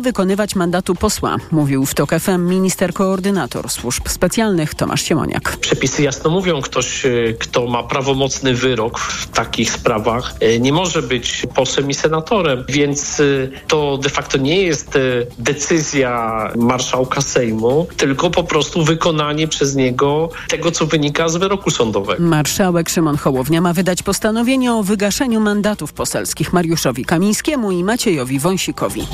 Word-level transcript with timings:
nie 0.00 0.04
wykonywać 0.04 0.54
mandatu 0.54 0.94
posła, 0.94 1.36
mówił 1.50 1.86
w 1.86 1.94
TOK 1.94 2.10
FM 2.20 2.48
minister 2.48 2.92
koordynator 2.92 3.70
służb 3.70 4.08
specjalnych 4.08 4.74
Tomasz 4.74 5.02
Siemoniak. 5.02 5.56
Przepisy 5.56 6.02
jasno 6.02 6.30
mówią, 6.30 6.60
ktoś, 6.60 7.06
e, 7.06 7.10
kto 7.38 7.66
ma 7.66 7.82
prawomocny 7.82 8.54
wyrok 8.54 8.98
w 8.98 9.26
takich 9.26 9.70
sprawach, 9.70 10.34
e, 10.40 10.58
nie 10.58 10.72
może 10.72 11.02
być 11.02 11.46
posłem 11.54 11.90
i 11.90 11.94
senatorem, 11.94 12.64
więc 12.68 13.20
e, 13.20 13.24
to 13.66 13.98
de 13.98 14.08
facto 14.08 14.38
nie 14.38 14.62
jest 14.62 14.98
decyzja 15.38 16.52
marszałka 16.56 17.20
Sejmu, 17.20 17.86
tylko 17.96 18.30
po 18.30 18.44
prostu 18.44 18.84
wykonanie 18.84 19.48
przez 19.48 19.76
niego 19.76 20.28
tego, 20.48 20.70
co 20.70 20.86
wynika 20.86 21.28
z 21.28 21.36
wyroku 21.36 21.70
sądowego. 21.70 22.22
Marszałek 22.22 22.88
Szymon 22.88 23.16
Hołownia 23.16 23.60
ma 23.60 23.72
wydać 23.72 24.02
postanowienie 24.02 24.72
o 24.72 24.82
wygaszeniu 24.82 25.40
mandatów 25.40 25.92
poselskich 25.92 26.52
Mariuszowi 26.52 27.04
Kamińskiemu 27.04 27.70
i 27.70 27.84
Maciejowi 27.84 28.38
Wąsikowi. 28.38 29.06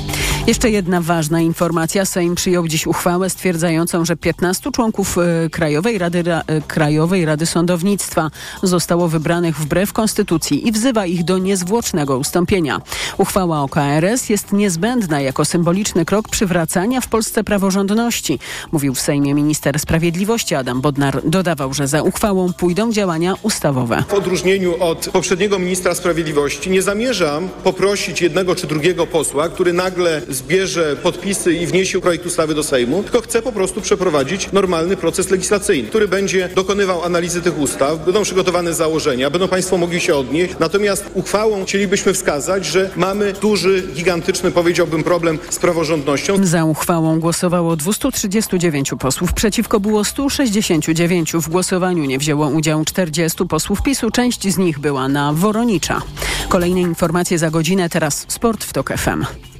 Jeszcze 0.47 0.76
jedna 0.77 1.01
ważna 1.01 1.41
informacja. 1.41 2.05
Sejm 2.05 2.35
przyjął 2.35 2.67
dziś 2.67 2.87
uchwałę 2.87 3.29
stwierdzającą, 3.29 4.05
że 4.05 4.15
15 4.15 4.71
członków 4.71 5.17
e, 5.17 5.49
Krajowej 5.49 5.97
Rady, 5.97 6.23
e, 6.47 6.61
Krajowej 6.61 7.25
Rady 7.25 7.45
Sądownictwa 7.45 8.31
zostało 8.63 9.07
wybranych 9.07 9.57
wbrew 9.57 9.93
konstytucji 9.93 10.67
i 10.67 10.71
wzywa 10.71 11.05
ich 11.05 11.23
do 11.23 11.37
niezwłocznego 11.37 12.17
ustąpienia. 12.17 12.81
Uchwała 13.17 13.61
o 13.61 13.67
KRS 13.67 14.29
jest 14.29 14.53
niezbędna 14.53 15.21
jako 15.21 15.45
symboliczny 15.45 16.05
krok 16.05 16.29
przywracania 16.29 17.01
w 17.01 17.07
Polsce 17.07 17.43
praworządności, 17.43 18.39
mówił 18.71 18.93
w 18.93 18.99
Sejmie 18.99 19.33
minister 19.33 19.79
sprawiedliwości 19.79 20.55
Adam 20.55 20.81
Bodnar. 20.81 21.21
Dodawał, 21.25 21.73
że 21.73 21.87
za 21.87 22.01
uchwałą 22.01 22.53
pójdą 22.53 22.91
działania 22.91 23.35
ustawowe. 23.41 24.03
W 24.07 24.13
odróżnieniu 24.13 24.83
od 24.83 25.09
poprzedniego 25.13 25.59
ministra 25.59 25.95
sprawiedliwości 25.95 26.69
nie 26.69 26.81
zamierzam 26.81 27.49
poprosić 27.63 28.21
jednego 28.21 28.55
czy 28.55 28.67
drugiego 28.67 29.07
posła, 29.07 29.49
który 29.49 29.73
nagle 29.73 30.21
zbierze 30.29 30.66
podpisy 31.03 31.53
i 31.53 31.67
wniesie 31.67 32.01
projekt 32.01 32.25
ustawy 32.25 32.55
do 32.55 32.63
Sejmu, 32.63 33.03
tylko 33.03 33.21
chcę 33.21 33.41
po 33.41 33.51
prostu 33.51 33.81
przeprowadzić 33.81 34.51
normalny 34.51 34.97
proces 34.97 35.29
legislacyjny, 35.29 35.89
który 35.89 36.07
będzie 36.07 36.49
dokonywał 36.55 37.03
analizy 37.03 37.41
tych 37.41 37.59
ustaw, 37.59 38.05
będą 38.05 38.23
przygotowane 38.23 38.73
założenia, 38.73 39.29
będą 39.29 39.47
Państwo 39.47 39.77
mogli 39.77 39.99
się 39.99 40.15
odnieść. 40.15 40.53
Natomiast 40.59 41.05
uchwałą 41.13 41.65
chcielibyśmy 41.65 42.13
wskazać, 42.13 42.65
że 42.65 42.89
mamy 42.95 43.33
duży, 43.33 43.83
gigantyczny, 43.95 44.51
powiedziałbym, 44.51 45.03
problem 45.03 45.39
z 45.49 45.59
praworządnością. 45.59 46.45
Za 46.45 46.65
uchwałą 46.65 47.19
głosowało 47.19 47.75
239 47.75 48.91
posłów, 48.99 49.33
przeciwko 49.33 49.79
było 49.79 50.03
169. 50.03 51.33
W 51.33 51.49
głosowaniu 51.49 52.05
nie 52.05 52.17
wzięło 52.19 52.47
udziału 52.47 52.85
40 52.85 53.45
posłów 53.45 53.81
PiSu, 53.81 54.11
część 54.11 54.47
z 54.53 54.57
nich 54.57 54.79
była 54.79 55.07
na 55.07 55.33
Woronicza. 55.33 56.01
Kolejne 56.49 56.81
informacje 56.81 57.39
za 57.39 57.49
godzinę, 57.51 57.89
teraz 57.89 58.25
sport 58.27 58.63
w 58.63 58.73
TOK 58.73 58.93
FM. 58.97 59.56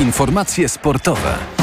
Informacje 0.00 0.68
sportowe. 0.68 1.61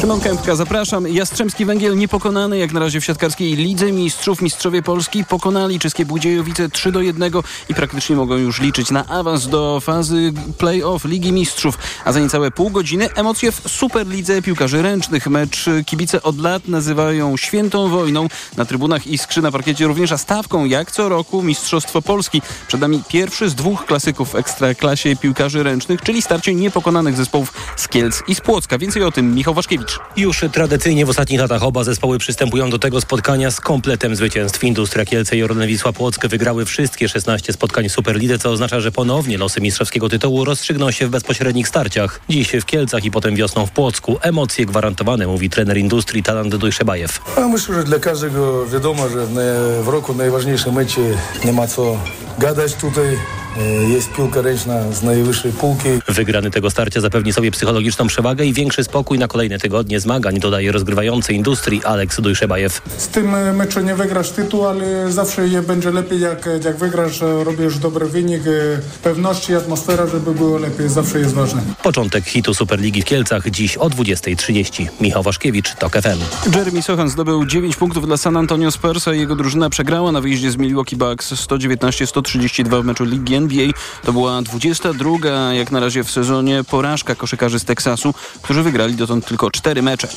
Szymon 0.00 0.20
Kępka, 0.20 0.56
zapraszam. 0.56 1.08
Jastrzębski 1.08 1.64
Węgiel 1.64 1.96
niepokonany 1.96 2.58
jak 2.58 2.72
na 2.72 2.80
razie 2.80 3.00
w 3.00 3.04
siatkarskiej 3.04 3.56
Lidze 3.56 3.92
Mistrzów. 3.92 4.42
Mistrzowie 4.42 4.82
Polski 4.82 5.24
pokonali 5.24 5.78
czeskie 5.78 6.06
Budziejowice 6.06 6.68
3 6.68 6.92
do 6.92 7.00
1 7.00 7.32
i 7.68 7.74
praktycznie 7.74 8.16
mogą 8.16 8.36
już 8.36 8.60
liczyć 8.60 8.90
na 8.90 9.06
awans 9.06 9.48
do 9.48 9.80
fazy 9.80 10.32
play-off 10.58 11.04
Ligi 11.04 11.32
Mistrzów. 11.32 11.78
A 12.04 12.12
za 12.12 12.20
niecałe 12.20 12.50
pół 12.50 12.70
godziny 12.70 13.14
emocje 13.14 13.52
w 13.52 13.62
Superlidze 13.68 14.42
Piłkarzy 14.42 14.82
Ręcznych. 14.82 15.26
Mecz 15.26 15.64
kibice 15.86 16.22
od 16.22 16.38
lat 16.38 16.68
nazywają 16.68 17.36
świętą 17.36 17.88
wojną. 17.88 18.28
Na 18.56 18.64
trybunach 18.64 19.06
Iskrzy 19.06 19.42
na 19.42 19.52
parkiecie 19.52 19.86
również, 19.86 20.12
a 20.12 20.18
stawką 20.18 20.64
jak 20.64 20.92
co 20.92 21.08
roku 21.08 21.42
Mistrzostwo 21.42 22.02
Polski. 22.02 22.42
Przed 22.68 22.80
nami 22.80 23.02
pierwszy 23.08 23.48
z 23.48 23.54
dwóch 23.54 23.84
klasyków 23.84 24.30
w 24.30 24.34
ekstraklasie 24.34 25.16
piłkarzy 25.16 25.62
ręcznych, 25.62 26.02
czyli 26.02 26.22
starcie 26.22 26.54
niepokonanych 26.54 27.16
zespołów 27.16 27.52
z 27.76 27.88
Kielc 27.88 28.22
i 28.28 28.34
z 28.34 28.40
Płocka. 28.40 28.78
Więcej 28.78 29.02
o 29.02 29.12
tym 29.12 29.34
Michał 29.34 29.54
Waszkiewicz. 29.54 29.85
Już 30.16 30.44
tradycyjnie 30.52 31.06
w 31.06 31.10
ostatnich 31.10 31.40
latach 31.40 31.62
oba 31.62 31.84
zespoły 31.84 32.18
przystępują 32.18 32.70
do 32.70 32.78
tego 32.78 33.00
spotkania 33.00 33.50
z 33.50 33.60
kompletem 33.60 34.16
zwycięstw. 34.16 34.64
Industria 34.64 35.04
Kielce 35.04 35.36
i 35.36 35.42
Orlen 35.42 35.68
Wisła 35.68 35.92
Płock 35.92 36.26
wygrały 36.26 36.64
wszystkie 36.64 37.08
16 37.08 37.52
spotkań 37.52 37.88
Superlidy, 37.88 38.38
co 38.38 38.50
oznacza, 38.50 38.80
że 38.80 38.92
ponownie 38.92 39.38
losy 39.38 39.60
mistrzowskiego 39.60 40.08
tytułu 40.08 40.44
rozstrzygną 40.44 40.90
się 40.90 41.06
w 41.06 41.10
bezpośrednich 41.10 41.68
starciach. 41.68 42.20
Dziś 42.28 42.52
w 42.52 42.64
Kielcach 42.64 43.04
i 43.04 43.10
potem 43.10 43.36
wiosną 43.36 43.66
w 43.66 43.70
Płocku. 43.70 44.18
Emocje 44.22 44.66
gwarantowane, 44.66 45.26
mówi 45.26 45.50
trener 45.50 45.78
Industrii 45.78 46.22
Talant 46.22 46.56
Dujszebajew. 46.56 47.20
myślę, 47.52 47.74
że 47.74 47.84
dla 47.84 47.98
każdego 47.98 48.66
wiadomo, 48.66 49.08
że 49.08 49.26
w 49.82 49.88
roku 49.88 50.14
najważniejszym 50.14 50.74
mecie 50.74 51.00
nie 51.44 51.52
ma 51.52 51.66
co 51.66 51.98
gadać 52.38 52.74
tutaj. 52.74 53.18
E, 53.58 53.88
jest 53.88 54.12
piłka 54.12 54.42
ręczna 54.42 54.92
z 54.92 55.02
najwyższej 55.02 55.52
półki. 55.52 55.88
Wygrany 56.08 56.50
tego 56.50 56.70
starcia 56.70 57.00
zapewni 57.00 57.32
sobie 57.32 57.50
psychologiczną 57.50 58.06
przewagę 58.06 58.44
i 58.44 58.52
większy 58.52 58.84
spokój 58.84 59.18
na 59.18 59.28
kolejne 59.28 59.58
tygodnie 59.58 60.00
zmagań, 60.00 60.38
dodaje 60.38 60.72
rozgrywający 60.72 61.32
industrii 61.32 61.84
Aleks 61.84 62.20
Dujszebajew. 62.20 62.82
Z 62.98 63.08
tym 63.08 63.34
e, 63.34 63.52
meczu 63.52 63.80
nie 63.80 63.94
wygrasz 63.94 64.30
tytuł, 64.30 64.66
ale 64.66 65.12
zawsze 65.12 65.48
je 65.48 65.62
będzie 65.62 65.90
lepiej, 65.90 66.20
jak, 66.20 66.48
jak 66.64 66.76
wygrasz, 66.76 67.20
robisz 67.20 67.78
dobry 67.78 68.06
wynik, 68.06 68.42
e, 68.46 68.50
pewności, 69.02 69.54
atmosfera, 69.54 70.06
żeby 70.06 70.34
było 70.34 70.58
lepiej, 70.58 70.88
zawsze 70.88 71.18
jest 71.18 71.34
ważne. 71.34 71.62
Początek 71.82 72.24
hitu 72.24 72.54
Superligi 72.54 73.02
w 73.02 73.04
Kielcach 73.04 73.50
dziś 73.50 73.76
o 73.76 73.90
20.30. 73.90 74.86
Michał 75.00 75.22
Waszkiewicz, 75.22 75.74
TOK 75.74 75.92
FM. 75.92 76.52
Jeremy 76.56 76.82
Sochan 76.82 77.08
zdobył 77.08 77.46
9 77.46 77.76
punktów 77.76 78.06
dla 78.06 78.16
San 78.16 78.36
Antonio 78.36 78.70
Spurs, 78.70 79.08
a 79.08 79.14
jego 79.14 79.36
drużyna 79.36 79.70
przegrała 79.70 80.12
na 80.12 80.20
wyjeździe 80.20 80.50
z 80.50 80.56
Milwaukee 80.56 80.96
Bucks 80.96 81.32
119-132 81.32 82.82
w 82.82 82.84
meczu 82.84 83.04
Ligi 83.04 83.45
NBA. 83.46 83.68
To 84.04 84.12
była 84.12 84.42
22 84.42 85.54
jak 85.54 85.70
na 85.70 85.80
razie 85.80 86.04
w 86.04 86.10
sezonie 86.10 86.64
porażka 86.70 87.14
koszykarzy 87.14 87.58
z 87.58 87.64
Teksasu, 87.64 88.14
którzy 88.42 88.62
wygrali 88.62 88.94
dotąd 88.94 89.26
tylko 89.26 89.50
4 89.50 89.82
mecze. 89.82 90.08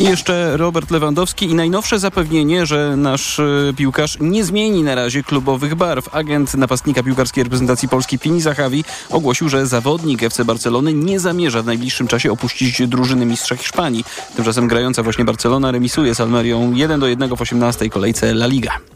I 0.00 0.04
jeszcze 0.04 0.56
Robert 0.56 0.90
Lewandowski 0.90 1.46
i 1.46 1.54
najnowsze 1.54 1.98
zapewnienie, 1.98 2.66
że 2.66 2.96
nasz 2.96 3.38
e, 3.38 3.72
piłkarz 3.76 4.16
nie 4.20 4.44
zmieni 4.44 4.82
na 4.82 4.94
razie 4.94 5.22
klubowych 5.22 5.74
barw. 5.74 6.14
Agent 6.14 6.54
napastnika 6.54 7.02
piłkarskiej 7.02 7.44
reprezentacji 7.44 7.88
Polski 7.88 8.18
Pini 8.18 8.40
Zachawi 8.40 8.84
ogłosił, 9.10 9.48
że 9.48 9.66
zawodnik 9.66 10.22
FC 10.22 10.44
Barcelony 10.44 10.92
nie 10.92 11.20
zamierza 11.20 11.62
w 11.62 11.66
najbliższym 11.66 12.08
czasie 12.08 12.32
opuścić 12.32 12.88
drużyny 12.88 13.26
mistrza 13.26 13.56
Hiszpanii. 13.56 14.04
Tymczasem 14.36 14.68
grająca 14.68 15.02
właśnie 15.02 15.24
Barcelona 15.24 15.70
remisuje 15.70 16.14
z 16.14 16.20
Almerią 16.20 16.72
1 16.72 17.00
do 17.00 17.06
1 17.06 17.36
w 17.36 17.42
18 17.42 17.90
kolejce 17.90 18.30
La 18.30 18.46
Liga. 18.46 18.95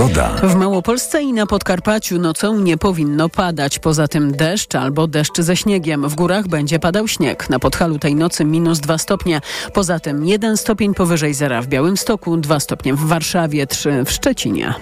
Pogoda. 0.00 0.28
W 0.42 0.54
Małopolsce 0.54 1.22
i 1.22 1.32
na 1.32 1.46
Podkarpaciu 1.46 2.18
nocą 2.18 2.60
nie 2.60 2.76
powinno 2.78 3.28
padać. 3.28 3.78
Poza 3.78 4.08
tym 4.08 4.32
deszcz 4.32 4.74
albo 4.74 5.06
deszcz 5.06 5.40
ze 5.40 5.56
śniegiem. 5.56 6.08
W 6.08 6.14
górach 6.14 6.48
będzie 6.48 6.78
padał 6.78 7.08
śnieg. 7.08 7.50
Na 7.50 7.58
Podhalu 7.58 7.98
tej 7.98 8.14
nocy 8.14 8.44
minus 8.44 8.80
2 8.80 8.98
stopnie. 8.98 9.40
Poza 9.74 10.00
tym 10.00 10.24
1 10.24 10.56
stopień 10.56 10.94
powyżej 10.94 11.34
zera 11.34 11.62
w 11.62 11.66
Białymstoku, 11.66 12.36
2 12.36 12.60
stopnie 12.60 12.94
w 12.94 13.06
Warszawie, 13.06 13.66
3 13.66 14.04
w 14.04 14.10
Szczecinie. 14.10 14.74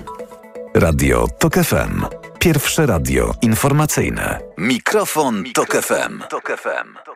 Radio 0.74 1.28
TOK 1.38 1.54
FM. 1.54 2.04
Pierwsze 2.38 2.86
radio 2.86 3.34
informacyjne. 3.42 4.38
Mikrofon, 4.58 5.42
Mikrofon 5.42 5.66
Tok 5.66 5.84
FM. 5.84 6.22
Tok 6.30 6.60
FM. 6.60 7.07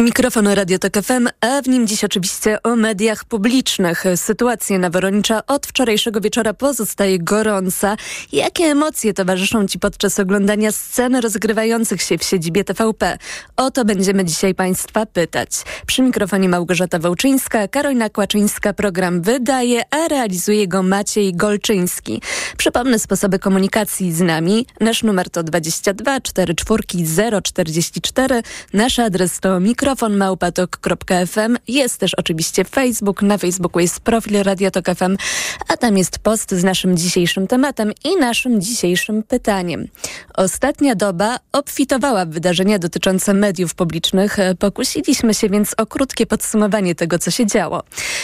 Mikrofon 0.00 0.48
Radio 0.48 0.78
Tok 0.78 0.92
FM, 1.02 1.28
a 1.40 1.62
w 1.62 1.68
nim 1.68 1.86
dziś 1.86 2.04
oczywiście 2.04 2.62
o 2.62 2.76
mediach 2.76 3.24
publicznych. 3.24 4.04
Sytuacja 4.16 4.78
na 4.78 4.90
Woronicza 4.90 5.46
od 5.46 5.66
wczorajszego 5.66 6.20
wieczora 6.20 6.54
pozostaje 6.54 7.18
gorąca. 7.18 7.96
Jakie 8.32 8.64
emocje 8.64 9.14
towarzyszą 9.14 9.66
Ci 9.66 9.78
podczas 9.78 10.20
oglądania 10.20 10.72
scen 10.72 11.16
rozgrywających 11.16 12.02
się 12.02 12.18
w 12.18 12.24
siedzibie 12.24 12.64
TVP? 12.64 13.18
O 13.56 13.70
to 13.70 13.84
będziemy 13.84 14.24
dzisiaj 14.24 14.54
Państwa 14.54 15.06
pytać. 15.06 15.50
Przy 15.86 16.02
mikrofonie 16.02 16.48
Małgorzata 16.48 16.98
Wołczyńska, 16.98 17.68
Karolina 17.68 18.10
Kłaczyńska 18.10 18.72
program 18.72 19.22
wydaje, 19.22 19.82
a 19.90 20.08
realizuje 20.08 20.68
go 20.68 20.82
Maciej 20.82 21.34
Golczyński. 21.34 22.22
Przypomnę 22.56 22.98
sposoby 22.98 23.38
komunikacji 23.38 24.12
z 24.12 24.20
nami. 24.20 24.66
Nasz 24.80 25.02
numer 25.02 25.30
to 25.30 25.42
22 25.42 26.20
44 26.20 27.42
044. 27.42 28.42
Nasz 28.72 28.98
adres 28.98 29.40
to 29.40 29.60
mikro 29.60 29.89
mikrofon 29.90 30.16
małpatok.fm. 30.16 31.58
Jest 31.68 31.98
też 31.98 32.14
oczywiście 32.14 32.64
Facebook. 32.64 33.22
Na 33.22 33.38
Facebooku 33.38 33.80
jest 33.80 34.00
profil 34.00 34.42
Radiotok 34.42 34.86
FM, 34.86 35.16
a 35.68 35.76
tam 35.76 35.98
jest 35.98 36.18
post 36.18 36.50
z 36.54 36.64
naszym 36.64 36.96
dzisiejszym 36.96 37.46
tematem 37.46 37.92
i 38.04 38.16
naszym 38.16 38.60
dzisiejszym 38.60 39.22
pytaniem. 39.22 39.88
Ostatnia 40.34 40.94
doba 40.94 41.38
obfitowała 41.52 42.24
w 42.24 42.28
wydarzenia 42.28 42.78
dotyczące 42.78 43.34
mediów 43.34 43.74
publicznych. 43.74 44.36
Pokusiliśmy 44.58 45.34
się 45.34 45.48
więc 45.48 45.74
o 45.76 45.86
krótkie 45.86 46.26
podsumowanie 46.26 46.94
tego, 46.94 47.18
co 47.18 47.30
się 47.30 47.46
działo. 47.46 47.82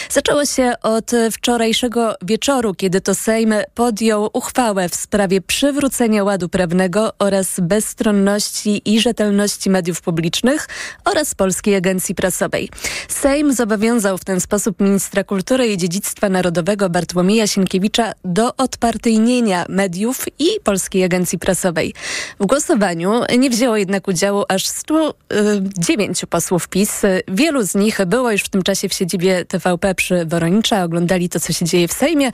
Zaczęło 0.09 0.45
się 0.45 0.73
od 0.81 1.11
wczorajszego 1.31 2.15
wieczoru, 2.21 2.73
kiedy 2.73 3.01
to 3.01 3.15
Sejm 3.15 3.53
podjął 3.73 4.29
uchwałę 4.33 4.89
w 4.89 4.95
sprawie 4.95 5.41
przywrócenia 5.41 6.23
ładu 6.23 6.49
prawnego 6.49 7.13
oraz 7.19 7.59
bezstronności 7.59 8.81
i 8.85 8.99
rzetelności 8.99 9.69
mediów 9.69 10.01
publicznych 10.01 10.67
oraz 11.05 11.35
polskiej 11.35 11.56
Polskiej 11.57 11.75
Agencji 11.75 12.15
Prasowej. 12.15 12.69
Sejm 13.07 13.53
zobowiązał 13.53 14.17
w 14.17 14.25
ten 14.25 14.39
sposób 14.39 14.79
ministra 14.79 15.23
kultury 15.23 15.67
i 15.67 15.77
dziedzictwa 15.77 16.29
narodowego 16.29 16.89
Bartłomieja 16.89 17.47
Sienkiewicza 17.47 18.11
do 18.25 18.55
odpartyjnienia 18.55 19.65
mediów 19.69 20.25
i 20.39 20.47
Polskiej 20.63 21.03
Agencji 21.03 21.39
Prasowej. 21.39 21.93
W 22.39 22.45
głosowaniu 22.45 23.21
nie 23.37 23.49
wzięło 23.49 23.77
jednak 23.77 24.07
udziału 24.07 24.43
aż 24.49 24.67
109 24.67 26.25
posłów 26.29 26.67
PiS. 26.67 27.01
Wielu 27.27 27.63
z 27.63 27.75
nich 27.75 28.05
było 28.05 28.31
już 28.31 28.41
w 28.41 28.49
tym 28.49 28.63
czasie 28.63 28.89
w 28.89 28.93
siedzibie 28.93 29.45
TVP 29.45 29.95
przy 29.95 30.25
Woronicza, 30.25 30.83
oglądali 30.83 31.29
to, 31.29 31.39
co 31.39 31.53
się 31.53 31.65
dzieje 31.65 31.87
w 31.87 31.93
Sejmie. 31.93 32.31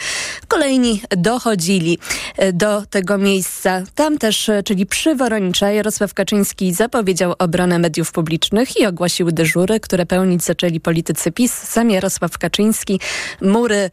Kolejni 0.47 1.01
dochodzili 1.17 1.99
do 2.53 2.83
tego 2.89 3.17
miejsca. 3.17 3.83
Tam 3.95 4.17
też, 4.17 4.49
czyli 4.65 4.85
przy 4.85 5.15
Woronicza, 5.15 5.71
Jarosław 5.71 6.13
Kaczyński 6.13 6.73
zapowiedział 6.73 7.33
obronę 7.39 7.79
mediów 7.79 8.11
publicznych 8.11 8.79
i 8.79 8.85
ogłosił 8.85 9.02
dyżury, 9.31 9.79
które 9.79 10.05
pełnić 10.05 10.43
zaczęli 10.43 10.79
politycy 10.79 11.31
PiS. 11.31 11.53
Sam 11.53 11.89
Jarosław 11.89 12.37
Kaczyński 12.37 12.99
mury 13.41 13.89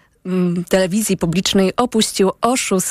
telewizji 0.68 1.16
publicznej 1.16 1.76
opuścił 1.76 2.30
o 2.40 2.56
6 2.56 2.86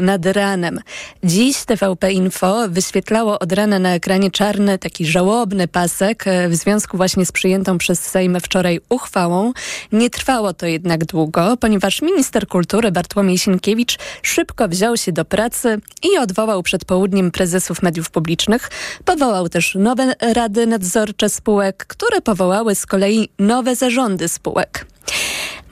nad 0.00 0.26
ranem. 0.26 0.80
Dziś 1.24 1.64
TVP 1.64 2.12
Info 2.12 2.68
wyświetlało 2.68 3.38
od 3.38 3.52
rana 3.52 3.78
na 3.78 3.94
ekranie 3.94 4.30
czarny, 4.30 4.78
taki 4.78 5.06
żałobny 5.06 5.68
pasek 5.68 6.26
e, 6.26 6.48
w 6.48 6.54
związku 6.54 6.96
właśnie 6.96 7.26
z 7.26 7.32
przyjętą 7.32 7.78
przez 7.78 8.00
Sejm 8.00 8.40
wczoraj 8.40 8.80
uchwałą. 8.88 9.52
Nie 9.92 10.10
trwało 10.10 10.52
to 10.52 10.66
jednak 10.66 11.04
długo, 11.04 11.56
ponieważ 11.56 12.02
minister 12.02 12.46
kultury 12.46 12.92
Bartłomiej 12.92 13.38
Sienkiewicz 13.38 13.98
szybko 14.22 14.68
wziął 14.68 14.96
się 14.96 15.12
do 15.12 15.24
pracy 15.24 15.80
i 16.02 16.18
odwołał 16.18 16.62
przed 16.62 16.84
południem 16.84 17.30
prezesów 17.30 17.82
mediów 17.82 18.10
publicznych. 18.10 18.70
Powołał 19.04 19.48
też 19.48 19.74
nowe 19.74 20.14
rady 20.20 20.66
nadzorcze 20.66 21.28
spółek, 21.28 21.86
które 21.88 22.20
powołały 22.20 22.74
z 22.74 22.86
kolei 22.86 23.28
nowe 23.38 23.76
zarządy 23.76 24.28
spółek. 24.28 24.86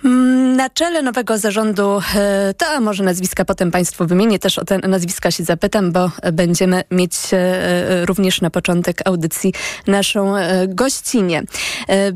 Mm, 0.05 0.57
na 0.57 0.71
czele 0.71 1.03
nowego 1.03 1.39
zarządu, 1.39 2.01
e, 2.15 2.55
to 2.55 2.81
może 2.81 3.05
nazwiska 3.05 3.45
potem 3.45 3.71
Państwu 3.71 4.07
wymienię, 4.07 4.39
też 4.39 4.59
o 4.59 4.65
te 4.65 4.79
nazwiska 4.79 5.31
się 5.31 5.45
zapytam, 5.45 5.93
bo 5.93 6.11
będziemy 6.33 6.85
mieć 6.91 7.13
e, 7.33 7.37
e, 7.37 8.07
również 8.07 8.41
na 8.41 8.51
początek 8.51 9.01
audycji 9.05 9.55
naszą 9.87 10.35
gościnię. 10.69 11.43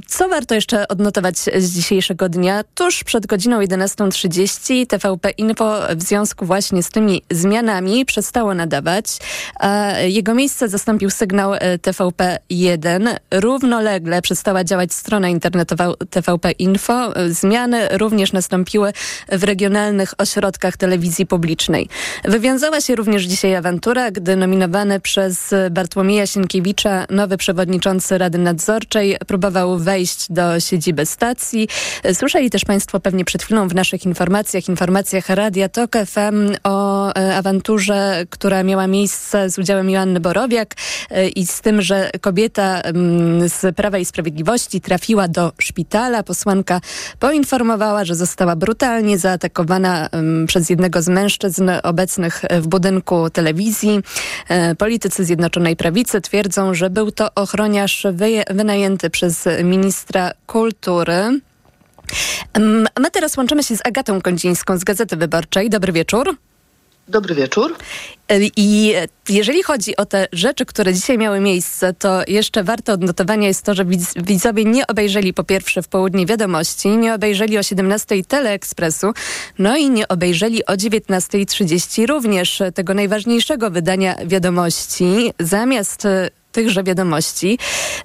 Co 0.06 0.28
warto 0.28 0.54
jeszcze 0.54 0.88
odnotować 0.88 1.38
z 1.38 1.74
dzisiejszego 1.74 2.28
dnia? 2.28 2.64
Tuż 2.74 3.04
przed 3.04 3.26
godziną 3.26 3.60
11.30 3.60 4.86
TVP 4.86 5.30
Info 5.30 5.80
w 5.96 6.02
związku 6.02 6.46
właśnie 6.46 6.82
z 6.82 6.90
tymi 6.90 7.22
zmianami 7.30 8.04
przestało 8.04 8.54
nadawać, 8.54 9.06
a 9.60 9.90
jego 9.98 10.34
miejsce 10.34 10.68
zastąpił 10.68 11.10
sygnał 11.10 11.52
TVP1. 11.52 13.16
Równolegle 13.30 14.22
przestała 14.22 14.64
działać 14.64 14.92
strona 14.92 15.28
internetowa 15.28 15.92
TVP 16.10 16.50
Info. 16.50 17.12
Zmiany 17.28 17.75
zmiany 17.76 17.98
również 17.98 18.32
nastąpiły 18.32 18.92
w 19.32 19.44
regionalnych 19.44 20.14
ośrodkach 20.18 20.76
telewizji 20.76 21.26
publicznej. 21.26 21.88
Wywiązała 22.24 22.80
się 22.80 22.94
również 22.94 23.24
dzisiaj 23.24 23.54
awantura, 23.54 24.10
gdy 24.10 24.36
nominowany 24.36 25.00
przez 25.00 25.54
Bartłomieja 25.70 26.26
Sienkiewicza 26.26 27.06
nowy 27.10 27.36
przewodniczący 27.36 28.18
Rady 28.18 28.38
Nadzorczej 28.38 29.16
próbował 29.26 29.78
wejść 29.78 30.26
do 30.32 30.60
siedziby 30.60 31.06
stacji. 31.06 31.68
Słyszeli 32.12 32.50
też 32.50 32.64
Państwo 32.64 33.00
pewnie 33.00 33.24
przed 33.24 33.42
chwilą 33.42 33.68
w 33.68 33.74
naszych 33.74 34.04
informacjach, 34.04 34.68
informacjach 34.68 35.28
Radia 35.28 35.68
TOK 35.68 35.92
FM 36.06 36.56
o 36.64 37.08
e, 37.14 37.36
awanturze, 37.36 38.24
która 38.30 38.62
miała 38.62 38.86
miejsce 38.86 39.50
z 39.50 39.58
udziałem 39.58 39.90
Joanny 39.90 40.20
Borowiak 40.20 40.74
e, 41.10 41.28
i 41.28 41.46
z 41.46 41.60
tym, 41.60 41.82
że 41.82 42.10
kobieta 42.20 42.80
mm, 42.80 43.48
z 43.48 43.76
Prawa 43.76 43.98
i 43.98 44.04
Sprawiedliwości 44.04 44.80
trafiła 44.80 45.28
do 45.28 45.52
szpitala. 45.58 46.22
Posłanka 46.22 46.80
poinformowała, 47.18 47.65
poinformowała, 47.66 48.04
że 48.04 48.14
została 48.14 48.56
brutalnie 48.56 49.18
zaatakowana 49.18 50.08
przez 50.46 50.70
jednego 50.70 51.02
z 51.02 51.08
mężczyzn 51.08 51.70
obecnych 51.82 52.42
w 52.50 52.66
budynku 52.66 53.30
telewizji. 53.30 54.00
E, 54.48 54.74
politycy 54.74 55.24
Zjednoczonej 55.24 55.76
Prawicy 55.76 56.20
twierdzą, 56.20 56.74
że 56.74 56.90
był 56.90 57.10
to 57.10 57.34
ochroniarz 57.34 58.06
wy, 58.12 58.44
wynajęty 58.50 59.10
przez 59.10 59.48
ministra 59.64 60.30
kultury. 60.46 61.40
My 63.00 63.10
teraz 63.12 63.36
łączymy 63.36 63.62
się 63.62 63.76
z 63.76 63.86
Agatą 63.86 64.20
Kądzińską 64.20 64.78
z 64.78 64.84
Gazety 64.84 65.16
Wyborczej. 65.16 65.70
Dobry 65.70 65.92
wieczór. 65.92 66.36
Dobry 67.08 67.34
wieczór. 67.34 67.76
I 68.56 68.94
jeżeli 69.28 69.62
chodzi 69.62 69.96
o 69.96 70.06
te 70.06 70.26
rzeczy, 70.32 70.66
które 70.66 70.94
dzisiaj 70.94 71.18
miały 71.18 71.40
miejsce, 71.40 71.94
to 71.94 72.22
jeszcze 72.28 72.64
warte 72.64 72.92
odnotowania 72.92 73.48
jest 73.48 73.62
to, 73.62 73.74
że 73.74 73.84
widzowie 74.16 74.64
nie 74.64 74.86
obejrzeli 74.86 75.34
po 75.34 75.44
pierwsze 75.44 75.82
w 75.82 75.88
południe 75.88 76.26
wiadomości, 76.26 76.88
nie 76.88 77.14
obejrzeli 77.14 77.58
o 77.58 77.62
17 77.62 78.24
Teleekspresu, 78.24 79.12
no 79.58 79.76
i 79.76 79.90
nie 79.90 80.08
obejrzeli 80.08 80.66
o 80.66 80.72
19.30 80.72 82.06
również 82.06 82.62
tego 82.74 82.94
najważniejszego 82.94 83.70
wydania 83.70 84.16
wiadomości. 84.24 85.32
Zamiast 85.40 86.06
tychże 86.56 86.82
wiadomości 86.82 87.58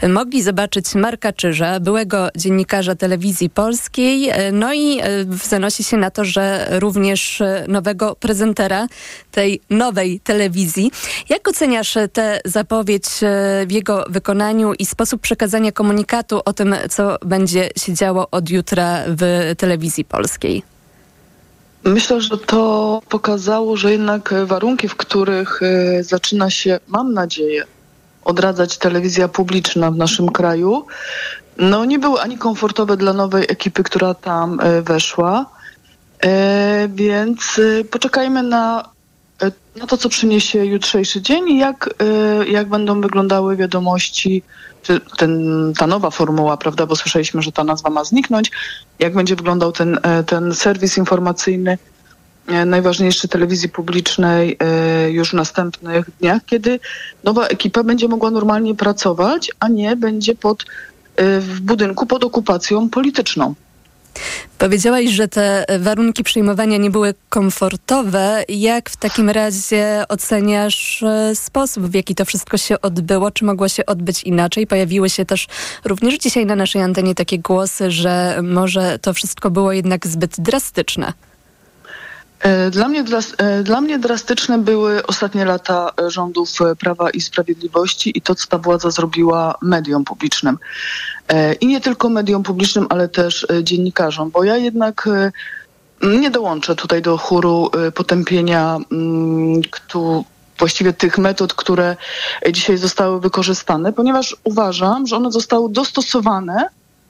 mogli 0.09 0.41
zobaczyć 0.41 0.95
Marka 0.95 1.33
Czyża, 1.33 1.79
byłego 1.79 2.29
dziennikarza 2.35 2.95
telewizji 2.95 3.49
polskiej, 3.49 4.31
no 4.53 4.73
i 4.73 4.99
e, 4.99 5.03
zanosi 5.43 5.83
się 5.83 5.97
na 5.97 6.11
to, 6.11 6.25
że 6.25 6.67
również 6.69 7.41
e, 7.41 7.65
nowego 7.67 8.15
prezentera 8.15 8.87
tej 9.31 9.61
nowej 9.69 10.19
telewizji. 10.19 10.91
Jak 11.29 11.47
oceniasz 11.47 11.97
tę 12.13 12.39
zapowiedź 12.45 13.05
e, 13.05 13.65
w 13.67 13.71
jego 13.71 14.05
wykonaniu 14.09 14.73
i 14.73 14.85
sposób 14.85 15.21
przekazania 15.21 15.71
komunikatu 15.71 16.41
o 16.45 16.53
tym, 16.53 16.75
co 16.89 17.17
będzie 17.25 17.69
się 17.77 17.93
działo 17.93 18.27
od 18.31 18.49
jutra 18.49 19.03
w 19.07 19.53
telewizji 19.57 20.05
polskiej? 20.05 20.63
Myślę, 21.83 22.21
że 22.21 22.37
to 22.37 23.01
pokazało, 23.09 23.77
że 23.77 23.91
jednak 23.91 24.33
warunki, 24.45 24.87
w 24.87 24.95
których 24.95 25.61
zaczyna 26.01 26.49
się, 26.49 26.79
mam 26.87 27.13
nadzieję, 27.13 27.63
odradzać 28.25 28.77
telewizja 28.77 29.27
publiczna 29.27 29.91
w 29.91 29.95
naszym 29.95 30.29
kraju, 30.29 30.85
no 31.57 31.85
nie 31.85 31.99
były 31.99 32.21
ani 32.21 32.37
komfortowe 32.37 32.97
dla 32.97 33.13
nowej 33.13 33.45
ekipy, 33.49 33.83
która 33.83 34.13
tam 34.13 34.59
e, 34.59 34.81
weszła. 34.81 35.45
E, 36.23 36.89
więc 36.93 37.59
e, 37.79 37.83
poczekajmy 37.83 38.43
na, 38.43 38.89
na 39.75 39.87
to, 39.87 39.97
co 39.97 40.09
przyniesie 40.09 40.65
jutrzejszy 40.65 41.21
dzień 41.21 41.49
i 41.49 41.57
jak, 41.57 41.89
jak 42.47 42.69
będą 42.69 43.01
wyglądały 43.01 43.57
wiadomości, 43.57 44.43
czy 44.81 45.01
ten, 45.17 45.73
ta 45.77 45.87
nowa 45.87 46.09
formuła, 46.09 46.57
prawda, 46.57 46.85
bo 46.85 46.95
słyszeliśmy, 46.95 47.41
że 47.41 47.51
ta 47.51 47.63
nazwa 47.63 47.89
ma 47.89 48.03
zniknąć, 48.03 48.51
jak 48.99 49.13
będzie 49.13 49.35
wyglądał 49.35 49.71
ten, 49.71 49.99
ten 50.25 50.55
serwis 50.55 50.97
informacyjny 50.97 51.77
najważniejszej 52.65 53.29
telewizji 53.29 53.69
publicznej 53.69 54.57
e, 54.59 55.11
już 55.11 55.29
w 55.29 55.33
następnych 55.33 56.05
dniach, 56.19 56.41
kiedy 56.45 56.79
nowa 57.23 57.47
ekipa 57.47 57.83
będzie 57.83 58.07
mogła 58.07 58.31
normalnie 58.31 58.75
pracować, 58.75 59.51
a 59.59 59.67
nie 59.67 59.95
będzie 59.95 60.35
pod, 60.35 60.65
e, 61.15 61.39
w 61.39 61.61
budynku 61.61 62.05
pod 62.05 62.23
okupacją 62.23 62.89
polityczną. 62.89 63.55
Powiedziałaś, 64.57 65.09
że 65.09 65.27
te 65.27 65.65
warunki 65.79 66.23
przyjmowania 66.23 66.77
nie 66.77 66.89
były 66.89 67.13
komfortowe. 67.29 68.43
Jak 68.49 68.89
w 68.89 68.97
takim 68.97 69.29
razie 69.29 70.03
oceniasz 70.09 71.03
sposób, 71.33 71.83
w 71.83 71.93
jaki 71.93 72.15
to 72.15 72.25
wszystko 72.25 72.57
się 72.57 72.81
odbyło? 72.81 73.31
Czy 73.31 73.45
mogło 73.45 73.67
się 73.67 73.85
odbyć 73.85 74.23
inaczej? 74.23 74.67
Pojawiły 74.67 75.09
się 75.09 75.25
też 75.25 75.47
również 75.85 76.17
dzisiaj 76.17 76.45
na 76.45 76.55
naszej 76.55 76.81
antenie 76.81 77.15
takie 77.15 77.39
głosy, 77.39 77.91
że 77.91 78.39
może 78.43 78.99
to 78.99 79.13
wszystko 79.13 79.51
było 79.51 79.71
jednak 79.71 80.07
zbyt 80.07 80.41
drastyczne. 80.41 81.13
E, 82.41 82.71
dla 82.71 82.87
mnie, 82.87 83.03
e, 83.37 83.63
dla 83.63 83.81
mnie 83.81 83.99
drastyczne 83.99 84.57
były 84.57 85.05
ostatnie 85.05 85.45
lata 85.45 85.91
rządów 86.07 86.49
Prawa 86.79 87.09
i 87.09 87.21
Sprawiedliwości 87.21 88.17
i 88.17 88.21
to, 88.21 88.35
co 88.35 88.47
ta 88.47 88.57
władza 88.57 88.91
zrobiła 88.91 89.55
mediom 89.61 90.05
publicznym. 90.05 90.57
E, 91.27 91.53
I 91.53 91.67
nie 91.67 91.81
tylko 91.81 92.09
mediom 92.09 92.43
publicznym, 92.43 92.87
ale 92.89 93.09
też 93.09 93.47
dziennikarzom, 93.63 94.29
bo 94.31 94.43
ja 94.43 94.57
jednak 94.57 95.09
nie 96.03 96.31
dołączę 96.31 96.75
tutaj 96.75 97.01
do 97.01 97.17
chóru 97.17 97.71
potępienia 97.95 98.77
mm, 98.91 99.61
kto, 99.71 100.23
właściwie 100.59 100.93
tych 100.93 101.17
metod, 101.17 101.53
które 101.53 101.95
dzisiaj 102.51 102.77
zostały 102.77 103.21
wykorzystane, 103.21 103.93
ponieważ 103.93 104.35
uważam, 104.43 105.07
że 105.07 105.15
one 105.15 105.31
zostały 105.31 105.71
dostosowane 105.71 106.69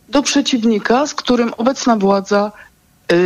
do 0.09 0.21
przeciwnika, 0.21 1.07
z 1.07 1.13
którym 1.13 1.53
obecna 1.53 1.95
władza 1.95 2.51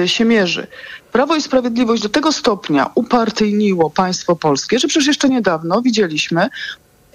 się 0.06 0.26
mierzy. 0.26 0.68
Prawo 1.12 1.36
i 1.36 1.42
Sprawiedliwość 1.42 2.04
do 2.04 2.10
tego 2.10 2.32
stopnia 2.32 2.92
upartyjniło 2.96 3.90
państwo 3.90 4.36
polskie, 4.36 4.80
że 4.80 4.88
przecież 4.88 5.08
jeszcze 5.08 5.30
niedawno 5.30 5.82
widzieliśmy 5.82 6.50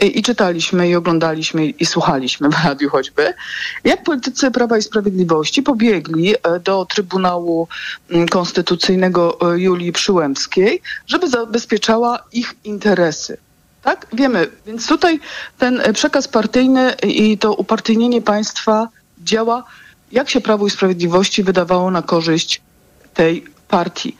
i, 0.00 0.18
i, 0.18 0.22
czytaliśmy, 0.22 0.88
i 0.88 0.94
oglądaliśmy, 0.94 1.66
i 1.66 1.86
słuchaliśmy 1.86 2.48
w 2.48 2.64
radiu 2.64 2.90
choćby, 2.90 3.34
jak 3.84 4.04
politycy 4.04 4.50
Prawa 4.50 4.78
i 4.78 4.82
Sprawiedliwości 4.82 5.62
pobiegli 5.62 6.34
e, 6.34 6.60
do 6.60 6.86
Trybunału 6.86 7.68
mm, 8.10 8.28
Konstytucyjnego 8.28 9.54
e, 9.54 9.58
Julii 9.58 9.92
Przyłębskiej, 9.92 10.82
żeby 11.06 11.28
zabezpieczała 11.28 12.24
ich 12.32 12.54
interesy. 12.64 13.36
Tak? 13.82 14.06
Wiemy. 14.12 14.46
Więc 14.66 14.86
tutaj 14.86 15.20
ten 15.58 15.82
przekaz 15.94 16.28
partyjny 16.28 16.94
i 17.02 17.38
to 17.38 17.54
upartyjnienie 17.54 18.22
państwa 18.22 18.88
działa, 19.24 19.64
jak 20.12 20.30
się 20.30 20.40
Prawo 20.40 20.66
i 20.66 20.70
Sprawiedliwości 20.70 21.42
wydawało 21.42 21.90
na 21.90 22.02
korzyść 22.02 22.62
tej 23.14 23.44
partii. 23.68 24.16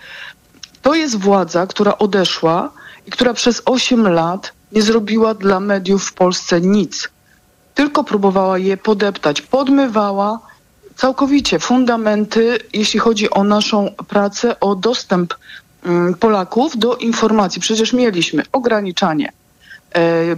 To 0.82 0.94
jest 0.94 1.18
władza, 1.18 1.66
która 1.66 1.98
odeszła 1.98 2.72
i 3.06 3.10
która 3.10 3.34
przez 3.34 3.62
8 3.64 4.08
lat 4.08 4.52
nie 4.72 4.82
zrobiła 4.82 5.34
dla 5.34 5.60
mediów 5.60 6.04
w 6.04 6.12
Polsce 6.12 6.60
nic. 6.60 7.08
Tylko 7.74 8.04
próbowała 8.04 8.58
je 8.58 8.76
podeptać, 8.76 9.42
podmywała 9.42 10.38
całkowicie 10.96 11.58
fundamenty, 11.58 12.58
jeśli 12.72 13.00
chodzi 13.00 13.30
o 13.30 13.44
naszą 13.44 13.94
pracę, 14.08 14.60
o 14.60 14.74
dostęp 14.74 15.34
mm, 15.84 16.14
Polaków 16.14 16.78
do 16.78 16.96
informacji. 16.96 17.60
Przecież 17.60 17.92
mieliśmy 17.92 18.42
ograniczanie 18.52 19.32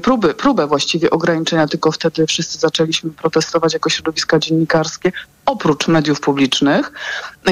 próby, 0.03 0.35
próbę 0.35 0.67
właściwie 0.67 1.11
ograniczenia, 1.11 1.67
tylko 1.67 1.93
wtedy 1.93 2.27
wszyscy 2.27 2.59
zaczęliśmy 2.59 3.11
protestować 3.11 3.73
jako 3.73 3.91
środowiska 3.91 4.39
dziennikarskie, 4.39 5.13
oprócz 5.47 5.89
mediów 5.89 6.21
publicznych, 6.21 6.93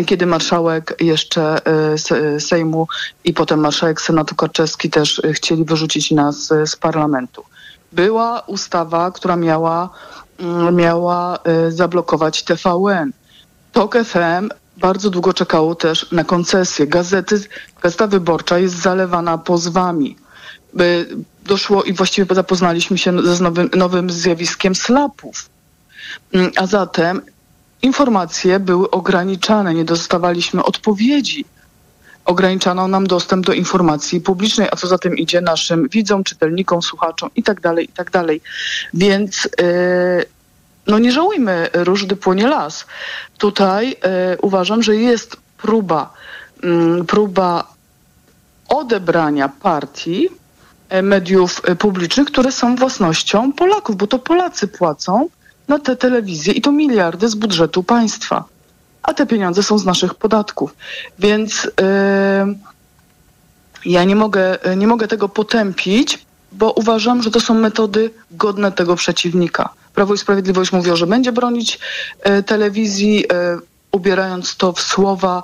kiedy 0.06 0.26
marszałek 0.26 0.96
jeszcze 1.00 1.66
e, 1.66 2.40
Sejmu 2.40 2.88
i 3.24 3.32
potem 3.32 3.60
marszałek 3.60 4.00
Senatu 4.00 4.34
Karczewski 4.34 4.90
też 4.90 5.22
chcieli 5.32 5.64
wyrzucić 5.64 6.10
nas 6.10 6.48
z 6.64 6.76
parlamentu. 6.76 7.44
Była 7.92 8.40
ustawa, 8.40 9.10
która 9.10 9.36
miała, 9.36 9.90
mm, 10.38 10.76
miała 10.76 11.38
e, 11.44 11.72
zablokować 11.72 12.42
TVN. 12.42 13.12
TOK 13.72 13.96
FM 14.04 14.48
bardzo 14.76 15.10
długo 15.10 15.32
czekało 15.32 15.74
też 15.74 16.12
na 16.12 16.24
koncesję. 16.24 16.86
Gazety, 16.86 17.40
Gazeta 17.82 18.06
Wyborcza 18.06 18.58
jest 18.58 18.74
zalewana 18.74 19.38
pozwami 19.38 20.16
doszło 21.44 21.82
i 21.82 21.92
właściwie 21.92 22.34
zapoznaliśmy 22.34 22.98
się 22.98 23.34
z 23.34 23.40
nowym, 23.40 23.70
nowym 23.76 24.10
zjawiskiem 24.10 24.74
slapów. 24.74 25.48
Mm, 26.32 26.50
a 26.56 26.66
zatem 26.66 27.22
informacje 27.82 28.60
były 28.60 28.90
ograniczane, 28.90 29.74
nie 29.74 29.84
dostawaliśmy 29.84 30.64
odpowiedzi. 30.64 31.44
Ograniczano 32.24 32.88
nam 32.88 33.06
dostęp 33.06 33.46
do 33.46 33.52
informacji 33.52 34.20
publicznej, 34.20 34.68
a 34.72 34.76
co 34.76 34.86
za 34.86 34.98
tym 34.98 35.16
idzie 35.16 35.40
naszym 35.40 35.88
widzom, 35.88 36.24
czytelnikom, 36.24 36.82
słuchaczom 36.82 37.30
itd., 37.36 37.60
tak 37.62 37.80
itd. 37.80 38.10
Tak 38.10 38.26
Więc 38.94 39.48
yy, 39.58 40.24
no 40.86 40.98
nie 40.98 41.12
żałujmy 41.12 41.68
róż, 41.72 42.04
gdy 42.04 42.16
płonie 42.16 42.46
las. 42.46 42.86
Tutaj 43.38 43.88
yy, 43.88 43.96
uważam, 44.42 44.82
że 44.82 44.96
jest 44.96 45.36
próba, 45.58 46.12
yy, 46.62 47.04
próba 47.04 47.74
odebrania 48.68 49.48
partii 49.48 50.39
mediów 51.02 51.62
e, 51.64 51.76
publicznych, 51.76 52.26
które 52.26 52.52
są 52.52 52.76
własnością 52.76 53.52
Polaków, 53.52 53.96
bo 53.96 54.06
to 54.06 54.18
Polacy 54.18 54.68
płacą 54.68 55.28
na 55.68 55.78
te 55.78 55.96
telewizje 55.96 56.52
i 56.52 56.60
to 56.60 56.72
miliardy 56.72 57.28
z 57.28 57.34
budżetu 57.34 57.82
państwa. 57.82 58.44
A 59.02 59.14
te 59.14 59.26
pieniądze 59.26 59.62
są 59.62 59.78
z 59.78 59.84
naszych 59.84 60.14
podatków. 60.14 60.76
Więc 61.18 61.64
yy, 61.64 61.70
ja 63.84 64.04
nie 64.04 64.16
mogę, 64.16 64.58
nie 64.76 64.86
mogę 64.86 65.08
tego 65.08 65.28
potępić, 65.28 66.18
bo 66.52 66.72
uważam, 66.72 67.22
że 67.22 67.30
to 67.30 67.40
są 67.40 67.54
metody 67.54 68.10
godne 68.30 68.72
tego 68.72 68.96
przeciwnika. 68.96 69.68
Prawo 69.94 70.14
i 70.14 70.18
Sprawiedliwość 70.18 70.72
mówią, 70.72 70.96
że 70.96 71.06
będzie 71.06 71.32
bronić 71.32 71.78
y, 72.38 72.42
telewizji, 72.42 73.24
y, 73.24 73.26
ubierając 73.92 74.56
to 74.56 74.72
w 74.72 74.80
słowa 74.80 75.42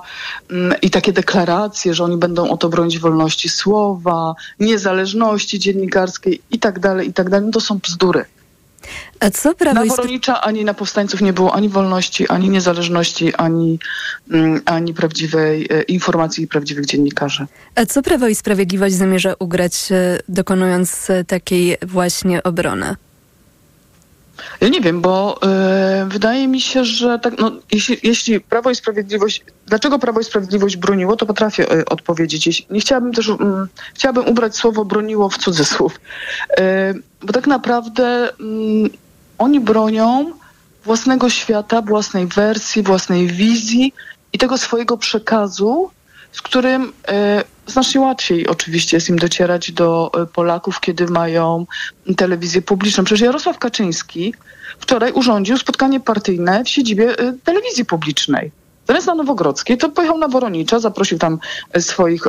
mm, 0.51 0.73
i 0.81 0.89
takie 0.89 1.13
deklaracje, 1.13 1.93
że 1.93 2.03
oni 2.03 2.17
będą 2.17 2.49
o 2.49 2.57
to 2.57 2.69
bronić 2.69 2.99
wolności 2.99 3.49
słowa, 3.49 4.35
niezależności 4.59 5.59
dziennikarskiej 5.59 6.41
i 6.51 6.59
tak 6.59 6.79
dalej, 6.79 7.09
i 7.09 7.13
tak 7.13 7.29
dalej, 7.29 7.45
no 7.45 7.51
to 7.51 7.61
są 7.61 7.77
bzdury. 7.77 8.25
A 9.19 9.29
co 9.29 9.55
Prawo 9.55 9.85
na 9.85 9.85
Woronicza 9.85 10.41
ani 10.41 10.65
na 10.65 10.73
powstańców 10.73 11.21
nie 11.21 11.33
było 11.33 11.53
ani 11.55 11.69
wolności, 11.69 12.27
ani 12.27 12.49
niezależności, 12.49 13.35
ani, 13.35 13.79
mm, 14.31 14.61
ani 14.65 14.93
prawdziwej 14.93 15.67
e, 15.69 15.81
informacji 15.81 16.43
i 16.43 16.47
prawdziwych 16.47 16.85
dziennikarzy. 16.85 17.45
A 17.75 17.85
co 17.85 18.01
Prawo 18.01 18.27
i 18.27 18.35
Sprawiedliwość 18.35 18.95
zamierza 18.95 19.33
ugrać, 19.39 19.91
e, 19.91 20.19
dokonując 20.29 21.09
e, 21.09 21.23
takiej 21.23 21.77
właśnie 21.81 22.43
obrony? 22.43 22.95
Ja 24.61 24.67
nie 24.67 24.81
wiem, 24.81 25.01
bo 25.01 25.39
y, 26.03 26.05
wydaje 26.05 26.47
mi 26.47 26.61
się, 26.61 26.85
że 26.85 27.19
tak, 27.19 27.39
no, 27.39 27.51
jeśli, 27.71 27.97
jeśli 28.03 28.39
Prawo 28.39 28.69
i 28.69 28.75
Sprawiedliwość, 28.75 29.43
dlaczego 29.65 29.99
Prawo 29.99 30.19
i 30.19 30.23
Sprawiedliwość 30.23 30.77
broniło, 30.77 31.15
to 31.15 31.25
potrafię 31.25 31.73
y, 31.73 31.85
odpowiedzieć. 31.85 32.67
Nie 32.69 32.79
chciałabym 32.79 33.13
też, 33.13 33.27
y, 33.27 33.35
chciałabym 33.93 34.27
ubrać 34.27 34.55
słowo 34.55 34.85
broniło 34.85 35.29
w 35.29 35.37
cudzysłów, 35.37 35.99
bo 37.23 37.33
tak 37.33 37.47
naprawdę 37.47 38.29
mm, 38.39 38.89
oni 39.37 39.59
bronią 39.59 40.31
własnego 40.83 41.29
świata, 41.29 41.81
własnej 41.81 42.27
wersji, 42.27 42.83
własnej 42.83 43.27
wizji 43.27 43.93
i 44.33 44.37
tego 44.37 44.57
swojego 44.57 44.97
przekazu, 44.97 45.89
z 46.37 46.41
którym 46.41 46.93
znacznie 47.67 48.01
łatwiej 48.01 48.47
oczywiście 48.47 48.97
jest 48.97 49.09
im 49.09 49.19
docierać 49.19 49.71
do 49.71 50.11
e, 50.13 50.25
Polaków, 50.25 50.79
kiedy 50.79 51.05
mają 51.05 51.65
telewizję 52.17 52.61
publiczną. 52.61 53.03
Przecież 53.03 53.21
Jarosław 53.21 53.59
Kaczyński 53.59 54.33
wczoraj 54.79 55.11
urządził 55.11 55.57
spotkanie 55.57 55.99
partyjne 55.99 56.63
w 56.63 56.69
siedzibie 56.69 57.19
e, 57.19 57.33
telewizji 57.43 57.85
publicznej. 57.85 58.51
Zamiast 58.87 59.07
na 59.07 59.15
Nowogrodzkiej, 59.15 59.77
to 59.77 59.89
pojechał 59.89 60.17
na 60.17 60.27
Woronicza, 60.27 60.79
zaprosił 60.79 61.17
tam 61.17 61.39
e, 61.73 61.81
swoich 61.81 62.23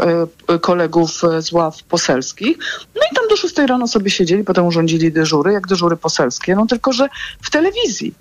kolegów 0.60 1.22
z 1.38 1.52
ław 1.52 1.82
poselskich. 1.82 2.58
No 2.94 3.02
i 3.12 3.14
tam 3.14 3.28
do 3.28 3.36
6 3.36 3.58
rano 3.58 3.88
sobie 3.88 4.10
siedzieli, 4.10 4.44
potem 4.44 4.66
urządzili 4.66 5.12
dyżury, 5.12 5.52
jak 5.52 5.66
dyżury 5.66 5.96
poselskie. 5.96 6.54
No 6.54 6.66
tylko, 6.66 6.92
że 6.92 7.08
w 7.42 7.50
telewizji. 7.50 8.14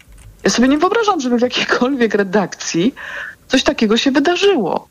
Ja 0.43 0.49
sobie 0.49 0.67
nie 0.67 0.77
wyobrażam, 0.77 1.21
żeby 1.21 1.37
w 1.37 1.41
jakiejkolwiek 1.41 2.13
redakcji 2.13 2.95
coś 3.47 3.63
takiego 3.63 3.97
się 3.97 4.11
wydarzyło. 4.11 4.87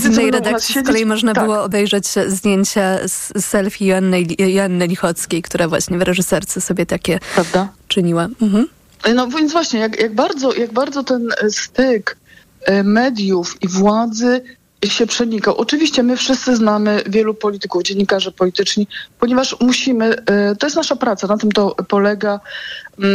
Z 0.00 0.04
innej 0.04 0.30
redakcji 0.30 0.80
z 0.80 0.86
kolei 0.86 1.06
można 1.06 1.34
tak. 1.34 1.44
było 1.44 1.62
obejrzeć 1.62 2.06
zdjęcia 2.26 2.98
z 3.08 3.44
selfie 3.44 3.86
Joanny, 3.86 4.22
Joanny 4.38 4.86
Lichockiej, 4.86 5.42
która 5.42 5.68
właśnie 5.68 5.98
w 5.98 6.02
reżyserce 6.02 6.60
sobie 6.60 6.86
takie 6.86 7.18
Prawda? 7.34 7.68
czyniła. 7.88 8.28
Mhm. 8.42 8.68
No 9.14 9.28
więc 9.28 9.52
właśnie, 9.52 9.80
jak, 9.80 10.00
jak, 10.00 10.14
bardzo, 10.14 10.54
jak 10.54 10.72
bardzo 10.72 11.04
ten 11.04 11.28
styk 11.50 12.16
e, 12.64 12.82
mediów 12.82 13.56
i 13.62 13.68
władzy 13.68 14.42
się 14.86 15.06
przenikał. 15.06 15.56
Oczywiście 15.56 16.02
my 16.02 16.16
wszyscy 16.16 16.56
znamy 16.56 17.02
wielu 17.06 17.34
polityków, 17.34 17.82
dziennikarzy 17.82 18.32
polityczni, 18.32 18.86
ponieważ 19.20 19.56
musimy, 19.60 20.16
e, 20.26 20.56
to 20.56 20.66
jest 20.66 20.76
nasza 20.76 20.96
praca, 20.96 21.26
na 21.26 21.38
tym 21.38 21.52
to 21.52 21.74
polega, 21.88 22.40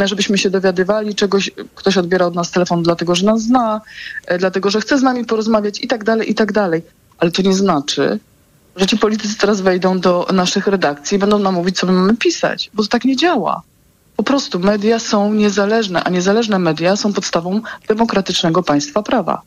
żebyśmy 0.05 0.37
się 0.37 0.49
dowiadywali 0.49 1.15
czegoś, 1.15 1.51
ktoś 1.75 1.97
odbiera 1.97 2.25
od 2.25 2.35
nas 2.35 2.51
telefon 2.51 2.83
dlatego, 2.83 3.15
że 3.15 3.25
nas 3.25 3.41
zna, 3.41 3.81
e, 4.27 4.37
dlatego, 4.37 4.69
że 4.69 4.81
chce 4.81 4.97
z 4.97 5.03
nami 5.03 5.25
porozmawiać 5.25 5.83
i 5.83 5.87
tak 5.87 6.03
dalej, 6.03 6.31
i 6.31 6.35
tak 6.35 6.51
dalej. 6.51 6.81
Ale 7.17 7.31
to 7.31 7.41
nie 7.41 7.53
znaczy, 7.53 8.19
że 8.75 8.87
ci 8.87 8.97
politycy 8.97 9.37
teraz 9.37 9.61
wejdą 9.61 9.99
do 9.99 10.27
naszych 10.33 10.67
redakcji 10.67 11.15
i 11.15 11.19
będą 11.19 11.39
nam 11.39 11.53
mówić, 11.53 11.79
co 11.79 11.87
my 11.87 11.93
mamy 11.93 12.17
pisać, 12.17 12.71
bo 12.73 12.83
to 12.83 12.89
tak 12.89 13.05
nie 13.05 13.15
działa. 13.15 13.61
Po 14.15 14.23
prostu 14.23 14.59
media 14.59 14.99
są 14.99 15.33
niezależne, 15.33 16.03
a 16.03 16.09
niezależne 16.09 16.59
media 16.59 16.95
są 16.95 17.13
podstawą 17.13 17.61
demokratycznego 17.87 18.63
państwa 18.63 19.03
prawa. 19.03 19.41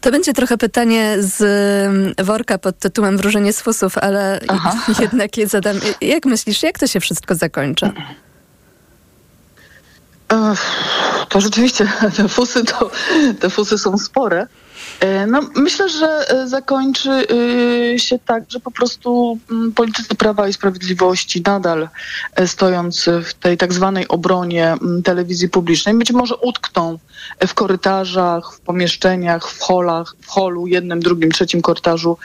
To 0.00 0.10
będzie 0.10 0.32
trochę 0.32 0.58
pytanie 0.58 1.16
z 1.18 1.42
mm, 1.86 2.26
worka 2.26 2.58
pod 2.58 2.78
tytułem 2.78 3.16
Wróżenie 3.16 3.52
z 3.52 3.60
fusów, 3.60 3.98
ale 3.98 4.40
Aha. 4.48 4.76
jednak 5.02 5.36
je 5.36 5.46
zadam. 5.46 5.76
Jak 6.00 6.26
myślisz, 6.26 6.62
jak 6.62 6.78
to 6.78 6.86
się 6.86 7.00
wszystko 7.00 7.34
zakończy? 7.34 7.90
To 11.28 11.40
rzeczywiście 11.40 11.88
te 12.16 12.28
fusy, 12.28 12.64
to, 12.64 12.90
te 13.40 13.50
fusy 13.50 13.78
są 13.78 13.98
spore. 13.98 14.46
E, 15.00 15.26
no, 15.26 15.40
myślę, 15.54 15.88
że 15.88 16.06
e, 16.28 16.48
zakończy 16.48 17.10
e, 17.94 17.98
się 17.98 18.18
tak, 18.18 18.44
że 18.48 18.60
po 18.60 18.70
prostu 18.70 19.38
mm, 19.50 19.72
politycy 19.72 20.14
Prawa 20.14 20.48
i 20.48 20.52
Sprawiedliwości 20.52 21.42
nadal 21.46 21.88
stojąc 22.46 23.08
w 23.24 23.34
tej 23.34 23.56
tak 23.56 23.72
zwanej 23.72 24.08
obronie 24.08 24.66
mm, 24.66 25.02
telewizji 25.02 25.48
publicznej. 25.48 25.94
Być 25.94 26.12
może 26.12 26.36
utkną 26.36 26.98
w 27.46 27.54
korytarzach, 27.54 28.54
w 28.54 28.60
pomieszczeniach, 28.60 29.50
w 29.50 29.60
holach, 29.60 30.16
w 30.20 30.28
holu, 30.28 30.66
jednym, 30.66 31.00
drugim, 31.00 31.30
trzecim 31.30 31.62
korytarzu 31.62 32.18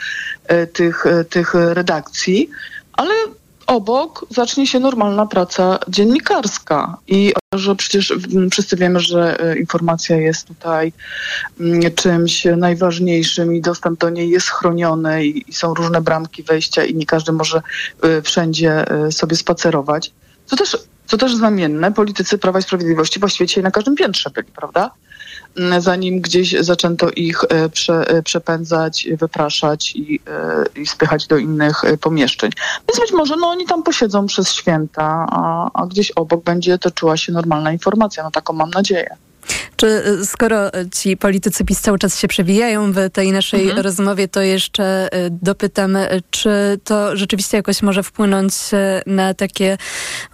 tych, 0.72 1.04
tych 1.30 1.54
redakcji, 1.54 2.50
ale 2.92 3.14
obok 3.66 4.26
zacznie 4.30 4.66
się 4.66 4.80
normalna 4.80 5.26
praca 5.26 5.78
dziennikarska 5.88 6.96
i 7.06 7.32
że 7.54 7.76
przecież 7.76 8.14
wszyscy 8.50 8.76
wiemy, 8.76 9.00
że 9.00 9.40
e, 9.40 9.58
informacja 9.58 10.16
jest 10.16 10.48
tutaj 10.48 10.92
mm, 11.60 11.94
czymś 11.94 12.46
najważniejszym 12.56 13.54
i 13.54 13.60
dostęp 13.60 14.00
do 14.00 14.10
niej 14.10 14.30
jest 14.30 14.48
chroniony 14.48 15.26
i 15.26 15.52
są 15.52 15.74
różne 15.74 16.00
bramki 16.00 16.42
wejścia 16.42 16.84
i 16.84 16.94
nie 16.94 17.06
każdy 17.06 17.32
może 17.32 17.62
e, 18.02 18.22
wszędzie 18.22 18.90
e, 18.90 19.12
sobie 19.12 19.36
spacerować. 19.36 20.12
Co 20.46 20.56
też, 20.56 20.76
co 21.06 21.16
też 21.16 21.34
znamienne, 21.34 21.92
politycy 21.92 22.38
Prawa 22.38 22.58
i 22.58 22.62
Sprawiedliwości 22.62 23.20
właściwie 23.20 23.46
dzisiaj 23.46 23.64
na 23.64 23.70
każdym 23.70 23.96
piętrze 23.96 24.30
byli, 24.30 24.48
prawda? 24.52 24.90
Mm, 25.56 25.80
zanim 25.80 26.20
gdzieś 26.20 26.60
zaczęto 26.60 27.10
ich 27.10 27.44
e, 27.48 27.68
prze, 27.68 28.08
e, 28.08 28.22
przepędzać, 28.22 29.08
wypraszać 29.18 29.96
i, 29.96 30.20
e, 30.26 30.80
i 30.80 30.86
spychać 30.86 31.26
do 31.26 31.36
innych 31.36 31.82
pomieszczeń. 32.00 32.50
Więc 32.88 33.00
być 33.00 33.12
może 33.12 33.36
no, 33.36 33.46
oni 33.46 33.66
tam 33.66 33.82
posiedzą 33.82 34.26
przez 34.26 34.52
święta, 34.52 35.26
a, 35.30 35.70
a 35.74 35.86
gdzieś 35.86 36.10
obok 36.10 36.44
będzie 36.44 36.78
toczyła 36.78 37.16
się 37.16 37.32
normalna 37.32 37.72
informacja. 37.72 38.22
No 38.22 38.30
taką 38.30 38.52
mam 38.52 38.70
nadzieję. 38.70 39.16
Czy 39.76 39.86
y, 39.86 40.26
skoro 40.26 40.68
y, 40.68 40.90
ci 40.90 41.16
politycy 41.16 41.64
PiS 41.64 41.80
cały 41.80 41.98
czas 41.98 42.18
się 42.18 42.28
przewijają 42.28 42.92
w 42.92 42.96
tej 43.12 43.32
naszej 43.32 43.62
mhm. 43.62 43.80
rozmowie, 43.80 44.28
to 44.28 44.40
jeszcze 44.40 45.08
y, 45.26 45.30
dopytam, 45.30 45.98
czy 46.30 46.50
to 46.84 47.16
rzeczywiście 47.16 47.56
jakoś 47.56 47.82
może 47.82 48.02
wpłynąć 48.02 48.54
na 49.06 49.34
takie 49.34 49.78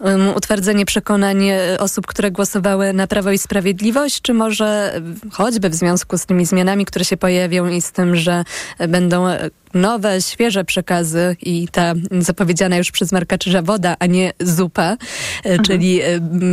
um, 0.01 0.29
utwardzenie 0.29 0.87
przekonań 0.87 1.45
osób, 1.79 2.07
które 2.07 2.31
głosowały 2.31 2.93
na 2.93 3.07
Prawo 3.07 3.31
i 3.31 3.39
Sprawiedliwość, 3.39 4.23
czy 4.23 4.35
może 4.35 5.01
choćby 5.33 5.71
w 5.71 5.75
związku 5.75 6.19
z 6.19 6.27
tymi 6.27 6.47
zmianami, 6.47 6.85
które 6.85 7.05
się 7.05 7.17
pojawią 7.17 7.69
i 7.69 7.83
z 7.83 7.93
tym, 7.93 8.17
że 8.17 8.45
będą 8.89 9.27
nowe, 9.75 10.23
świeże 10.23 10.65
przekazy 10.65 11.37
i 11.43 11.69
ta 11.73 11.95
zapowiedziana 12.19 12.77
już 12.77 12.91
przez 12.91 13.13
Marka 13.13 13.39
Czyża 13.39 13.63
woda, 13.63 13.97
a 13.99 14.07
nie 14.07 14.33
zupa, 14.41 14.97
mhm. 15.45 15.63
czyli 15.63 16.01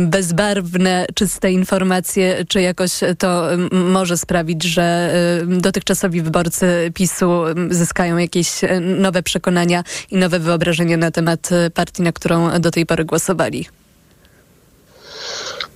bezbarwne, 0.06 1.06
czyste 1.14 1.52
informacje, 1.52 2.44
czy 2.48 2.60
jakoś 2.60 2.92
to 3.18 3.48
może 3.72 4.16
sprawić, 4.16 4.62
że 4.64 5.14
dotychczasowi 5.46 6.22
wyborcy 6.22 6.92
PiSu 6.94 7.44
zyskają 7.70 8.16
jakieś 8.16 8.64
e, 8.64 8.80
nowe 8.80 9.22
przekonania 9.22 9.84
i 10.10 10.16
nowe 10.16 10.38
wyobrażenia 10.38 10.96
na 10.96 11.10
temat 11.10 11.52
e, 11.52 11.70
partii, 11.70 12.02
na 12.02 12.12
którą 12.12 12.60
do 12.60 12.70
tej 12.70 12.86
pory 12.86 13.04
głosowali? 13.04 13.66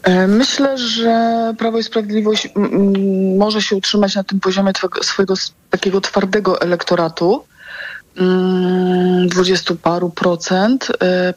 E, 0.02 0.26
myślę, 0.26 0.78
że 0.78 1.54
Prawo 1.58 1.78
i 1.78 1.82
Sprawiedliwość 1.82 2.48
może 3.38 3.62
się 3.62 3.76
utrzymać 3.76 4.14
na 4.14 4.24
tym 4.24 4.40
poziomie 4.40 4.72
swojego 5.02 5.34
takiego 5.70 6.00
twardego 6.00 6.60
elektoratu, 6.60 7.44
dwudziestu 9.26 9.76
paru 9.76 10.10
procent 10.10 10.88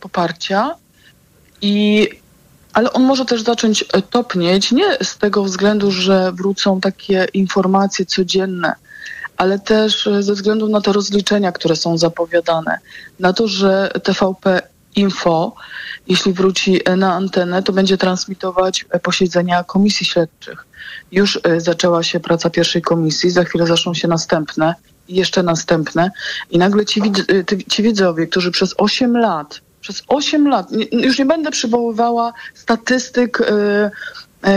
poparcia. 0.01 0.75
I 1.61 2.09
ale 2.73 2.93
on 2.93 3.03
może 3.03 3.25
też 3.25 3.41
zacząć 3.41 3.85
e, 3.93 4.01
topnieć 4.01 4.71
nie 4.71 4.97
z 5.03 5.17
tego 5.17 5.43
względu, 5.43 5.91
że 5.91 6.31
wrócą 6.31 6.81
takie 6.81 7.27
informacje 7.33 8.05
codzienne, 8.05 8.73
ale 9.37 9.59
też 9.59 10.07
e, 10.07 10.23
ze 10.23 10.33
względu 10.33 10.69
na 10.69 10.81
te 10.81 10.93
rozliczenia, 10.93 11.51
które 11.51 11.75
są 11.75 11.97
zapowiadane, 11.97 12.79
na 13.19 13.33
to, 13.33 13.47
że 13.47 13.91
TVP 14.03 14.61
Info, 14.95 15.55
jeśli 16.07 16.33
wróci 16.33 16.81
e, 16.85 16.95
na 16.95 17.13
antenę, 17.13 17.63
to 17.63 17.73
będzie 17.73 17.97
transmitować 17.97 18.85
posiedzenia 19.03 19.63
komisji 19.63 20.05
śledczych. 20.05 20.65
Już 21.11 21.39
zaczęła 21.57 22.03
się 22.03 22.19
praca 22.19 22.49
pierwszej 22.49 22.81
komisji, 22.81 23.29
za 23.29 23.43
chwilę 23.43 23.67
zaczną 23.67 23.93
się 23.93 24.07
następne 24.07 24.75
i 25.07 25.15
jeszcze 25.15 25.43
następne. 25.43 26.11
I 26.49 26.57
nagle 26.57 26.85
ci, 26.85 27.01
ci 27.69 27.83
widzowie, 27.83 28.27
którzy 28.27 28.51
przez 28.51 28.75
8 28.77 29.17
lat 29.17 29.61
przez 29.83 30.03
8 30.07 30.47
lat, 30.47 30.67
już 30.91 31.19
nie 31.19 31.25
będę 31.25 31.51
przywoływała 31.51 32.33
statystyk, 32.53 33.39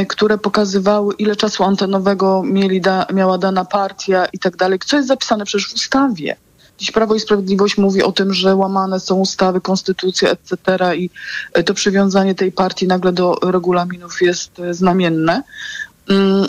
które 0.08 0.38
pokazywały, 0.38 1.14
ile 1.14 1.36
czasu 1.36 1.64
antenowego 1.64 2.42
mieli 2.44 2.80
da, 2.80 3.06
miała 3.14 3.38
dana 3.38 3.64
partia 3.64 4.26
i 4.32 4.38
tak 4.38 4.56
dalej, 4.56 4.78
co 4.86 4.96
jest 4.96 5.08
zapisane 5.08 5.44
przecież 5.44 5.70
w 5.70 5.74
ustawie. 5.74 6.36
Dziś 6.78 6.90
Prawo 6.90 7.14
i 7.14 7.20
Sprawiedliwość 7.20 7.78
mówi 7.78 8.02
o 8.02 8.12
tym, 8.12 8.34
że 8.34 8.56
łamane 8.56 9.00
są 9.00 9.14
ustawy, 9.14 9.60
konstytucja, 9.60 10.30
etc. 10.30 10.56
i 10.96 11.10
y, 11.58 11.64
to 11.64 11.74
przywiązanie 11.74 12.34
tej 12.34 12.52
partii 12.52 12.86
nagle 12.86 13.12
do 13.12 13.34
regulaminów 13.42 14.22
jest 14.22 14.50
znamienne. 14.70 15.42
Mm, 16.08 16.46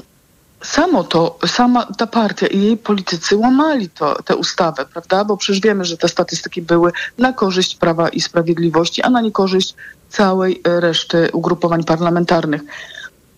samo 0.61 1.03
to, 1.03 1.37
sama 1.45 1.85
ta 1.97 2.07
partia 2.07 2.47
i 2.47 2.61
jej 2.61 2.77
politycy 2.77 3.37
łamali 3.37 3.89
to, 3.89 4.23
tę 4.23 4.35
ustawę, 4.35 4.85
prawda? 4.85 5.25
Bo 5.25 5.37
przecież 5.37 5.61
wiemy, 5.61 5.85
że 5.85 5.97
te 5.97 6.07
statystyki 6.07 6.61
były 6.61 6.91
na 7.17 7.33
korzyść 7.33 7.75
Prawa 7.75 8.09
i 8.09 8.21
Sprawiedliwości, 8.21 9.01
a 9.01 9.09
na 9.09 9.21
niekorzyść 9.21 9.75
całej 10.09 10.61
reszty 10.63 11.29
ugrupowań 11.33 11.83
parlamentarnych. 11.83 12.61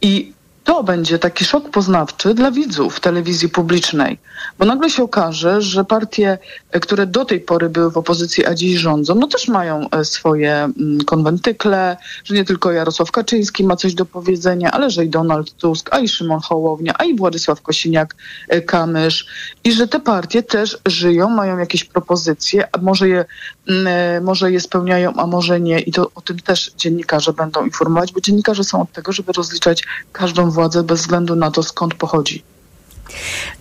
I 0.01 0.33
to 0.63 0.83
będzie 0.83 1.19
taki 1.19 1.45
szok 1.45 1.69
poznawczy 1.69 2.33
dla 2.33 2.51
widzów 2.51 2.99
telewizji 2.99 3.49
publicznej, 3.49 4.19
bo 4.59 4.65
nagle 4.65 4.89
się 4.89 5.03
okaże, 5.03 5.61
że 5.61 5.85
partie, 5.85 6.37
e, 6.71 6.79
które 6.79 7.05
do 7.07 7.25
tej 7.25 7.39
pory 7.39 7.69
były 7.69 7.91
w 7.91 7.97
opozycji, 7.97 8.45
a 8.45 8.55
dziś 8.55 8.79
rządzą, 8.79 9.15
no 9.15 9.27
też 9.27 9.47
mają 9.47 9.89
e, 9.89 10.05
swoje 10.05 10.53
mm, 10.53 11.03
konwentykle, 11.05 11.97
że 12.23 12.35
nie 12.35 12.45
tylko 12.45 12.71
Jarosław 12.71 13.11
Kaczyński 13.11 13.63
ma 13.63 13.75
coś 13.75 13.93
do 13.93 14.05
powiedzenia, 14.05 14.71
ale 14.71 14.89
że 14.89 15.05
i 15.05 15.09
Donald 15.09 15.53
Tusk, 15.53 15.89
a 15.91 15.99
i 15.99 16.07
Szymon 16.07 16.39
Hołownia, 16.39 16.93
a 16.97 17.03
i 17.03 17.15
Władysław 17.15 17.61
Kosiniak-Kamysz 17.61 19.25
i 19.63 19.71
że 19.71 19.87
te 19.87 19.99
partie 19.99 20.43
też 20.43 20.77
żyją, 20.85 21.29
mają 21.29 21.57
jakieś 21.57 21.83
propozycje, 21.83 22.67
a 22.71 22.77
może 22.77 23.09
je, 23.09 23.25
mm, 23.67 24.23
może 24.23 24.51
je 24.51 24.59
spełniają, 24.59 25.13
a 25.13 25.27
może 25.27 25.59
nie. 25.59 25.79
I 25.79 25.91
to 25.91 26.11
o 26.15 26.21
tym 26.21 26.39
też 26.39 26.71
dziennikarze 26.77 27.33
będą 27.33 27.65
informować, 27.65 28.13
bo 28.13 28.21
dziennikarze 28.21 28.63
są 28.63 28.81
od 28.81 28.91
tego, 28.91 29.11
żeby 29.11 29.31
rozliczać 29.31 29.83
każdą 30.11 30.48
władzę 30.49 30.83
bez 30.83 31.01
względu 31.01 31.35
na 31.35 31.51
to, 31.51 31.63
skąd 31.63 31.93
pochodzi. 31.93 32.43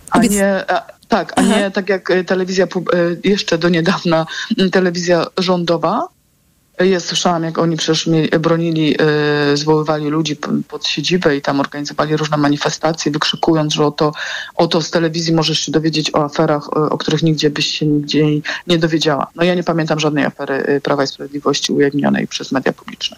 A 0.09 0.19
nie, 0.19 0.71
a, 0.71 0.81
tak, 1.07 1.33
a 1.35 1.41
nie 1.41 1.71
tak 1.71 1.89
jak 1.89 2.11
e, 2.11 2.23
telewizja, 2.23 2.65
e, 2.65 2.67
jeszcze 3.23 3.57
do 3.57 3.69
niedawna 3.69 4.25
telewizja 4.71 5.25
rządowa, 5.37 6.07
ja 6.85 6.99
słyszałam, 6.99 7.43
jak 7.43 7.57
oni 7.57 7.77
przecież 7.77 8.09
bronili, 8.39 8.95
e, 8.99 9.57
zwoływali 9.57 10.07
ludzi 10.07 10.35
pod 10.67 10.87
siedzibę 10.87 11.37
i 11.37 11.41
tam 11.41 11.59
organizowali 11.59 12.17
różne 12.17 12.37
manifestacje, 12.37 13.11
wykrzykując, 13.11 13.73
że 13.73 13.85
oto, 13.85 14.11
oto 14.55 14.81
z 14.81 14.91
telewizji 14.91 15.33
możesz 15.33 15.59
się 15.59 15.71
dowiedzieć 15.71 16.15
o 16.15 16.23
aferach, 16.23 16.69
e, 16.75 16.79
o 16.79 16.97
których 16.97 17.23
nigdzie 17.23 17.49
byś 17.49 17.67
się 17.67 17.85
nigdzie 17.85 18.25
nie 18.67 18.77
dowiedziała. 18.77 19.27
No 19.35 19.43
ja 19.43 19.55
nie 19.55 19.63
pamiętam 19.63 19.99
żadnej 19.99 20.25
afery 20.25 20.55
e, 20.55 20.81
Prawa 20.81 21.03
i 21.03 21.07
Sprawiedliwości 21.07 21.73
ujawnionej 21.73 22.27
przez 22.27 22.51
media 22.51 22.73
publiczne. 22.73 23.17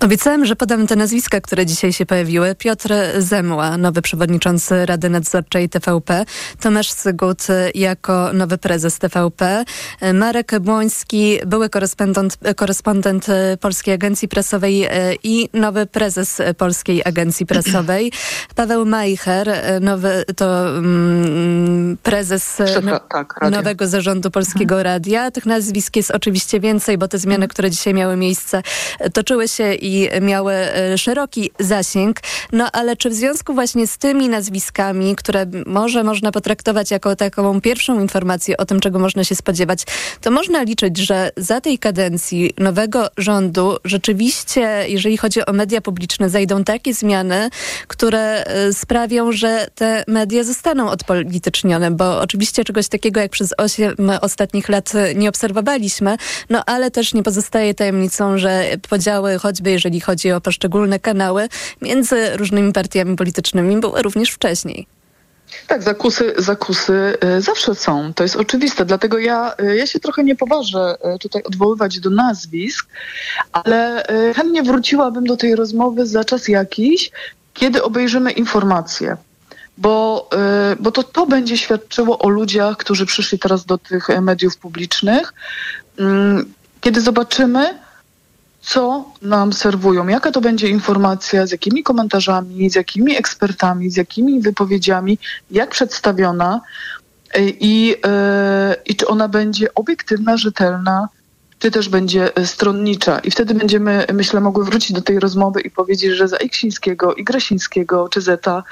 Obiecałem, 0.00 0.46
że 0.46 0.56
podam 0.56 0.86
te 0.86 0.96
nazwiska, 0.96 1.40
które 1.40 1.66
dzisiaj 1.66 1.92
się 1.92 2.06
pojawiły. 2.06 2.54
Piotr 2.54 2.94
Zemła, 3.18 3.78
nowy 3.78 4.02
przewodniczący 4.02 4.86
Rady 4.86 5.10
Nadzorczej 5.10 5.68
TVP, 5.68 6.24
Tomasz 6.60 6.92
Sygut 6.92 7.46
jako 7.74 8.32
nowy 8.32 8.58
prezes 8.58 8.98
TVP, 8.98 9.64
Marek 10.14 10.58
Błoński, 10.60 11.38
były 11.46 11.68
korespondent, 11.68 12.38
korespondent 12.56 12.97
korespondent 13.02 13.28
e, 13.28 13.56
Polskiej 13.56 13.94
Agencji 13.94 14.28
Prasowej 14.28 14.84
e, 14.84 14.90
i 15.22 15.48
nowy 15.52 15.86
prezes 15.86 16.42
Polskiej 16.58 17.02
Agencji 17.04 17.46
Prasowej. 17.46 18.12
Paweł 18.54 18.86
Majcher, 18.86 19.48
e, 19.48 19.80
nowy, 19.80 20.24
to 20.36 20.68
mm, 20.68 21.96
prezes 22.02 22.58
no, 22.82 23.00
tak, 23.00 23.50
nowego 23.50 23.86
zarządu 23.86 24.30
Polskiego 24.30 24.74
mhm. 24.74 24.84
Radia. 24.84 25.30
Tych 25.30 25.46
nazwisk 25.46 25.96
jest 25.96 26.10
oczywiście 26.10 26.60
więcej, 26.60 26.98
bo 26.98 27.08
te 27.08 27.18
zmiany, 27.18 27.34
mhm. 27.34 27.48
które 27.48 27.70
dzisiaj 27.70 27.94
miały 27.94 28.16
miejsce, 28.16 28.62
toczyły 29.12 29.48
się 29.48 29.74
i 29.74 30.08
miały 30.20 30.54
szeroki 30.96 31.50
zasięg. 31.58 32.20
No 32.52 32.68
ale 32.72 32.96
czy 32.96 33.10
w 33.10 33.14
związku 33.14 33.54
właśnie 33.54 33.86
z 33.86 33.98
tymi 33.98 34.28
nazwiskami, 34.28 35.16
które 35.16 35.46
może 35.66 36.04
można 36.04 36.32
potraktować 36.32 36.90
jako 36.90 37.16
taką 37.16 37.60
pierwszą 37.60 38.00
informację 38.00 38.56
o 38.56 38.64
tym, 38.64 38.80
czego 38.80 38.98
można 38.98 39.24
się 39.24 39.34
spodziewać, 39.34 39.84
to 40.20 40.30
można 40.30 40.62
liczyć, 40.62 40.98
że 40.98 41.30
za 41.36 41.60
tej 41.60 41.78
kadencji 41.78 42.54
nowego 42.58 42.87
nowego 42.88 43.10
rządu 43.16 43.76
rzeczywiście, 43.84 44.84
jeżeli 44.88 45.16
chodzi 45.16 45.46
o 45.46 45.52
media 45.52 45.80
publiczne, 45.80 46.30
zajdą 46.30 46.64
takie 46.64 46.94
zmiany, 46.94 47.50
które 47.86 48.44
e, 48.44 48.72
sprawią, 48.72 49.32
że 49.32 49.66
te 49.74 50.04
media 50.08 50.44
zostaną 50.44 50.90
odpolitycznione, 50.90 51.90
bo 51.90 52.20
oczywiście 52.20 52.64
czegoś 52.64 52.88
takiego 52.88 53.20
jak 53.20 53.30
przez 53.30 53.54
8 53.58 53.96
ostatnich 54.20 54.68
lat 54.68 54.92
nie 55.14 55.28
obserwowaliśmy, 55.28 56.16
no 56.50 56.62
ale 56.66 56.90
też 56.90 57.14
nie 57.14 57.22
pozostaje 57.22 57.74
tajemnicą, 57.74 58.38
że 58.38 58.64
podziały, 58.88 59.38
choćby 59.38 59.70
jeżeli 59.70 60.00
chodzi 60.00 60.32
o 60.32 60.40
poszczególne 60.40 60.98
kanały, 60.98 61.48
między 61.82 62.36
różnymi 62.36 62.72
partiami 62.72 63.16
politycznymi 63.16 63.80
były 63.80 64.02
również 64.02 64.30
wcześniej. 64.30 64.97
Tak, 65.66 65.82
zakusy, 65.82 66.34
zakusy 66.38 67.18
y, 67.24 67.40
zawsze 67.40 67.74
są. 67.74 68.14
To 68.14 68.22
jest 68.22 68.36
oczywiste. 68.36 68.84
Dlatego 68.84 69.18
ja, 69.18 69.54
y, 69.62 69.76
ja 69.76 69.86
się 69.86 70.00
trochę 70.00 70.24
nie 70.24 70.36
poważę 70.36 70.96
y, 71.14 71.18
tutaj 71.18 71.42
odwoływać 71.42 72.00
do 72.00 72.10
nazwisk, 72.10 72.86
ale 73.52 74.04
chętnie 74.36 74.62
wróciłabym 74.62 75.24
do 75.24 75.36
tej 75.36 75.56
rozmowy 75.56 76.06
za 76.06 76.24
czas 76.24 76.48
jakiś, 76.48 77.10
kiedy 77.54 77.82
obejrzymy 77.82 78.30
informacje. 78.30 79.16
Bo, 79.78 80.30
bo 80.80 80.92
to, 80.92 81.02
to 81.02 81.26
będzie 81.26 81.58
świadczyło 81.58 82.18
o 82.18 82.28
ludziach, 82.28 82.76
którzy 82.76 83.06
przyszli 83.06 83.38
teraz 83.38 83.64
do 83.64 83.78
tych 83.78 84.08
mediów 84.20 84.56
publicznych. 84.56 85.34
Mm, 85.98 86.54
kiedy 86.80 87.00
zobaczymy, 87.00 87.78
co 88.68 89.04
nam 89.22 89.52
serwują, 89.52 90.08
jaka 90.08 90.30
to 90.30 90.40
będzie 90.40 90.68
informacja, 90.68 91.46
z 91.46 91.52
jakimi 91.52 91.82
komentarzami, 91.82 92.70
z 92.70 92.74
jakimi 92.74 93.16
ekspertami, 93.16 93.90
z 93.90 93.96
jakimi 93.96 94.40
wypowiedziami, 94.40 95.18
jak 95.50 95.70
przedstawiona 95.70 96.60
e, 97.34 97.48
i, 97.48 97.88
yy, 97.88 97.96
i 98.86 98.96
czy 98.96 99.06
ona 99.06 99.28
będzie 99.28 99.74
obiektywna, 99.74 100.36
rzetelna, 100.36 101.08
czy 101.58 101.70
też 101.70 101.88
będzie 101.88 102.30
stronnicza. 102.44 103.18
I 103.18 103.30
wtedy 103.30 103.54
będziemy, 103.54 104.06
myślę, 104.12 104.40
mogły 104.40 104.64
wrócić 104.64 104.92
do 104.92 105.02
tej 105.02 105.20
rozmowy 105.20 105.60
i 105.60 105.70
powiedzieć, 105.70 106.12
że 106.12 106.28
za 106.28 106.36
Iksińskiego 106.36 107.14
i 107.14 107.24
Grasińskiego 107.24 108.08
czy 108.08 108.20
Zeta 108.20 108.62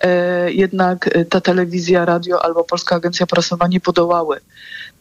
e, 0.00 0.52
jednak 0.52 1.10
ta 1.30 1.40
telewizja, 1.40 2.04
radio 2.04 2.44
albo 2.44 2.64
Polska 2.64 2.96
Agencja 2.96 3.26
Prasowa 3.26 3.68
nie 3.68 3.80
podołały. 3.80 4.40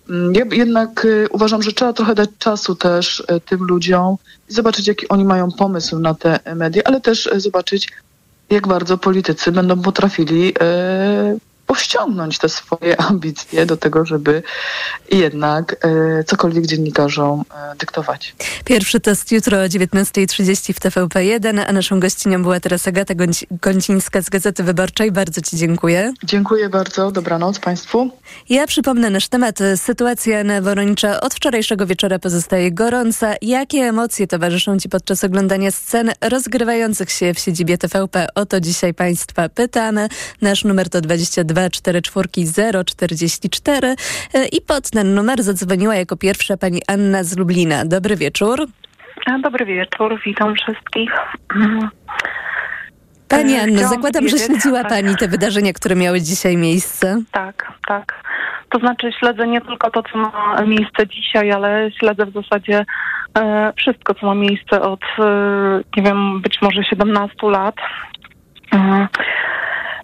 Mm, 0.09 0.33
ja 0.33 0.45
jednak 0.51 1.05
e, 1.05 1.29
uważam, 1.29 1.61
że 1.63 1.73
trzeba 1.73 1.93
trochę 1.93 2.15
dać 2.15 2.29
czasu 2.39 2.75
też 2.75 3.23
e, 3.27 3.39
tym 3.39 3.63
ludziom 3.63 4.15
i 4.49 4.53
zobaczyć, 4.53 4.87
jaki 4.87 5.07
oni 5.07 5.25
mają 5.25 5.51
pomysł 5.51 5.99
na 5.99 6.13
te 6.13 6.39
media, 6.55 6.81
ale 6.85 7.01
też 7.01 7.27
e, 7.27 7.39
zobaczyć, 7.39 7.89
jak 8.49 8.67
bardzo 8.67 8.97
politycy 8.97 9.51
będą 9.51 9.81
potrafili 9.81 10.53
powściągnąć 11.75 12.37
te 12.37 12.49
swoje 12.49 13.01
ambicje 13.09 13.65
do 13.65 13.77
tego, 13.77 14.05
żeby 14.05 14.43
jednak 15.11 15.75
e, 15.85 16.23
cokolwiek 16.23 16.65
dziennikarzom 16.65 17.43
e, 17.71 17.75
dyktować. 17.75 18.35
Pierwszy 18.65 18.99
test 18.99 19.31
jutro 19.31 19.57
o 19.57 19.65
19.30 19.65 20.73
w 20.73 20.79
TVP1, 20.79 21.63
a 21.67 21.71
naszą 21.71 21.99
gościnią 21.99 22.43
była 22.43 22.59
teraz 22.59 22.87
Agata 22.87 23.13
Goncińska 23.51 24.21
z 24.21 24.29
Gazety 24.29 24.63
Wyborczej. 24.63 25.11
Bardzo 25.11 25.41
Ci 25.41 25.57
dziękuję. 25.57 26.13
Dziękuję 26.23 26.69
bardzo. 26.69 27.11
Dobranoc 27.11 27.59
Państwu. 27.59 28.09
Ja 28.49 28.67
przypomnę 28.67 29.09
nasz 29.09 29.27
temat. 29.27 29.59
Sytuacja 29.75 30.43
na 30.43 30.61
Woronicza 30.61 31.21
od 31.21 31.33
wczorajszego 31.33 31.85
wieczora 31.85 32.19
pozostaje 32.19 32.71
gorąca. 32.71 33.33
Jakie 33.41 33.77
emocje 33.77 34.27
towarzyszą 34.27 34.79
Ci 34.79 34.89
podczas 34.89 35.23
oglądania 35.23 35.71
scen 35.71 36.11
rozgrywających 36.21 37.11
się 37.11 37.33
w 37.33 37.39
siedzibie 37.39 37.77
TVP? 37.77 38.27
O 38.35 38.45
to 38.45 38.61
dzisiaj 38.61 38.93
Państwa 38.93 39.49
pytamy. 39.49 40.07
Nasz 40.41 40.63
numer 40.63 40.89
to 40.89 41.01
22 41.01 41.64
244 41.69 42.83
044 42.85 43.95
i 44.51 44.61
pod 44.61 44.89
ten 44.89 45.15
numer 45.15 45.43
zadzwoniła 45.43 45.95
jako 45.95 46.17
pierwsza 46.17 46.57
pani 46.57 46.81
Anna 46.87 47.23
z 47.23 47.37
Lublina. 47.37 47.85
Dobry 47.85 48.15
wieczór. 48.15 48.65
Dobry 49.43 49.65
wieczór, 49.65 50.19
witam 50.25 50.55
wszystkich. 50.55 51.11
Pani 53.27 53.59
Anno, 53.59 53.87
zakładam, 53.87 54.27
że 54.27 54.37
śledziła 54.37 54.81
tak. 54.81 54.89
Pani 54.89 55.15
te 55.15 55.27
wydarzenia, 55.27 55.73
które 55.73 55.95
miały 55.95 56.21
dzisiaj 56.21 56.57
miejsce. 56.57 57.21
Tak, 57.31 57.71
tak. 57.87 58.23
To 58.69 58.79
znaczy 58.79 59.11
śledzę 59.19 59.47
nie 59.47 59.61
tylko 59.61 59.91
to, 59.91 60.03
co 60.03 60.17
ma 60.17 60.61
miejsce 60.65 61.07
dzisiaj, 61.07 61.51
ale 61.51 61.91
śledzę 61.99 62.25
w 62.25 62.33
zasadzie 62.33 62.85
e, 63.37 63.73
wszystko, 63.77 64.13
co 64.13 64.25
ma 64.25 64.35
miejsce 64.35 64.81
od, 64.81 65.01
e, 65.19 65.81
nie 65.97 66.03
wiem, 66.03 66.41
być 66.41 66.61
może 66.61 66.83
17 66.83 67.35
lat. 67.43 67.75
E, 68.73 69.07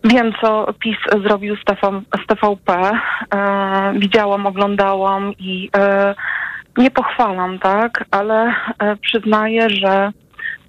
Wiem, 0.03 0.33
co 0.41 0.73
PiS 0.79 0.97
zrobił 1.27 1.55
z, 1.55 1.63
TV, 1.63 2.01
z 2.23 2.27
TVP. 2.27 2.91
E, 3.33 3.93
widziałam, 3.99 4.45
oglądałam 4.45 5.33
i 5.39 5.69
e, 5.77 6.15
nie 6.77 6.91
pochwalam, 6.91 7.59
tak, 7.59 8.05
ale 8.11 8.53
e, 8.79 8.95
przyznaję, 8.95 9.69
że 9.69 10.11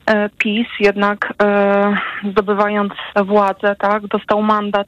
e, 0.06 0.28
PiS 0.38 0.66
jednak 0.80 1.32
e, 1.42 1.96
zdobywając 2.30 2.92
władzę, 3.24 3.76
tak, 3.78 4.06
dostał 4.06 4.42
mandat 4.42 4.86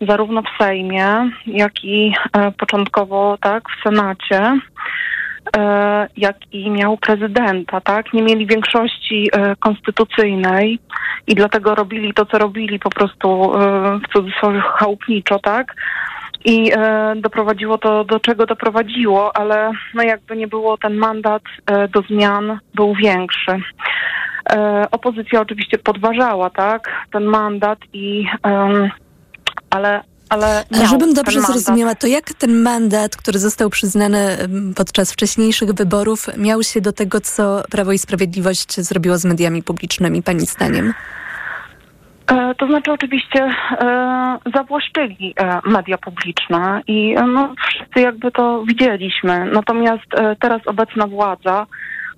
zarówno 0.00 0.42
w 0.42 0.62
Sejmie, 0.62 1.30
jak 1.46 1.84
i 1.84 2.14
e, 2.32 2.52
początkowo, 2.52 3.38
tak, 3.40 3.62
w 3.68 3.82
Senacie. 3.82 4.60
E, 5.56 6.08
jak 6.16 6.36
i 6.52 6.70
miał 6.70 6.96
prezydenta, 6.96 7.80
tak? 7.80 8.12
Nie 8.12 8.22
mieli 8.22 8.46
większości 8.46 9.28
e, 9.32 9.56
konstytucyjnej 9.56 10.78
i 11.26 11.34
dlatego 11.34 11.74
robili 11.74 12.14
to, 12.14 12.26
co 12.26 12.38
robili 12.38 12.78
po 12.78 12.90
prostu 12.90 13.28
e, 13.28 13.98
w 13.98 14.12
cudzysłowie 14.12 14.60
chałupniczo, 14.60 15.38
tak? 15.38 15.74
I 16.44 16.72
doprowadziło 17.16 17.78
to, 17.78 18.04
do 18.04 18.20
czego 18.20 18.46
doprowadziło, 18.46 19.36
ale 19.36 19.72
no 19.94 20.02
jakby 20.02 20.36
nie 20.36 20.48
było, 20.48 20.78
ten 20.78 20.96
mandat 20.96 21.42
do 21.94 22.02
zmian 22.02 22.58
był 22.74 22.94
większy. 22.94 23.60
Opozycja 24.90 25.40
oczywiście 25.40 25.78
podważała, 25.78 26.50
tak, 26.50 27.06
ten 27.12 27.24
mandat 27.24 27.78
i 27.92 28.26
ale 29.70 30.02
ale. 30.30 30.64
A 30.82 30.86
żebym 30.86 31.14
dobrze 31.14 31.40
zrozumiała, 31.40 31.94
to 31.94 32.06
jak 32.06 32.34
ten 32.34 32.62
mandat, 32.62 33.16
który 33.16 33.38
został 33.38 33.70
przyznany 33.70 34.36
podczas 34.76 35.12
wcześniejszych 35.12 35.72
wyborów, 35.72 36.26
miał 36.36 36.62
się 36.62 36.80
do 36.80 36.92
tego, 36.92 37.20
co 37.20 37.62
Prawo 37.70 37.92
i 37.92 37.98
Sprawiedliwość 37.98 38.80
zrobiło 38.80 39.18
z 39.18 39.24
mediami 39.24 39.62
publicznymi, 39.62 40.22
Pani 40.22 40.46
zdaniem? 40.46 40.94
E, 42.30 42.54
to 42.54 42.66
znaczy 42.66 42.92
oczywiście 42.92 43.50
e, 43.70 44.38
zawłaszczyli 44.54 45.34
e, 45.36 45.60
media 45.64 45.98
publiczne 45.98 46.82
i 46.86 47.14
e, 47.16 47.26
no, 47.26 47.54
wszyscy 47.68 48.00
jakby 48.00 48.30
to 48.32 48.64
widzieliśmy. 48.64 49.50
Natomiast 49.52 50.14
e, 50.14 50.36
teraz 50.36 50.60
obecna 50.66 51.06
władza 51.06 51.66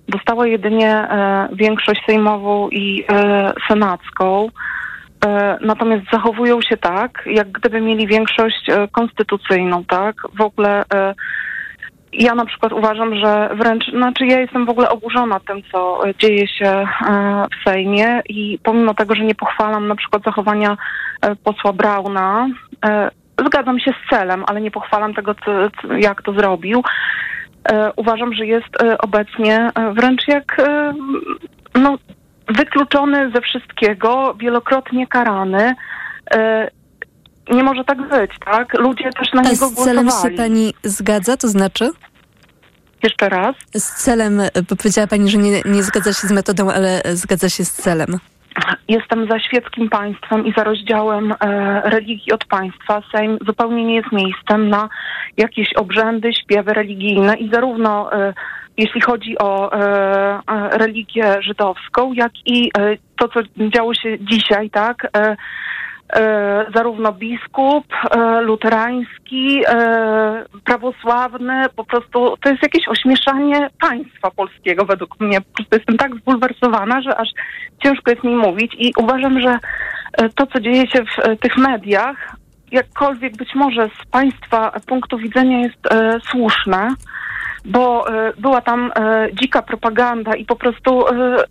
dostała 0.07 0.47
jedynie 0.47 0.89
e, 0.89 1.47
większość 1.53 2.01
sejmową 2.05 2.69
i 2.69 3.05
senacką. 3.67 4.49
E, 5.25 5.57
natomiast 5.61 6.03
zachowują 6.11 6.61
się 6.61 6.77
tak, 6.77 7.23
jak 7.25 7.51
gdyby 7.51 7.81
mieli 7.81 8.07
większość 8.07 8.69
e, 8.69 8.87
konstytucyjną, 8.87 9.85
tak? 9.85 10.15
W 10.33 10.41
ogóle 10.41 10.83
e, 10.93 11.13
ja 12.13 12.35
na 12.35 12.45
przykład 12.45 12.73
uważam, 12.73 13.15
że 13.15 13.49
wręcz, 13.55 13.91
znaczy 13.91 14.25
ja 14.25 14.39
jestem 14.39 14.65
w 14.65 14.69
ogóle 14.69 14.89
oburzona 14.89 15.39
tym, 15.39 15.61
co 15.71 16.01
dzieje 16.19 16.47
się 16.47 16.87
w 17.51 17.69
Sejmie 17.69 18.21
i 18.29 18.59
pomimo 18.63 18.93
tego, 18.93 19.15
że 19.15 19.23
nie 19.23 19.35
pochwalam 19.35 19.87
na 19.87 19.95
przykład 19.95 20.23
zachowania 20.23 20.77
posła 21.43 21.73
Brauna, 21.73 22.47
zgadzam 23.45 23.79
się 23.79 23.91
z 23.91 24.09
celem, 24.09 24.43
ale 24.47 24.61
nie 24.61 24.71
pochwalam 24.71 25.13
tego, 25.13 25.35
jak 25.97 26.21
to 26.21 26.33
zrobił. 26.33 26.83
Uważam, 27.95 28.33
że 28.33 28.45
jest 28.45 28.83
obecnie 28.99 29.71
wręcz 29.93 30.27
jak 30.27 30.57
no, 31.75 31.97
wykluczony 32.47 33.31
ze 33.35 33.41
wszystkiego, 33.41 34.35
wielokrotnie 34.39 35.07
karany. 35.07 35.75
E, 36.31 36.69
nie 37.51 37.63
może 37.63 37.83
tak 37.83 38.09
być, 38.09 38.31
tak? 38.45 38.73
Ludzie 38.79 39.09
też 39.19 39.33
na 39.33 39.41
A 39.41 39.43
niego 39.43 39.67
z 39.67 39.73
celem 39.73 40.05
głosowali. 40.05 40.35
się 40.35 40.43
pani 40.43 40.73
zgadza, 40.83 41.37
to 41.37 41.47
znaczy? 41.47 41.89
Jeszcze 43.03 43.29
raz? 43.29 43.55
Z 43.73 44.03
celem, 44.03 44.41
bo 44.69 44.75
powiedziała 44.75 45.07
pani, 45.07 45.29
że 45.29 45.37
nie, 45.37 45.61
nie 45.65 45.83
zgadza 45.83 46.13
się 46.13 46.27
z 46.27 46.31
metodą, 46.31 46.71
ale 46.71 47.01
zgadza 47.05 47.49
się 47.49 47.65
z 47.65 47.73
celem. 47.73 48.19
Jestem 48.87 49.27
za 49.27 49.39
świeckim 49.39 49.89
państwem 49.89 50.45
i 50.45 50.53
za 50.57 50.63
rozdziałem 50.63 51.31
e, 51.31 51.35
religii 51.89 52.31
od 52.31 52.45
państwa. 52.45 53.01
Sejm 53.15 53.37
zupełnie 53.45 53.85
nie 53.85 53.95
jest 53.95 54.11
miejscem 54.11 54.69
na 54.69 54.89
jakieś 55.37 55.73
obrzędy, 55.73 56.33
śpiewy 56.33 56.73
religijne 56.73 57.35
i 57.35 57.49
zarówno 57.49 58.13
e, 58.13 58.33
jeśli 58.77 59.01
chodzi 59.01 59.37
o 59.37 59.73
e, 59.73 59.79
e, 60.47 60.77
religię 60.77 61.41
żydowską, 61.41 62.13
jak 62.13 62.31
i 62.45 62.71
e, 62.77 62.97
to, 63.19 63.27
co 63.27 63.39
działo 63.75 63.93
się 63.93 64.19
dzisiaj, 64.19 64.69
tak? 64.69 65.07
E, 65.17 65.35
e, 66.15 66.65
zarówno 66.75 67.13
biskup 67.13 67.85
e, 67.93 68.41
luterański, 68.41 69.63
prawosławny, 70.63 71.65
po 71.75 71.85
prostu 71.85 72.37
to 72.41 72.49
jest 72.49 72.63
jakieś 72.63 72.87
ośmieszanie 72.87 73.69
państwa 73.81 74.31
polskiego 74.31 74.85
według 74.85 75.19
mnie. 75.19 75.41
Po 75.41 75.53
prostu 75.53 75.75
jestem 75.75 75.97
tak 75.97 76.15
zbulwersowana, 76.15 77.01
że 77.01 77.17
aż 77.17 77.29
ciężko 77.83 78.11
jest 78.11 78.23
mi 78.23 78.35
mówić 78.35 78.75
i 78.79 78.93
uważam, 78.97 79.41
że 79.41 79.57
to, 80.35 80.47
co 80.47 80.59
dzieje 80.59 80.87
się 80.87 81.03
w 81.03 81.39
tych 81.39 81.57
mediach, 81.57 82.35
jakkolwiek 82.71 83.37
być 83.37 83.55
może 83.55 83.89
z 84.01 84.05
państwa 84.11 84.71
punktu 84.87 85.17
widzenia 85.17 85.59
jest 85.59 85.87
słuszne, 86.29 86.89
bo 87.65 88.07
e, 88.07 88.33
była 88.37 88.61
tam 88.61 88.91
e, 88.95 89.27
dzika 89.41 89.61
propaganda 89.61 90.35
i 90.35 90.45
po 90.45 90.55
prostu 90.55 91.07
e, 91.07 91.43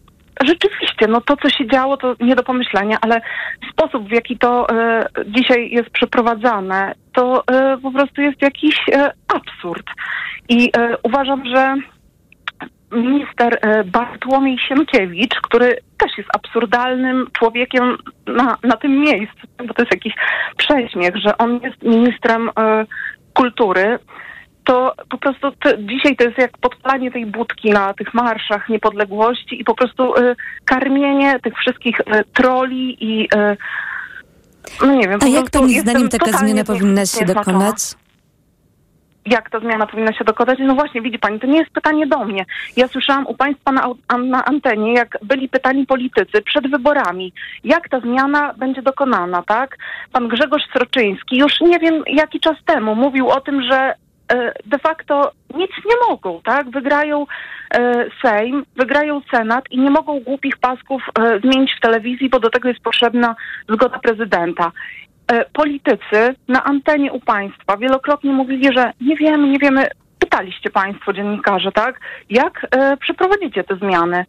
rzeczywiście, 0.45 1.07
no 1.09 1.21
to, 1.21 1.37
co 1.37 1.51
się 1.51 1.67
działo, 1.67 1.97
to 1.97 2.15
nie 2.21 2.35
do 2.35 2.43
pomyślenia, 2.43 2.99
ale 3.01 3.21
sposób, 3.73 4.09
w 4.09 4.13
jaki 4.13 4.39
to 4.39 4.67
dzisiaj 5.27 5.71
jest 5.71 5.91
przeprowadzane, 5.91 6.95
to 7.15 7.45
po 7.83 7.91
prostu 7.91 8.21
jest 8.23 8.43
jakiś 8.43 8.77
absurd. 9.29 9.87
I 10.49 10.73
uważam, 11.03 11.43
że 11.55 11.75
minister 12.93 13.59
Bartłomiej 13.87 14.59
Sienkiewicz, 14.59 15.35
który 15.43 15.77
też 15.99 16.19
jest 16.19 16.31
absurdalnym 16.37 17.27
człowiekiem 17.39 17.97
na, 18.27 18.57
na 18.63 18.77
tym 18.77 19.01
miejscu, 19.01 19.47
bo 19.67 19.75
to 19.75 19.83
jest 19.83 19.95
jakiś 19.95 20.15
prześmiech, 20.57 21.17
że 21.17 21.39
on 21.39 21.61
jest 21.63 21.83
ministrem 21.83 22.51
kultury, 23.35 23.99
to 24.65 24.95
po 25.11 25.19
prostu 25.19 25.51
to, 25.51 25.77
dzisiaj 25.77 26.17
to 26.17 26.25
jest 26.25 26.39
jak 26.39 26.59
podpalanie 26.59 27.11
tej 27.11 27.27
budki 27.27 27.71
na 27.71 27.95
tych 27.95 28.15
marszach 28.15 28.69
niepodległości 28.69 29.61
i 29.61 29.65
po 29.65 29.75
prostu 29.75 30.17
y, 30.17 30.37
karmienie 30.65 31.41
tych 31.41 31.55
wszystkich 31.55 32.01
y, 32.01 32.05
troli 32.35 32.97
i 33.01 33.25
y, 33.25 33.57
no 34.87 34.95
nie 34.95 35.09
wiem. 35.09 35.21
A 35.23 35.27
jak 35.27 35.51
pani 35.51 35.81
zdaniem 35.81 36.09
taka 36.09 36.33
zmiana 36.33 36.65
powinna 36.65 37.07
się 37.07 37.25
dokonać? 37.25 37.77
Jak 39.27 39.51
ta 39.51 39.61
zmiana 39.61 39.87
powinna 39.87 40.13
się 40.13 40.25
dokonać? 40.25 40.59
No 40.63 40.75
właśnie, 40.75 41.03
widzi 41.03 41.19
pani, 41.19 41.41
to 41.41 41.47
nie 41.47 41.59
jest 41.59 41.71
pytanie 41.71 42.07
do 42.07 42.25
mnie. 42.25 42.45
Ja 42.77 42.89
słyszałam 42.89 43.27
u 43.27 43.35
państwa 43.35 43.73
na, 43.73 43.89
na 44.19 44.45
antenie, 44.45 44.95
jak 44.95 45.19
byli 45.23 45.49
pytani 45.49 45.87
politycy 45.87 46.43
przed 46.45 46.71
wyborami, 46.71 47.33
jak 47.65 47.89
ta 47.89 48.01
zmiana 48.01 48.55
będzie 48.55 48.83
dokonana, 48.83 49.43
tak? 49.43 49.77
Pan 50.13 50.29
Grzegorz 50.29 50.63
Sroczyński 50.73 51.37
już 51.37 51.61
nie 51.61 51.79
wiem 51.79 52.03
jaki 52.07 52.41
czas 52.41 52.57
temu 52.67 52.95
mówił 52.95 53.29
o 53.29 53.41
tym, 53.41 53.63
że 53.63 53.95
de 54.67 54.79
facto 54.79 55.33
nic 55.55 55.71
nie 55.85 55.95
mogą, 56.09 56.41
tak? 56.45 56.71
Wygrają 56.71 57.27
e, 57.75 58.07
Sejm, 58.23 58.65
wygrają 58.77 59.21
Senat 59.31 59.65
i 59.71 59.81
nie 59.81 59.91
mogą 59.91 60.21
głupich 60.21 60.57
pasków 60.57 61.03
e, 61.19 61.41
zmienić 61.41 61.75
w 61.77 61.81
telewizji, 61.81 62.29
bo 62.29 62.41
do 62.41 62.51
tego 62.51 62.69
jest 62.69 62.81
potrzebna 62.81 63.37
zgoda 63.69 63.99
prezydenta. 63.99 64.73
E, 65.33 65.45
politycy 65.45 66.35
na 66.49 66.65
antenie 66.65 67.13
u 67.13 67.21
państwa 67.21 67.77
wielokrotnie 67.77 68.33
mówili, 68.33 68.69
że 68.77 68.93
nie 69.01 69.17
wiemy, 69.17 69.49
nie 69.49 69.59
wiemy, 69.59 69.89
pytaliście 70.23 70.71
państwo 70.71 71.13
dziennikarze, 71.13 71.73
tak? 71.73 72.01
Jak 72.31 72.67
e, 72.71 72.97
przeprowadzicie 72.97 73.65
te 73.65 73.77
zmiany? 73.77 74.25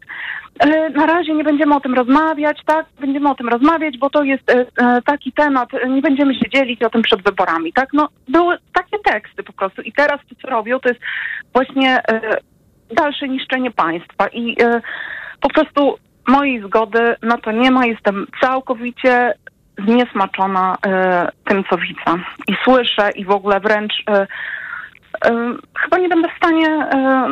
E, 0.58 0.90
na 0.90 1.06
razie 1.06 1.34
nie 1.34 1.44
będziemy 1.44 1.74
o 1.74 1.80
tym 1.80 1.94
rozmawiać, 1.94 2.58
tak? 2.66 2.86
Będziemy 3.00 3.30
o 3.30 3.34
tym 3.34 3.48
rozmawiać, 3.48 3.98
bo 3.98 4.10
to 4.10 4.22
jest 4.22 4.50
e, 4.50 4.66
e, 4.76 5.02
taki 5.02 5.32
temat, 5.32 5.74
e, 5.74 5.88
nie 5.88 6.02
będziemy 6.02 6.34
się 6.34 6.50
dzielić 6.50 6.82
o 6.82 6.90
tym 6.90 7.02
przed 7.02 7.22
wyborami, 7.22 7.72
tak? 7.72 7.88
No, 7.92 8.08
były 8.28 8.56
takie 8.72 8.98
teksty 9.04 9.42
po 9.42 9.52
prostu 9.52 9.82
i 9.82 9.92
teraz 9.92 10.20
to, 10.28 10.34
co 10.42 10.48
robią, 10.50 10.80
to 10.80 10.88
jest 10.88 11.00
właśnie 11.52 12.02
e, 12.08 12.36
dalsze 12.94 13.28
niszczenie 13.28 13.70
państwa 13.70 14.28
i 14.28 14.56
po 15.40 15.48
prostu 15.48 15.98
mojej 16.28 16.62
zgody 16.62 17.16
na 17.22 17.38
to 17.38 17.52
nie 17.52 17.70
ma. 17.70 17.86
Jestem 17.86 18.26
całkowicie 18.40 19.34
zniesmaczona 19.78 20.76
tym, 21.48 21.64
co 21.70 21.76
widzę 21.76 22.24
i 22.48 22.54
słyszę 22.64 23.10
i 23.14 23.24
w 23.24 23.30
ogóle 23.30 23.60
wręcz 23.60 23.92
e, 24.10 24.26
chyba 25.82 25.98
nie 25.98 26.08
będę 26.08 26.28
w 26.28 26.36
stanie 26.36 26.86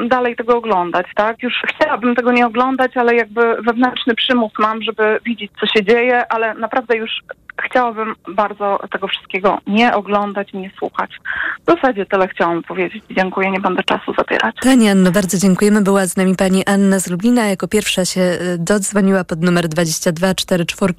dalej 0.09 0.37
tego 0.37 0.57
oglądać, 0.57 1.07
tak? 1.15 1.43
Już 1.43 1.55
chciałabym 1.69 2.15
tego 2.15 2.33
nie 2.33 2.47
oglądać, 2.47 2.97
ale 2.97 3.15
jakby 3.15 3.63
wewnętrzny 3.63 4.15
przymus 4.15 4.53
mam, 4.59 4.83
żeby 4.83 5.21
widzieć, 5.25 5.53
co 5.61 5.67
się 5.67 5.85
dzieje, 5.85 6.33
ale 6.33 6.55
naprawdę 6.55 6.97
już 6.97 7.11
chciałabym 7.61 8.15
bardzo 8.29 8.81
tego 8.93 9.09
wszystkiego 9.09 9.59
nie 9.67 9.95
oglądać, 9.95 10.53
nie 10.53 10.71
słuchać. 10.79 11.11
W 11.67 11.71
zasadzie 11.75 12.07
tyle 12.07 12.29
chciałam 12.29 12.63
powiedzieć. 12.63 13.05
Dziękuję, 13.11 13.51
nie 13.51 13.61
będę 13.61 13.83
czasu 13.83 14.15
zabierać. 14.19 14.57
Pani 14.63 14.89
Anno, 14.89 15.11
bardzo 15.11 15.39
dziękujemy. 15.39 15.83
Była 15.83 16.07
z 16.07 16.17
nami 16.17 16.37
pani 16.37 16.67
Anna 16.67 16.99
z 16.99 17.11
Lublina. 17.11 17.47
Jako 17.47 17.69
pierwsza 17.69 18.05
się 18.05 18.21
y, 18.21 18.59
dodzwoniła 18.59 19.25
pod 19.25 19.43
numer 19.43 19.69
22 19.69 20.35
44 20.35 20.95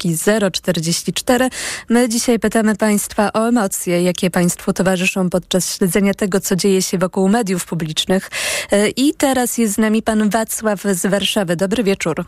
044. 0.52 1.48
My 1.90 2.08
dzisiaj 2.08 2.38
pytamy 2.38 2.76
państwa 2.76 3.30
o 3.32 3.48
emocje, 3.48 4.02
jakie 4.02 4.30
państwu 4.30 4.72
towarzyszą 4.72 5.30
podczas 5.30 5.76
śledzenia 5.76 6.14
tego, 6.14 6.40
co 6.40 6.56
dzieje 6.56 6.82
się 6.82 6.98
wokół 6.98 7.28
mediów 7.28 7.66
publicznych. 7.66 8.30
Y, 8.72 8.92
I 8.96 9.14
teraz 9.14 9.58
jest 9.58 9.74
z 9.74 9.78
nami 9.78 10.02
pan 10.02 10.30
Wacław 10.30 10.82
z 10.82 11.06
Warszawy. 11.06 11.56
Dobry 11.56 11.82
wieczór. 11.82 12.24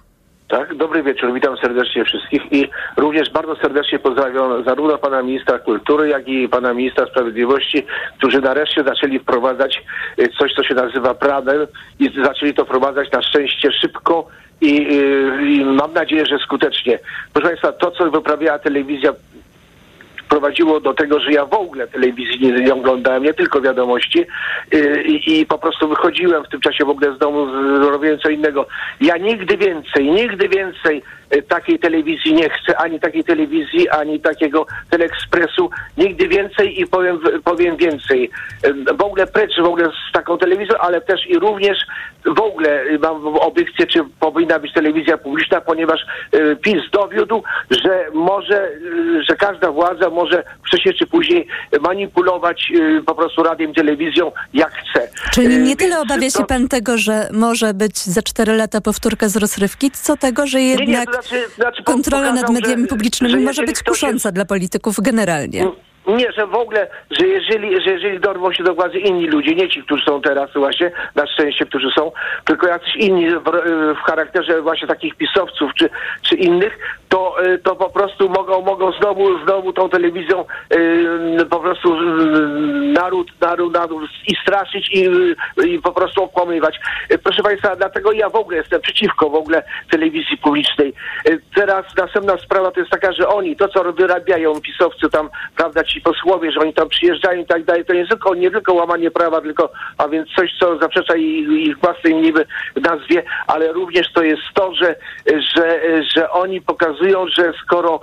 Tak, 0.48 0.74
dobry 0.74 1.02
wieczór, 1.02 1.32
witam 1.32 1.56
serdecznie 1.56 2.04
wszystkich 2.04 2.52
i 2.52 2.68
również 2.96 3.30
bardzo 3.30 3.56
serdecznie 3.56 3.98
pozdrawiam 3.98 4.64
zarówno 4.64 4.98
pana 4.98 5.22
ministra 5.22 5.58
kultury, 5.58 6.08
jak 6.08 6.28
i 6.28 6.48
pana 6.48 6.74
ministra 6.74 7.06
sprawiedliwości, 7.06 7.86
którzy 8.18 8.40
nareszcie 8.40 8.84
zaczęli 8.84 9.18
wprowadzać 9.18 9.82
y, 10.18 10.28
coś, 10.38 10.54
co 10.54 10.64
się 10.64 10.74
nazywa 10.74 11.14
prawem 11.14 11.66
i 11.98 12.10
zaczęli 12.24 12.54
to 12.54 12.64
wprowadzać 12.64 13.12
na 13.12 13.22
szczęście 13.22 13.72
szybko 13.72 14.28
i, 14.60 14.88
y, 14.92 15.46
i 15.46 15.64
mam 15.64 15.92
nadzieję, 15.92 16.26
że 16.26 16.38
skutecznie. 16.38 16.98
Proszę 17.32 17.48
państwa, 17.48 17.72
to, 17.72 17.90
co 17.90 18.10
wyprawiała 18.10 18.58
telewizja 18.58 19.12
prowadziło 20.28 20.80
do 20.80 20.94
tego, 20.94 21.20
że 21.20 21.32
ja 21.32 21.46
w 21.46 21.54
ogóle 21.54 21.86
telewizji 21.86 22.40
nie, 22.40 22.52
nie 22.52 22.74
oglądałem, 22.74 23.22
nie 23.22 23.34
tylko 23.34 23.60
wiadomości 23.60 24.26
yy, 24.72 25.02
i, 25.02 25.40
i 25.40 25.46
po 25.46 25.58
prostu 25.58 25.88
wychodziłem 25.88 26.44
w 26.44 26.48
tym 26.48 26.60
czasie 26.60 26.84
w 26.84 26.88
ogóle 26.88 27.14
z 27.14 27.18
domu, 27.18 27.46
robiłem 27.90 28.18
co 28.18 28.28
innego. 28.28 28.66
Ja 29.00 29.16
nigdy 29.16 29.56
więcej, 29.56 30.10
nigdy 30.10 30.48
więcej 30.48 30.96
y, 30.98 31.25
takiej 31.48 31.78
telewizji 31.78 32.34
nie 32.34 32.50
chcę, 32.50 32.76
ani 32.78 33.00
takiej 33.00 33.24
telewizji, 33.24 33.88
ani 33.88 34.20
takiego 34.20 34.66
teleekspresu, 34.90 35.70
nigdy 35.96 36.28
więcej 36.28 36.80
i 36.80 36.86
powiem, 36.86 37.18
powiem 37.44 37.76
więcej. 37.76 38.30
Y, 38.66 38.94
W 38.94 39.02
ogóle 39.02 39.26
precz 39.26 39.60
w 39.60 39.64
ogóle 39.64 39.84
z 40.08 40.12
taką 40.12 40.38
telewizją, 40.38 40.76
ale 40.78 41.00
też 41.00 41.26
i 41.26 41.38
również 41.38 41.78
w 42.36 42.40
ogóle 42.40 42.82
y, 42.82 42.98
mam 42.98 43.26
obiekcję, 43.26 43.86
czy 43.86 44.04
powinna 44.20 44.58
być 44.58 44.72
telewizja 44.72 45.18
publiczna, 45.18 45.60
ponieważ 45.60 46.00
y, 46.34 46.56
PiS 46.56 46.82
dowiódł, 46.92 47.42
że 47.70 48.06
może, 48.14 48.68
y, 48.70 49.22
że 49.28 49.36
każda 49.36 49.72
władza 49.72 50.10
może 50.10 50.44
wcześniej 50.66 50.94
czy 50.94 51.06
później 51.06 51.46
manipulować 51.80 52.72
y, 52.74 53.02
po 53.06 53.14
prostu 53.14 53.42
radiem, 53.42 53.74
telewizją 53.74 54.32
jak 54.54 54.72
chce. 54.72 55.08
Czyli 55.32 55.54
Y, 55.54 55.58
nie 55.58 55.76
tyle 55.76 56.00
obawia 56.00 56.30
się 56.30 56.44
pan 56.44 56.68
tego, 56.68 56.98
że 56.98 57.28
może 57.32 57.74
być 57.74 57.98
za 57.98 58.22
cztery 58.22 58.52
lata 58.52 58.80
powtórka 58.80 59.28
z 59.28 59.36
rozrywki, 59.36 59.90
co 59.90 60.16
tego, 60.16 60.46
że 60.46 60.60
jednak 60.60 61.15
znaczy- 61.22 61.48
znaczy 61.56 61.82
kontrola 61.82 62.26
nad 62.26 62.34
pokazał, 62.34 62.52
mediami 62.54 62.82
że- 62.82 62.88
publicznymi 62.88 63.32
że 63.32 63.40
może 63.40 63.62
być 63.62 63.76
ktoś 63.78 63.88
jest- 63.88 64.00
kusząca 64.00 64.32
dla 64.32 64.44
polityków 64.44 64.96
generalnie. 65.00 65.70
Nie, 66.06 66.32
że 66.32 66.46
w 66.46 66.54
ogóle, 66.54 66.88
że 67.10 67.26
jeżeli, 67.26 67.82
że 67.82 67.90
jeżeli 67.90 68.20
dorwą 68.20 68.52
się 68.52 68.64
do 68.64 68.74
władzy 68.74 68.98
inni 68.98 69.26
ludzie, 69.26 69.54
nie 69.54 69.68
ci, 69.68 69.82
którzy 69.82 70.04
są 70.04 70.20
teraz 70.20 70.50
właśnie, 70.54 70.90
na 71.14 71.26
szczęście, 71.26 71.66
którzy 71.66 71.90
są, 71.90 72.12
tylko 72.44 72.66
jacyś 72.66 72.96
inni 72.96 73.30
w, 73.30 73.42
w 73.96 74.02
charakterze 74.06 74.62
właśnie 74.62 74.88
takich 74.88 75.14
pisowców 75.14 75.70
czy, 75.74 75.90
czy 76.22 76.36
innych, 76.36 76.78
to, 77.08 77.44
y, 77.44 77.58
to 77.58 77.76
po 77.76 77.90
prostu 77.90 78.28
mogą, 78.28 78.62
mogą 78.62 78.92
znowu, 78.92 79.44
znowu 79.44 79.72
tą 79.72 79.88
telewizją 79.88 80.44
y, 80.74 81.46
po 81.50 81.60
prostu 81.60 81.94
y, 81.94 82.00
naród, 82.92 83.32
naród, 83.40 83.74
naród 83.74 84.10
i 84.28 84.36
straszyć 84.42 84.90
i, 84.92 85.08
i 85.66 85.78
po 85.78 85.92
prostu 85.92 86.22
okłamywać. 86.22 86.80
Proszę 87.22 87.42
Państwa, 87.42 87.76
dlatego 87.76 88.12
ja 88.12 88.28
w 88.28 88.36
ogóle 88.36 88.56
jestem 88.56 88.80
przeciwko 88.80 89.30
w 89.30 89.34
ogóle 89.34 89.62
telewizji 89.90 90.38
publicznej. 90.38 90.94
Teraz 91.54 91.84
następna 91.96 92.36
sprawa 92.36 92.70
to 92.70 92.80
jest 92.80 92.92
taka, 92.92 93.12
że 93.12 93.28
oni, 93.28 93.56
to 93.56 93.68
co 93.68 93.92
wyrabiają 93.92 94.60
pisowcy 94.60 95.10
tam, 95.10 95.30
prawda, 95.56 95.84
ci 95.84 95.95
posłowie, 96.00 96.52
że 96.52 96.60
oni 96.60 96.74
tam 96.74 96.88
przyjeżdżają 96.88 97.42
i 97.42 97.46
tak 97.46 97.64
dalej, 97.64 97.84
to 97.84 97.92
nie 97.92 98.06
tylko, 98.06 98.34
nie 98.34 98.50
tylko 98.50 98.74
łamanie 98.74 99.10
prawa, 99.10 99.40
tylko, 99.40 99.72
a 99.98 100.08
więc 100.08 100.28
coś, 100.36 100.50
co 100.60 100.78
zaprzecza 100.78 101.16
ich, 101.16 101.48
ich 101.48 101.78
własnej 101.78 102.14
niby 102.14 102.46
nazwie, 102.76 103.22
ale 103.46 103.72
również 103.72 104.12
to 104.12 104.22
jest 104.22 104.42
to, 104.54 104.74
że, 104.74 104.96
że, 105.26 105.80
że 106.16 106.30
oni 106.30 106.60
pokazują, 106.60 107.26
że 107.38 107.52
skoro, 107.62 108.00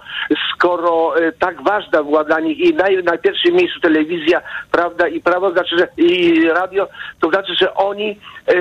skoro 0.54 1.18
e, 1.18 1.32
tak 1.32 1.64
ważna 1.64 2.04
była 2.04 2.24
dla 2.24 2.40
nich 2.40 2.60
i 2.60 2.74
na, 2.74 2.86
na 3.04 3.18
pierwszym 3.18 3.54
miejscu 3.54 3.80
telewizja, 3.80 4.42
prawda, 4.72 5.08
i 5.08 5.22
prawo, 5.22 5.52
znaczy, 5.52 5.78
że 5.78 5.88
i 5.98 6.44
radio, 6.48 6.88
to 7.20 7.30
znaczy, 7.30 7.54
że 7.62 7.74
oni 7.74 8.20
e, 8.48 8.56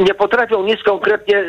nie 0.00 0.14
potrafią 0.14 0.62
nic 0.62 0.82
konkretnie, 0.82 1.38
e, 1.38 1.44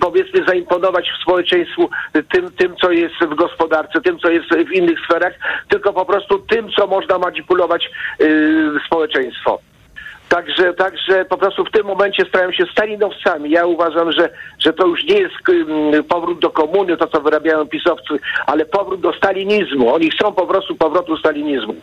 powiedzmy, 0.00 0.44
zaimponować 0.46 1.10
w 1.10 1.22
społeczeństwu 1.22 1.90
tym, 2.32 2.50
tym, 2.50 2.76
co 2.76 2.92
jest 2.92 3.14
w 3.14 3.34
gospodarce, 3.34 4.00
tym, 4.00 4.18
co 4.18 4.30
jest 4.30 4.46
w 4.48 4.72
innych 4.72 4.98
sferach, 5.04 5.32
tylko 5.68 5.92
po 5.92 6.04
prostu 6.04 6.38
tym, 6.40 6.70
co 6.78 6.86
można 6.86 7.18
manipulować 7.18 7.84
e, 8.20 8.24
społeczeństwo. 8.86 9.60
Także, 10.28 10.74
także 10.74 11.24
po 11.24 11.36
prostu 11.36 11.64
w 11.64 11.70
tym 11.70 11.86
momencie 11.86 12.24
stają 12.24 12.52
się 12.52 12.64
stalinowcami. 12.72 13.50
Ja 13.50 13.66
uważam, 13.66 14.12
że, 14.12 14.30
że 14.58 14.72
to 14.72 14.86
już 14.86 15.04
nie 15.04 15.18
jest 15.18 15.34
ym, 15.48 16.04
powrót 16.04 16.40
do 16.40 16.50
komuny, 16.50 16.96
to 16.96 17.06
co 17.06 17.20
wyrabiają 17.20 17.66
pisowcy, 17.66 18.14
ale 18.46 18.64
powrót 18.64 19.00
do 19.00 19.12
stalinizmu. 19.12 19.94
Oni 19.94 20.10
chcą 20.10 20.32
po 20.32 20.46
prostu 20.46 20.74
powrotu 20.74 21.16
stalinizmu. 21.16 21.74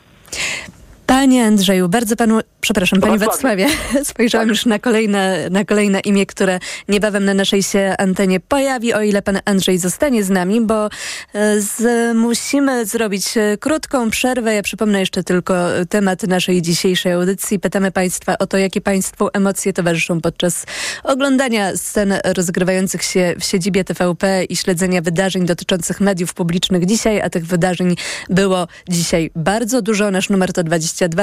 Panie 1.08 1.46
Andrzeju, 1.46 1.90
bardzo 1.90 2.16
panu, 2.16 2.40
przepraszam, 2.68 3.02
panie 3.02 3.18
Wacławie. 3.18 3.68
Spojrzałam 4.04 4.50
już 4.50 4.66
na 4.66 4.80
kolejne, 4.80 5.50
na 5.50 5.66
kolejne 5.66 6.00
imię, 6.00 6.26
które 6.26 6.60
niebawem 6.88 7.26
na 7.26 7.34
naszej 7.34 7.64
się 7.64 7.96
antenie 7.98 8.40
pojawi, 8.40 8.94
o 8.94 9.02
ile 9.02 9.22
pan 9.22 9.40
Andrzej 9.46 9.78
zostanie 9.78 10.24
z 10.24 10.30
nami, 10.30 10.62
bo 10.62 10.86
e, 10.86 11.62
z, 11.62 12.16
musimy 12.18 12.86
zrobić 12.86 13.38
e, 13.38 13.58
krótką 13.58 14.10
przerwę. 14.10 14.54
Ja 14.54 14.62
przypomnę 14.62 15.00
jeszcze 15.00 15.24
tylko 15.24 15.76
e, 15.76 15.86
temat 15.86 16.24
naszej 16.24 16.62
dzisiejszej 16.62 17.12
audycji. 17.12 17.60
Pytamy 17.60 17.92
państwa 17.92 18.38
o 18.38 18.48
to, 18.48 18.58
jakie 18.58 18.82
państwu 18.82 19.30
emocje 19.34 19.74
towarzyszą 19.74 20.22
podczas 20.22 20.66
oglądania 21.04 21.78
scen 21.78 22.14
rozgrywających 22.24 23.04
się 23.04 23.36
w 23.40 23.44
siedzibie 23.44 23.84
TVP 23.84 24.44
i 24.44 24.56
śledzenia 24.56 25.02
wydarzeń 25.02 25.46
dotyczących 25.46 26.00
mediów 26.02 26.34
publicznych 26.34 26.86
dzisiaj, 26.86 27.22
a 27.22 27.30
tych 27.30 27.46
wydarzeń 27.46 27.96
było 28.30 28.68
dzisiaj 28.90 29.32
bardzo 29.36 29.82
dużo. 29.82 30.12
Nasz 30.12 30.30
numer 30.30 30.54
to 30.54 30.64
22 30.64 31.18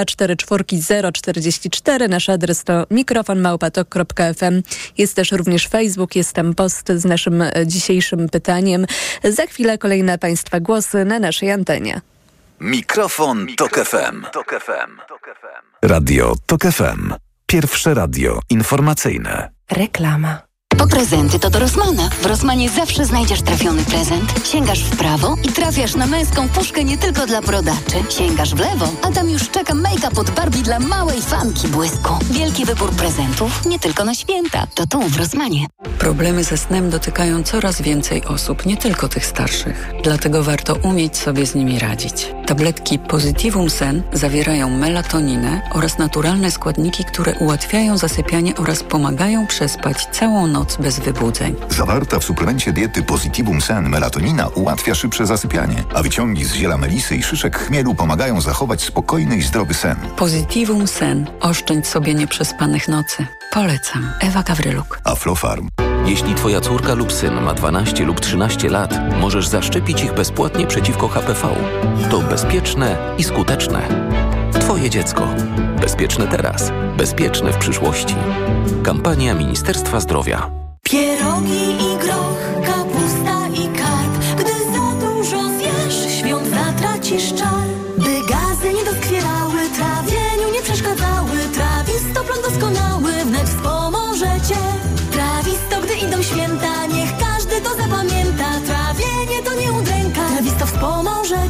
44 1.35 1.75
044. 1.85 2.09
Nasz 2.09 2.29
adres 2.29 2.65
to 2.65 2.87
mikrofonmałpatok.fm. 2.91 4.63
Jest 4.99 5.17
też 5.17 5.33
również 5.33 5.69
Facebook, 5.69 6.17
jest 6.17 6.33
tam 6.33 6.55
post 6.55 6.89
z 6.89 7.05
naszym 7.05 7.43
e, 7.43 7.53
dzisiejszym 7.67 8.29
pytaniem. 8.29 8.87
Za 9.25 9.47
chwilę 9.47 9.79
kolejne 9.79 10.19
Państwa 10.19 10.61
głosy 10.61 11.05
na 11.05 11.19
naszej 11.19 11.51
antenie. 11.51 12.01
Mikrofon, 12.61 13.47
Tok 13.57 13.75
FM. 13.75 14.25
Radio 15.83 16.35
Tok 16.47 16.63
FM. 16.63 17.15
Pierwsze 17.47 17.95
radio 17.95 18.41
informacyjne. 18.51 19.51
Reklama. 19.71 20.44
Po 20.79 20.87
prezenty 20.87 21.39
to 21.39 21.51
do 21.51 21.59
Rosmana. 21.59 22.09
W 22.23 22.27
Rosmanie 22.27 22.71
zawsze 22.71 23.05
znajdziesz 23.05 23.43
trafiony 23.43 23.85
prezent. 23.85 24.33
Sięgasz 24.45 24.85
w 24.85 24.97
prawo 24.97 25.37
i 25.45 25.49
trafiasz 25.49 25.95
na 25.95 26.07
męską 26.07 26.49
puszkę 26.49 26.85
nie 26.85 26.99
tylko 26.99 27.27
dla 27.27 27.43
brodaczy. 27.43 27.97
Sięgasz 28.11 28.55
w 28.55 28.59
lewo, 28.59 28.93
a 29.03 29.13
tam 29.13 29.31
już 29.31 29.51
czeka 29.51 29.75
make-up 29.75 30.21
od 30.21 30.31
Barbie 30.31 30.63
dla 30.63 30.79
małej 30.79 31.23
fanki 31.23 31.69
błysku. 31.69 32.15
Wielki 32.31 32.65
wybór 32.65 32.91
prezentów 32.91 33.67
nie 33.67 33.79
tylko 33.79 34.05
na 34.05 34.15
święta. 34.15 34.67
To 34.75 34.87
tu 34.87 35.01
w 35.01 35.17
Rosmanie. 35.17 35.67
Problemy 35.99 36.45
ze 36.45 36.57
snem 36.57 36.91
dotykają 36.91 37.43
coraz 37.43 37.83
więcej 37.83 38.25
osób, 38.25 38.67
nie 38.67 38.77
tylko 38.77 39.09
tych 39.09 39.27
starszych. 39.27 39.91
Dlatego 40.05 40.43
warto 40.43 40.75
umieć 40.75 41.17
sobie 41.17 41.47
z 41.47 41.55
nimi 41.55 41.79
radzić. 41.79 42.27
Tabletki 42.47 42.99
Positivum 42.99 43.71
Sen 43.71 44.03
zawierają 44.13 44.71
melatoninę 44.71 45.63
oraz 45.73 45.99
naturalne 45.99 46.51
składniki, 46.51 47.05
które 47.05 47.35
ułatwiają 47.35 47.99
zasypianie 47.99 48.57
oraz 48.57 48.83
pomagają 48.83 49.47
przespać 49.47 50.07
całą 50.13 50.47
noc 50.47 50.64
bez 50.81 51.01
wybudzeń. 51.01 51.55
Zawarta 51.69 52.19
w 52.19 52.25
suplemencie 52.25 52.73
diety 52.73 53.03
Positivum 53.03 53.61
Sen 53.61 53.89
melatonina 53.89 54.49
ułatwia 54.49 54.95
szybsze 54.95 55.27
zasypianie, 55.27 55.85
a 55.95 56.03
wyciągi 56.03 56.45
z 56.45 56.53
ziela 56.53 56.79
melisy 56.79 57.17
i 57.17 57.23
szyszek 57.23 57.59
chmielu 57.59 57.95
pomagają 57.95 58.41
zachować 58.41 58.83
spokojny 58.83 59.37
i 59.37 59.43
zdrowy 59.43 59.75
sen. 59.75 59.97
Positivum 60.17 60.87
Sen. 60.87 61.27
Oszczędź 61.41 61.87
sobie 61.87 62.15
nieprzespanych 62.15 62.89
nocy. 62.89 63.27
Polecam. 63.53 64.11
Ewa 64.21 64.43
Gawryluk. 64.43 65.01
Aflofarm. 65.05 65.69
Jeśli 66.07 66.35
Twoja 66.35 66.61
córka 66.61 66.95
lub 66.95 67.13
syn 67.13 67.35
ma 67.43 67.55
12 67.55 68.05
lub 68.05 68.21
13 68.21 68.69
lat, 68.69 68.95
możesz 69.21 69.49
zaszczepić 69.49 70.03
ich 70.03 70.15
bezpłatnie 70.15 70.67
przeciwko 70.67 71.09
HPV. 71.09 71.49
To 72.11 72.21
bezpieczne 72.21 73.15
i 73.19 73.25
skuteczne. 73.25 73.89
Twoje 74.85 74.93
dziecko. 74.93 75.29
Bezpieczne 75.81 76.27
teraz. 76.29 76.73
Bezpieczne 76.97 77.53
w 77.53 77.59
przyszłości. 77.59 78.15
Kampania 78.83 79.35
Ministerstwa 79.35 80.01
Zdrowia. 80.01 80.51
Pierogi 80.83 81.75
i 81.75 81.99
groch, 81.99 82.67
kapusta 82.67 83.49
i 83.49 83.69
karp. 83.79 84.39
Gdy 84.39 84.53
za 84.75 85.07
dużo 85.07 85.49
zjesz, 85.59 86.19
świąt 86.21 86.49
zatracisz 86.49 87.35
czar. 87.35 87.54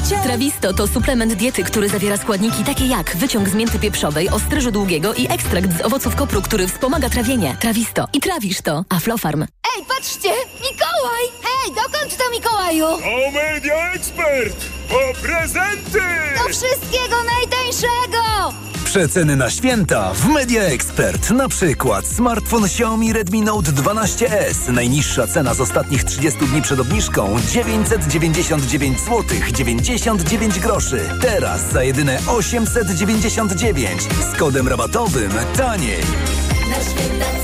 Cię. 0.09 0.17
Trawisto 0.23 0.73
to 0.75 0.87
suplement 0.87 1.35
diety, 1.35 1.65
który 1.65 1.89
zawiera 1.89 2.17
składniki 2.17 2.65
takie 2.65 2.87
jak 2.87 3.17
wyciąg 3.17 3.49
z 3.49 3.55
mięty 3.55 3.79
pieprzowej, 3.79 4.29
ostryżu 4.29 4.71
długiego 4.71 5.15
i 5.15 5.27
ekstrakt 5.33 5.79
z 5.79 5.81
owoców 5.81 6.17
kopru, 6.17 6.43
który 6.43 6.69
wspomaga 6.69 7.11
trawienie. 7.11 7.57
Trawisto. 7.61 8.09
I 8.13 8.21
trawisz 8.21 8.63
to. 8.63 8.85
Aflofarm. 8.89 9.43
Ej, 9.43 9.85
patrzcie! 9.89 10.29
Mikołaj! 10.55 11.25
Hej, 11.43 11.75
dokąd 11.75 12.17
to 12.17 12.25
Mikołaju? 12.31 12.85
O 12.87 13.31
Media 13.31 13.93
Expert! 13.93 14.57
Po 14.89 15.21
prezenty! 15.23 16.01
Do 16.39 16.45
wszystkiego 16.49 17.17
najtańszego! 17.25 18.55
Przeceny 18.95 19.37
na 19.37 19.51
święta 19.51 20.15
w 20.15 20.29
Media 20.29 20.63
Expert. 20.63 21.31
Na 21.31 21.49
przykład 21.49 22.07
smartfon 22.07 22.65
Xiaomi 22.65 23.13
Redmi 23.13 23.43
Note 23.43 23.73
12S. 23.73 24.73
Najniższa 24.73 25.27
cena 25.27 25.55
z 25.55 25.61
ostatnich 25.61 26.05
30 26.05 26.47
dni 26.47 26.63
przed 26.63 26.81
obniżką 26.81 27.37
999 27.53 29.01
zł 29.01 29.23
99 29.55 30.61
groszy. 30.61 31.01
Teraz 31.21 31.73
za 31.73 31.83
jedyne 31.85 32.19
899 32.27 34.03
z 34.03 34.39
kodem 34.39 34.69
rabatowym 34.69 35.31
taniej. 35.57 36.01
Na 36.69 36.75
święta 36.75 37.25
ceny 37.25 37.44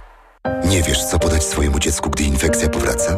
Nie 0.65 0.83
wiesz, 0.83 1.03
co 1.03 1.19
podać 1.19 1.43
swojemu 1.43 1.79
dziecku, 1.79 2.09
gdy 2.09 2.23
infekcja 2.23 2.69
powraca? 2.69 3.17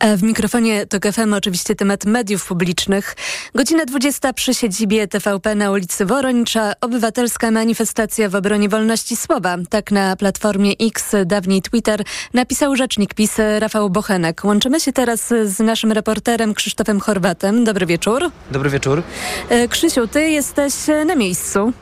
A 0.00 0.16
w 0.16 0.22
mikrofonie 0.22 0.86
TOK 0.86 1.02
FM 1.12 1.34
oczywiście 1.34 1.74
temat 1.74 2.04
mediów 2.04 2.46
publicznych. 2.46 3.16
Godzina 3.54 3.84
20 3.84 4.32
przy 4.32 4.54
siedzibie 4.54 5.08
TVP 5.08 5.54
na 5.54 5.70
ulicy 5.70 6.06
Woronicza. 6.06 6.72
Obywatelska 6.80 7.50
manifestacja 7.50 8.28
w 8.28 8.34
obronie 8.34 8.68
wolności 8.68 9.16
słowa. 9.16 9.56
Tak 9.70 9.90
na 9.90 10.16
platformie 10.16 10.72
X, 10.80 11.16
dawniej 11.26 11.62
Twitter, 11.62 12.02
napisał 12.34 12.76
rzecznik 12.76 13.14
PiS 13.14 13.36
Rafał 13.58 13.90
Bochenek. 13.90 14.44
Łączymy 14.44 14.80
się 14.80 14.92
teraz 14.92 15.28
z 15.44 15.60
naszym 15.60 15.92
reporterem 15.92 16.54
Krzysztofem 16.54 17.00
Chorwatem. 17.00 17.64
Dobry 17.64 17.86
wieczór. 17.86 18.30
Dobry 18.50 18.70
wieczór. 18.70 19.02
E, 19.48 19.68
Krzysiu, 19.68 20.08
ty 20.08 20.30
jesteś 20.30 20.74
na 21.06 21.14
miejscu. 21.14 21.72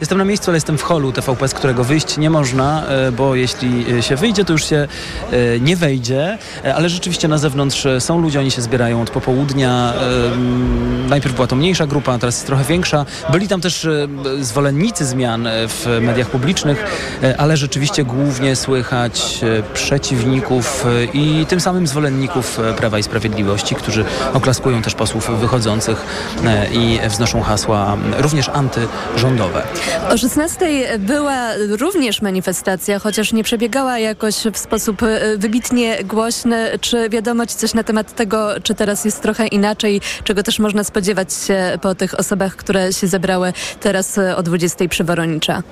Jestem 0.00 0.18
na 0.18 0.24
miejscu, 0.24 0.50
ale 0.50 0.56
jestem 0.56 0.78
w 0.78 0.82
holu 0.82 1.12
TVP, 1.12 1.48
z 1.48 1.54
którego 1.54 1.84
wyjść 1.84 2.16
nie 2.16 2.30
można, 2.30 2.86
e, 2.86 3.12
bo 3.12 3.34
jeśli 3.34 4.02
się 4.02 4.16
wyjdzie, 4.16 4.44
to 4.44 4.52
już 4.52 4.64
się 4.64 4.88
e, 5.32 5.60
nie 5.60 5.76
wejdzie, 5.76 6.38
E, 6.64 6.74
ale 6.74 6.88
rzeczywiście 6.88 7.28
na 7.28 7.38
zewnątrz 7.38 7.86
e, 7.86 8.00
są 8.00 8.20
ludzie, 8.20 8.40
oni 8.40 8.50
się 8.50 8.62
zbierają 8.62 9.02
od 9.02 9.10
popołudnia. 9.10 9.92
E, 9.94 11.08
Najpierw 11.08 11.34
była 11.34 11.46
to 11.46 11.56
mniejsza 11.56 11.86
grupa, 11.86 12.18
teraz 12.18 12.34
jest 12.34 12.46
trochę 12.46 12.64
większa. 12.64 13.06
Byli 13.32 13.48
tam 13.48 13.60
też 13.60 13.84
e, 13.84 14.08
zwolennicy 14.40 15.04
zmian 15.04 15.46
e, 15.46 15.68
w 15.68 15.98
mediach 16.00 16.30
publicznych, 16.30 16.84
e, 17.22 17.40
ale 17.40 17.56
rzeczywiście 17.56 18.04
głównie 18.04 18.56
słychać 18.56 19.40
e, 19.42 19.62
przeciwników 19.74 20.86
e, 20.86 21.04
i 21.04 21.46
tym 21.46 21.60
samym 21.60 21.86
zwolenników 21.86 22.58
e, 22.60 22.74
Prawa 22.74 22.98
i 22.98 23.02
Sprawiedliwości, 23.02 23.74
którzy 23.74 24.04
oklaskują 24.34 24.82
też 24.82 24.94
posłów 24.94 25.30
wychodzących 25.40 26.04
e, 26.44 26.66
i 26.72 27.00
wznoszą 27.08 27.42
hasła 27.42 27.96
również 28.18 28.48
antyrządowe. 28.48 29.62
O 30.10 30.18
16 30.18 30.98
była 30.98 31.48
również 31.78 32.22
manifestacja, 32.22 32.98
chociaż 32.98 33.32
nie 33.32 33.44
przebiegała 33.44 33.98
jakoś 33.98 34.34
w 34.52 34.58
sposób 34.58 35.02
e, 35.02 35.36
wybitnie 35.36 36.04
głośny. 36.04 36.78
Czy 36.80 37.08
wiadomo 37.08 37.46
Ci 37.46 37.54
coś 37.56 37.74
na 37.74 37.82
temat 37.82 38.14
tego, 38.14 38.48
czy 38.62 38.74
teraz 38.74 39.04
jest 39.04 39.22
trochę 39.22 39.46
inaczej, 39.46 40.00
czego 40.24 40.42
też 40.42 40.58
można 40.58 40.84
spodziewać 40.84 41.32
się 41.34 41.78
po 41.82 41.94
tych 41.94 42.20
osobach, 42.20 42.56
które 42.56 42.92
się 42.92 43.06
zebrały 43.06 43.52
teraz 43.80 44.18
e, 44.18 44.36
o 44.36 44.42
20 44.42 44.88
przy 44.88 45.04
Woronicza? 45.04 45.62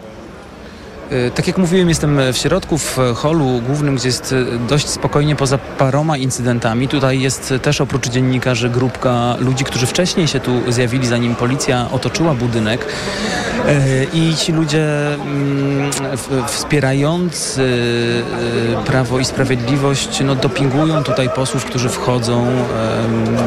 E, 1.10 1.30
Tak 1.30 1.46
jak 1.46 1.58
mówiłem, 1.58 1.88
jestem 1.88 2.20
w 2.32 2.36
środku, 2.36 2.78
w 2.78 2.98
holu 3.14 3.60
głównym, 3.66 3.96
gdzie 3.96 4.08
jest 4.08 4.34
dość 4.68 4.88
spokojnie 4.88 5.36
poza 5.36 5.58
paroma 5.58 6.16
incydentami. 6.16 6.88
Tutaj 6.88 7.20
jest 7.20 7.54
też 7.62 7.80
oprócz 7.80 8.08
dziennikarzy 8.08 8.70
grupka 8.70 9.36
ludzi, 9.38 9.64
którzy 9.64 9.86
wcześniej 9.86 10.28
się 10.28 10.40
tu 10.40 10.72
zjawili, 10.72 11.06
zanim 11.06 11.34
policja 11.34 11.88
otoczyła 11.92 12.34
budynek. 12.34 12.86
E, 13.66 14.04
I 14.12 14.34
ci 14.36 14.52
ludzie 14.52 15.14
mm, 15.14 15.90
wspierający 16.46 17.62
e, 18.80 18.84
Prawo 18.84 19.18
i 19.18 19.24
Sprawiedliwość 19.24 20.20
no, 20.24 20.34
dopingują 20.34 21.02
tutaj 21.04 21.30
posłów, 21.30 21.64
którzy 21.64 21.88
wchodzą, 21.88 22.46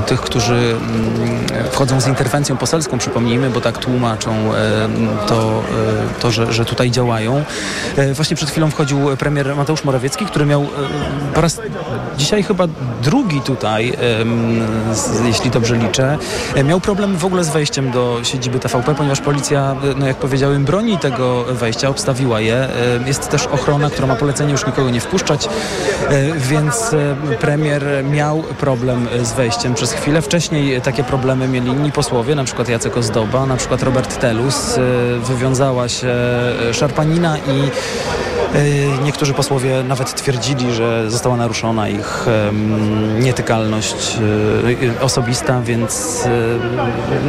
tych, 0.08 0.22
którzy 0.22 0.54
mm, 0.54 1.70
wchodzą 1.72 2.02
z 2.02 2.08
interwencją 2.08 2.58
poselską, 2.58 2.98
przypomnijmy, 2.98 3.50
bo 3.50 3.62
tak 3.62 3.78
tłumaczą 3.78 4.32
em, 4.32 5.08
to, 5.28 5.64
e, 6.18 6.20
to 6.22 6.32
że, 6.32 6.54
że 6.54 6.66
tutaj 6.66 6.92
działają. 6.92 7.44
E, 7.96 8.14
Właśnie 8.14 8.36
przed 8.36 8.50
chwilą 8.50 8.72
wchodził 8.72 9.18
premier 9.18 9.56
Mateusz 9.56 9.84
Morawiecki, 9.84 10.26
który 10.26 10.46
miał 10.46 10.64
e, 10.64 10.68
po 11.34 11.42
raz 11.42 11.62
dzisiaj 12.20 12.44
chyba 12.44 12.68
drugi 13.04 13.42
tutaj, 13.42 13.94
jeśli 15.26 15.50
dobrze 15.52 15.76
liczę, 15.76 16.18
e, 16.56 16.64
miał 16.64 16.80
problem 16.80 17.18
w 17.18 17.26
ogóle 17.26 17.44
z 17.44 17.50
wejściem 17.50 17.92
do 17.92 18.20
siedziby 18.24 18.60
TVP, 18.60 18.96
ponieważ 18.96 19.22
policja, 19.22 19.76
e, 19.84 20.00
no 20.00 20.08
jak 20.08 20.18
powiedziałem, 20.18 20.66
broni 20.66 20.98
tego 20.98 21.44
wejścia, 21.44 21.90
obstawiła 21.90 22.40
je. 22.42 22.56
E, 22.56 22.70
Jest 23.08 23.30
też 23.30 23.48
ochrona, 23.48 23.90
która 23.90 24.08
ma 24.08 24.16
polecenie 24.16 24.52
już 24.52 24.66
nikogo 24.66 24.90
nie 24.90 25.00
wpuszczać, 25.00 25.50
więc 26.38 26.96
premier 27.40 27.84
miał 28.12 28.44
problem 28.44 29.08
z 29.24 29.34
wejściem 29.34 29.74
przez 29.74 29.94
chwilę. 29.94 30.22
Wcześniej 30.22 30.82
takie 30.82 31.04
problemy 31.04 31.48
mieli 31.48 31.68
inni 31.68 31.92
posłowie, 31.92 32.36
na 32.36 32.44
przykład 32.44 32.70
Jacek 32.70 32.98
Ozdoba, 32.98 33.46
na 33.46 33.58
przykład 33.58 33.84
Robert 33.84 34.20
Telus. 34.20 34.80
Wywiązała 35.20 35.90
się 35.90 36.16
szarpanina 36.74 37.38
i 37.38 37.70
Niektórzy 39.04 39.34
posłowie 39.34 39.84
nawet 39.84 40.16
twierdzili, 40.16 40.74
że 40.74 41.12
została 41.12 41.38
naruszona 41.38 41.90
ich 41.90 42.26
nietykalność 43.20 44.18
osobista, 45.02 45.62
więc 45.62 46.24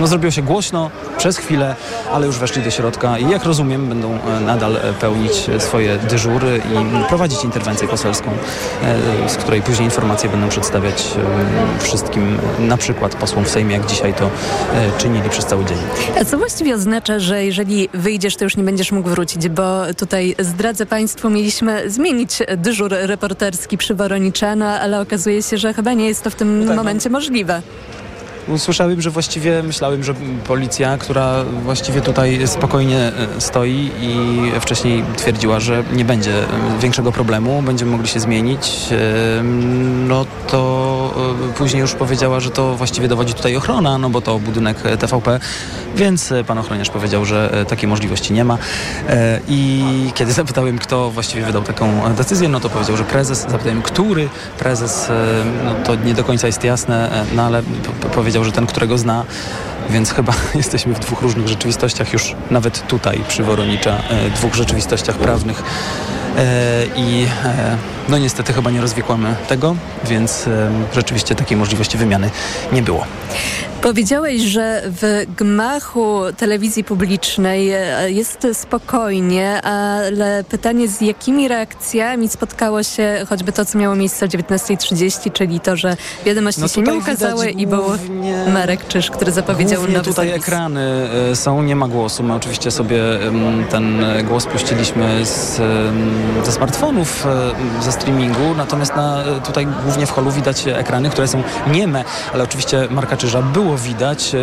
no, 0.01 0.07
zrobiło 0.07 0.31
się 0.31 0.43
głośno 0.43 0.91
przez 1.19 1.37
chwilę, 1.37 1.77
ale 2.13 2.27
już 2.27 2.39
weszli 2.39 2.63
do 2.63 2.71
środka 2.71 3.19
i 3.19 3.31
jak 3.31 3.45
rozumiem 3.45 3.89
będą 3.89 4.19
nadal 4.47 4.77
pełnić 5.01 5.33
swoje 5.59 5.99
dyżury 5.99 6.61
i 6.73 7.09
prowadzić 7.09 7.45
interwencję 7.45 7.89
poselską, 7.89 8.31
z 9.27 9.37
której 9.37 9.63
później 9.63 9.85
informacje 9.85 10.31
będą 10.31 10.49
przedstawiać 10.49 11.05
wszystkim, 11.81 12.39
na 12.59 12.77
przykład 12.77 13.15
posłom 13.15 13.45
w 13.45 13.49
Sejmie, 13.49 13.77
jak 13.77 13.87
dzisiaj 13.87 14.15
to 14.15 14.31
czynili 14.99 15.31
przez 15.31 15.47
cały 15.47 15.65
dzień. 15.65 15.79
A 16.21 16.25
co 16.25 16.39
właściwie 16.39 16.75
oznacza, 16.75 17.19
że 17.19 17.45
jeżeli 17.45 17.89
wyjdziesz, 17.95 18.37
to 18.37 18.45
już 18.45 18.57
nie 18.57 18.65
będziesz 18.65 18.93
mógł 18.93 19.09
wrócić, 19.09 19.49
bo 19.49 19.83
tutaj 19.97 20.35
zdradzę 20.39 20.87
Państwu, 20.87 21.10
mieliśmy 21.31 21.91
zmienić 21.91 22.39
dyżur 22.57 22.91
reporterski 22.91 23.79
przy 23.79 23.95
Woroniczano, 23.95 24.67
ale 24.67 25.01
okazuje 25.01 25.43
się, 25.43 25.59
że 25.59 25.75
chyba 25.75 25.93
nie 25.93 26.09
jest 26.09 26.23
to 26.23 26.31
w 26.31 26.35
tym 26.35 26.61
no 26.61 26.67
tak, 26.67 26.77
momencie 26.77 27.11
no. 27.11 27.19
możliwe. 27.19 27.63
Usłyszałem, 28.49 29.01
że 29.01 29.11
właściwie 29.11 29.63
myślałem, 29.63 30.05
że 30.05 30.15
policja, 30.47 30.99
która 30.99 31.45
właściwie 31.45 32.01
tutaj 32.01 32.41
spokojnie 32.47 32.99
e, 32.99 33.41
stoi 33.41 33.91
i 34.01 34.39
wcześniej 34.61 35.05
twierdziła, 35.17 35.61
że 35.61 35.85
nie 35.93 36.05
będzie 36.05 36.39
e, 36.39 36.47
większego 36.81 37.13
problemu, 37.13 37.63
będziemy 37.63 37.91
mogli 37.91 38.09
się 38.09 38.21
zmienić, 38.21 38.89
e, 38.93 39.43
no 40.09 40.27
to 40.47 40.91
później 41.59 41.81
już 41.81 41.95
powiedziała, 41.95 42.41
że 42.41 42.51
to 42.51 42.77
właściwie 42.77 43.09
dowodzi 43.09 43.35
tutaj 43.35 43.57
ochrona, 43.57 43.99
no 43.99 44.11
bo 44.11 44.21
to 44.21 44.39
budynek 44.39 44.83
TVP, 44.99 45.41
więc 45.97 46.33
pan 46.47 46.59
ochroniarz 46.59 46.91
powiedział, 46.91 47.25
że 47.25 47.65
takiej 47.69 47.89
możliwości 47.89 48.33
nie 48.33 48.45
ma. 48.45 48.59
I 49.49 49.85
kiedy 50.15 50.33
zapytałem, 50.43 50.79
kto 50.79 51.11
właściwie 51.11 51.45
wydał 51.45 51.63
taką 51.63 52.15
decyzję, 52.15 52.49
no 52.49 52.61
to 52.61 52.69
powiedział, 52.69 52.97
że 52.97 53.05
prezes. 53.05 53.47
Zapytałem, 53.49 53.83
który 53.83 54.29
prezes, 54.59 55.09
no 55.65 55.75
to 55.85 55.95
nie 55.95 56.15
do 56.15 56.25
końca 56.25 56.47
jest 56.47 56.65
jasne, 56.65 57.25
no 57.37 57.43
ale 57.43 57.63
powiedział, 58.15 58.30
powiedział, 58.31 58.45
że 58.45 58.53
ten, 58.53 58.67
którego 58.67 58.99
zna, 58.99 59.25
więc 59.91 60.11
chyba 60.13 60.33
jesteśmy 60.55 60.95
w 60.95 60.99
dwóch 60.99 61.23
różnych 61.23 61.49
rzeczywistościach, 61.49 62.13
już 62.13 62.35
nawet 62.51 62.87
tutaj 62.87 63.25
przy 63.29 63.43
Woronicza, 63.43 64.03
e, 64.11 64.31
dwóch 64.31 64.55
rzeczywistościach 64.55 65.17
prawnych. 65.17 65.63
E, 66.37 66.87
I 66.97 67.27
e, 67.45 67.77
no 68.09 68.19
niestety 68.19 68.53
chyba 68.53 68.71
nie 68.71 68.81
rozwikłamy 68.81 69.35
tego, 69.49 69.77
więc 70.05 70.45
rzeczywiście 70.95 71.35
takiej 71.35 71.57
możliwości 71.57 71.99
wymiany 71.99 72.31
nie 72.73 72.83
było. 72.83 73.07
Powiedziałeś, 73.83 74.43
że 74.43 74.83
w 74.87 75.27
gmachu 75.37 76.21
telewizji 76.37 76.85
publicznej 76.85 77.71
e, 77.71 78.11
jest 78.11 78.47
spokojnie, 78.53 79.63
ale 79.63 80.45
pytanie 80.45 80.89
z 80.89 81.01
jakimi 81.01 81.49
reakcjami 81.49 82.29
spotkało 82.29 82.83
się 82.83 83.27
choćby 83.29 83.53
to, 83.53 83.65
co 83.65 83.79
miało 83.79 83.95
miejsce 83.95 84.27
o 84.27 84.29
19.30, 84.29 85.33
czyli 85.33 85.61
to, 85.61 85.77
że 85.77 85.97
wiadomości 86.27 86.61
no 86.61 86.69
się 86.69 86.83
nie 86.83 86.95
ukazały 86.95 87.51
i 87.51 87.67
był 87.67 87.85
Marek 88.55 88.89
Czyż, 88.89 89.11
który 89.11 89.33
zapowiedział 89.33 89.83
nowy 89.83 90.05
tutaj 90.05 90.29
zapis. 90.29 90.43
ekrany 90.43 91.09
e, 91.31 91.37
są, 91.37 91.63
nie 91.63 91.77
ma 91.77 91.89
głosu. 91.89 92.23
My 92.23 92.35
oczywiście 92.35 92.71
sobie 92.71 93.03
ten 93.71 94.05
głos 94.25 94.47
puściliśmy 94.47 95.27
z, 95.27 95.61
ze 96.45 96.53
smartfonów, 96.53 97.27
e, 97.27 97.83
ze 97.83 97.93
streamingu, 97.93 98.55
natomiast 98.57 98.97
na, 98.97 99.25
tutaj 99.47 99.67
głównie 99.85 100.07
w 100.07 100.11
holu 100.11 100.31
widać 100.31 100.67
ekrany, 100.67 101.11
które 101.11 101.29
są 101.29 101.43
nieme, 101.73 102.05
ale 102.35 102.45
oczywiście 102.45 102.89
Marka 102.91 103.17
Czyża 103.17 103.43
było 103.43 103.77
widać. 103.79 104.35
E, 104.35 104.39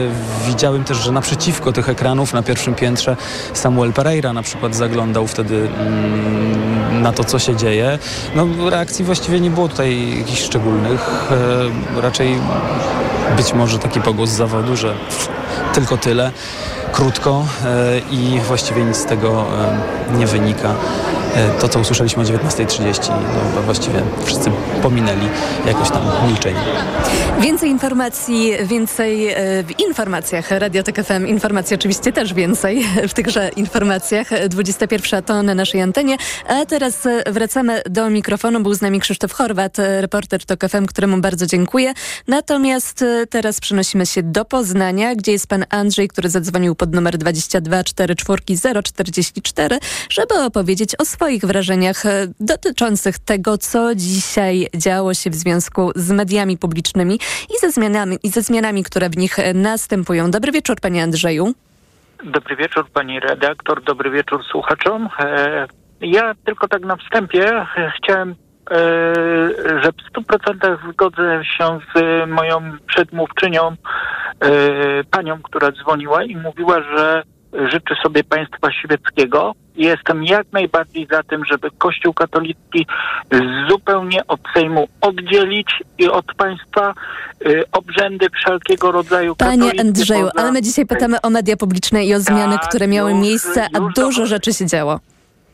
widziałem 0.47 0.83
też, 0.83 0.97
że 0.97 1.11
naprzeciwko 1.11 1.71
tych 1.71 1.89
ekranów 1.89 2.33
na 2.33 2.43
pierwszym 2.43 2.75
piętrze 2.75 3.17
Samuel 3.53 3.93
Pereira 3.93 4.33
na 4.33 4.41
przykład 4.41 4.75
zaglądał 4.75 5.27
wtedy 5.27 5.69
na 6.91 7.13
to, 7.13 7.23
co 7.23 7.39
się 7.39 7.55
dzieje. 7.55 7.99
No, 8.35 8.69
reakcji 8.69 9.05
właściwie 9.05 9.39
nie 9.39 9.49
było 9.49 9.67
tutaj 9.67 10.17
jakichś 10.17 10.41
szczególnych. 10.41 11.31
E, 11.97 12.01
raczej 12.01 12.39
być 13.37 13.53
może 13.53 13.79
taki 13.79 14.01
pogłos 14.01 14.29
zawodu, 14.29 14.75
że 14.75 14.95
tylko 15.73 15.97
tyle, 15.97 16.31
krótko 16.91 17.45
e, 17.65 17.99
i 18.11 18.39
właściwie 18.39 18.83
nic 18.83 18.97
z 18.97 19.05
tego 19.05 19.45
nie 20.17 20.27
wynika. 20.27 20.75
E, 21.37 21.59
to, 21.59 21.69
co 21.69 21.79
usłyszeliśmy 21.79 22.23
o 22.23 22.25
19.30, 22.25 23.09
no, 23.55 23.61
właściwie 23.61 24.01
wszyscy 24.25 24.51
pominęli 24.81 25.27
jakoś 25.65 25.89
tam 25.91 26.01
milczenie. 26.27 26.59
Więcej 27.39 27.69
informacji, 27.69 28.51
więcej 28.63 29.27
e, 29.27 29.35
w 29.63 29.79
informacjach 29.79 30.51
Radiotek 30.51 31.05
FM. 31.05 31.27
Informacji 31.27 31.75
oczywiście 31.75 32.11
też 32.11 32.33
więcej 32.33 32.85
w 33.09 33.13
tychże 33.13 33.49
informacjach. 33.49 34.47
21 34.49 35.23
to 35.23 35.43
na 35.43 35.55
naszej 35.55 35.81
antenie. 35.81 36.17
A 36.47 36.65
teraz 36.65 37.05
e, 37.05 37.31
wracamy 37.31 37.81
do 37.89 38.09
mikrofonu. 38.09 38.59
Był 38.59 38.73
z 38.73 38.81
nami 38.81 38.99
Krzysztof 38.99 39.33
Chorwat, 39.33 39.77
reporter 39.77 40.45
TOK 40.45 40.69
FM, 40.69 40.85
któremu 40.85 41.17
bardzo 41.17 41.45
dziękuję. 41.45 41.93
Natomiast 42.27 43.05
teraz 43.29 43.59
przenosimy 43.59 44.05
się 44.05 44.23
do 44.23 44.45
Poznania, 44.45 45.15
gdzie 45.15 45.31
jest 45.31 45.47
pan 45.47 45.65
Andrzej, 45.69 46.07
który 46.07 46.29
zadzwonił 46.29 46.75
pod 46.77 46.95
numer 46.95 47.17
22 47.17 47.83
44 47.83 48.41
044, 48.83 49.77
żeby 50.09 50.35
opowiedzieć 50.35 50.95
o 50.99 51.05
swoich 51.05 51.45
wrażeniach 51.45 52.05
e, 52.05 52.27
dotyczących 52.39 53.19
tego, 53.19 53.57
co 53.57 53.95
dzisiaj 53.95 54.67
działo 54.75 55.13
się 55.13 55.29
w 55.29 55.35
związku 55.35 55.91
z 55.95 56.11
mediami 56.11 56.57
publicznymi 56.57 57.15
i 57.49 57.59
ze 57.61 57.71
zmianami, 57.71 58.17
i 58.23 58.29
ze 58.29 58.41
zmianami 58.41 58.83
które 58.83 59.09
w 59.09 59.17
nich 59.17 59.39
e, 59.39 59.53
następują. 59.53 60.31
Dobry 60.31 60.51
wieczór, 60.51 60.75
panie 60.81 61.03
Andrzeju. 61.03 61.53
Dobry 62.23 62.55
wieczór, 62.55 62.89
pani 62.93 63.19
redaktor, 63.19 63.83
dobry 63.83 64.11
wieczór 64.11 64.43
słuchaczom. 64.51 65.09
E, 65.19 65.67
ja 66.01 66.33
tylko 66.45 66.67
tak 66.67 66.81
na 66.81 66.95
wstępie 66.95 67.65
chciałem 67.97 68.35
że 69.83 69.91
w 69.91 70.27
100% 70.29 70.77
zgodzę 70.91 71.41
się 71.57 71.79
z 71.95 72.29
moją 72.29 72.77
przedmówczynią, 72.87 73.75
panią, 75.11 75.41
która 75.41 75.71
dzwoniła 75.71 76.23
i 76.23 76.35
mówiła, 76.35 76.81
że 76.81 77.23
życzy 77.53 77.95
sobie 78.03 78.23
państwa 78.23 78.71
świeckiego. 78.71 79.53
Jestem 79.75 80.23
jak 80.23 80.47
najbardziej 80.53 81.07
za 81.11 81.23
tym, 81.23 81.45
żeby 81.45 81.69
Kościół 81.77 82.13
katolicki 82.13 82.87
zupełnie 83.69 84.27
od 84.27 84.39
Sejmu 84.53 84.87
oddzielić 85.01 85.67
i 85.97 86.07
od 86.07 86.25
państwa 86.37 86.93
y, 87.45 87.63
obrzędy 87.71 88.27
wszelkiego 88.29 88.91
rodzaju. 88.91 89.35
Panie 89.35 89.71
Andrzeju, 89.79 90.29
ale 90.35 90.51
my 90.51 90.61
dzisiaj 90.61 90.85
pytamy 90.85 91.21
o 91.21 91.29
media 91.29 91.57
publiczne 91.57 92.05
i 92.05 92.15
o 92.15 92.19
zmiany, 92.19 92.55
tak, 92.55 92.69
które 92.69 92.87
miały 92.87 93.11
już, 93.11 93.21
miejsce, 93.21 93.67
a 93.73 93.79
dużo 93.95 94.25
rzeczy 94.25 94.53
się 94.53 94.65
działo. 94.65 94.99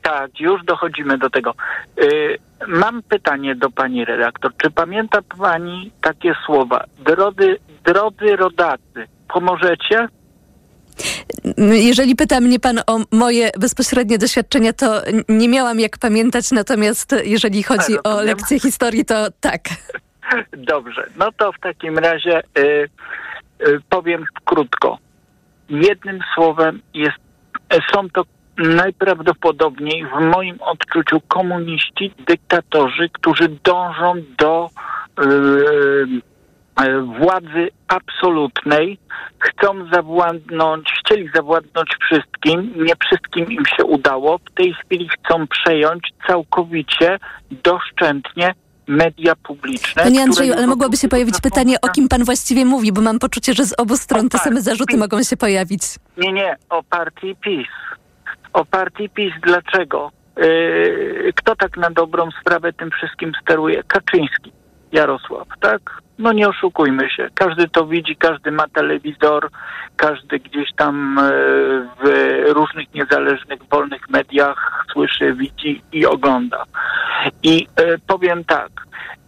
Tak, 0.04 0.40
już 0.40 0.64
dochodzimy 0.66 1.18
do 1.18 1.30
tego. 1.30 1.54
Y, 2.02 2.38
mam 2.68 3.04
pytanie 3.04 3.56
do 3.56 3.70
pani 3.70 4.06
redaktor. 4.06 4.52
Czy 4.58 4.72
pamięta 4.72 5.20
pani 5.40 5.92
takie 6.02 6.34
słowa? 6.46 6.84
Drodzy, 7.06 7.58
drodzy 7.86 8.36
rodacy, 8.36 9.08
pomożecie? 9.34 10.08
Jeżeli 11.58 12.16
pyta 12.16 12.40
mnie 12.42 12.60
pan 12.60 12.80
o 12.88 13.00
moje 13.12 13.50
bezpośrednie 13.60 14.18
doświadczenia, 14.18 14.74
to 14.74 15.02
nie 15.30 15.50
miałam 15.50 15.80
jak 15.80 15.98
pamiętać, 15.98 16.52
natomiast 16.52 17.16
jeżeli 17.24 17.64
chodzi 17.64 17.98
o 18.04 18.22
lekcję 18.22 18.60
historii, 18.60 19.06
to 19.06 19.28
tak. 19.40 19.62
Dobrze, 20.74 21.08
no 21.18 21.32
to 21.38 21.52
w 21.52 21.60
takim 21.60 21.98
razie 21.98 22.42
y, 22.58 22.90
y, 23.68 23.80
powiem 23.90 24.26
krótko. 24.46 24.98
Jednym 25.70 26.20
słowem 26.36 26.82
jest, 26.94 27.18
są 27.94 28.10
to 28.10 28.24
najprawdopodobniej 28.58 30.06
w 30.06 30.22
moim 30.22 30.62
odczuciu 30.62 31.22
komuniści, 31.28 32.14
dyktatorzy, 32.28 33.10
którzy 33.10 33.50
dążą 33.64 34.14
do 34.38 34.70
y, 35.20 36.22
E, 36.76 37.02
władzy 37.02 37.70
absolutnej, 37.88 39.00
chcą 39.40 39.90
zawładnąć, 39.94 40.86
chcieli 41.00 41.30
zawładnąć 41.36 41.90
wszystkim, 42.02 42.74
nie 42.76 42.94
wszystkim 43.06 43.52
im 43.52 43.64
się 43.78 43.86
udało. 43.86 44.38
W 44.38 44.52
tej 44.54 44.74
chwili 44.74 45.10
chcą 45.10 45.48
przejąć 45.48 46.04
całkowicie, 46.28 47.20
doszczętnie 47.52 48.54
media 48.88 49.36
publiczne. 49.36 50.04
Panie 50.04 50.22
Andrzeju, 50.22 50.54
ale 50.54 50.68
mogłoby 50.68 50.98
się 50.98 51.08
pojawić 51.08 51.42
pytanie, 51.42 51.76
o 51.82 51.88
kim 51.88 52.08
pan 52.08 52.24
właściwie 52.24 52.66
mówi, 52.66 52.92
bo 52.92 53.02
mam 53.02 53.20
poczucie, 53.20 53.54
że 53.54 53.66
z 53.66 53.80
obu 53.80 53.98
stron 53.98 54.30
te 54.30 54.38
same 54.38 54.62
zarzuty 54.62 54.94
PiS. 54.94 55.00
mogą 55.00 55.24
się 55.24 55.38
pojawić. 55.38 55.82
Nie, 56.18 56.32
nie, 56.32 56.56
o 56.70 56.84
partii 56.84 57.36
PiS. 57.36 57.68
O 58.54 58.66
partii 58.66 59.10
PiS. 59.10 59.34
Dlaczego? 59.42 60.12
Yy, 60.38 61.34
kto 61.36 61.56
tak 61.56 61.78
na 61.78 61.90
dobrą 61.90 62.30
sprawę 62.42 62.74
tym 62.74 62.92
wszystkim 62.92 63.32
steruje? 63.42 63.84
Kaczyński. 63.84 64.52
Jarosław, 64.92 65.48
tak? 65.60 65.82
No 66.20 66.34
nie 66.34 66.50
oszukujmy 66.50 67.10
się. 67.10 67.30
Każdy 67.34 67.68
to 67.68 67.86
widzi, 67.86 68.16
każdy 68.16 68.52
ma 68.52 68.68
telewizor, 68.68 69.50
każdy 69.98 70.40
gdzieś 70.40 70.74
tam 70.76 71.20
e, 71.20 71.22
w 72.04 72.34
różnych 72.48 72.94
niezależnych, 72.94 73.60
wolnych 73.72 74.10
mediach 74.10 74.86
słyszy, 74.94 75.34
widzi 75.34 75.82
i 75.92 76.06
ogląda. 76.06 76.64
I 77.44 77.68
e, 77.76 77.98
powiem 78.08 78.44
tak, 78.44 78.70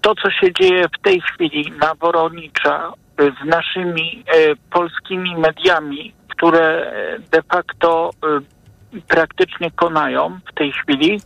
to 0.02 0.16
co 0.16 0.32
się 0.32 0.54
dzieje 0.54 0.86
w 0.88 1.02
tej 1.02 1.22
chwili 1.22 1.74
na 1.82 1.96
Woronicza 1.96 2.94
z 3.18 3.46
naszymi 3.46 4.24
polskimi 4.72 5.36
mediami, 5.36 6.14
które 6.30 6.92
de 7.32 7.42
facto 7.42 8.10
praktycznie 9.02 9.72
konają 9.72 10.40
w 10.52 10.54
tej 10.54 10.72
chwili, 10.72 11.22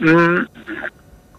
mm, 0.00 0.46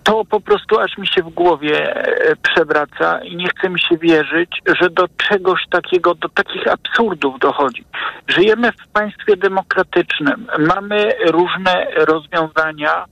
to 0.03 0.25
po 0.25 0.41
prostu 0.41 0.79
aż 0.79 0.97
mi 0.97 1.07
się 1.07 1.23
w 1.23 1.29
głowie 1.29 1.95
e, 1.95 2.35
przewraca 2.35 3.19
i 3.23 3.35
nie 3.35 3.47
chce 3.49 3.69
mi 3.69 3.79
się 3.79 3.97
wierzyć, 3.97 4.49
że 4.81 4.89
do 4.89 5.07
czegoś 5.29 5.61
takiego, 5.69 6.15
do 6.15 6.29
takich 6.29 6.67
absurdów 6.67 7.39
dochodzi. 7.39 7.83
Żyjemy 8.27 8.71
w 8.71 8.87
państwie 8.87 9.37
demokratycznym, 9.37 10.47
mamy 10.59 11.09
różne 11.27 11.87
rozwiązania, 11.95 13.05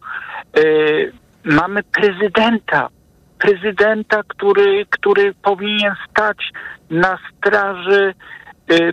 e, 0.58 0.62
mamy 1.44 1.84
prezydenta, 1.84 2.90
prezydenta, 3.40 4.22
który, 4.28 4.86
który 4.90 5.34
powinien 5.34 5.94
stać 6.10 6.38
na 6.90 7.18
straży 7.38 8.14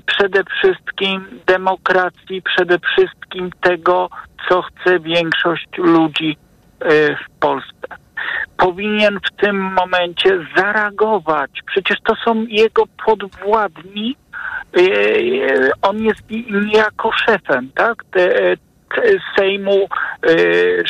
przede 0.07 0.45
wszystkim 0.45 1.41
demokracji, 1.47 2.43
przede 2.43 2.79
wszystkim 2.79 3.51
tego, 3.61 4.09
co 4.49 4.63
chce 4.63 5.01
większość 5.01 5.69
ludzi 5.79 6.37
y, 6.83 7.17
w 7.25 7.39
Polsce. 7.41 7.87
Powinien 8.57 9.19
w 9.27 9.41
tym 9.41 9.57
momencie 9.57 10.47
zareagować. 10.57 11.51
Przecież 11.67 11.97
to 12.05 12.15
są 12.25 12.47
jego 12.47 12.83
podwładni. 13.07 14.17
Y, 14.79 15.71
On 15.83 16.03
jest 16.03 16.23
niejako 16.51 17.11
szefem, 17.27 17.71
tak? 17.75 18.05
Sejmu, 19.37 19.89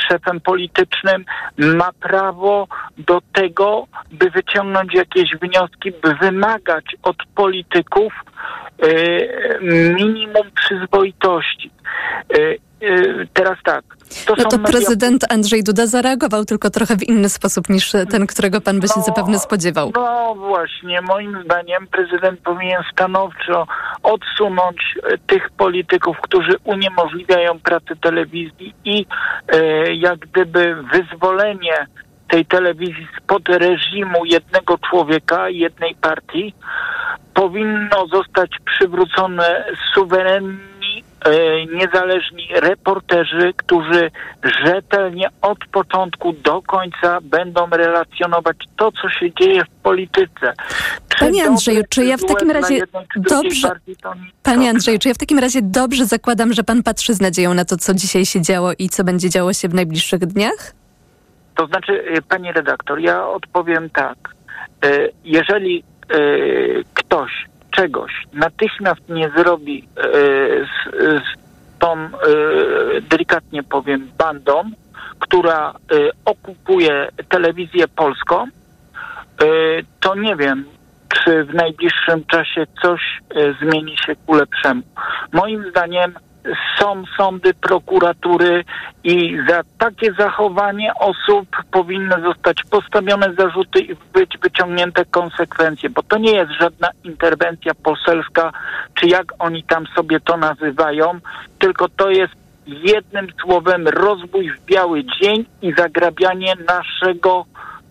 szefem 0.09 0.41
politycznym, 0.41 1.25
ma 1.59 1.91
prawo 2.01 2.69
do 2.99 3.21
tego, 3.33 3.87
by 4.13 4.31
wyciągnąć 4.31 4.95
jakieś 4.95 5.31
wnioski, 5.43 5.93
by 6.03 6.15
wymagać 6.15 6.85
od 7.03 7.17
polityków 7.35 8.13
minimum 9.97 10.51
przyzwoitości. 10.55 11.71
Teraz 13.33 13.59
tak. 13.65 13.85
To 14.27 14.35
no 14.39 14.45
to 14.45 14.59
prezydent 14.59 15.33
Andrzej 15.33 15.65
Duda 15.65 15.87
zareagował 15.87 16.45
tylko 16.45 16.71
trochę 16.71 16.97
w 16.97 17.03
inny 17.03 17.29
sposób 17.29 17.69
niż 17.69 17.93
ten, 18.11 18.27
którego 18.27 18.61
pan 18.61 18.81
by 18.81 18.89
się 18.89 18.95
no, 18.97 19.03
zapewne 19.03 19.39
spodziewał. 19.39 19.93
No 19.95 20.35
właśnie, 20.35 21.01
moim 21.01 21.43
zdaniem 21.45 21.87
prezydent 21.87 22.41
powinien 22.41 22.83
stanowczo 22.93 23.67
odsunąć 24.03 24.77
e, 25.03 25.19
tych 25.19 25.51
polityków, 25.51 26.17
którzy 26.23 26.53
uniemożliwiają 26.65 27.59
pracę 27.59 27.97
telewizji 28.01 28.75
i 28.85 29.07
e, 29.49 29.95
jak 29.95 30.19
gdyby 30.19 30.77
wyzwolenie 30.93 31.87
tej 32.29 32.47
telewizji 32.47 33.09
spod 33.19 33.49
reżimu 33.49 34.25
jednego 34.25 34.79
człowieka, 34.79 35.49
jednej 35.49 35.95
partii, 35.95 36.55
powinno 37.35 38.07
zostać 38.13 38.51
przywrócone 38.65 39.65
suwerenni, 39.95 40.59
e, 40.59 40.76
niezależni 41.75 42.49
reporterzy, 42.55 43.53
którzy 43.57 44.11
rzetelnie 44.65 45.29
od 45.43 45.59
początku 45.73 46.33
do 46.33 46.63
końca 46.63 47.19
będą 47.23 47.67
relacjonować 47.71 48.57
to, 48.77 48.93
co 48.93 49.11
się 49.11 49.33
dzieje 49.41 49.65
w 49.65 49.83
polityce. 49.83 50.53
Czy 51.09 51.19
Panie 51.19 51.45
Andrzeju, 51.45 51.83
czy 51.91 52.05
ja 52.05 52.17
w 52.17 52.25
takim 52.25 52.51
razie 52.51 52.75
jednej 52.75 53.05
dobrze... 53.17 53.71
Panie 54.43 54.71
Andrzeju, 54.71 54.99
czy 54.99 55.09
ja 55.09 55.15
w 55.15 55.19
takim 55.19 55.39
razie 55.39 55.63
dobrze 55.63 56.07
zakładam, 56.07 56.53
że 56.53 56.65
pan 56.65 56.83
patrzy 56.83 57.15
z 57.15 57.21
nadzieją 57.21 57.55
na 57.55 57.65
to, 57.65 57.77
co 57.77 57.95
dzisiaj 57.95 58.27
się 58.27 58.43
działo 58.43 58.73
i 58.79 58.89
co 58.89 59.05
będzie 59.05 59.31
działo 59.31 59.53
się 59.53 59.69
w 59.69 59.75
najbliższych 59.75 60.21
dniach? 60.21 60.75
To 61.55 61.67
znaczy, 61.67 61.93
y, 61.93 62.23
pani 62.23 62.53
redaktor, 62.53 63.01
ja 63.01 63.29
odpowiem 63.29 63.91
tak. 63.91 64.17
Y, 64.85 65.13
Jeżeli 65.25 65.85
ktoś 66.95 67.47
czegoś 67.77 68.13
natychmiast 68.33 69.09
nie 69.09 69.31
zrobi 69.37 69.79
y, 69.79 70.67
z, 70.67 70.95
z 71.23 71.47
tą, 71.79 72.07
y, 72.07 72.11
delikatnie 73.03 73.63
powiem, 73.63 74.11
bandą, 74.19 74.63
która 75.19 75.75
y, 75.93 76.11
okupuje 76.25 77.09
telewizję 77.29 77.89
polską, 77.89 78.45
to 80.01 80.15
nie 80.15 80.37
wiem, 80.37 80.65
czy 81.09 81.45
w 81.45 81.55
najbliższym 81.55 82.25
czasie 82.25 82.67
coś 82.83 83.01
zmieni 83.63 83.97
się 83.97 84.17
ku 84.27 84.35
lepszemu. 84.35 84.83
Moim 85.33 85.71
zdaniem 85.71 86.15
są 86.79 87.05
sądy, 87.17 87.55
prokuratury 87.55 88.65
i 89.05 89.39
za 89.49 89.63
takie 89.79 90.13
zachowanie 90.13 90.93
osób 90.95 91.49
powinny 91.71 92.15
zostać 92.23 92.57
postawione 92.71 93.35
zarzuty 93.39 93.81
i 93.81 93.97
być 94.13 94.39
wyciągnięte 94.43 95.05
konsekwencje, 95.05 95.91
bo 95.91 96.03
to 96.03 96.19
nie 96.19 96.33
jest 96.33 96.53
żadna 96.61 96.89
interwencja 97.05 97.75
poselska, 97.75 98.53
czy 98.95 99.07
jak 99.07 99.25
oni 99.39 99.63
tam 99.63 99.87
sobie 99.87 100.21
to 100.21 100.37
nazywają, 100.37 101.21
tylko 101.59 101.89
to 101.89 102.11
jest 102.11 102.35
jednym 102.67 103.29
słowem 103.43 103.89
rozbój 103.89 104.51
w 104.51 104.65
biały 104.65 105.05
dzień 105.05 105.45
i 105.63 105.73
zagrabianie 105.73 106.55
naszego 106.69 107.45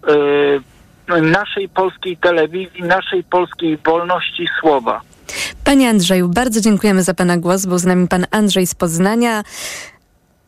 yy, 0.07 1.21
naszej 1.21 1.69
polskiej 1.69 2.17
telewizji, 2.17 2.83
naszej 2.83 3.23
polskiej 3.23 3.77
wolności 3.77 4.47
słowa. 4.59 5.01
Panie 5.65 5.89
Andrzeju, 5.89 6.29
bardzo 6.29 6.61
dziękujemy 6.61 7.03
za 7.03 7.13
Pana 7.13 7.37
głos. 7.37 7.65
Był 7.65 7.77
z 7.77 7.85
nami 7.85 8.07
Pan 8.07 8.25
Andrzej 8.31 8.67
z 8.67 8.75
Poznania. 8.75 9.43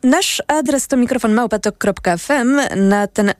Nasz 0.02 0.42
adres 0.46 0.88
to 0.88 0.96
mikrofonmałpatok.fm. 0.96 2.60
Na 2.76 3.06
ten 3.06 3.32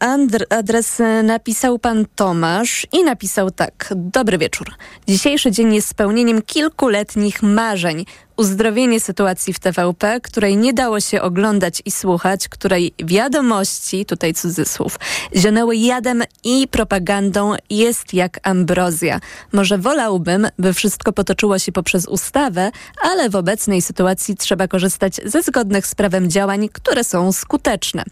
adres 0.50 1.02
napisał 1.22 1.78
pan 1.78 2.06
Tomasz 2.14 2.86
i 2.92 3.04
napisał 3.04 3.50
tak. 3.50 3.94
Dobry 3.96 4.38
wieczór. 4.38 4.66
Dzisiejszy 5.08 5.50
dzień 5.50 5.74
jest 5.74 5.88
spełnieniem 5.88 6.42
kilkuletnich 6.42 7.42
marzeń 7.42 8.04
uzdrowienie 8.38 9.00
sytuacji 9.00 9.52
w 9.52 9.58
TVP, 9.58 10.20
której 10.20 10.56
nie 10.56 10.72
dało 10.72 11.00
się 11.00 11.22
oglądać 11.22 11.82
i 11.84 11.90
słuchać, 11.90 12.48
której 12.48 12.94
wiadomości, 12.98 14.06
tutaj 14.06 14.34
cudzysłów, 14.34 14.98
zionęły 15.36 15.76
jadem 15.76 16.22
i 16.44 16.68
propagandą 16.68 17.54
jest 17.70 18.14
jak 18.14 18.40
ambrozja. 18.42 19.20
Może 19.52 19.78
wolałbym, 19.78 20.48
by 20.58 20.72
wszystko 20.72 21.12
potoczyło 21.12 21.58
się 21.58 21.72
poprzez 21.72 22.06
ustawę, 22.06 22.70
ale 23.02 23.30
w 23.30 23.36
obecnej 23.36 23.82
sytuacji 23.82 24.36
trzeba 24.36 24.68
korzystać 24.68 25.20
ze 25.24 25.42
zgodnych 25.42 25.86
z 25.86 25.94
prawem 25.94 26.30
działań, 26.30 26.68
które 26.72 27.04
są 27.04 27.32
skuteczne. 27.32 28.04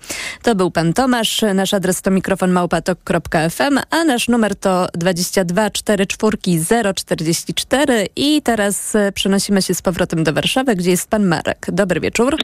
To 0.43 0.55
był 0.55 0.71
pan 0.71 0.93
Tomasz, 0.93 1.45
nasz 1.55 1.75
adres 1.75 2.03
to 2.03 2.11
mikrofonmałpatok.fm, 2.11 3.81
a 3.91 4.05
nasz 4.05 4.29
numer 4.29 4.57
to 4.57 4.87
22 4.95 5.71
44 5.71 6.39
044 6.95 8.09
i 8.17 8.43
teraz 8.43 8.95
e, 8.95 9.13
przenosimy 9.13 9.63
się 9.63 9.75
z 9.75 9.83
powrotem 9.83 10.16
do 10.25 10.33
Warszawy, 10.33 10.75
gdzie 10.75 10.91
jest 10.91 11.11
pan 11.11 11.27
Marek. 11.27 11.67
Dobry 11.73 12.01
wieczór. 12.01 12.37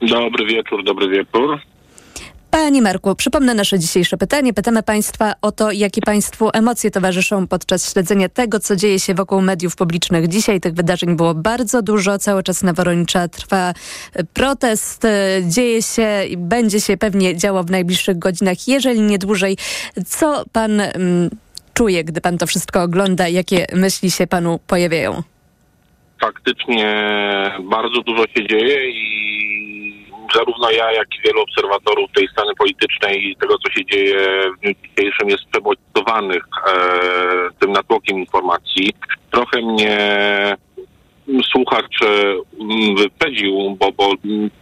Dobry 0.00 0.46
wieczór, 0.46 0.84
dobry 0.84 1.08
wieczór. 1.08 1.60
Panie 2.52 2.82
Marku, 2.82 3.14
przypomnę 3.14 3.54
nasze 3.54 3.78
dzisiejsze 3.78 4.16
pytanie. 4.16 4.52
Pytamy 4.54 4.82
Państwa 4.82 5.32
o 5.42 5.52
to, 5.52 5.70
jakie 5.70 6.00
Państwu 6.00 6.50
emocje 6.52 6.90
towarzyszą 6.90 7.46
podczas 7.46 7.92
śledzenia 7.92 8.28
tego, 8.28 8.60
co 8.60 8.76
dzieje 8.76 9.00
się 9.00 9.14
wokół 9.14 9.40
mediów 9.40 9.76
publicznych. 9.76 10.28
Dzisiaj 10.28 10.60
tych 10.60 10.74
wydarzeń 10.74 11.16
było 11.16 11.34
bardzo 11.34 11.82
dużo. 11.82 12.18
Cały 12.18 12.42
czas 12.42 12.62
na 12.62 12.72
Woronicza 12.72 13.28
trwa 13.28 13.74
e, 14.12 14.24
protest. 14.24 15.04
E, 15.04 15.40
dzieje 15.48 15.82
się 15.82 16.24
i 16.30 16.36
będzie 16.36 16.80
się 16.80 16.96
pewnie 16.96 17.36
działo 17.36 17.62
w 17.64 17.70
najbliższych 17.70 18.18
godzinach, 18.18 18.68
jeżeli 18.68 19.00
nie 19.00 19.18
dłużej. 19.18 19.56
Co 20.06 20.44
Pan 20.52 20.80
mm, 20.80 21.30
czuje, 21.74 22.04
gdy 22.04 22.20
Pan 22.20 22.38
to 22.38 22.46
wszystko 22.46 22.82
ogląda? 22.82 23.28
Jakie 23.28 23.66
myśli 23.72 24.10
się 24.10 24.26
Panu 24.26 24.58
pojawiają? 24.66 25.22
Faktycznie 26.24 26.94
bardzo 27.60 28.02
dużo 28.02 28.24
się 28.26 28.46
dzieje 28.46 28.90
i 28.90 30.06
zarówno 30.34 30.70
ja, 30.70 30.92
jak 30.92 31.08
i 31.18 31.22
wielu 31.24 31.42
obserwatorów 31.42 32.10
tej 32.14 32.28
sceny 32.28 32.54
politycznej 32.58 33.30
i 33.30 33.36
tego, 33.36 33.58
co 33.58 33.72
się 33.72 33.84
dzieje 33.84 34.16
w 34.56 34.60
dniu 34.60 34.74
dzisiejszym 34.82 35.28
jest 35.28 35.44
przebodźcowanych 35.52 36.44
e, 36.68 36.72
tym 37.60 37.72
natłokiem 37.72 38.18
informacji. 38.18 38.90
Trochę 39.30 39.62
mnie 39.62 39.98
słuchacz 41.52 42.02
e, 42.02 42.34
wyprzedził, 42.98 43.76
bo, 43.80 43.92
bo 43.92 44.12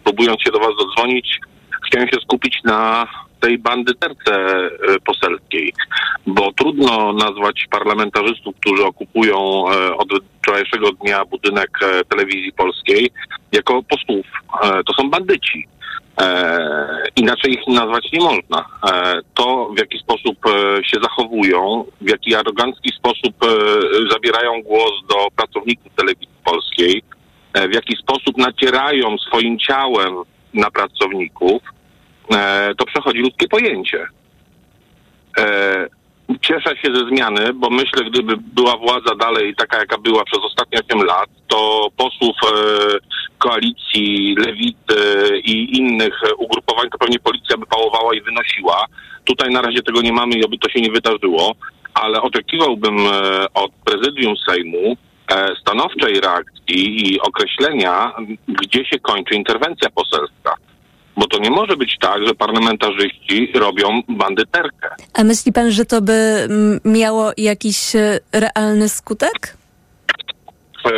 próbując 0.05 0.43
się 0.43 0.51
do 0.53 0.59
was 0.59 0.73
dodzwonić, 0.79 1.39
chciałem 1.87 2.09
się 2.09 2.21
skupić 2.21 2.59
na 2.65 3.07
tej 3.41 3.59
bandyterce 3.59 4.35
e, 4.35 4.71
poselskiej, 5.05 5.73
bo 6.27 6.53
trudno 6.53 7.13
nazwać 7.13 7.67
parlamentarzystów, 7.71 8.55
którzy 8.61 8.85
okupują 8.85 9.37
e, 9.37 9.97
od 9.97 10.09
wczorajszego 10.43 10.93
dnia 10.93 11.25
budynek 11.25 11.71
e, 11.83 12.05
telewizji 12.05 12.53
polskiej 12.53 13.11
jako 13.53 13.83
posłów. 13.83 14.27
To 14.87 14.93
są 14.95 15.11
bandyci. 15.11 15.67
Inaczej 17.17 17.53
ich 17.53 17.67
nazwać 17.69 18.13
nie 18.13 18.21
można. 18.21 18.65
To, 19.35 19.71
w 19.77 19.79
jaki 19.79 19.99
sposób 19.99 20.39
się 20.83 20.97
zachowują, 21.03 21.85
w 22.01 22.11
jaki 22.11 22.35
arogancki 22.35 22.91
sposób 22.91 23.35
zabierają 24.11 24.63
głos 24.63 24.91
do 25.09 25.17
pracowników 25.37 25.93
telewizji 25.97 26.29
polskiej, 26.45 27.03
w 27.71 27.75
jaki 27.75 27.97
sposób 27.97 28.37
nacierają 28.37 29.19
swoim 29.19 29.59
ciałem 29.59 30.15
na 30.55 30.71
pracowników, 30.71 31.63
to 32.79 32.87
przechodzi 32.87 33.19
ludzkie 33.19 33.49
pojęcie. 33.49 34.07
Cieszę 36.41 36.77
się 36.77 36.95
ze 36.95 37.09
zmiany, 37.09 37.53
bo 37.55 37.71
myślę, 37.71 38.05
gdyby 38.05 38.37
była 38.37 38.77
władza 38.77 39.15
dalej 39.15 39.55
taka, 39.57 39.79
jaka 39.79 39.99
była 39.99 40.25
przez 40.25 40.41
ostatnie 40.45 40.79
8 40.91 41.07
lat, 41.07 41.29
to 41.49 41.89
posłów 41.97 42.37
e, 42.43 42.99
koalicji, 43.39 44.37
lewicy 44.39 45.29
i 45.45 45.79
innych 45.79 46.21
e, 46.29 46.35
ugrupowań 46.35 46.91
to 46.91 46.99
pewnie 46.99 47.19
policja 47.19 47.57
by 47.57 47.67
pałowała 47.67 48.15
i 48.15 48.21
wynosiła. 48.21 48.87
Tutaj 49.25 49.51
na 49.51 49.63
razie 49.63 49.83
tego 49.83 50.03
nie 50.03 50.13
mamy 50.13 50.35
i 50.35 50.45
oby 50.45 50.59
to 50.59 50.71
się 50.71 50.81
nie 50.81 50.91
wydarzyło, 50.91 51.55
ale 51.95 52.23
oczekiwałbym 52.23 52.99
e, 52.99 53.47
od 53.55 53.71
prezydium 53.85 54.35
Sejmu 54.49 54.97
e, 55.33 55.57
stanowczej 55.61 56.21
reakcji 56.21 57.13
i 57.13 57.21
określenia, 57.21 58.13
gdzie 58.49 58.85
się 58.85 58.99
kończy 58.99 59.35
interwencja 59.35 59.91
poselska. 59.91 60.55
Bo 61.21 61.27
to 61.27 61.39
nie 61.39 61.51
może 61.51 61.77
być 61.77 61.97
tak, 62.01 62.27
że 62.27 62.35
parlamentarzyści 62.35 63.53
robią 63.55 64.03
bandyterkę. 64.09 64.89
A 65.15 65.25
myśli 65.25 65.53
pan, 65.53 65.71
że 65.71 65.85
to 65.85 66.03
by 66.03 66.13
mm, 66.13 66.81
miało 66.85 67.33
jakiś 67.37 67.97
e, 67.97 68.19
realny 68.33 68.89
skutek? 68.89 69.57
E, 70.85 70.91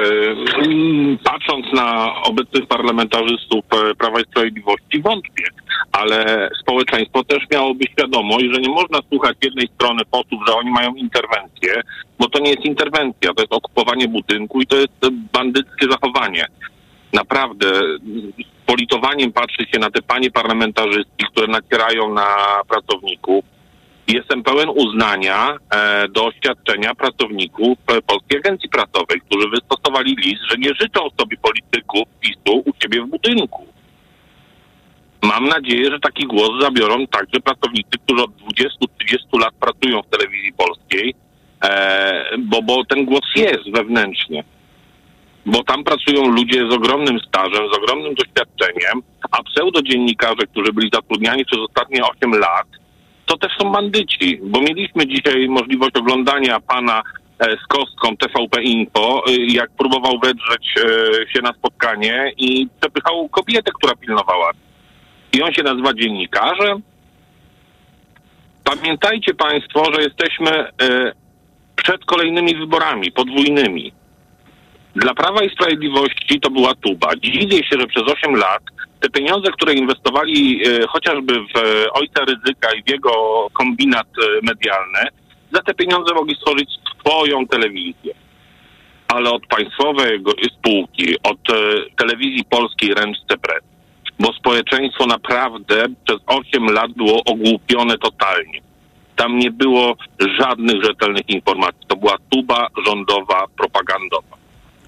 mm, 0.65 1.19
Patrząc 1.25 1.67
na 1.73 2.15
obecnych 2.23 2.67
parlamentarzystów 2.67 3.65
e, 3.73 3.95
Prawa 3.95 4.21
i 4.21 4.25
Sprawiedliwości, 4.25 5.03
wątpię, 5.03 5.45
ale 5.93 6.49
społeczeństwo 6.61 7.25
też 7.25 7.39
miałoby 7.53 7.85
świadomość, 7.85 8.47
że 8.53 8.61
nie 8.61 8.69
można 8.69 8.99
słuchać 9.09 9.37
jednej 9.45 9.69
strony 9.75 10.03
posłów, 10.11 10.41
że 10.49 10.55
oni 10.55 10.71
mają 10.71 10.95
interwencję, 10.95 11.83
bo 12.19 12.29
to 12.29 12.39
nie 12.39 12.51
jest 12.51 12.65
interwencja, 12.65 13.35
to 13.35 13.43
jest 13.43 13.53
okupowanie 13.53 14.09
budynku 14.09 14.61
i 14.61 14.67
to 14.67 14.77
jest 14.77 14.93
bandyckie 15.33 15.87
zachowanie. 15.91 16.47
Naprawdę 17.13 17.67
politowaniem 18.67 19.33
patrzy 19.33 19.67
się 19.73 19.79
na 19.79 19.91
te 19.91 20.03
panie 20.03 20.31
parlamentarzystki, 20.31 21.25
które 21.33 21.47
nacierają 21.47 22.15
na 22.15 22.27
pracowników. 22.69 23.45
Jestem 24.09 24.43
pełen 24.43 24.69
uznania 24.69 25.57
e, 25.71 26.09
do 26.09 26.27
oświadczenia 26.27 26.95
pracowników 26.95 27.79
e, 27.87 28.03
Polskiej 28.03 28.39
Agencji 28.39 28.69
Prasowej, 28.69 29.21
którzy 29.27 29.49
wystosowali 29.49 30.17
list, 30.17 30.43
że 30.51 30.57
nie 30.59 30.71
życzą 30.81 31.01
sobie 31.21 31.37
polityków 31.37 32.03
PiSu 32.21 32.63
u 32.65 32.73
siebie 32.83 33.03
w 33.03 33.11
budynku. 33.11 33.67
Mam 35.23 35.49
nadzieję, 35.49 35.91
że 35.91 36.01
taki 36.01 36.27
głos 36.27 36.51
zabiorą 36.61 37.07
także 37.07 37.41
pracownicy, 37.41 37.99
którzy 38.05 38.23
od 38.25 38.31
20-30 38.31 39.41
lat 39.41 39.55
pracują 39.55 40.03
w 40.03 40.17
telewizji 40.17 40.53
polskiej, 40.53 41.15
e, 41.65 42.39
bo, 42.39 42.63
bo 42.63 42.85
ten 42.85 43.05
głos 43.05 43.27
jest 43.37 43.71
wewnętrznie. 43.75 44.45
Bo 45.47 45.63
tam 45.65 45.85
pracują 45.85 46.29
ludzie 46.29 46.71
z 46.71 46.75
ogromnym 46.75 47.19
stażem, 47.29 47.69
z 47.73 47.77
ogromnym 47.77 48.15
doświadczeniem, 48.15 49.03
a 49.31 49.43
pseudodziennikarze, 49.43 50.47
którzy 50.51 50.73
byli 50.73 50.91
zatrudniani 50.93 51.45
przez 51.45 51.59
ostatnie 51.59 52.05
8 52.05 52.33
lat, 52.33 52.67
to 53.27 53.37
też 53.37 53.53
są 53.61 53.73
bandyci, 53.73 54.41
bo 54.43 54.61
mieliśmy 54.61 55.07
dzisiaj 55.07 55.49
możliwość 55.49 55.97
oglądania 55.97 56.61
pana 56.61 57.03
e, 57.39 57.57
z 57.57 57.67
kostką 57.67 58.17
TVP 58.17 58.63
Info, 58.63 59.25
e, 59.27 59.33
jak 59.37 59.71
próbował 59.71 60.19
wedrzeć 60.23 60.75
e, 60.77 61.33
się 61.33 61.43
na 61.43 61.53
spotkanie 61.53 62.33
i 62.37 62.69
przepychał 62.81 63.29
kobietę, 63.29 63.71
która 63.75 63.95
pilnowała. 63.95 64.51
I 65.33 65.43
on 65.43 65.53
się 65.53 65.63
nazywa 65.63 65.95
dziennikarzem. 65.95 66.83
Pamiętajcie 68.65 69.35
państwo, 69.35 69.85
że 69.95 70.03
jesteśmy 70.03 70.51
e, 70.51 70.69
przed 71.77 72.05
kolejnymi 72.05 72.57
wyborami, 72.57 73.13
podwójnymi. 73.13 73.93
Dla 74.97 75.15
Prawa 75.15 75.45
i 75.45 75.51
Sprawiedliwości 75.51 76.41
to 76.41 76.51
była 76.51 76.75
tuba. 76.75 77.09
Dziwię 77.17 77.57
się, 77.57 77.77
że 77.81 77.87
przez 77.87 78.03
8 78.03 78.35
lat 78.35 78.63
te 79.01 79.11
pieniądze, 79.11 79.51
które 79.53 79.75
inwestowali 79.75 80.63
e, 80.67 80.87
chociażby 80.87 81.33
w 81.33 81.57
e, 81.57 81.93
ojca 81.93 82.25
ryzyka 82.25 82.75
i 82.79 82.83
w 82.83 82.91
jego 82.91 83.13
kombinat 83.53 84.07
e, 84.07 84.47
medialny, 84.47 85.01
za 85.53 85.63
te 85.63 85.75
pieniądze 85.75 86.15
mogli 86.15 86.37
stworzyć 86.37 86.71
swoją 87.01 87.47
telewizję. 87.47 88.15
Ale 89.09 89.31
od 89.31 89.47
państwowej 89.47 90.21
spółki, 90.59 91.17
od 91.23 91.51
e, 91.51 91.55
telewizji 91.97 92.45
polskiej 92.45 92.95
ręczce 92.95 93.39
precz. 93.43 93.65
Bo 94.21 94.33
społeczeństwo 94.33 95.07
naprawdę 95.07 95.85
przez 96.05 96.19
8 96.27 96.67
lat 96.67 96.93
było 96.93 97.23
ogłupione 97.25 97.99
totalnie. 97.99 98.61
Tam 99.17 99.39
nie 99.39 99.51
było 99.51 99.97
żadnych 100.41 100.85
rzetelnych 100.85 101.29
informacji. 101.29 101.81
To 101.89 101.97
była 101.97 102.17
tuba 102.31 102.69
rządowa, 102.87 103.47
propagandowa. 103.57 104.42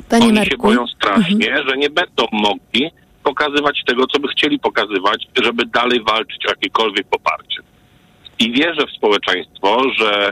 Panie 0.08 0.24
Oni 0.24 0.34
Marku. 0.34 0.50
się 0.50 0.56
boją 0.56 0.86
strasznie, 0.86 1.62
że 1.68 1.76
nie 1.76 1.90
będą 1.90 2.26
mogli 2.32 2.90
pokazywać 3.24 3.82
tego, 3.86 4.06
co 4.06 4.20
by 4.20 4.28
chcieli 4.28 4.58
pokazywać, 4.58 5.26
żeby 5.42 5.66
dalej 5.66 6.00
walczyć 6.04 6.46
o 6.46 6.50
jakiekolwiek 6.50 7.06
poparcie. 7.06 7.60
I 8.38 8.52
wierzę 8.52 8.86
w 8.86 8.96
społeczeństwo, 8.96 9.82
że 9.98 10.30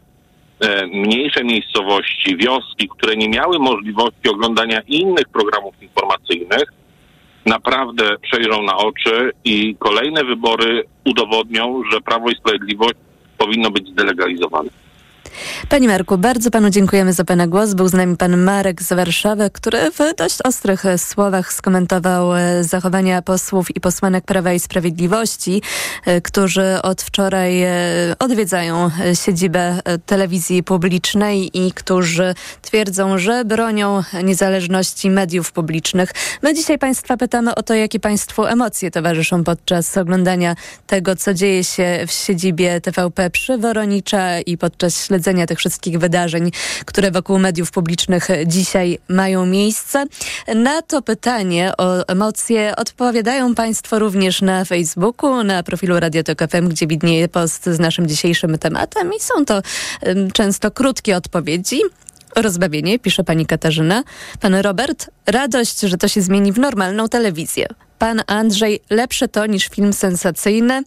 e, 0.60 0.86
mniejsze 0.86 1.44
miejscowości, 1.44 2.36
wioski, 2.36 2.88
które 2.88 3.16
nie 3.16 3.28
miały 3.28 3.58
możliwości 3.58 4.28
oglądania 4.28 4.80
innych 4.80 5.28
programów 5.32 5.82
informacyjnych, 5.82 6.64
naprawdę 7.46 8.16
przejrzą 8.22 8.62
na 8.62 8.76
oczy 8.76 9.32
i 9.44 9.76
kolejne 9.78 10.24
wybory 10.24 10.84
udowodnią, 11.04 11.82
że 11.92 12.00
Prawo 12.00 12.30
i 12.30 12.36
Sprawiedliwość 12.36 12.94
powinno 13.38 13.70
być 13.70 13.88
zdelegalizowane. 13.88 14.70
Panie 15.68 15.88
Marku, 15.88 16.18
bardzo 16.18 16.50
panu 16.50 16.70
dziękujemy 16.70 17.12
za 17.12 17.24
pana 17.24 17.46
głos. 17.46 17.74
Był 17.74 17.88
z 17.88 17.92
nami 17.92 18.16
pan 18.16 18.36
Marek 18.36 18.82
z 18.82 18.92
Warszawy, 18.92 19.50
który 19.50 19.90
w 19.90 19.98
dość 20.16 20.42
ostrych 20.44 20.84
słowach 20.96 21.52
skomentował 21.52 22.36
e, 22.36 22.64
zachowania 22.64 23.22
posłów 23.22 23.76
i 23.76 23.80
posłanek 23.80 24.24
Prawa 24.24 24.52
i 24.52 24.60
Sprawiedliwości, 24.60 25.62
e, 26.06 26.20
którzy 26.20 26.82
od 26.82 27.02
wczoraj 27.02 27.62
e, 27.62 27.72
odwiedzają 28.18 28.90
siedzibę 29.24 29.80
telewizji 30.06 30.62
publicznej 30.62 31.66
i 31.66 31.72
którzy 31.72 32.34
twierdzą, 32.62 33.18
że 33.18 33.44
bronią 33.44 34.02
niezależności 34.24 35.10
mediów 35.10 35.52
publicznych. 35.52 36.10
My 36.42 36.54
dzisiaj 36.54 36.78
państwa 36.78 37.16
pytamy 37.16 37.54
o 37.54 37.62
to, 37.62 37.74
jakie 37.74 38.00
państwu 38.00 38.44
emocje 38.46 38.90
towarzyszą 38.90 39.44
podczas 39.44 39.96
oglądania 39.96 40.54
tego, 40.86 41.16
co 41.16 41.34
dzieje 41.34 41.64
się 41.64 42.04
w 42.06 42.12
siedzibie 42.12 42.80
TVP 42.80 43.30
przy 43.30 43.58
Woronicza 43.58 44.40
i 44.40 44.58
podczas 44.58 44.96
śledzenia 45.12 45.46
tych 45.46 45.58
wszystkich 45.58 45.98
wydarzeń, 45.98 46.50
które 46.84 47.10
wokół 47.10 47.38
mediów 47.38 47.70
publicznych 47.70 48.28
dzisiaj 48.46 48.98
mają 49.08 49.46
miejsce. 49.46 50.04
Na 50.54 50.82
to 50.82 51.02
pytanie 51.02 51.72
o 51.78 52.08
emocje 52.08 52.76
odpowiadają 52.76 53.54
Państwo 53.54 53.98
również 53.98 54.42
na 54.42 54.64
Facebooku, 54.64 55.44
na 55.44 55.62
profilu 55.62 56.00
Radio 56.00 56.22
Tok 56.22 56.38
FM, 56.50 56.68
gdzie 56.68 56.86
widnieje 56.86 57.28
post 57.28 57.66
z 57.66 57.78
naszym 57.78 58.06
dzisiejszym 58.06 58.58
tematem 58.58 59.10
i 59.16 59.20
są 59.20 59.44
to 59.44 59.62
często 60.32 60.70
krótkie 60.70 61.16
odpowiedzi. 61.16 61.80
Rozbawienie, 62.36 62.98
pisze 62.98 63.24
pani 63.24 63.46
Katarzyna. 63.46 64.04
Pan 64.40 64.54
Robert, 64.54 65.10
radość, 65.26 65.80
że 65.80 65.96
to 65.96 66.08
się 66.08 66.22
zmieni 66.22 66.52
w 66.52 66.58
normalną 66.58 67.08
telewizję. 67.08 67.66
Pan 68.02 68.22
Andrzej, 68.26 68.80
lepsze 68.90 69.28
to 69.28 69.46
niż 69.46 69.68
film 69.68 69.92
sensacyjny. 69.92 70.82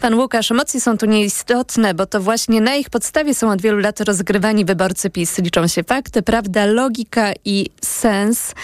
Pan 0.00 0.14
Łukasz, 0.14 0.50
emocje 0.50 0.80
są 0.80 0.98
tu 0.98 1.06
nieistotne, 1.06 1.94
bo 1.94 2.06
to 2.06 2.20
właśnie 2.20 2.60
na 2.60 2.74
ich 2.74 2.90
podstawie 2.90 3.34
są 3.34 3.50
od 3.50 3.62
wielu 3.62 3.78
lat 3.78 4.00
rozgrywani 4.00 4.64
wyborcy 4.64 5.10
PiS. 5.10 5.38
Liczą 5.38 5.68
się 5.68 5.82
fakty, 5.82 6.22
prawda, 6.22 6.66
logika 6.66 7.32
i 7.44 7.66
sens. 7.82 8.54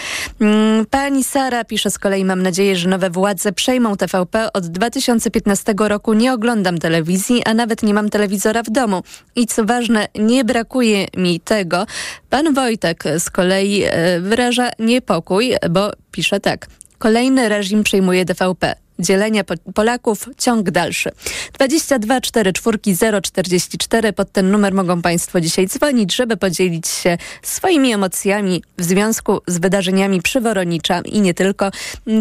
Mm, 0.40 0.86
Pani 0.86 1.24
Sara 1.24 1.64
pisze 1.64 1.90
z 1.90 1.99
kolei, 1.99 2.24
mam 2.24 2.42
nadzieję, 2.42 2.76
że 2.76 2.88
nowe 2.88 3.11
władze 3.11 3.53
przejmą 3.53 3.97
TVP. 3.97 4.53
Od 4.53 4.66
2015 4.66 5.74
roku 5.78 6.12
nie 6.12 6.32
oglądam 6.32 6.78
telewizji, 6.78 7.42
a 7.44 7.55
nawet 7.55 7.82
nie 7.82 7.94
mam 7.94 8.11
telewizora 8.11 8.62
w 8.62 8.70
domu. 8.70 9.03
I 9.36 9.47
co 9.47 9.64
ważne, 9.64 10.09
nie 10.18 10.44
brakuje 10.44 11.07
mi 11.16 11.40
tego. 11.40 11.86
Pan 12.30 12.55
Wojtek 12.55 13.05
z 13.18 13.30
kolei 13.30 13.82
e, 13.84 14.20
wyraża 14.20 14.70
niepokój, 14.78 15.55
bo 15.70 15.90
pisze 16.12 16.40
tak. 16.40 16.66
Kolejny 16.99 17.49
reżim 17.49 17.82
przejmuje 17.82 18.24
TVP. 18.24 18.74
Dzielenia 18.99 19.44
po- 19.44 19.72
Polaków, 19.74 20.24
ciąg 20.38 20.70
dalszy. 20.70 21.11
22 21.53 22.20
4 22.20 22.53
4 22.53 22.78
044. 23.22 24.12
Pod 24.12 24.32
ten 24.32 24.51
numer 24.51 24.74
mogą 24.74 25.03
Państwo 25.03 25.40
dzisiaj 25.40 25.66
dzwonić, 25.66 26.14
żeby 26.14 26.36
podzielić 26.36 26.88
się 26.88 27.18
swoimi 27.42 27.92
emocjami 27.92 28.62
w 28.78 28.82
związku 28.84 29.40
z 29.47 29.59
wydarzeniami 29.59 30.22
przy 30.22 30.40
Woronicza 30.40 31.01
i 31.05 31.20
nie 31.20 31.34
tylko. 31.34 31.70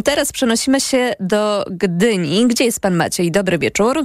Teraz 0.03 0.31
przenosimy 0.31 0.81
się 0.81 1.13
do 1.19 1.65
Gdyni. 1.71 2.47
Gdzie 2.47 2.63
jest 2.63 2.81
Pan 2.81 2.95
Maciej? 2.95 3.31
Dobry 3.31 3.57
wieczór. 3.57 3.99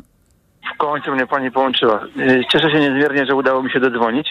W 0.74 0.78
końcu 0.78 1.12
mnie 1.12 1.26
pani 1.26 1.50
połączyła. 1.50 2.04
Y, 2.18 2.42
Cieszę 2.52 2.70
się 2.70 2.80
niezmiernie, 2.80 3.26
że 3.26 3.34
udało 3.34 3.62
mi 3.62 3.70
się 3.70 3.80
dodzwonić. 3.80 4.28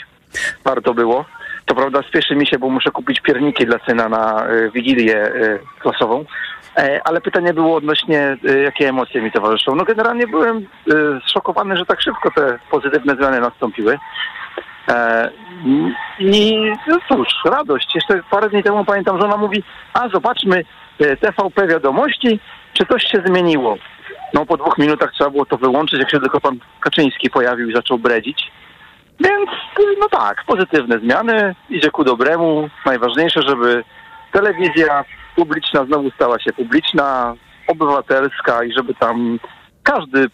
Warto 0.65 0.93
było. 0.93 1.25
To 1.69 1.75
prawda, 1.75 2.01
spieszy 2.07 2.35
mi 2.35 2.47
się, 2.47 2.59
bo 2.59 2.69
muszę 2.69 2.91
kupić 2.91 3.19
pierniki 3.19 3.65
dla 3.65 3.79
syna 3.87 4.09
na 4.09 4.47
y, 4.49 4.71
wigilię 4.71 5.35
y, 5.35 5.59
klasową. 5.79 6.25
E, 6.77 7.01
ale 7.05 7.21
pytanie 7.21 7.53
było 7.53 7.75
odnośnie, 7.75 8.37
jakie 8.63 8.89
emocje 8.89 9.21
mi 9.21 9.31
towarzyszą. 9.31 9.75
No 9.75 9.83
generalnie 9.83 10.27
byłem 10.27 10.67
zszokowany, 11.27 11.77
że 11.77 11.85
tak 11.85 12.01
szybko 12.01 12.31
te 12.31 12.59
pozytywne 12.71 13.15
zmiany 13.15 13.39
nastąpiły. 13.39 13.99
E, 14.87 15.29
I 16.19 16.55
no 16.87 16.97
cóż, 17.09 17.27
radość. 17.45 17.95
Jeszcze 17.95 18.21
parę 18.31 18.49
dni 18.49 18.63
temu 18.63 18.85
pamiętam, 18.85 19.21
żona 19.21 19.37
mówi, 19.37 19.63
a 19.93 20.09
zobaczmy 20.09 20.63
TVP 20.97 21.67
wiadomości, 21.67 22.39
czy 22.73 22.85
coś 22.85 23.03
się 23.03 23.23
zmieniło. 23.25 23.77
No 24.33 24.45
po 24.45 24.57
dwóch 24.57 24.77
minutach 24.77 25.11
trzeba 25.13 25.29
było 25.29 25.45
to 25.45 25.57
wyłączyć, 25.57 25.99
jak 25.99 26.11
się 26.11 26.19
tylko 26.19 26.41
pan 26.41 26.59
Kaczyński 26.79 27.29
pojawił 27.29 27.69
i 27.69 27.75
zaczął 27.75 27.97
bredzić. 27.97 28.51
Więc 29.19 29.49
no 29.99 30.09
tak, 30.09 30.43
pozytywne 30.45 30.99
zmiany, 30.99 31.55
idzie 31.69 31.91
ku 31.91 32.03
dobremu. 32.03 32.69
Najważniejsze, 32.85 33.41
żeby 33.41 33.83
telewizja 34.31 35.05
publiczna 35.35 35.85
znowu 35.85 36.11
stała 36.11 36.39
się 36.39 36.53
publiczna, 36.53 37.35
obywatelska 37.67 38.63
i 38.63 38.73
żeby 38.73 38.93
tam 38.93 39.39
każdy 39.89 40.19
y, 40.19 40.29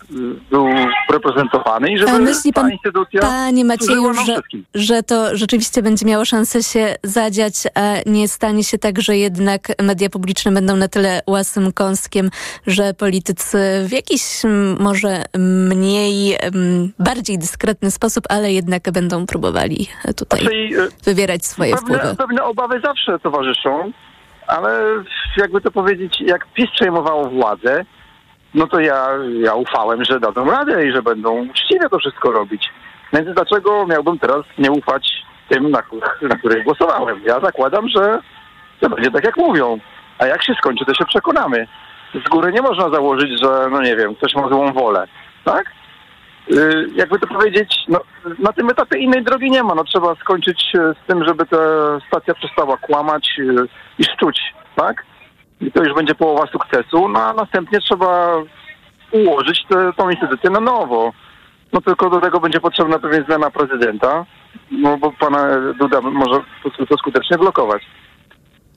był 0.49 0.67
reprezentowany 1.09 1.91
i 1.91 1.97
żeby 1.97 2.11
A 2.11 2.19
myśli 2.19 2.53
pan, 2.53 2.71
instytucja 2.71 3.21
panie 3.21 3.65
Macieju, 3.65 4.13
że, 4.13 4.39
że 4.75 5.03
to 5.03 5.37
rzeczywiście 5.37 5.81
będzie 5.81 6.05
miało 6.05 6.25
szansę 6.25 6.63
się 6.63 6.95
zadziać, 7.03 7.53
a 7.75 7.81
nie 8.05 8.27
stanie 8.27 8.63
się 8.63 8.77
tak, 8.77 9.01
że 9.01 9.17
jednak 9.17 9.61
media 9.83 10.09
publiczne 10.09 10.51
będą 10.51 10.75
na 10.75 10.87
tyle 10.87 11.21
łasym 11.27 11.71
kąskiem, 11.71 12.29
że 12.67 12.93
politycy 12.93 13.57
w 13.87 13.91
jakiś 13.91 14.21
może 14.79 15.23
mniej, 15.69 16.37
bardziej 16.99 17.39
dyskretny 17.39 17.91
sposób, 17.91 18.23
ale 18.29 18.53
jednak 18.53 18.91
będą 18.91 19.25
próbowali 19.25 19.87
tutaj 20.17 20.39
Czyli, 20.39 20.77
y, 20.77 20.89
wywierać 21.03 21.45
swoje 21.45 21.75
pewne, 21.75 21.97
wpływy. 21.97 22.15
pewne 22.15 22.43
obawy 22.43 22.79
zawsze 22.79 23.19
towarzyszą, 23.19 23.91
ale 24.47 24.83
jakby 25.37 25.61
to 25.61 25.71
powiedzieć, 25.71 26.21
jak 26.21 26.47
PiS 26.53 26.65
przejmowało 26.75 27.29
władzę, 27.29 27.85
no 28.55 28.67
to 28.67 28.79
ja, 28.79 29.07
ja 29.39 29.53
ufałem, 29.53 30.03
że 30.03 30.19
dadzą 30.19 30.45
radę 30.45 30.87
i 30.87 30.91
że 30.91 31.01
będą 31.01 31.47
uczciwie 31.47 31.89
to 31.89 31.99
wszystko 31.99 32.31
robić. 32.31 32.69
Więc 33.13 33.29
dlaczego 33.35 33.85
miałbym 33.87 34.19
teraz 34.19 34.41
nie 34.57 34.71
ufać 34.71 35.25
tym, 35.49 35.71
na, 35.71 35.81
na 36.21 36.35
których 36.35 36.63
głosowałem? 36.63 37.21
Ja 37.25 37.39
zakładam, 37.39 37.87
że 37.89 38.19
to 38.79 38.89
będzie 38.89 39.11
tak, 39.11 39.23
jak 39.23 39.37
mówią. 39.37 39.79
A 40.19 40.25
jak 40.25 40.43
się 40.43 40.53
skończy, 40.53 40.85
to 40.85 40.93
się 40.93 41.05
przekonamy. 41.05 41.67
Z 42.25 42.29
góry 42.29 42.51
nie 42.51 42.61
można 42.61 42.89
założyć, 42.89 43.41
że, 43.43 43.67
no 43.71 43.81
nie 43.81 43.95
wiem, 43.95 44.15
ktoś 44.15 44.35
ma 44.35 44.47
złą 44.49 44.73
wolę. 44.73 45.07
Tak? 45.43 45.71
Y, 46.51 46.87
jakby 46.95 47.19
to 47.19 47.27
powiedzieć, 47.27 47.75
no, 47.87 47.99
na 48.39 48.53
tym 48.53 48.69
etapie 48.69 48.99
innej 48.99 49.23
drogi 49.23 49.51
nie 49.51 49.63
ma. 49.63 49.75
No, 49.75 49.83
trzeba 49.83 50.15
skończyć 50.15 50.75
e, 50.75 50.93
z 51.03 51.07
tym, 51.07 51.25
żeby 51.25 51.45
ta 51.45 51.57
stacja 52.07 52.33
przestała 52.33 52.77
kłamać 52.77 53.39
y, 53.39 53.67
i 53.99 54.03
szczuć, 54.03 54.53
tak? 54.75 55.05
I 55.61 55.71
to 55.71 55.83
już 55.83 55.93
będzie 55.93 56.15
połowa 56.15 56.47
sukcesu, 56.47 57.09
no 57.09 57.19
a 57.23 57.33
następnie 57.33 57.79
trzeba 57.79 58.35
ułożyć 59.11 59.65
tę 59.69 59.93
tą 59.97 60.09
instytucję 60.09 60.49
na 60.49 60.59
nowo. 60.59 61.13
No 61.73 61.81
tylko 61.81 62.09
do 62.09 62.21
tego 62.21 62.39
będzie 62.39 62.59
potrzebna 62.59 62.99
pewnie 62.99 63.23
zmiana 63.27 63.51
prezydenta, 63.51 64.25
no 64.71 64.97
bo 64.97 65.11
pana 65.11 65.47
Duda 65.79 66.01
może 66.01 66.41
to 66.89 66.97
skutecznie 66.97 67.37
blokować. 67.37 67.83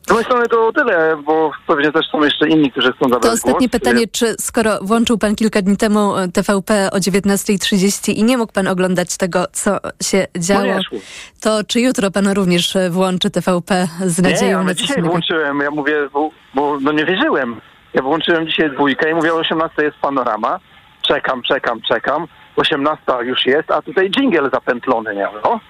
Z 0.09 0.11
mojej 0.11 0.25
strony 0.25 0.49
to 0.49 0.73
tyle, 0.73 1.17
bo 1.25 1.51
pewnie 1.67 1.93
też 1.93 2.07
są 2.07 2.25
jeszcze 2.25 2.49
inni, 2.49 2.71
którzy 2.73 2.93
chcą 2.93 3.09
zabrać 3.09 3.23
To 3.23 3.33
ostatnie 3.33 3.69
głos. 3.69 3.81
pytanie, 3.81 4.07
czy 4.13 4.35
skoro 4.39 4.79
włączył 4.83 5.19
pan 5.19 5.35
kilka 5.35 5.63
dni 5.63 5.77
temu 5.77 6.17
e, 6.17 6.29
TVP 6.29 6.91
o 6.93 6.97
19.30 6.97 8.13
i 8.13 8.25
nie 8.25 8.39
mógł 8.39 8.53
pan 8.53 8.69
oglądać 8.69 9.17
tego, 9.17 9.45
co 9.53 9.79
się 10.03 10.27
działo, 10.39 10.67
No 10.67 10.75
nie 10.93 11.01
to 11.41 11.65
czy 11.65 11.81
jutro 11.81 12.11
pan 12.11 12.29
również 12.29 12.77
e, 12.77 12.91
włączy 12.91 13.31
TVP 13.31 13.89
z 14.07 14.23
Nie, 14.23 14.31
nadzieją 14.31 14.59
ale 14.59 14.67
na 14.67 14.75
coś 14.75 14.83
dzisiaj 14.87 15.03
włączyłem, 15.03 15.61
ja 15.61 15.71
mówię, 15.71 16.09
bo, 16.13 16.31
bo 16.55 16.79
no 16.81 16.93
nie 16.93 17.05
wierzyłem. 17.05 17.61
Ja 17.95 18.03
włączyłem 18.03 18.47
dzisiaj 18.47 18.71
dwójkę 18.71 19.11
i 19.11 19.15
mówię, 19.15 19.35
o 19.35 19.37
18 19.37 19.83
jest 19.83 19.97
panorama. 19.97 20.61
Czekam, 21.03 21.43
czekam, 21.43 21.81
czekam. 21.89 22.27
18 22.57 23.03
już 23.23 23.47
jest, 23.47 23.71
a 23.71 23.83
tutaj 23.83 24.11
dżingiel 24.11 24.51
zapętlony, 24.53 25.15
nie? 25.15 25.29
No. 25.45 25.61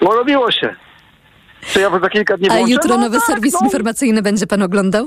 Bo 0.00 0.14
robiło 0.14 0.50
się. 0.50 0.76
Czy 1.72 1.80
ja 1.80 1.98
za 1.98 2.08
kilka 2.08 2.36
dni 2.36 2.48
A 2.50 2.52
włączę? 2.52 2.72
jutro 2.72 2.96
no, 2.96 3.02
nowy 3.02 3.16
tak, 3.16 3.26
serwis 3.26 3.54
no, 3.54 3.60
informacyjny 3.64 4.22
będzie 4.22 4.46
pan 4.46 4.62
oglądał? 4.62 5.06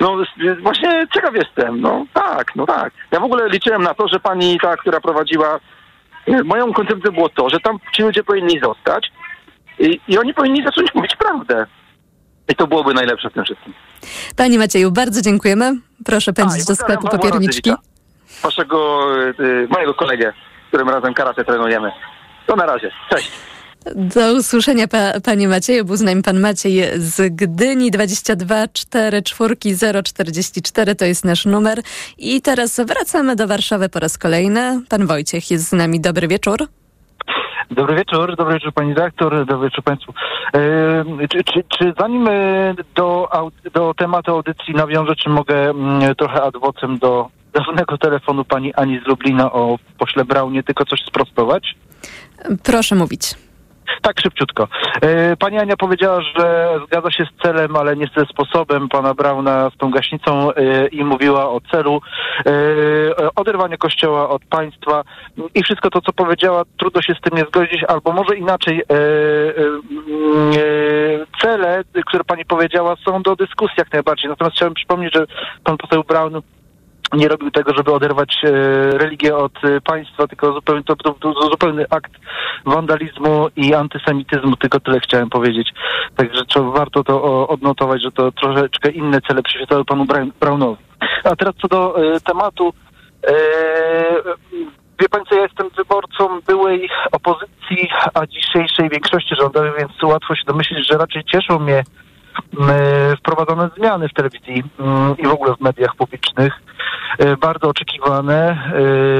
No 0.00 0.16
właśnie 0.62 1.06
ciekaw 1.14 1.34
jestem, 1.34 1.80
no 1.80 2.06
tak, 2.14 2.56
no 2.56 2.66
tak. 2.66 2.92
Ja 3.10 3.20
w 3.20 3.24
ogóle 3.24 3.48
liczyłem 3.48 3.82
na 3.82 3.94
to, 3.94 4.08
że 4.08 4.20
pani 4.20 4.58
ta, 4.62 4.76
która 4.76 5.00
prowadziła, 5.00 5.60
e, 6.26 6.42
moją 6.42 6.72
koncepcją 6.72 7.12
było 7.12 7.28
to, 7.28 7.50
że 7.50 7.60
tam 7.60 7.78
ci 7.94 8.02
ludzie 8.02 8.24
powinni 8.24 8.60
zostać 8.62 9.12
i, 9.78 10.00
i 10.08 10.18
oni 10.18 10.34
powinni 10.34 10.64
zacząć 10.64 10.94
mówić 10.94 11.16
prawdę. 11.16 11.66
I 12.48 12.54
to 12.54 12.66
byłoby 12.66 12.94
najlepsze 12.94 13.30
w 13.30 13.32
tym 13.32 13.44
wszystkim. 13.44 13.74
Panie 14.36 14.58
Macieju, 14.58 14.90
bardzo 14.90 15.22
dziękujemy. 15.22 15.72
Proszę 16.04 16.32
pędzić 16.32 16.64
do 16.64 16.76
sklepu 16.76 17.08
papierniczki. 17.08 17.72
Waszego, 18.42 19.08
y, 19.40 19.68
mojego 19.70 19.94
kolegę, 19.94 20.32
z 20.64 20.68
którym 20.68 20.88
razem 20.88 21.14
karate 21.14 21.44
trenujemy. 21.44 21.92
To 22.46 22.56
na 22.56 22.66
razie. 22.66 22.90
Cześć. 23.10 23.30
Do 23.86 24.34
usłyszenia, 24.34 24.88
pa, 24.88 25.20
panie 25.24 25.48
Macieju. 25.48 25.84
Był 25.84 25.96
z 25.96 26.00
nami 26.00 26.22
pan 26.22 26.40
Maciej 26.40 26.84
z 26.94 27.34
Gdyni 27.34 27.90
22 27.90 28.68
4 28.68 29.22
4 29.22 29.56
044 30.02 30.94
to 30.94 31.04
jest 31.04 31.24
nasz 31.24 31.46
numer. 31.46 31.80
I 32.18 32.42
teraz 32.42 32.80
wracamy 32.80 33.36
do 33.36 33.46
Warszawy 33.46 33.88
po 33.88 33.98
raz 33.98 34.18
kolejny. 34.18 34.82
Pan 34.88 35.06
Wojciech 35.06 35.50
jest 35.50 35.68
z 35.68 35.72
nami. 35.72 36.00
Dobry 36.00 36.28
wieczór. 36.28 36.58
Dobry 37.70 37.96
wieczór, 37.96 38.36
dobry 38.36 38.54
wieczór 38.54 38.72
pani 38.72 38.94
dyrektor, 38.94 39.46
dobry 39.46 39.68
wieczór 39.68 39.84
państwu. 39.84 40.12
E, 40.54 41.28
czy, 41.28 41.44
czy, 41.44 41.64
czy 41.78 41.92
zanim 41.98 42.28
e, 42.28 42.74
do, 42.94 43.28
do 43.74 43.94
tematu 43.94 44.32
audycji 44.32 44.74
nawiążę, 44.74 45.16
czy 45.16 45.30
mogę 45.30 45.70
mm, 45.70 46.14
trochę 46.14 46.42
ad 46.42 46.56
vocem 46.56 46.98
do 46.98 47.28
dawnego 47.52 47.98
telefonu 47.98 48.44
pani 48.44 48.74
Ani 48.74 49.00
z 49.04 49.08
Lublina 49.08 49.52
o 49.52 49.78
pośle 49.98 50.24
Braunie 50.24 50.62
tylko 50.62 50.84
coś 50.84 51.00
sprostować? 51.06 51.74
Proszę 52.62 52.94
mówić. 52.94 53.34
Tak, 54.02 54.20
szybciutko. 54.20 54.68
E, 55.02 55.36
Pani 55.36 55.58
Ania 55.58 55.76
powiedziała, 55.76 56.20
że 56.20 56.78
zgadza 56.86 57.10
się 57.10 57.24
z 57.24 57.42
celem, 57.42 57.76
ale 57.76 57.96
nie 57.96 58.06
ze 58.16 58.26
sposobem 58.26 58.88
pana 58.88 59.14
Brauna 59.14 59.70
z 59.74 59.76
tą 59.76 59.90
gaśnicą 59.90 60.52
e, 60.54 60.86
i 60.86 61.04
mówiła 61.04 61.50
o 61.50 61.60
celu 61.70 62.00
e, 62.46 63.34
oderwania 63.34 63.76
kościoła 63.76 64.28
od 64.28 64.44
państwa 64.44 65.02
i 65.54 65.62
wszystko 65.62 65.90
to, 65.90 66.00
co 66.00 66.12
powiedziała, 66.12 66.62
trudno 66.78 67.02
się 67.02 67.14
z 67.14 67.20
tym 67.20 67.38
nie 67.38 67.44
zgodzić, 67.44 67.84
albo 67.88 68.12
może 68.12 68.36
inaczej. 68.36 68.82
Cele, 71.42 71.82
które 72.06 72.24
pani 72.24 72.44
powiedziała, 72.44 72.96
są 73.04 73.22
do 73.22 73.36
dyskusji 73.36 73.74
jak 73.78 73.92
najbardziej. 73.92 74.30
Natomiast 74.30 74.56
chciałem 74.56 74.74
przypomnieć, 74.74 75.14
że 75.14 75.26
pan 75.64 75.76
poseł 75.76 76.04
Braun 76.04 76.42
nie 77.14 77.28
robił 77.28 77.50
tego, 77.50 77.72
żeby 77.76 77.92
oderwać 77.92 78.36
e, 78.44 78.50
religię 78.98 79.36
od 79.36 79.64
e, 79.64 79.80
państwa, 79.80 80.26
tylko 80.26 80.52
zupełnie, 80.52 80.84
to, 80.84 80.96
to, 80.96 81.14
to 81.14 81.32
zupełny 81.50 81.86
akt 81.90 82.12
wandalizmu 82.66 83.48
i 83.56 83.74
antysemityzmu, 83.74 84.56
tylko 84.56 84.80
tyle 84.80 85.00
chciałem 85.00 85.30
powiedzieć. 85.30 85.68
Także 86.16 86.44
trzeba, 86.44 86.70
warto 86.70 87.04
to 87.04 87.48
odnotować, 87.48 88.02
że 88.02 88.12
to 88.12 88.32
troszeczkę 88.32 88.90
inne 88.90 89.20
cele 89.20 89.42
przyświecały 89.42 89.84
panu 89.84 90.06
Braunowi. 90.40 90.82
A 91.24 91.36
teraz 91.36 91.54
co 91.62 91.68
do 91.68 92.04
e, 92.14 92.20
tematu. 92.20 92.72
E, 93.26 93.32
wie 95.00 95.08
pan 95.08 95.24
co, 95.28 95.34
ja 95.34 95.42
jestem 95.42 95.68
wyborcą 95.76 96.40
byłej 96.46 96.88
opozycji, 97.12 97.88
a 98.14 98.26
dzisiejszej 98.26 98.88
większości 98.88 99.34
rządowej, 99.40 99.72
więc 99.78 100.02
łatwo 100.02 100.34
się 100.34 100.42
domyślić, 100.46 100.88
że 100.88 100.98
raczej 100.98 101.24
cieszą 101.24 101.58
mnie 101.58 101.82
wprowadzone 103.18 103.70
zmiany 103.76 104.08
w 104.08 104.14
telewizji 104.14 104.62
m, 104.80 105.14
i 105.18 105.26
w 105.26 105.30
ogóle 105.32 105.54
w 105.54 105.60
mediach 105.60 105.96
publicznych. 105.96 106.52
E, 107.18 107.36
Bardzo 107.36 107.68
oczekiwane, 107.68 108.58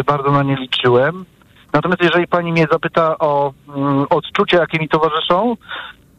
e, 0.01 0.05
bardzo 0.05 0.31
na 0.31 0.43
nie 0.43 0.57
liczyłem. 0.57 1.25
Natomiast 1.73 2.03
jeżeli 2.03 2.27
pani 2.27 2.53
mnie 2.53 2.67
zapyta 2.73 3.19
o 3.19 3.53
mm, 3.77 4.07
odczucia, 4.11 4.59
jakie 4.59 4.79
mi 4.79 4.89
towarzyszą, 4.89 5.57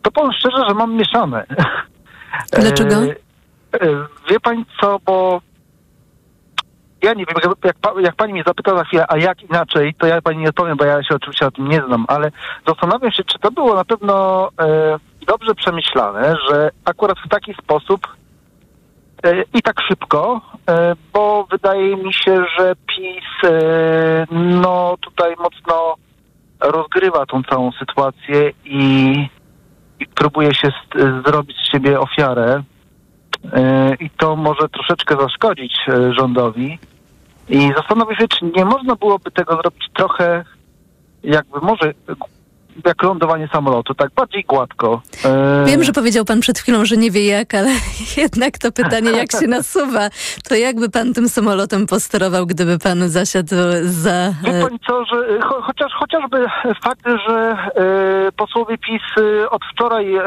to 0.01 0.11
powiem 0.11 0.31
szczerze, 0.33 0.57
że 0.67 0.73
mam 0.73 0.93
mieszane. 0.95 1.45
Dlaczego? 2.51 2.95
Wie 4.29 4.39
pani 4.39 4.65
co, 4.81 4.99
bo 5.05 5.41
ja 7.01 7.13
nie 7.13 7.25
wiem, 7.25 7.35
jak, 7.43 7.65
jak, 7.65 7.75
pa- 7.81 8.01
jak 8.01 8.15
pani 8.15 8.33
mnie 8.33 8.43
zapyta 8.47 8.77
za 8.77 8.83
chwilę, 8.83 9.05
a 9.09 9.17
jak 9.17 9.43
inaczej, 9.43 9.93
to 9.93 10.07
ja 10.07 10.21
pani 10.21 10.37
nie 10.37 10.49
odpowiem, 10.49 10.77
bo 10.77 10.85
ja 10.85 11.03
się 11.03 11.15
oczywiście 11.15 11.47
o 11.47 11.51
tym 11.51 11.67
nie 11.67 11.83
znam, 11.87 12.05
ale 12.07 12.31
zastanawiam 12.67 13.11
się, 13.11 13.23
czy 13.23 13.39
to 13.39 13.51
było 13.51 13.75
na 13.75 13.85
pewno 13.85 14.49
e, 14.59 14.97
dobrze 15.27 15.55
przemyślane, 15.55 16.35
że 16.49 16.69
akurat 16.85 17.17
w 17.25 17.29
taki 17.29 17.53
sposób 17.53 18.07
e, 19.23 19.43
i 19.53 19.61
tak 19.61 19.81
szybko, 19.87 20.41
e, 20.69 20.95
bo 21.13 21.47
wydaje 21.51 21.97
mi 21.97 22.13
się, 22.13 22.45
że 22.57 22.75
PiS 22.75 23.49
e, 23.51 24.25
no 24.31 24.95
tutaj 25.01 25.35
mocno 25.39 25.95
rozgrywa 26.59 27.25
tą 27.25 27.43
całą 27.43 27.71
sytuację 27.71 28.51
i, 28.65 29.13
i 29.99 30.05
próbuje 30.05 30.53
się 30.53 30.69
zrobić 31.25 31.57
z 31.57 31.71
siebie 31.71 31.99
ofiarę. 31.99 32.63
E, 33.53 33.95
I 33.99 34.09
to 34.09 34.35
może 34.35 34.69
troszeczkę 34.69 35.15
zaszkodzić 35.15 35.73
e, 35.87 36.13
rządowi. 36.13 36.79
I 37.51 37.71
zastanowię 37.77 38.15
się, 38.15 38.27
czy 38.27 38.45
nie 38.45 38.65
można 38.65 38.95
byłoby 38.95 39.31
tego 39.31 39.55
zrobić 39.55 39.83
trochę 39.93 40.45
jakby 41.23 41.59
może 41.61 41.93
jak 42.85 43.03
lądowanie 43.03 43.47
samolotu, 43.53 43.93
tak 43.93 44.11
bardziej 44.15 44.43
gładko. 44.43 45.01
E, 45.25 45.65
Wiem, 45.65 45.83
że 45.83 45.91
powiedział 45.91 46.25
pan 46.25 46.39
przed 46.39 46.59
chwilą, 46.59 46.85
że 46.85 46.97
nie 46.97 47.11
wie 47.11 47.27
jak, 47.27 47.53
ale 47.53 47.69
jednak 48.17 48.57
to 48.57 48.71
pytanie, 48.71 49.11
jak 49.11 49.31
się 49.31 49.47
nasuwa, 49.57 50.09
to 50.49 50.55
jakby 50.55 50.89
pan 50.89 51.13
tym 51.13 51.29
samolotem 51.29 51.87
posterował, 51.87 52.45
gdyby 52.45 52.79
pan 52.79 53.09
zasiadł 53.09 53.55
za... 53.83 54.33
Wie 54.43 54.59
e, 54.59 54.63
pani 54.63 54.79
co, 54.87 55.05
że 55.05 55.15
e, 55.17 55.41
cho, 55.41 55.61
chociaż, 55.61 55.91
chociażby 55.99 56.45
fakt, 56.83 57.05
że 57.27 57.57
e, 57.75 58.31
posłowie 58.31 58.77
PiS 58.77 59.01
e, 59.17 59.49
od 59.49 59.61
wczoraj 59.73 60.15
e, 60.15 60.21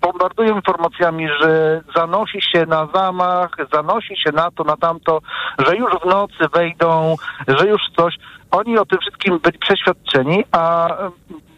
bombardują 0.00 0.56
informacjami, 0.56 1.28
że 1.40 1.80
zanosi 1.96 2.42
się 2.42 2.66
na 2.66 2.88
zamach, 2.94 3.50
zanosi 3.72 4.16
się 4.16 4.32
na 4.32 4.50
to, 4.50 4.64
na 4.64 4.76
tamto, 4.76 5.20
że 5.58 5.76
już 5.76 5.90
w 6.02 6.06
nocy 6.06 6.44
wejdą, 6.54 7.16
że 7.48 7.68
już 7.68 7.80
coś. 7.96 8.14
Oni 8.50 8.78
o 8.78 8.86
tym 8.86 8.98
wszystkim 8.98 9.38
byli 9.38 9.58
przeświadczeni, 9.58 10.44
a 10.52 10.88
e, 10.88 11.10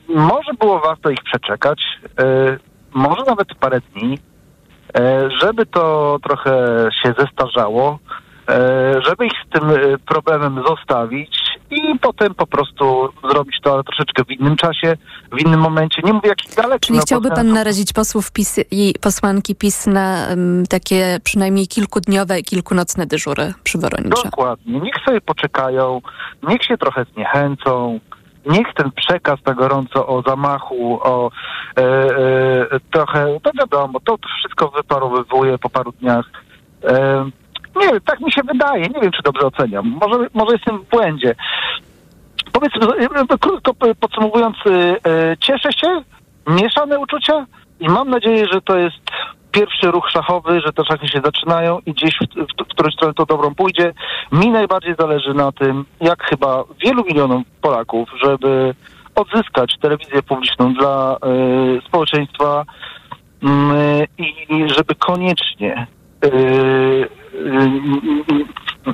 może 0.09 0.53
było 0.61 0.81
warto 0.81 1.11
ich 1.11 1.23
przeczekać, 1.23 1.83
e, 2.21 2.59
może 2.95 3.23
nawet 3.27 3.55
parę 3.55 3.81
dni, 3.81 4.19
e, 4.99 5.29
żeby 5.43 5.67
to 5.67 6.17
trochę 6.23 6.53
się 7.03 7.15
zestarzało, 7.19 7.99
żeby 9.07 9.27
ich 9.27 9.33
z 9.47 9.51
tym 9.53 9.71
problemem 10.07 10.63
zostawić 10.69 11.60
i 11.71 11.99
potem 11.99 12.35
po 12.35 12.47
prostu 12.47 13.09
zrobić 13.31 13.57
to 13.63 13.75
ale 13.75 13.85
troszeczkę 13.85 14.25
w 14.25 14.31
innym 14.31 14.57
czasie, 14.57 14.97
w 15.33 15.41
innym 15.41 15.61
momencie. 15.61 16.03
Nie 16.05 16.13
mówię 16.13 16.29
jakich 16.29 16.55
dalekich. 16.55 16.87
Czyli 16.87 16.99
no 16.99 17.03
chciałby 17.03 17.31
pan 17.31 17.53
narazić 17.53 17.93
posłów 17.93 18.33
PiS 18.33 18.61
i 18.71 18.95
posłanki 19.01 19.55
PiS 19.55 19.87
na 19.87 20.27
em, 20.29 20.65
takie 20.69 21.19
przynajmniej 21.25 21.67
kilkudniowe 21.67 22.39
i 22.41 22.45
kilkunocne 22.45 23.07
dyżury 23.07 23.55
przy 23.65 23.79
Woronicza? 23.79 24.23
Dokładnie. 24.25 24.81
Niech 24.81 24.95
sobie 25.05 25.21
poczekają, 25.21 26.01
niech 26.43 26.65
się 26.65 26.79
trochę 26.79 27.05
zniechęcą, 27.15 28.01
niech 28.47 28.67
ten 28.75 28.93
przekaz 28.93 29.39
na 29.47 29.55
gorąco 29.55 30.07
o 30.07 30.23
zamachu, 30.23 31.01
o 31.03 31.31
e, 31.77 31.83
e, 31.83 32.81
trochę, 32.91 33.41
to 33.43 33.51
wiadomo, 33.59 34.01
to 34.01 34.17
wszystko 34.39 34.69
wyparowywuje 34.69 35.59
po 35.59 35.71
paru 35.71 35.93
dniach. 35.93 36.31
E, 36.85 37.25
nie 37.77 37.87
wiem, 37.87 38.01
tak 38.05 38.21
mi 38.21 38.33
się 38.33 38.43
wydaje, 38.43 38.83
nie 38.83 39.01
wiem, 39.01 39.13
czy 39.13 39.23
dobrze 39.23 39.47
oceniam. 39.47 39.99
Może, 40.01 40.27
może 40.35 40.53
jestem 40.53 40.79
w 40.79 40.89
błędzie. 40.89 41.35
Powiedzmy, 42.53 42.87
e, 43.33 43.39
krótko 43.39 43.75
podsumowując, 44.01 44.57
e, 44.67 44.71
e, 44.71 45.37
cieszę 45.37 45.73
się, 45.73 46.03
mieszane 46.47 46.99
uczucia 46.99 47.47
i 47.81 47.89
mam 47.89 48.11
nadzieję, 48.11 48.47
że 48.53 48.61
to 48.61 48.77
jest 48.77 48.97
pierwszy 49.53 49.91
ruch 49.91 50.11
szachowy, 50.11 50.61
że 50.61 50.73
te 50.73 50.85
szachy 50.85 51.09
się 51.09 51.21
zaczynają 51.25 51.79
i 51.87 51.93
gdzieś 51.93 52.15
w, 52.15 52.41
w, 52.43 52.65
w 52.65 52.69
którąś 52.69 52.95
stronę 52.95 53.15
to 53.15 53.27
dobrą 53.27 53.55
pójdzie. 53.55 53.93
Mi 54.33 54.51
najbardziej 54.51 54.95
zależy 54.99 55.35
na 55.35 55.53
tym, 55.53 55.85
jak 56.01 56.23
chyba 56.23 56.65
wielu 56.85 57.05
milionom 57.05 57.45
Polaków, 57.61 58.09
żeby 58.23 58.75
odzyskać 59.15 59.79
telewizję 59.79 60.23
publiczną 60.23 60.75
dla 60.75 61.17
y, 61.17 61.81
społeczeństwa 61.89 62.65
mm, 63.43 64.07
i 64.19 64.69
żeby 64.77 64.95
koniecznie 64.95 65.87
y, 65.87 65.97
y, 65.97 66.00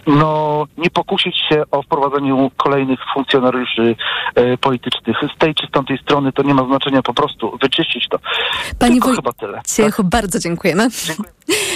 no, 0.07 0.64
nie 0.79 0.91
pokusić 0.91 1.35
się 1.49 1.62
o 1.70 1.83
wprowadzeniu 1.83 2.51
kolejnych 2.57 3.01
funkcjonariuszy 3.14 3.97
e, 4.35 4.59
politycznych. 4.59 5.16
Z 5.37 5.39
tej 5.39 5.55
czy 5.55 5.66
z 5.66 5.70
tamtej 5.70 5.99
strony 5.99 6.33
to 6.33 6.43
nie 6.43 6.55
ma 6.55 6.66
znaczenia, 6.66 7.03
po 7.03 7.14
prostu 7.14 7.59
wyczyścić 7.62 8.09
to. 8.09 8.18
Panie 8.79 8.93
Tylko 8.93 9.09
wój- 9.09 9.16
chyba 9.16 9.33
tyle. 9.33 9.61
Ciechu, 9.77 10.05
bardzo 10.05 10.39
dziękujemy. 10.39 10.89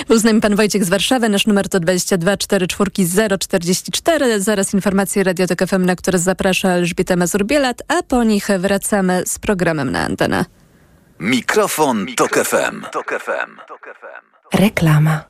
Był 0.08 0.18
z 0.18 0.24
nami 0.24 0.40
pan 0.40 0.56
Wojciech 0.56 0.84
z 0.84 0.88
Warszawy. 0.88 1.28
Nasz 1.28 1.46
numer 1.46 1.68
to 1.68 1.80
22 1.80 2.36
44 2.36 3.38
044. 3.38 4.40
Zaraz 4.40 4.74
informacje 4.74 5.24
Radio 5.24 5.46
Tok 5.46 5.58
FM, 5.68 5.84
na 5.86 5.96
które 5.96 6.18
zaprasza 6.18 6.68
Elżbieta 6.68 7.16
Mazur-Bielat, 7.16 7.82
a 7.88 8.02
po 8.02 8.24
nich 8.24 8.48
wracamy 8.58 9.22
z 9.26 9.38
programem 9.38 9.90
na 9.92 10.00
antenę. 10.00 10.44
Mikrofon, 11.20 12.06
Tok 12.16 12.34
FM. 12.34 12.82
Reklama. 14.54 15.29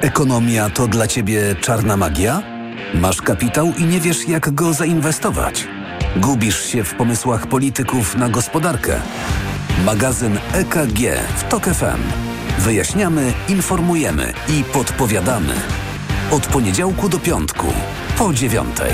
Ekonomia 0.00 0.70
to 0.70 0.88
dla 0.88 1.06
Ciebie 1.06 1.54
czarna 1.60 1.96
magia? 1.96 2.42
Masz 2.94 3.22
kapitał 3.22 3.72
i 3.78 3.84
nie 3.84 4.00
wiesz, 4.00 4.28
jak 4.28 4.54
go 4.54 4.72
zainwestować? 4.72 5.68
Gubisz 6.16 6.64
się 6.64 6.84
w 6.84 6.94
pomysłach 6.94 7.46
polityków 7.46 8.16
na 8.16 8.28
gospodarkę? 8.28 9.00
Magazyn 9.84 10.38
EKG 10.52 10.98
w 11.36 11.48
TOK 11.48 11.64
FM. 11.64 12.02
Wyjaśniamy, 12.58 13.32
informujemy 13.48 14.32
i 14.48 14.64
podpowiadamy. 14.64 15.54
Od 16.30 16.46
poniedziałku 16.46 17.08
do 17.08 17.18
piątku, 17.18 17.66
po 18.18 18.32
dziewiątej. 18.32 18.92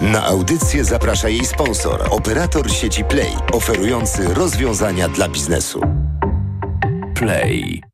Na 0.00 0.24
audycję 0.26 0.84
zaprasza 0.84 1.28
jej 1.28 1.46
sponsor, 1.46 2.06
operator 2.10 2.70
sieci 2.70 3.04
Play, 3.04 3.32
oferujący 3.52 4.34
rozwiązania 4.34 5.08
dla 5.08 5.28
biznesu. 5.28 5.80
Play. 7.24 7.93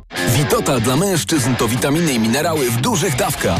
Witotal 0.29 0.81
dla 0.81 0.95
mężczyzn 0.95 1.55
to 1.55 1.67
witaminy 1.67 2.13
i 2.13 2.19
minerały 2.19 2.71
w 2.71 2.81
dużych 2.81 3.15
dawkach. 3.15 3.59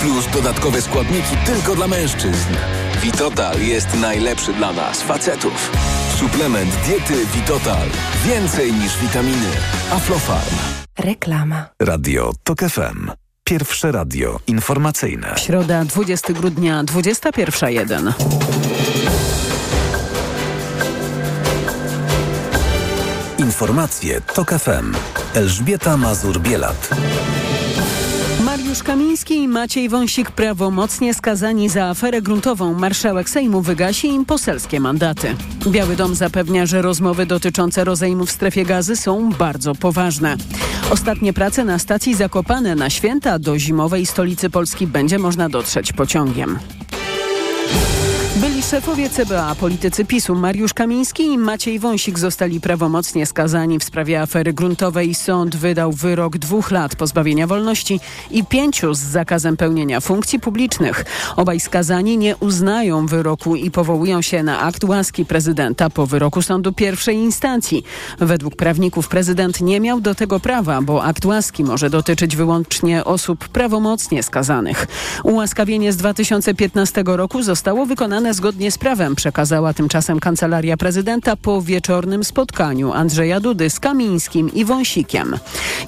Plus 0.00 0.26
dodatkowe 0.32 0.82
składniki 0.82 1.36
tylko 1.46 1.74
dla 1.74 1.88
mężczyzn. 1.88 2.54
Witotal 3.02 3.60
jest 3.60 3.94
najlepszy 3.94 4.52
dla 4.52 4.72
nas, 4.72 5.02
facetów. 5.02 5.70
Suplement 6.16 6.70
diety 6.86 7.26
Witotal. 7.34 7.88
Więcej 8.26 8.72
niż 8.72 8.98
witaminy. 8.98 9.50
Aflofarm. 9.90 10.56
Reklama. 10.98 11.66
Radio 11.82 12.32
TOK 12.44 12.58
FM. 12.60 13.10
Pierwsze 13.44 13.92
radio 13.92 14.40
informacyjne. 14.46 15.34
Środa, 15.36 15.84
20 15.84 16.32
grudnia, 16.32 16.84
21.01. 16.84 18.12
Informacje 23.38 24.20
TOK 24.20 24.50
FM. 24.50 24.94
Elżbieta 25.34 25.96
Mazur-Bielat. 25.96 26.90
Mariusz 28.44 28.82
Kamiński 28.82 29.34
i 29.34 29.48
Maciej 29.48 29.88
Wąsik 29.88 30.30
prawomocnie 30.30 31.14
skazani 31.14 31.68
za 31.68 31.84
aferę 31.84 32.22
gruntową. 32.22 32.74
Marszałek 32.74 33.30
Sejmu 33.30 33.62
wygasi 33.62 34.08
im 34.08 34.24
poselskie 34.24 34.80
mandaty. 34.80 35.36
Biały 35.66 35.96
Dom 35.96 36.14
zapewnia, 36.14 36.66
że 36.66 36.82
rozmowy 36.82 37.26
dotyczące 37.26 37.84
rozejmu 37.84 38.26
w 38.26 38.30
strefie 38.30 38.64
gazy 38.64 38.96
są 38.96 39.30
bardzo 39.30 39.74
poważne. 39.74 40.36
Ostatnie 40.90 41.32
prace 41.32 41.64
na 41.64 41.78
stacji 41.78 42.14
Zakopane 42.14 42.74
na 42.74 42.90
święta 42.90 43.38
do 43.38 43.58
zimowej 43.58 44.06
stolicy 44.06 44.50
Polski 44.50 44.86
będzie 44.86 45.18
można 45.18 45.48
dotrzeć 45.48 45.92
pociągiem. 45.92 46.58
Szefowie 48.62 49.10
CBA, 49.10 49.54
politycy 49.54 50.04
PiSu 50.04 50.34
Mariusz 50.34 50.74
Kamiński 50.74 51.22
i 51.22 51.38
Maciej 51.38 51.78
Wąsik 51.78 52.18
zostali 52.18 52.60
prawomocnie 52.60 53.26
skazani 53.26 53.78
w 53.78 53.84
sprawie 53.84 54.22
afery 54.22 54.52
gruntowej. 54.52 55.14
Sąd 55.14 55.56
wydał 55.56 55.92
wyrok 55.92 56.38
dwóch 56.38 56.70
lat 56.70 56.96
pozbawienia 56.96 57.46
wolności 57.46 58.00
i 58.30 58.44
pięciu 58.44 58.94
z 58.94 58.98
zakazem 58.98 59.56
pełnienia 59.56 60.00
funkcji 60.00 60.40
publicznych. 60.40 61.04
Obaj 61.36 61.60
skazani 61.60 62.18
nie 62.18 62.36
uznają 62.36 63.06
wyroku 63.06 63.56
i 63.56 63.70
powołują 63.70 64.22
się 64.22 64.42
na 64.42 64.60
akt 64.60 64.84
łaski 64.84 65.24
prezydenta 65.24 65.90
po 65.90 66.06
wyroku 66.06 66.42
sądu 66.42 66.72
pierwszej 66.72 67.16
instancji. 67.16 67.84
Według 68.18 68.56
prawników 68.56 69.08
prezydent 69.08 69.60
nie 69.60 69.80
miał 69.80 70.00
do 70.00 70.14
tego 70.14 70.40
prawa, 70.40 70.82
bo 70.82 71.04
akt 71.04 71.24
łaski 71.24 71.64
może 71.64 71.90
dotyczyć 71.90 72.36
wyłącznie 72.36 73.04
osób 73.04 73.48
prawomocnie 73.48 74.22
skazanych. 74.22 74.86
Ułaskawienie 75.24 75.92
z 75.92 75.96
2015 75.96 77.02
roku 77.06 77.42
zostało 77.42 77.86
wykonane 77.86 78.34
zgodnie 78.34 78.47
z 78.70 78.78
prawem, 78.78 79.14
przekazała 79.14 79.74
tymczasem 79.74 80.20
Kancelaria 80.20 80.76
Prezydenta 80.76 81.36
po 81.36 81.62
wieczornym 81.62 82.24
spotkaniu 82.24 82.92
Andrzeja 82.92 83.40
Dudy 83.40 83.70
z 83.70 83.80
Kamińskim 83.80 84.54
i 84.54 84.64
Wąsikiem. 84.64 85.36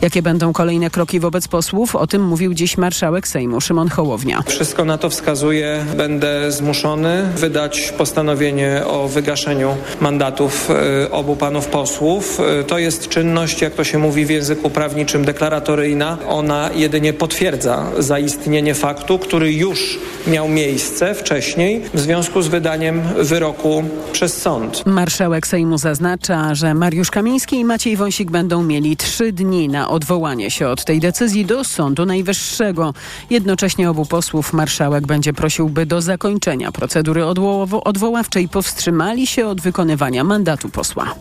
Jakie 0.00 0.22
będą 0.22 0.52
kolejne 0.52 0.90
kroki 0.90 1.20
wobec 1.20 1.48
posłów? 1.48 1.96
O 1.96 2.06
tym 2.06 2.26
mówił 2.26 2.54
dziś 2.54 2.78
marszałek 2.78 3.28
Sejmu 3.28 3.60
Szymon 3.60 3.88
Hołownia. 3.88 4.42
Wszystko 4.46 4.84
na 4.84 4.98
to 4.98 5.10
wskazuje, 5.10 5.84
będę 5.96 6.52
zmuszony 6.52 7.22
wydać 7.36 7.92
postanowienie 7.98 8.82
o 8.86 9.08
wygaszeniu 9.08 9.76
mandatów 10.00 10.70
y, 11.06 11.10
obu 11.10 11.36
panów 11.36 11.66
posłów. 11.66 12.40
Y, 12.60 12.64
to 12.64 12.78
jest 12.78 13.08
czynność, 13.08 13.62
jak 13.62 13.74
to 13.74 13.84
się 13.84 13.98
mówi 13.98 14.26
w 14.26 14.30
języku 14.30 14.70
prawniczym, 14.70 15.24
deklaratoryjna. 15.24 16.18
Ona 16.28 16.70
jedynie 16.74 17.12
potwierdza 17.12 17.86
zaistnienie 17.98 18.74
faktu, 18.74 19.18
który 19.18 19.52
już 19.52 19.98
miał 20.26 20.48
miejsce 20.48 21.14
wcześniej 21.14 21.82
w 21.94 22.00
związku 22.00 22.42
z 22.42 22.48
wydaniem 22.50 23.02
wyroku 23.22 23.84
przez 24.12 24.42
sąd. 24.42 24.86
Marszałek 24.86 25.46
Sejmu 25.46 25.78
zaznacza, 25.78 26.54
że 26.54 26.74
Mariusz 26.74 27.10
Kamiński 27.10 27.56
i 27.56 27.64
Maciej 27.64 27.96
Wąsik 27.96 28.30
będą 28.30 28.62
mieli 28.62 28.96
trzy 28.96 29.32
dni 29.32 29.68
na 29.68 29.88
odwołanie 29.88 30.50
się 30.50 30.68
od 30.68 30.84
tej 30.84 31.00
decyzji 31.00 31.46
do 31.46 31.64
Sądu 31.64 32.06
Najwyższego. 32.06 32.94
Jednocześnie 33.30 33.90
obu 33.90 34.06
posłów 34.06 34.52
marszałek 34.52 35.06
będzie 35.06 35.32
prosił, 35.32 35.68
by 35.68 35.86
do 35.86 36.00
zakończenia 36.00 36.72
procedury 36.72 37.26
odwo 37.26 37.84
odwoławczej 37.84 38.48
powstrzymali 38.48 39.26
się 39.26 39.46
od 39.46 39.60
wykonywania 39.60 40.24
mandatu 40.24 40.68
posła. 40.68 41.14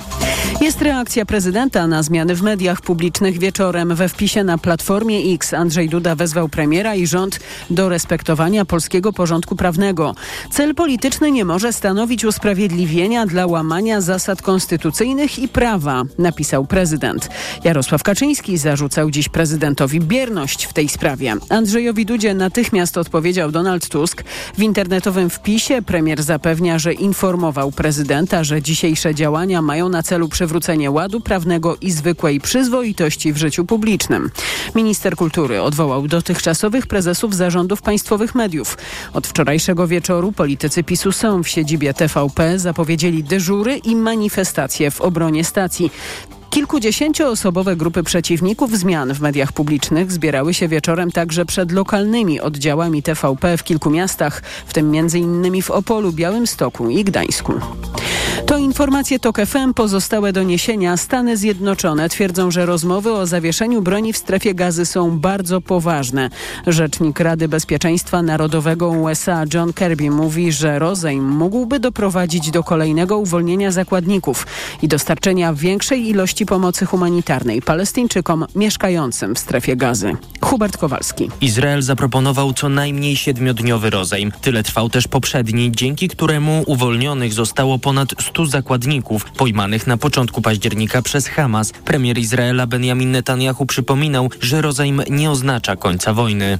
Jest 0.61 0.81
reakcja 0.81 1.25
prezydenta 1.25 1.87
na 1.87 2.03
zmiany 2.03 2.35
w 2.35 2.41
mediach 2.41 2.81
publicznych 2.81 3.39
wieczorem. 3.39 3.95
We 3.95 4.09
wpisie 4.09 4.43
na 4.43 4.57
Platformie 4.57 5.33
X 5.33 5.53
Andrzej 5.53 5.89
Duda 5.89 6.15
wezwał 6.15 6.49
premiera 6.49 6.95
i 6.95 7.07
rząd 7.07 7.39
do 7.69 7.89
respektowania 7.89 8.65
polskiego 8.65 9.13
porządku 9.13 9.55
prawnego. 9.55 10.15
Cel 10.51 10.75
polityczny 10.75 11.18
nie 11.27 11.45
może 11.45 11.73
stanowić 11.73 12.25
usprawiedliwienia 12.25 13.25
dla 13.25 13.47
łamania 13.47 14.01
zasad 14.01 14.41
konstytucyjnych 14.41 15.39
i 15.39 15.47
prawa, 15.47 16.03
napisał 16.17 16.65
prezydent. 16.65 17.29
Jarosław 17.63 18.03
Kaczyński 18.03 18.57
zarzucał 18.57 19.11
dziś 19.11 19.29
prezydentowi 19.29 19.99
bierność 19.99 20.65
w 20.65 20.73
tej 20.73 20.89
sprawie. 20.89 21.35
Andrzejowi 21.49 22.05
Dudzie 22.05 22.33
natychmiast 22.33 22.97
odpowiedział 22.97 23.51
Donald 23.51 23.89
Tusk. 23.89 24.23
W 24.57 24.61
internetowym 24.61 25.29
wpisie 25.29 25.81
premier 25.81 26.23
zapewnia, 26.23 26.79
że 26.79 26.93
informował 26.93 27.71
prezydenta, 27.71 28.43
że 28.43 28.61
dzisiejsze 28.61 29.15
działania 29.15 29.61
mają 29.61 29.89
na 29.89 30.03
celu 30.03 30.29
przywrócenie 30.29 30.91
ładu 30.91 31.21
prawnego 31.21 31.77
i 31.81 31.91
zwykłej 31.91 32.41
przyzwoitości 32.41 33.33
w 33.33 33.37
życiu 33.37 33.65
publicznym. 33.65 34.29
Minister 34.75 35.15
kultury 35.15 35.61
odwołał 35.61 36.07
dotychczasowych 36.07 36.87
prezesów 36.87 37.35
zarządów 37.35 37.81
państwowych 37.81 38.35
mediów. 38.35 38.77
Od 39.13 39.27
wczorajszego 39.27 39.87
wieczoru 39.87 40.31
politycy 40.31 40.83
PiSu 40.83 41.08
są 41.11 41.43
w 41.43 41.47
siedzibie 41.47 41.93
TVP, 41.93 42.59
zapowiedzieli 42.59 43.23
dyżury 43.23 43.77
i 43.77 43.95
manifestacje 43.95 44.91
w 44.91 45.01
obronie 45.01 45.43
stacji. 45.43 45.91
Kilkudziesięcioosobowe 46.49 47.75
grupy 47.75 48.03
przeciwników 48.03 48.77
zmian 48.77 49.13
w 49.13 49.21
mediach 49.21 49.51
publicznych 49.51 50.11
zbierały 50.11 50.53
się 50.53 50.67
wieczorem 50.67 51.11
także 51.11 51.45
przed 51.45 51.71
lokalnymi 51.71 52.41
oddziałami 52.41 53.03
TVP 53.03 53.57
w 53.57 53.63
kilku 53.63 53.89
miastach, 53.89 54.41
w 54.65 54.73
tym 54.73 54.95
m.in. 54.95 55.61
w 55.61 55.71
Opolu, 55.71 56.11
Białymstoku 56.11 56.89
i 56.89 57.03
Gdańsku. 57.03 57.53
To 58.45 58.57
informacje 58.57 59.19
TOK 59.19 59.37
FM. 59.45 59.73
Pozostałe 59.73 60.33
doniesienia. 60.33 60.97
Stany 60.97 61.37
Zjednoczone 61.37 62.09
twierdzą, 62.09 62.51
że 62.51 62.65
rozmowy 62.65 63.11
o 63.11 63.27
zawieszeniu 63.27 63.81
broni 63.81 64.13
w 64.13 64.17
strefie 64.17 64.53
gazy 64.53 64.85
są 64.85 65.19
bardzo 65.19 65.61
poważne. 65.61 66.29
Rzecznik 66.67 67.19
Rady 67.19 67.47
Bezpieczeństwa 67.47 68.21
Narodowego 68.21 68.89
USA 68.89 69.43
John 69.53 69.73
Kirby 69.73 70.11
mówi, 70.11 70.51
że 70.51 70.79
rozejm 70.79 71.29
mógłby 71.29 71.79
doprowadzić 71.79 72.51
do 72.51 72.63
kolejnego 72.63 73.17
uwolnienia 73.17 73.71
zakładników 73.71 74.47
i 74.81 74.87
dostarczenia 74.87 75.53
większej 75.53 76.07
ilości 76.09 76.38
pomocy 76.45 76.85
humanitarnej 76.85 77.61
Palestyńczykom 77.61 78.45
mieszkającym 78.55 79.35
w 79.35 79.39
strefie 79.39 79.75
gazy. 79.75 80.13
Hubert 80.41 80.77
Kowalski. 80.77 81.29
Izrael 81.41 81.81
zaproponował 81.81 82.53
co 82.53 82.69
najmniej 82.69 83.15
siedmiodniowy 83.15 83.89
rozejm. 83.89 84.31
Tyle 84.41 84.63
trwał 84.63 84.89
też 84.89 85.07
poprzedni, 85.07 85.71
dzięki 85.71 86.07
któremu 86.07 86.63
uwolnionych 86.67 87.33
zostało 87.33 87.79
ponad 87.79 88.09
100 88.19 88.45
zakładników 88.45 89.25
pojmanych 89.25 89.87
na 89.87 89.97
początku 89.97 90.41
października 90.41 91.01
przez 91.01 91.27
Hamas. 91.27 91.71
Premier 91.71 92.17
Izraela 92.17 92.67
Benjamin 92.67 93.11
Netanyahu 93.11 93.65
przypominał, 93.65 94.29
że 94.41 94.61
rozejm 94.61 95.01
nie 95.09 95.31
oznacza 95.31 95.75
końca 95.75 96.13
wojny. 96.13 96.59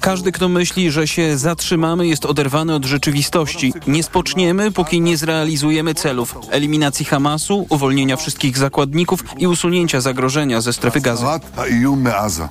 Każdy, 0.00 0.32
kto 0.32 0.48
myśli, 0.48 0.90
że 0.90 1.08
się 1.08 1.38
zatrzymamy, 1.38 2.06
jest 2.06 2.26
oderwany 2.26 2.74
od 2.74 2.84
rzeczywistości. 2.84 3.72
Nie 3.86 4.02
spoczniemy, 4.02 4.72
póki 4.72 5.00
nie 5.00 5.16
zrealizujemy 5.16 5.94
celów 5.94 6.36
eliminacji 6.50 7.04
Hamasu, 7.04 7.66
uwolnienia 7.68 8.16
wszystkich 8.16 8.57
zakładników 8.58 9.24
i 9.38 9.46
usunięcia 9.46 10.00
zagrożenia 10.00 10.60
ze 10.60 10.72
strefy 10.72 11.00
gazy. 11.00 11.24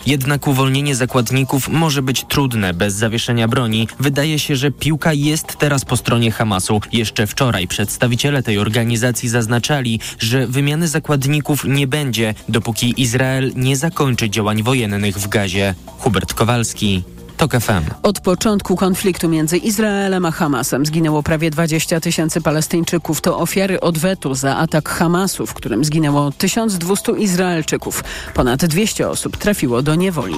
Jednak 0.06 0.48
uwolnienie 0.48 0.96
zakładników 0.96 1.70
może 1.70 2.02
być 2.02 2.26
trudne 2.30 2.74
bez 2.74 2.94
zawieszenia 2.94 3.48
broni. 3.48 3.88
Wydaje 4.00 4.40
się, 4.40 4.56
że 4.56 4.72
piłka 4.72 5.14
jest 5.14 5.58
teraz 5.58 5.86
po 5.86 5.98
stronie 5.98 6.32
Hamasu. 6.32 6.82
Jeszcze 6.92 7.28
wczoraj 7.28 7.68
przedstawiciele 7.68 8.44
tej 8.44 8.58
organizacji 8.58 9.30
zaznaczali, 9.30 10.00
że 10.20 10.48
wymiany 10.48 10.88
zakładników 10.88 11.64
nie 11.66 11.88
będzie, 11.88 12.34
dopóki 12.50 13.02
Izrael 13.02 13.52
nie 13.56 13.78
zakończy 13.78 14.30
działań 14.30 14.64
wojennych 14.64 15.18
w 15.18 15.28
Gazie. 15.28 15.76
Hubert 15.98 16.34
Kowalski. 16.34 17.17
TOK 17.38 17.52
FM. 17.52 17.84
Od 18.04 18.20
początku 18.20 18.76
konfliktu 18.76 19.30
między 19.30 19.58
Izraelem 19.58 20.26
a 20.26 20.32
Hamasem 20.32 20.86
zginęło 20.86 21.24
prawie 21.24 21.50
20 21.50 22.00
tysięcy 22.00 22.42
Palestyńczyków. 22.42 23.22
To 23.22 23.40
ofiary 23.40 23.80
odwetu 23.80 24.36
za 24.36 24.58
atak 24.58 24.90
Hamasu, 24.90 25.46
w 25.46 25.54
którym 25.54 25.86
zginęło 25.86 26.32
1200 26.32 27.12
Izraelczyków. 27.12 28.04
Ponad 28.34 28.66
200 28.66 29.10
osób 29.10 29.38
trafiło 29.38 29.82
do 29.82 29.96
niewoli. 29.96 30.36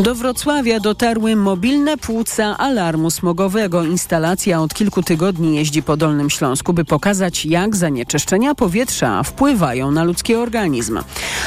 Do 0.00 0.14
Wrocławia 0.14 0.80
dotarły 0.80 1.36
mobilne 1.36 1.96
płuca 1.96 2.58
alarmu 2.58 3.10
smogowego. 3.10 3.84
Instalacja 3.84 4.60
od 4.60 4.74
kilku 4.74 5.02
tygodni 5.02 5.56
jeździ 5.56 5.82
po 5.82 5.96
Dolnym 5.96 6.30
Śląsku, 6.30 6.72
by 6.72 6.84
pokazać, 6.84 7.46
jak 7.46 7.76
zanieczyszczenia 7.76 8.54
powietrza 8.54 9.22
wpływają 9.22 9.90
na 9.90 10.04
ludzki 10.04 10.34
organizm. 10.34 10.98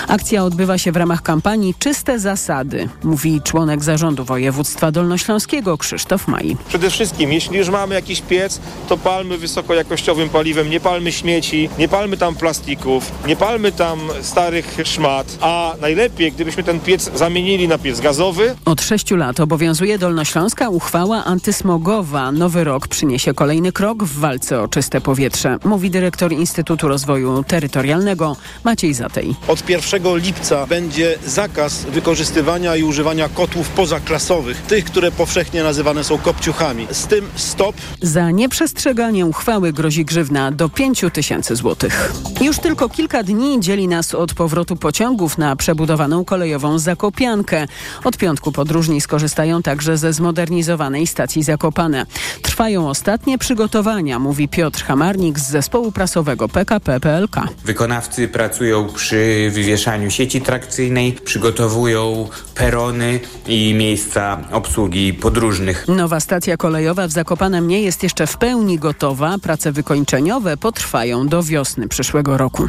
Akcja 0.07 0.43
odbywa 0.43 0.77
się 0.77 0.91
w 0.91 0.97
ramach 0.97 1.21
kampanii 1.21 1.75
Czyste 1.79 2.19
Zasady, 2.19 2.89
mówi 3.03 3.41
członek 3.41 3.83
zarządu 3.83 4.25
województwa 4.41 4.91
dolnośląskiego 4.91 5.77
Krzysztof 5.77 6.27
Maj. 6.27 6.57
Przede 6.67 6.89
wszystkim, 6.89 7.33
jeśli 7.33 7.57
już 7.57 7.69
mamy 7.69 7.95
jakiś 7.95 8.21
piec, 8.21 8.59
to 8.89 8.97
palmy 8.97 9.37
wysokojakościowym 9.37 10.29
paliwem, 10.29 10.69
nie 10.69 10.79
palmy 10.79 11.11
śmieci, 11.11 11.69
nie 11.79 11.87
palmy 11.87 12.17
tam 12.17 12.35
plastików, 12.35 13.11
nie 13.27 13.35
palmy 13.35 13.71
tam 13.71 13.99
starych 14.21 14.77
szmat, 14.83 15.37
a 15.41 15.73
najlepiej, 15.81 16.31
gdybyśmy 16.31 16.63
ten 16.63 16.79
piec 16.79 17.11
zamienili 17.15 17.67
na 17.67 17.77
piec 17.77 17.99
gazowy, 17.99 18.55
od 18.65 18.81
sześciu 18.81 19.15
lat 19.15 19.39
obowiązuje 19.39 19.97
dolnośląska 19.97 20.69
uchwała 20.69 21.25
antysmogowa. 21.25 22.31
Nowy 22.31 22.63
rok 22.63 22.87
przyniesie 22.87 23.33
kolejny 23.33 23.71
krok 23.71 24.03
w 24.03 24.19
walce 24.19 24.61
o 24.61 24.67
czyste 24.67 25.01
powietrze, 25.01 25.57
mówi 25.63 25.89
dyrektor 25.89 26.31
Instytutu 26.31 26.87
Rozwoju 26.87 27.43
Terytorialnego 27.43 28.35
Maciej 28.63 28.93
Zatej. 28.93 29.35
Od 29.47 29.69
1 29.69 30.17
lipca 30.17 30.67
będzie 30.67 31.17
zakaz 31.25 31.85
wykorzystywania 31.85 32.75
i 32.75 32.83
używania 32.83 33.29
kotłów 33.29 33.69
pozaklasowych, 33.69 34.30
tych, 34.67 34.85
które 34.85 35.11
powszechnie 35.11 35.63
nazywane 35.63 36.03
są 36.03 36.17
kopciuchami. 36.17 36.87
Z 36.91 37.07
tym 37.07 37.25
stop. 37.35 37.75
Za 38.01 38.31
nieprzestrzeganie 38.31 39.25
uchwały 39.25 39.73
grozi 39.73 40.05
grzywna 40.05 40.51
do 40.51 40.69
5 40.69 41.05
tysięcy 41.13 41.55
złotych. 41.55 42.13
Już 42.41 42.59
tylko 42.59 42.89
kilka 42.89 43.23
dni 43.23 43.59
dzieli 43.59 43.87
nas 43.87 44.15
od 44.15 44.33
powrotu 44.33 44.75
pociągów 44.75 45.37
na 45.37 45.55
przebudowaną 45.55 46.25
kolejową 46.25 46.79
Zakopiankę. 46.79 47.67
Od 48.03 48.11
Od 48.11 48.17
piątku 48.17 48.51
podróżni 48.51 49.01
skorzystają 49.01 49.61
także 49.61 49.97
ze 49.97 50.13
zmodernizowanej 50.13 51.07
stacji 51.07 51.43
Zakopane. 51.43 52.05
Trwają 52.41 52.89
ostatnie 52.89 53.37
przygotowania, 53.37 54.19
mówi 54.19 54.47
Piotr 54.47 54.83
Hamarnik 54.83 55.39
z 55.39 55.49
zespołu 55.49 55.91
prasowego 55.91 56.49
PKP 56.49 56.99
PLK. 56.99 57.35
Wykonawcy 57.65 58.27
pracują 58.27 58.87
przy 58.87 59.51
wywieszaniu 59.53 60.11
sieci 60.11 60.41
trakcyjnej, 60.41 61.11
przygotowują 61.13 62.29
perony 62.55 63.19
i 63.47 63.73
miejsca 63.73 64.20
obsługi 64.51 65.13
podróżnych. 65.13 65.87
Nowa 65.87 66.19
stacja 66.19 66.57
kolejowa 66.57 67.07
w 67.07 67.11
Zakopanem 67.11 67.67
nie 67.67 67.81
jest 67.81 68.03
jeszcze 68.03 68.27
w 68.27 68.37
pełni 68.37 68.79
gotowa. 68.79 69.37
Prace 69.37 69.71
wykończeniowe 69.71 70.57
potrwają 70.57 71.27
do 71.27 71.43
wiosny 71.43 71.87
przyszłego 71.87 72.37
roku. 72.37 72.67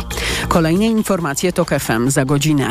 Kolejne 0.49 0.87
informacje 0.87 1.53
to 1.53 1.65
FM 1.65 2.11
za 2.11 2.25
godzinę. 2.25 2.69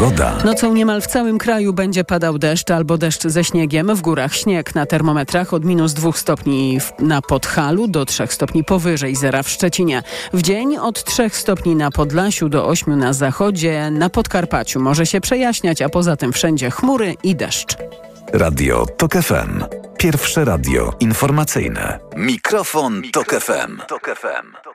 Pogoda. 0.00 0.36
Nocą 0.44 0.74
niemal 0.74 1.00
w 1.00 1.06
całym 1.06 1.38
kraju 1.38 1.72
będzie 1.72 2.04
padał 2.04 2.38
deszcz 2.38 2.70
albo 2.70 2.98
deszcz 2.98 3.22
ze 3.22 3.44
śniegiem. 3.44 3.94
W 3.96 4.00
górach 4.00 4.34
śnieg 4.34 4.74
na 4.74 4.86
termometrach 4.86 5.54
od 5.54 5.64
minus 5.64 5.92
2 5.92 6.12
stopni 6.12 6.78
na 6.98 7.22
Podhalu 7.22 7.88
do 7.88 8.04
3 8.04 8.26
stopni 8.26 8.64
powyżej 8.64 9.16
zera 9.16 9.42
w 9.42 9.48
Szczecinie. 9.48 10.02
W 10.32 10.42
dzień 10.42 10.76
od 10.76 11.04
3 11.04 11.30
stopni 11.30 11.76
na 11.76 11.90
Podlasiu 11.90 12.48
do 12.48 12.66
8 12.66 12.98
na 12.98 13.12
zachodzie. 13.12 13.90
Na 13.90 14.10
Podkarpaciu 14.10 14.80
może 14.80 15.06
się 15.06 15.20
przejaśniać, 15.20 15.82
a 15.82 15.88
poza 15.88 16.16
tym 16.16 16.32
wszędzie 16.32 16.70
chmury 16.70 17.14
i 17.22 17.36
deszcz. 17.36 17.76
Radio 18.32 18.86
TOK 18.86 19.12
FM. 19.12 19.64
Pierwsze 19.98 20.44
radio 20.44 20.92
informacyjne. 21.00 21.98
Mikrofon, 22.16 23.02
Tok 23.12 23.30
FM. 23.34 23.78
Tok 23.88 24.16
FM. 24.16 24.69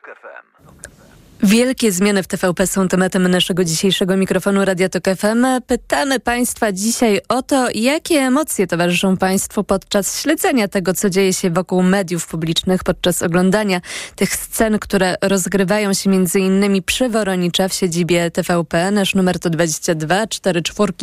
Wielkie 1.43 1.91
zmiany 1.91 2.23
w 2.23 2.27
TVP 2.27 2.67
są 2.67 2.87
tematem 2.87 3.27
naszego 3.27 3.63
dzisiejszego 3.63 4.17
mikrofonu 4.17 4.65
Radia 4.65 4.89
Tok 4.89 5.03
FM. 5.17 5.45
Pytamy 5.67 6.19
Państwa 6.19 6.71
dzisiaj 6.71 7.21
o 7.29 7.41
to, 7.41 7.67
jakie 7.75 8.15
emocje 8.15 8.67
towarzyszą 8.67 9.17
Państwu 9.17 9.63
podczas 9.63 10.21
śledzenia 10.21 10.67
tego, 10.67 10.93
co 10.93 11.09
dzieje 11.09 11.33
się 11.33 11.49
wokół 11.49 11.83
mediów 11.83 12.27
publicznych, 12.27 12.83
podczas 12.83 13.21
oglądania 13.21 13.81
tych 14.15 14.35
scen, 14.35 14.79
które 14.79 15.15
rozgrywają 15.21 15.93
się 15.93 16.09
między 16.09 16.39
innymi 16.39 16.81
przy 16.81 17.09
Woronicza 17.09 17.67
w 17.67 17.73
siedzibie 17.73 18.31
TVP. 18.31 18.91
Nasz 18.91 19.15
numer 19.15 19.39
to 19.39 19.49
22 19.49 20.27
44 20.27 20.93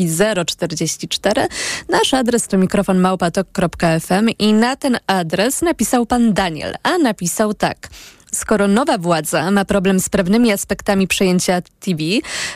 044. 0.46 1.46
Nasz 1.88 2.14
adres 2.14 2.46
to 2.46 2.58
mikrofon 2.58 2.98
małpatok.fm 2.98 4.28
i 4.38 4.52
na 4.52 4.76
ten 4.76 4.98
adres 5.06 5.62
napisał 5.62 6.06
pan 6.06 6.32
Daniel, 6.32 6.74
a 6.82 6.98
napisał 6.98 7.54
tak. 7.54 7.88
Skoro 8.34 8.68
nowa 8.68 8.98
władza 8.98 9.50
ma 9.50 9.64
problem 9.64 10.00
z 10.00 10.08
pewnymi 10.08 10.52
aspektami 10.52 11.08
przejęcia 11.08 11.62
TV, 11.80 11.98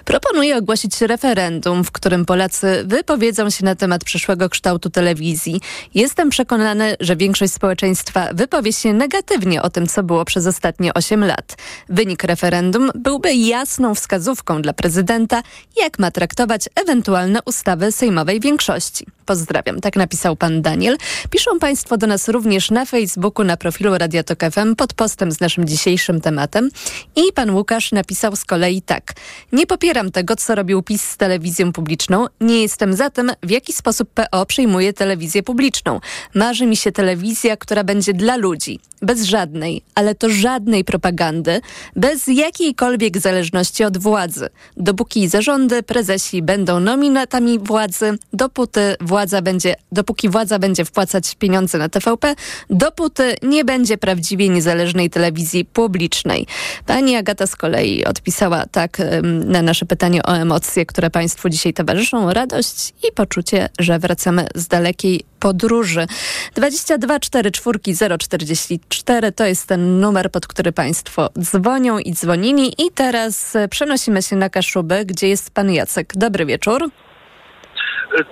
proponuje 0.04 0.56
ogłosić 0.56 1.00
referendum, 1.00 1.84
w 1.84 1.92
którym 1.92 2.24
Polacy 2.24 2.82
wypowiedzą 2.86 3.50
się 3.50 3.64
na 3.64 3.74
temat 3.74 4.04
przyszłego 4.04 4.48
kształtu 4.48 4.90
telewizji. 4.90 5.60
Jestem 5.94 6.30
przekonany, 6.30 6.96
że 7.00 7.16
większość 7.16 7.52
społeczeństwa 7.52 8.28
wypowie 8.34 8.72
się 8.72 8.92
negatywnie 8.92 9.62
o 9.62 9.70
tym, 9.70 9.86
co 9.86 10.02
było 10.02 10.24
przez 10.24 10.46
ostatnie 10.46 10.94
8 10.94 11.24
lat. 11.24 11.56
Wynik 11.88 12.24
referendum 12.24 12.90
byłby 12.94 13.34
jasną 13.34 13.94
wskazówką 13.94 14.62
dla 14.62 14.72
prezydenta, 14.72 15.42
jak 15.82 15.98
ma 15.98 16.10
traktować 16.10 16.68
ewentualne 16.74 17.38
ustawy 17.44 17.92
sejmowej 17.92 18.40
większości. 18.40 19.15
Pozdrawiam, 19.26 19.80
tak 19.80 19.96
napisał 19.96 20.36
pan 20.36 20.62
Daniel. 20.62 20.96
Piszą 21.30 21.58
państwo 21.58 21.96
do 21.96 22.06
nas 22.06 22.28
również 22.28 22.70
na 22.70 22.84
Facebooku, 22.84 23.44
na 23.44 23.56
profilu 23.56 23.98
Radia 23.98 24.22
Tok 24.22 24.38
FM 24.52 24.74
pod 24.76 24.94
postem 24.94 25.32
z 25.32 25.40
naszym 25.40 25.66
dzisiejszym 25.66 26.20
tematem. 26.20 26.70
I 27.16 27.32
pan 27.32 27.50
Łukasz 27.50 27.92
napisał 27.92 28.36
z 28.36 28.44
kolei 28.44 28.82
tak. 28.82 29.12
Nie 29.52 29.66
popieram 29.66 30.10
tego, 30.10 30.36
co 30.36 30.54
robił 30.54 30.82
PiS 30.82 31.04
z 31.04 31.16
telewizją 31.16 31.72
publiczną. 31.72 32.26
Nie 32.40 32.62
jestem 32.62 32.94
za 32.94 33.10
tym, 33.10 33.32
w 33.42 33.50
jaki 33.50 33.72
sposób 33.72 34.10
PO 34.10 34.46
przyjmuje 34.46 34.92
telewizję 34.92 35.42
publiczną. 35.42 36.00
Marzy 36.34 36.66
mi 36.66 36.76
się 36.76 36.92
telewizja, 36.92 37.56
która 37.56 37.84
będzie 37.84 38.14
dla 38.14 38.36
ludzi. 38.36 38.80
Bez 39.06 39.24
żadnej, 39.24 39.82
ale 39.94 40.14
to 40.14 40.30
żadnej 40.30 40.84
propagandy, 40.84 41.60
bez 41.96 42.26
jakiejkolwiek 42.26 43.18
zależności 43.18 43.84
od 43.84 43.98
władzy. 43.98 44.48
Dopóki 44.76 45.28
zarządy, 45.28 45.82
prezesi 45.82 46.42
będą 46.42 46.80
nominatami 46.80 47.58
władzy, 47.58 48.18
dopóty 48.32 48.96
władza 49.00 49.42
będzie, 49.42 49.74
dopóki 49.92 50.28
władza 50.28 50.58
będzie 50.58 50.84
wpłacać 50.84 51.34
pieniądze 51.34 51.78
na 51.78 51.88
TVP, 51.88 52.34
dopóty 52.70 53.34
nie 53.42 53.64
będzie 53.64 53.98
prawdziwie 53.98 54.48
niezależnej 54.48 55.10
telewizji 55.10 55.64
publicznej. 55.64 56.46
Pani 56.86 57.16
Agata 57.16 57.46
z 57.46 57.56
kolei 57.56 58.04
odpisała 58.04 58.66
tak 58.66 58.98
na 59.44 59.62
nasze 59.62 59.86
pytanie 59.86 60.22
o 60.22 60.36
emocje, 60.36 60.86
które 60.86 61.10
Państwu 61.10 61.48
dzisiaj 61.48 61.72
towarzyszą, 61.72 62.32
radość 62.32 62.94
i 63.08 63.12
poczucie, 63.12 63.68
że 63.78 63.98
wracamy 63.98 64.46
z 64.54 64.68
dalekiej 64.68 65.24
podróży. 65.40 66.06
22 66.54 67.20
44 67.20 68.18
044 68.18 69.32
to 69.32 69.44
jest 69.44 69.66
ten 69.66 70.00
numer, 70.00 70.30
pod 70.30 70.46
który 70.46 70.72
Państwo 70.72 71.30
dzwonią 71.40 71.98
i 71.98 72.12
dzwonili. 72.12 72.74
I 72.86 72.90
teraz 72.94 73.56
e, 73.56 73.68
przenosimy 73.68 74.22
się 74.22 74.36
na 74.36 74.50
Kaszuby, 74.50 75.04
gdzie 75.04 75.28
jest 75.28 75.50
Pan 75.50 75.72
Jacek. 75.72 76.12
Dobry 76.16 76.46
wieczór. 76.46 76.90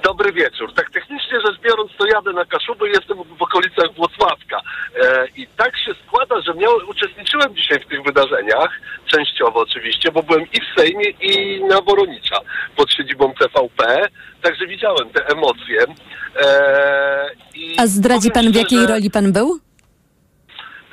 Dobry 0.02 0.32
wieczór. 0.32 0.74
Tak 0.74 0.90
technicznie 0.90 1.40
rzecz 1.46 1.60
biorąc, 1.60 1.90
to 1.98 2.06
jadę 2.06 2.32
na 2.32 2.44
Kaszuby, 2.44 2.88
jestem 2.88 3.18
w 3.38 3.42
okolicach 3.42 3.94
Włocławka. 3.96 4.60
E, 5.02 5.26
I 5.36 5.46
tak 5.46 5.76
się 5.78 5.92
składa, 6.06 6.40
że 6.40 6.54
miał, 6.54 6.72
uczestniczyłem 6.88 7.56
dzisiaj 7.56 7.80
w 7.80 7.88
tych 7.88 8.02
wydarzeniach, 8.02 8.70
częściowo 9.06 9.60
oczywiście, 9.60 10.12
bo 10.12 10.22
byłem 10.22 10.42
i 10.52 10.60
w 10.60 10.80
Sejmie, 10.80 11.10
i 11.10 11.64
na 11.64 11.80
Woronicza 11.80 12.36
pod 12.76 12.92
siedzibą 12.92 13.34
TVP, 13.34 14.08
także 14.42 14.66
widziałem 14.66 15.10
te 15.10 15.26
emocje. 15.26 15.84
E, 16.40 17.30
i 17.54 17.76
A 17.78 17.86
zdradzi 17.86 18.30
pan, 18.30 18.52
w 18.52 18.54
jakiej 18.54 18.86
roli 18.86 19.10
pan 19.10 19.32
był? 19.32 19.58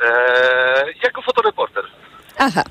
E, 0.04 0.86
jako 1.04 1.22
fotoreporter. 1.22 1.84
Aha. 2.38 2.64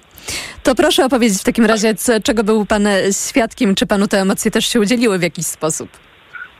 To 0.62 0.74
proszę 0.74 1.04
opowiedzieć 1.04 1.40
w 1.40 1.44
takim 1.44 1.66
razie, 1.66 1.94
co, 1.94 2.20
czego 2.20 2.44
był 2.44 2.66
pan 2.66 2.88
świadkiem, 3.28 3.74
czy 3.74 3.86
panu 3.86 4.08
te 4.08 4.20
emocje 4.20 4.50
też 4.50 4.66
się 4.66 4.80
udzieliły 4.80 5.18
w 5.18 5.22
jakiś 5.22 5.46
sposób? 5.46 6.09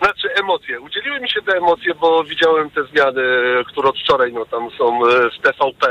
Znaczy 0.03 0.29
emocje. 0.35 0.81
Udzieliły 0.81 1.21
mi 1.21 1.31
się 1.31 1.43
te 1.43 1.57
emocje, 1.57 1.95
bo 1.95 2.25
widziałem 2.25 2.71
te 2.71 2.85
zmiany, 2.85 3.23
które 3.67 3.89
od 3.89 3.99
wczoraj 3.99 4.33
no, 4.33 4.47
tam 4.47 4.71
są 4.79 5.07
e, 5.07 5.31
w 5.31 5.43
TVP, 5.43 5.87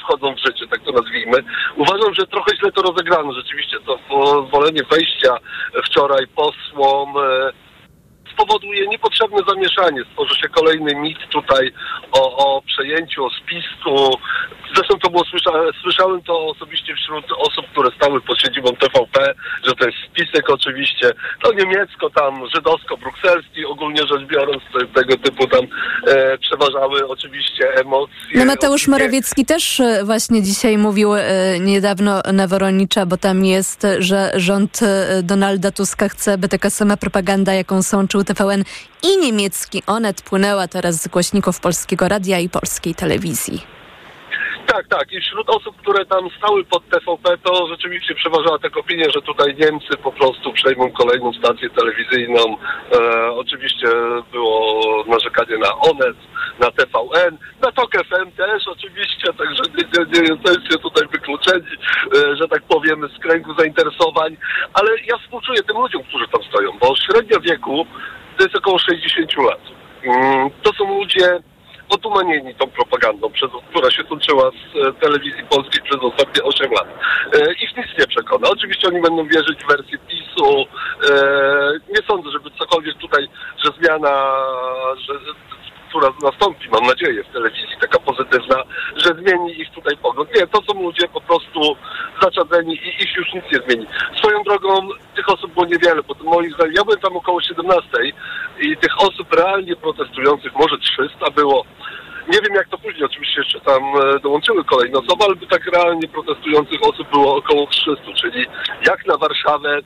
wchodzą 0.00 0.34
w 0.34 0.38
życie, 0.38 0.66
tak 0.70 0.80
to 0.80 0.92
nazwijmy. 0.92 1.36
Uważam, 1.76 2.14
że 2.14 2.26
trochę 2.26 2.56
źle 2.56 2.72
to 2.72 2.82
rozegrano. 2.82 3.32
Rzeczywiście 3.32 3.76
to 3.86 3.98
pozwolenie 4.08 4.82
wejścia 4.90 5.36
wczoraj 5.84 6.26
posłom 6.26 7.16
e, 7.16 7.52
spowoduje 8.40 8.86
niepotrzebne 8.86 9.38
zamieszanie. 9.48 10.02
Stworzy 10.10 10.40
się 10.40 10.48
kolejny 10.48 10.94
mit 10.94 11.18
tutaj 11.28 11.72
o, 12.12 12.36
o 12.36 12.62
przejęciu, 12.62 13.24
o 13.24 13.30
spisku. 13.30 14.18
Zresztą 14.74 14.98
to 14.98 15.10
było, 15.10 15.24
słysza, 15.24 15.50
słyszałem 15.82 16.22
to 16.22 16.46
osobiście 16.46 16.94
wśród 16.94 17.24
osób, 17.32 17.66
które 17.72 17.90
stały 17.96 18.20
pod 18.20 18.40
siedzibą 18.40 18.76
TVP, 18.76 19.34
że 19.66 19.74
ten 19.74 19.90
spisek 20.06 20.50
oczywiście, 20.50 21.12
to 21.42 21.52
niemiecko 21.52 22.10
tam, 22.10 22.46
żydowsko-brukselski, 22.54 23.64
ogólnie 23.66 24.00
rzecz 24.06 24.22
biorąc, 24.26 24.62
tego 24.94 25.16
typu 25.16 25.46
tam 25.46 25.66
e, 26.06 26.38
przeważały 26.38 27.08
oczywiście 27.08 27.74
emocje. 27.74 28.14
No 28.34 28.44
Mateusz 28.44 28.88
Morawiecki 28.88 29.46
też 29.46 29.80
e, 29.80 30.04
właśnie 30.04 30.42
dzisiaj 30.42 30.78
mówił 30.78 31.14
e, 31.14 31.22
niedawno 31.60 32.20
na 32.32 32.46
Woronicza, 32.46 33.06
bo 33.06 33.16
tam 33.16 33.44
jest, 33.44 33.86
że 33.98 34.32
rząd 34.36 34.82
e, 34.82 35.22
Donalda 35.22 35.70
Tuska 35.70 36.08
chce, 36.08 36.38
by 36.38 36.48
taka 36.48 36.70
sama 36.70 36.96
propaganda, 36.96 37.54
jaką 37.54 37.82
sączył 37.82 38.24
TVN 38.34 38.64
i 39.02 39.18
niemiecki 39.18 39.82
Onet 39.86 40.22
płynęła 40.22 40.68
teraz 40.68 41.02
z 41.02 41.08
głośników 41.08 41.60
Polskiego 41.60 42.08
Radia 42.08 42.38
i 42.38 42.48
Polskiej 42.48 42.94
Telewizji. 42.94 43.80
Tak, 44.72 44.88
tak. 44.88 45.12
I 45.12 45.20
wśród 45.20 45.50
osób, 45.50 45.76
które 45.76 46.06
tam 46.06 46.30
stały 46.38 46.64
pod 46.64 46.88
TVP, 46.88 47.38
to 47.38 47.66
rzeczywiście 47.68 48.14
przeważała 48.14 48.58
tak 48.58 48.76
opinia, 48.76 49.10
że 49.10 49.22
tutaj 49.22 49.56
Niemcy 49.60 49.96
po 50.02 50.12
prostu 50.12 50.52
przejmą 50.52 50.92
kolejną 50.92 51.32
stację 51.32 51.70
telewizyjną. 51.70 52.56
E, 52.94 53.30
oczywiście 53.32 53.88
było 54.32 55.04
narzekanie 55.06 55.58
na 55.58 55.74
Onet, 55.78 56.16
na 56.60 56.70
TVN, 56.70 57.38
na 57.62 57.72
TOK 57.72 57.92
FM 57.92 58.30
też 58.36 58.68
oczywiście, 58.68 59.32
także 59.32 59.62
nie, 59.76 59.84
nie, 59.98 60.20
nie 60.20 60.28
jesteście 60.34 60.78
tutaj 60.78 61.08
wykluczeni, 61.12 61.74
e, 62.16 62.36
że 62.36 62.48
tak 62.48 62.62
powiem, 62.62 63.08
z 63.16 63.18
kręgu 63.18 63.54
zainteresowań. 63.54 64.36
Ale 64.72 64.90
ja 65.06 65.18
współczuję 65.18 65.62
tym 65.62 65.76
ludziom, 65.76 66.02
którzy 66.02 66.28
tam 66.28 66.42
stoją, 66.42 66.78
bo 66.78 66.96
średnia 66.96 67.40
wieku 67.40 67.86
to 68.40 68.44
jest 68.44 68.56
około 68.56 68.78
60 68.78 69.36
lat. 69.36 69.60
Mm, 70.04 70.50
to 70.62 70.72
są 70.72 70.98
ludzie 70.98 71.38
otumanieni 71.88 72.54
tą 72.54 72.66
propagandą, 72.66 73.30
która 73.70 73.90
się 73.90 74.04
toczyła 74.04 74.50
z 74.50 74.76
e, 74.76 74.92
telewizji 74.92 75.44
polskiej 75.50 75.82
przez 75.82 76.00
ostatnie 76.02 76.42
8 76.42 76.72
lat. 76.72 76.88
E, 77.34 77.52
ich 77.52 77.76
nic 77.76 77.86
nie 77.98 78.06
przekona. 78.06 78.48
Oczywiście 78.48 78.88
oni 78.88 79.00
będą 79.00 79.26
wierzyć 79.26 79.64
w 79.64 79.68
wersję 79.68 79.98
PiSu. 79.98 80.66
E, 81.10 81.14
nie 81.88 82.06
sądzę, 82.08 82.30
żeby 82.30 82.50
cokolwiek 82.58 82.94
tutaj, 82.94 83.28
że 83.64 83.70
zmiana, 83.80 84.34
że 84.96 85.14
która 85.90 86.08
nastąpi, 86.22 86.68
mam 86.68 86.86
nadzieję, 86.86 87.24
w 87.24 87.32
telewizji, 87.32 87.76
taka 87.80 87.98
pozytywna, 87.98 88.56
że 88.96 89.10
zmieni 89.14 89.60
ich 89.60 89.70
tutaj 89.70 89.96
pogląd. 89.96 90.34
Nie, 90.34 90.46
to 90.46 90.62
są 90.62 90.82
ludzie 90.82 91.08
po 91.08 91.20
prostu 91.20 91.76
zaczadzeni 92.22 92.74
i 92.74 93.02
ich 93.02 93.16
już 93.16 93.34
nic 93.34 93.44
nie 93.52 93.58
zmieni. 93.66 93.86
Swoją 94.16 94.42
drogą 94.42 94.88
tych 95.16 95.28
osób 95.28 95.52
było 95.52 95.66
niewiele, 95.66 96.02
bo 96.02 96.14
moim 96.24 96.52
zdaniem, 96.52 96.74
ja 96.76 96.84
byłem 96.84 97.00
tam 97.00 97.16
około 97.16 97.40
17 97.40 97.88
i 98.60 98.76
tych 98.76 99.00
osób 99.00 99.32
realnie 99.32 99.76
protestujących 99.76 100.54
może 100.54 100.78
300 100.78 101.30
było. 101.30 101.64
Nie 102.28 102.38
wiem 102.40 102.54
jak 102.54 102.68
to 102.68 102.78
później, 102.78 103.04
oczywiście 103.04 103.40
jeszcze 103.40 103.60
tam 103.60 103.82
e, 103.82 104.20
dołączyły 104.20 104.64
kolejne 104.64 104.98
osoby, 104.98 105.24
ale 105.24 105.36
tak 105.36 105.66
realnie 105.66 106.08
protestujących 106.08 106.82
osób 106.82 107.10
było 107.10 107.36
około 107.36 107.66
300, 107.66 108.12
czyli 108.14 108.46
jak 108.86 109.06
na 109.06 109.16
Warszawę 109.16 109.78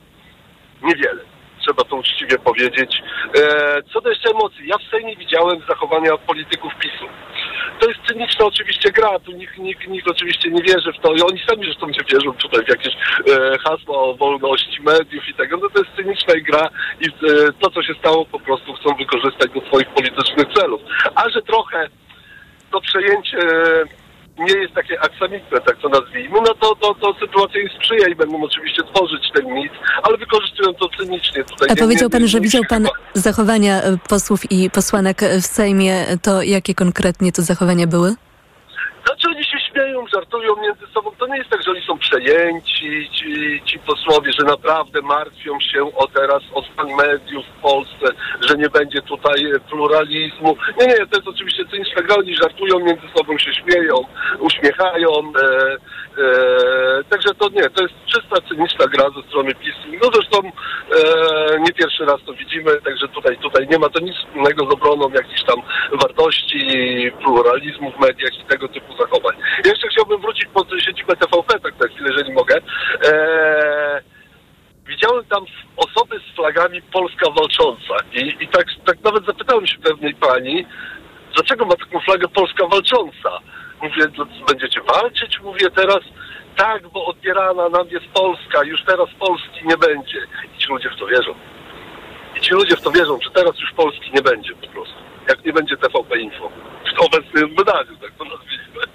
niewiele. 0.83 1.34
Trzeba 1.65 1.83
to 1.83 1.95
uczciwie 1.95 2.39
powiedzieć. 2.39 3.01
E, 3.35 3.81
co 3.93 4.01
do 4.01 4.09
jeszcze 4.09 4.29
emocji, 4.29 4.67
ja 4.67 4.77
w 4.77 4.91
Sejmie 4.91 5.15
widziałem 5.15 5.61
zachowania 5.67 6.17
polityków 6.17 6.73
PiSu. 6.79 7.05
To 7.79 7.87
jest 7.87 7.99
cyniczna 8.07 8.45
oczywiście 8.45 8.91
gra, 8.91 9.19
tu 9.19 9.31
nikt, 9.31 9.57
nikt, 9.57 9.87
nikt 9.87 10.07
oczywiście 10.07 10.51
nie 10.51 10.63
wierzy 10.63 10.93
w 10.93 11.01
to 11.01 11.13
i 11.13 11.21
oni 11.21 11.39
sami 11.49 11.65
zresztą 11.65 11.87
nie 11.87 12.03
wierzą 12.11 12.33
tutaj 12.33 12.65
w 12.65 12.69
jakieś 12.69 12.93
e, 12.95 13.57
hasła 13.57 13.97
o 13.97 14.15
wolności 14.15 14.81
mediów 14.81 15.29
i 15.29 15.33
tego. 15.33 15.57
No 15.57 15.69
to 15.69 15.79
jest 15.79 15.95
cyniczna 15.95 16.33
gra 16.35 16.69
i 17.01 17.05
e, 17.05 17.51
to, 17.59 17.69
co 17.69 17.83
się 17.83 17.93
stało, 17.93 18.25
po 18.25 18.39
prostu 18.39 18.73
chcą 18.73 18.95
wykorzystać 18.95 19.51
do 19.51 19.61
swoich 19.67 19.87
politycznych 19.87 20.53
celów. 20.53 20.81
A 21.15 21.29
że 21.29 21.41
trochę 21.41 21.87
to 22.71 22.81
przejęcie 22.81 23.39
nie 24.37 24.53
jest 24.53 24.73
takie 24.73 25.01
aksamitne, 25.01 25.61
tak 25.61 25.77
to 25.81 25.89
nazwijmy, 25.89 26.39
no 26.41 26.53
to, 26.53 26.75
to, 26.75 26.95
to 26.95 27.13
sytuacja 27.19 27.61
im 27.61 27.69
sprzyja 27.69 28.07
i 28.07 28.15
będą 28.15 28.43
oczywiście 28.43 28.83
tworzyć 28.83 29.31
ten 29.33 29.53
mit, 29.53 29.71
ale 30.03 30.17
wykorzystują 30.17 30.73
to 30.73 30.89
cynicznie. 30.97 31.43
Tutaj 31.43 31.69
A 31.71 31.75
powiedział 31.75 32.09
pan, 32.09 32.27
że 32.27 32.39
widział 32.39 32.63
pan 32.69 32.87
zachowania 33.13 33.81
e, 33.81 33.97
posłów 34.09 34.51
i 34.51 34.69
posłanek 34.69 35.21
w 35.21 35.45
Sejmie. 35.45 36.05
To 36.21 36.41
jakie 36.41 36.75
konkretnie 36.75 37.31
to 37.31 37.41
zachowania 37.41 37.87
były? 37.87 38.15
Znaczy 39.05 39.34
żartują 40.15 40.55
między 40.55 40.87
sobą. 40.93 41.11
To 41.19 41.27
nie 41.27 41.37
jest 41.37 41.49
tak, 41.49 41.63
że 41.63 41.71
oni 41.71 41.81
są 41.81 41.97
przejęci, 41.97 43.09
ci, 43.11 43.61
ci 43.65 43.79
posłowie, 43.79 44.31
że 44.39 44.45
naprawdę 44.45 45.01
martwią 45.01 45.59
się 45.59 45.81
o 45.95 46.07
teraz, 46.07 46.43
o 46.53 46.63
stan 46.63 46.87
mediów 46.87 47.45
w 47.45 47.61
Polsce, 47.61 48.07
że 48.41 48.57
nie 48.57 48.69
będzie 48.69 49.01
tutaj 49.01 49.39
pluralizmu. 49.69 50.57
Nie, 50.79 50.87
nie, 50.87 50.97
to 50.97 51.17
jest 51.17 51.27
oczywiście 51.27 51.63
cyniczna 51.71 52.01
gra, 52.01 52.15
oni 52.15 52.35
żartują, 52.35 52.79
między 52.79 53.07
sobą 53.17 53.37
się 53.37 53.53
śmieją, 53.53 53.95
uśmiechają. 54.39 55.09
E, 55.09 55.77
e, 56.23 57.03
także 57.09 57.29
to 57.39 57.49
nie, 57.49 57.69
to 57.69 57.83
jest 57.83 57.95
czysta 58.05 58.35
cyniczna 58.49 58.85
gra 58.87 59.05
ze 59.15 59.27
strony 59.27 59.55
PiSu. 59.55 59.87
No 60.03 60.09
zresztą 60.13 60.37
e, 60.37 61.59
nie 61.59 61.73
pierwszy 61.73 62.05
raz 62.05 62.17
to 62.25 62.33
widzimy, 62.33 62.81
także 62.81 63.07
tutaj, 63.07 63.37
tutaj 63.37 63.67
nie 63.71 63.79
ma 63.79 63.89
to 63.89 63.99
nic 63.99 64.15
wspólnego 64.17 64.65
z 64.65 64.73
obroną 64.73 65.09
jakichś 65.09 65.43
tam 65.43 65.61
wartości, 66.01 66.59
pluralizmu 67.23 67.91
w 67.91 67.99
mediach 67.99 68.33
i 68.39 68.45
tego 68.45 68.67
typu 68.67 68.97
zachowań. 68.97 69.35
Jeszcze 69.65 69.87
chciałbym 69.87 70.04
wrócić 70.09 70.45
pod 70.53 70.67
siedzibę 70.79 71.15
TVP, 71.15 71.59
tak 71.59 71.79
na 71.79 71.87
chwilę, 71.87 72.09
jeżeli 72.11 72.33
mogę. 72.33 72.55
E, 73.05 74.01
widziałem 74.87 75.25
tam 75.25 75.45
osoby 75.77 76.19
z 76.19 76.35
flagami 76.35 76.81
Polska 76.81 77.25
walcząca 77.29 77.93
i, 78.13 78.37
i 78.43 78.47
tak, 78.47 78.65
tak 78.85 79.03
nawet 79.03 79.25
zapytałem 79.25 79.67
się 79.67 79.77
pewnej 79.77 80.15
pani, 80.15 80.65
dlaczego 81.33 81.65
ma 81.65 81.75
taką 81.75 81.99
flagę 81.99 82.27
Polska 82.27 82.67
walcząca? 82.67 83.29
Mówię, 83.81 84.07
"Dla- 84.07 84.25
będziecie 84.47 84.81
walczyć? 84.81 85.39
Mówię 85.41 85.69
teraz, 85.75 85.99
tak, 86.55 86.87
bo 86.89 87.05
odbierana 87.05 87.69
nam 87.69 87.87
jest 87.87 88.05
Polska, 88.13 88.63
już 88.63 88.83
teraz 88.83 89.07
Polski 89.19 89.59
nie 89.67 89.77
będzie. 89.77 90.17
I 90.55 90.59
ci 90.59 90.67
ludzie 90.69 90.89
w 90.89 90.95
to 90.99 91.07
wierzą. 91.07 91.35
I 92.37 92.41
ci 92.41 92.53
ludzie 92.53 92.75
w 92.75 92.81
to 92.81 92.91
wierzą, 92.91 93.19
że 93.23 93.29
teraz 93.31 93.59
już 93.59 93.71
Polski 93.73 94.11
nie 94.13 94.21
będzie 94.21 94.53
po 94.55 94.67
prostu. 94.67 94.95
Jak 95.29 95.45
nie 95.45 95.53
będzie 95.53 95.77
TVP 95.77 96.19
Info. 96.19 96.49
W 96.97 97.01
obecnym 97.01 97.55
wydaniu, 97.55 97.97
tak 98.01 98.11
to 98.17 98.23
nazwijmy. 98.25 98.94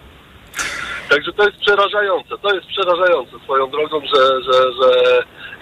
Także 1.10 1.32
to 1.32 1.44
jest 1.44 1.60
przerażające. 1.60 2.38
To 2.38 2.54
jest 2.54 2.66
przerażające 2.66 3.38
swoją 3.44 3.70
drogą, 3.70 4.00
że, 4.00 4.42
że, 4.42 4.72
że 4.72 4.88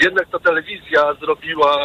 jednak 0.05 0.29
ta 0.29 0.39
telewizja 0.39 1.15
zrobiła, 1.21 1.79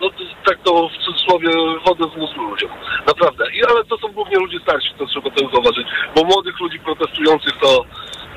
no 0.00 0.10
tak 0.44 0.58
to 0.64 0.88
w 0.88 1.04
cudzysłowie, 1.04 1.48
wodę 1.86 2.04
z 2.14 2.16
mózgu 2.16 2.42
ludziom. 2.42 2.70
Naprawdę. 3.06 3.44
I, 3.52 3.64
ale 3.64 3.84
to 3.84 3.98
są 3.98 4.08
głównie 4.12 4.38
ludzie 4.38 4.58
starsi, 4.58 4.88
to 4.98 5.06
trzeba 5.06 5.30
to 5.30 5.48
zauważyć. 5.52 5.86
Bo 6.14 6.24
młodych 6.24 6.60
ludzi 6.60 6.78
protestujących 6.78 7.52
to, 7.62 7.84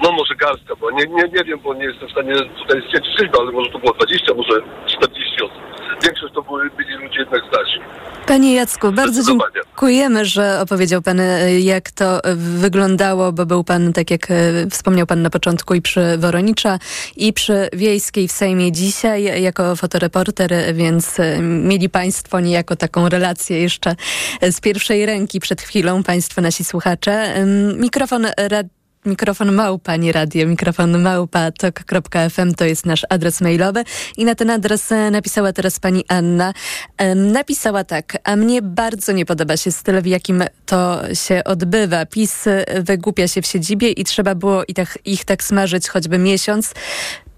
no 0.04 0.12
może 0.12 0.36
garstka, 0.36 0.76
bo 0.76 0.92
nie, 0.92 1.06
nie, 1.06 1.24
nie 1.24 1.44
wiem, 1.44 1.60
bo 1.60 1.74
nie 1.74 1.86
jestem 1.86 2.08
w 2.08 2.12
stanie 2.12 2.34
tutaj 2.36 2.82
stwierdzić 2.82 3.30
ale 3.40 3.52
może 3.52 3.72
to 3.72 3.80
było 3.80 3.94
20, 3.94 4.34
może 4.34 4.62
40 4.88 5.44
osób. 5.44 5.73
Większość 6.04 6.34
to 6.34 6.42
były, 6.42 6.70
byli 6.70 6.94
ludzie 6.94 7.20
jednak 7.20 7.42
starsi. 7.48 7.80
Panie 8.28 8.54
Jacku, 8.54 8.92
bardzo 8.92 9.24
dziękujemy, 9.24 10.26
że 10.26 10.62
opowiedział 10.62 11.02
Pan, 11.02 11.20
e, 11.20 11.60
jak 11.60 11.92
to 11.92 12.24
e, 12.24 12.36
wyglądało, 12.36 13.32
bo 13.32 13.46
był 13.46 13.64
Pan, 13.64 13.94
tak 13.94 14.12
jak 14.12 14.32
e, 14.32 14.36
wspomniał 14.70 15.08
Pan 15.08 15.22
na 15.22 15.30
początku, 15.30 15.74
i 15.74 15.82
przy 15.82 16.18
Woronicza, 16.18 16.80
i 17.18 17.34
przy 17.34 17.70
Wiejskiej 17.74 18.28
w 18.28 18.32
Sejmie 18.32 18.72
dzisiaj, 18.72 19.42
jako 19.42 19.76
fotoreporter, 19.76 20.52
więc 20.74 21.18
mieli 21.42 21.90
Państwo 21.90 22.40
niejako 22.40 22.76
taką 22.76 23.10
relację 23.10 23.62
jeszcze 23.62 23.96
z 24.42 24.62
pierwszej 24.62 25.06
ręki 25.06 25.40
przed 25.40 25.62
chwilą, 25.62 26.04
Państwo 26.04 26.42
nasi 26.42 26.64
słuchacze. 26.64 27.46
Mikrofon 27.78 28.28
rad 28.38 28.68
Mikrofon 29.06 29.52
małpa, 29.52 29.96
nie 29.96 30.12
radio, 30.12 30.48
mikrofon 30.48 31.02
małpa 31.02 31.52
tok.fm 31.52 32.54
to 32.54 32.66
jest 32.66 32.86
nasz 32.86 33.06
adres 33.10 33.42
mailowy 33.42 33.84
i 34.18 34.26
na 34.26 34.36
ten 34.36 34.50
adres 34.50 34.92
e, 34.92 35.12
napisała 35.12 35.54
teraz 35.54 35.80
pani 35.80 36.06
Anna. 36.08 36.54
Em, 36.98 37.32
Napisała 37.32 37.84
tak, 37.84 38.18
a 38.24 38.36
mnie 38.36 38.62
bardzo 38.62 39.12
nie 39.12 39.26
podoba 39.26 39.58
się 39.58 39.72
styl, 39.72 40.02
w 40.02 40.06
jakim 40.06 40.44
to 40.66 41.02
się 41.14 41.44
odbywa. 41.44 42.06
PiS 42.06 42.48
e, 42.48 42.66
wygłupia 42.82 43.28
się 43.28 43.42
w 43.42 43.48
siedzibie 43.48 43.90
i 43.90 44.04
trzeba 44.04 44.36
było 44.36 44.64
i 44.68 44.74
tak, 44.74 45.00
ich 45.06 45.26
tak 45.26 45.44
smażyć 45.44 45.88
choćby 45.88 46.18
miesiąc. 46.18 46.74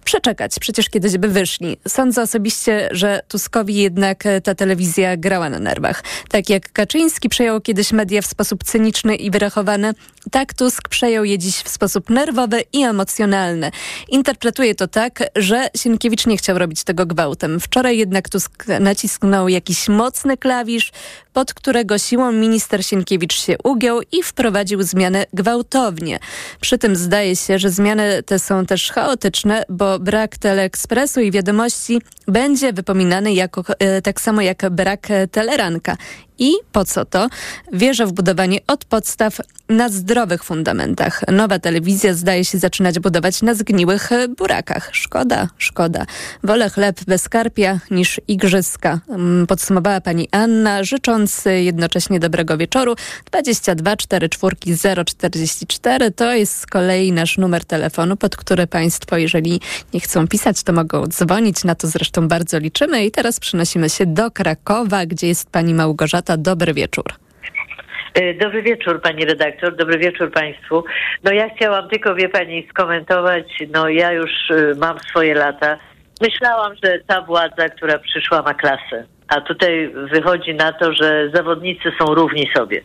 Przeczekać, 0.05 0.59
przecież 0.59 0.89
kiedyś 0.89 1.17
by 1.17 1.27
wyszli. 1.27 1.77
Sądzę 1.87 2.21
osobiście, 2.21 2.89
że 2.91 3.21
Tuskowi 3.27 3.75
jednak 3.75 4.25
e, 4.25 4.41
ta 4.41 4.55
telewizja 4.55 5.17
grała 5.17 5.49
na 5.49 5.59
nerwach. 5.59 6.03
Tak 6.29 6.49
jak 6.49 6.71
Kaczyński 6.71 7.29
przejął 7.29 7.61
kiedyś 7.61 7.91
media 7.91 8.21
w 8.21 8.25
sposób 8.25 8.63
cyniczny 8.63 9.15
i 9.15 9.31
wyrachowany, 9.31 9.93
tak 10.31 10.53
Tusk 10.53 10.89
przejął 10.89 11.23
je 11.25 11.37
dziś 11.37 11.55
w 11.55 11.69
sposób 11.69 12.09
nerwowy 12.09 12.63
i 12.73 12.83
emocjonalny. 12.83 13.71
Interpretuję 14.09 14.75
to 14.75 14.87
tak, 14.87 15.23
że 15.35 15.69
Sienkiewicz 15.77 16.25
nie 16.25 16.37
chciał 16.37 16.57
robić 16.57 16.83
tego 16.83 17.05
gwałtem. 17.05 17.59
Wczoraj 17.59 17.97
jednak 17.97 18.29
Tusk 18.29 18.65
nacisknął 18.79 19.47
jakiś 19.47 19.87
mocny 19.87 20.37
klawisz, 20.37 20.91
pod 21.33 21.53
którego 21.53 21.97
siłą 21.97 22.31
minister 22.31 22.85
Sienkiewicz 22.85 23.33
się 23.45 23.55
ugiął 23.63 24.01
i 24.11 24.23
wprowadził 24.23 24.83
zmiany 24.83 25.25
gwałtownie. 25.33 26.19
Przy 26.61 26.77
tym 26.77 26.95
zdaje 26.95 27.35
się, 27.35 27.59
że 27.59 27.69
zmiany 27.69 28.23
te 28.23 28.39
są 28.39 28.65
też 28.65 28.91
chaotyczne, 28.91 29.63
bo 29.69 29.99
brak 29.99 30.37
teleekspresu 30.37 31.21
i 31.21 31.31
wiadomości 31.31 32.01
będzie 32.27 32.73
wypominany 32.73 33.33
jako, 33.33 33.63
e, 33.79 34.01
tak 34.01 34.21
samo 34.21 34.41
jak 34.41 34.69
brak 34.69 35.11
e, 35.11 35.27
teleranka. 35.27 35.97
I 36.39 36.53
po 36.71 36.85
co 36.85 37.05
to? 37.05 37.27
Wierzę 37.73 38.05
w 38.05 38.13
budowanie 38.13 38.59
od 38.67 38.85
podstaw 38.85 39.39
na 39.69 39.89
zdrowych 39.89 40.43
fundamentach. 40.43 41.21
Nowa 41.27 41.59
telewizja 41.59 42.13
zdaje 42.13 42.45
się 42.45 42.57
zaczynać 42.57 42.99
budować 42.99 43.41
na 43.41 43.53
zgniłych 43.53 44.09
burakach. 44.37 44.89
Szkoda, 44.91 45.47
szkoda. 45.57 46.05
Wolę 46.43 46.69
chleb 46.69 46.99
bez 47.07 47.29
karpia 47.29 47.79
niż 47.91 48.21
igrzyska. 48.27 48.99
Mm, 49.09 49.47
Podsumowała 49.47 50.01
pani 50.01 50.27
Anna, 50.31 50.83
życząc 50.83 51.43
jednocześnie 51.45 52.19
dobrego 52.19 52.57
wieczoru. 52.57 52.95
22 53.25 53.97
44 53.97 55.05
044 55.05 56.11
to 56.11 56.33
jest 56.33 56.57
z 56.57 56.65
kolei 56.65 57.11
nasz 57.11 57.37
numer 57.37 57.65
telefonu, 57.65 58.17
pod 58.17 58.35
który 58.35 58.67
państwo, 58.67 59.17
jeżeli 59.17 59.61
nie 59.93 59.99
chcą 59.99 60.27
pisać, 60.27 60.63
to 60.63 60.73
mogą 60.73 61.07
dzwonić. 61.07 61.63
Na 61.63 61.75
to 61.75 61.87
zresztą 61.87 62.27
bardzo 62.27 62.59
liczymy. 62.59 63.05
I 63.05 63.11
teraz 63.11 63.39
przenosimy 63.39 63.89
się 63.89 64.05
do 64.05 64.31
Krakowa, 64.31 65.05
gdzie 65.05 65.27
jest 65.27 65.49
pani 65.49 65.73
Małgorzata. 65.73 66.24
Dobry 66.37 66.73
wieczór. 66.73 67.05
E, 68.13 68.33
Dobry 68.33 68.61
wieczór 68.61 69.01
pani 69.01 69.25
redaktor, 69.25 69.75
dobry 69.75 69.97
wieczór 69.97 70.31
państwu. 70.31 70.83
No 71.23 71.31
ja 71.31 71.49
chciałam 71.55 71.89
tylko, 71.89 72.15
wie 72.15 72.29
pani, 72.29 72.67
skomentować, 72.69 73.63
no 73.73 73.89
ja 73.89 74.11
już 74.11 74.49
y, 74.49 74.75
mam 74.77 74.99
swoje 74.99 75.33
lata. 75.33 75.77
Myślałam, 76.21 76.73
że 76.83 76.99
ta 77.07 77.21
władza, 77.21 77.69
która 77.69 77.99
przyszła 77.99 78.41
ma 78.41 78.53
klasę. 78.53 79.05
A 79.27 79.41
tutaj 79.41 79.91
wychodzi 80.13 80.53
na 80.53 80.73
to, 80.73 80.93
że 80.93 81.29
zawodnicy 81.33 81.91
są 81.99 82.15
równi 82.15 82.49
sobie. 82.55 82.81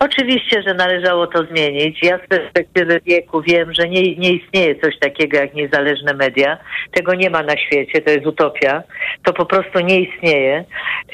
Oczywiście, 0.00 0.62
że 0.62 0.74
należało 0.74 1.26
to 1.26 1.44
zmienić. 1.44 2.02
Ja 2.02 2.18
z 2.18 2.28
perspektywy 2.28 3.00
wieku 3.06 3.42
wiem, 3.42 3.74
że 3.74 3.88
nie, 3.88 4.16
nie 4.16 4.32
istnieje 4.32 4.80
coś 4.80 4.98
takiego 4.98 5.36
jak 5.36 5.54
niezależne 5.54 6.14
media. 6.14 6.58
Tego 6.94 7.14
nie 7.14 7.30
ma 7.30 7.42
na 7.42 7.56
świecie, 7.56 8.02
to 8.02 8.10
jest 8.10 8.26
utopia. 8.26 8.82
To 9.22 9.32
po 9.32 9.46
prostu 9.46 9.80
nie 9.80 10.00
istnieje. 10.00 10.64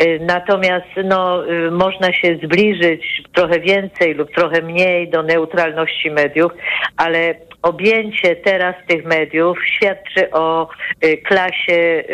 Y, 0.03 0.21
Natomiast 0.21 0.87
no, 1.05 1.51
y, 1.51 1.71
można 1.71 2.13
się 2.13 2.39
zbliżyć 2.45 3.23
trochę 3.33 3.61
więcej 3.61 4.15
lub 4.15 4.35
trochę 4.35 4.63
mniej 4.63 5.09
do 5.11 5.23
neutralności 5.23 6.11
mediów, 6.11 6.53
ale 6.97 7.35
objęcie 7.63 8.37
teraz 8.37 8.75
tych 8.87 9.05
mediów 9.05 9.59
świadczy 9.67 10.31
o 10.31 10.69
y, 11.05 11.17
klasie 11.17 12.05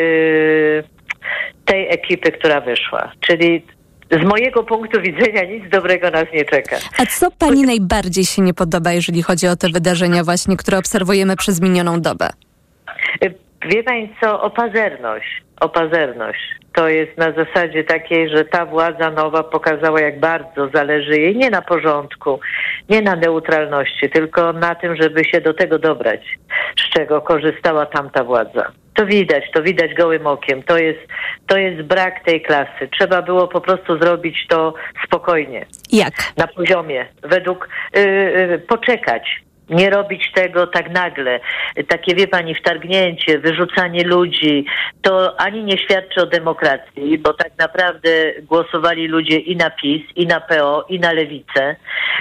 tej 1.67 1.89
ekipy, 1.89 2.31
która 2.31 2.61
wyszła. 2.61 3.11
Czyli 3.19 3.65
z 4.11 4.23
mojego 4.23 4.63
punktu 4.63 5.01
widzenia 5.01 5.43
nic 5.43 5.69
dobrego 5.69 6.11
nas 6.11 6.25
nie 6.33 6.45
czeka. 6.45 6.75
A 6.97 7.05
co 7.05 7.31
pani 7.31 7.63
najbardziej 7.63 8.25
się 8.25 8.41
nie 8.41 8.53
podoba, 8.53 8.91
jeżeli 8.91 9.23
chodzi 9.23 9.47
o 9.47 9.55
te 9.55 9.69
wydarzenia 9.69 10.23
właśnie, 10.23 10.57
które 10.57 10.77
obserwujemy 10.77 11.35
przez 11.35 11.61
minioną 11.61 12.01
dobę? 12.01 12.29
Wie 13.65 13.83
pani 13.83 14.13
co, 14.21 14.41
opazerność, 14.41 15.43
opazerność. 15.61 16.39
To 16.73 16.87
jest 16.87 17.17
na 17.17 17.31
zasadzie 17.31 17.83
takiej, 17.83 18.29
że 18.29 18.45
ta 18.45 18.65
władza 18.65 19.11
nowa 19.11 19.43
pokazała, 19.43 20.01
jak 20.01 20.19
bardzo 20.19 20.69
zależy 20.73 21.19
jej 21.19 21.35
nie 21.35 21.49
na 21.49 21.61
porządku, 21.61 22.39
nie 22.89 23.01
na 23.01 23.15
neutralności, 23.15 24.09
tylko 24.09 24.53
na 24.53 24.75
tym, 24.75 24.95
żeby 24.95 25.25
się 25.25 25.41
do 25.41 25.53
tego 25.53 25.79
dobrać, 25.79 26.21
z 26.79 26.93
czego 26.93 27.21
korzystała 27.21 27.85
tamta 27.85 28.23
władza. 28.23 28.71
To 28.97 29.05
widać, 29.05 29.43
to 29.53 29.63
widać 29.63 29.93
gołym 29.93 30.27
okiem. 30.27 30.63
To 30.63 30.77
jest, 30.77 30.99
to 31.47 31.57
jest 31.57 31.81
brak 31.81 32.23
tej 32.23 32.41
klasy. 32.41 32.89
Trzeba 32.91 33.21
było 33.21 33.47
po 33.47 33.61
prostu 33.61 33.97
zrobić 33.97 34.47
to 34.49 34.73
spokojnie. 35.05 35.65
Jak? 35.91 36.13
Na 36.37 36.47
poziomie, 36.47 37.05
według, 37.23 37.69
yy, 37.95 38.01
yy, 38.01 38.59
poczekać 38.59 39.41
nie 39.69 39.89
robić 39.89 40.31
tego 40.31 40.67
tak 40.67 40.89
nagle. 40.89 41.39
Takie, 41.87 42.15
wie 42.15 42.27
pani, 42.27 42.55
wtargnięcie, 42.55 43.39
wyrzucanie 43.39 44.03
ludzi, 44.03 44.65
to 45.01 45.39
ani 45.39 45.63
nie 45.63 45.77
świadczy 45.77 46.21
o 46.21 46.25
demokracji, 46.25 47.17
bo 47.17 47.33
tak 47.33 47.51
naprawdę 47.59 48.09
głosowali 48.41 49.07
ludzie 49.07 49.37
i 49.37 49.55
na 49.55 49.69
PiS, 49.69 50.01
i 50.15 50.27
na 50.27 50.39
PO, 50.39 50.85
i 50.89 50.99
na 50.99 51.11
Lewicę, 51.11 51.75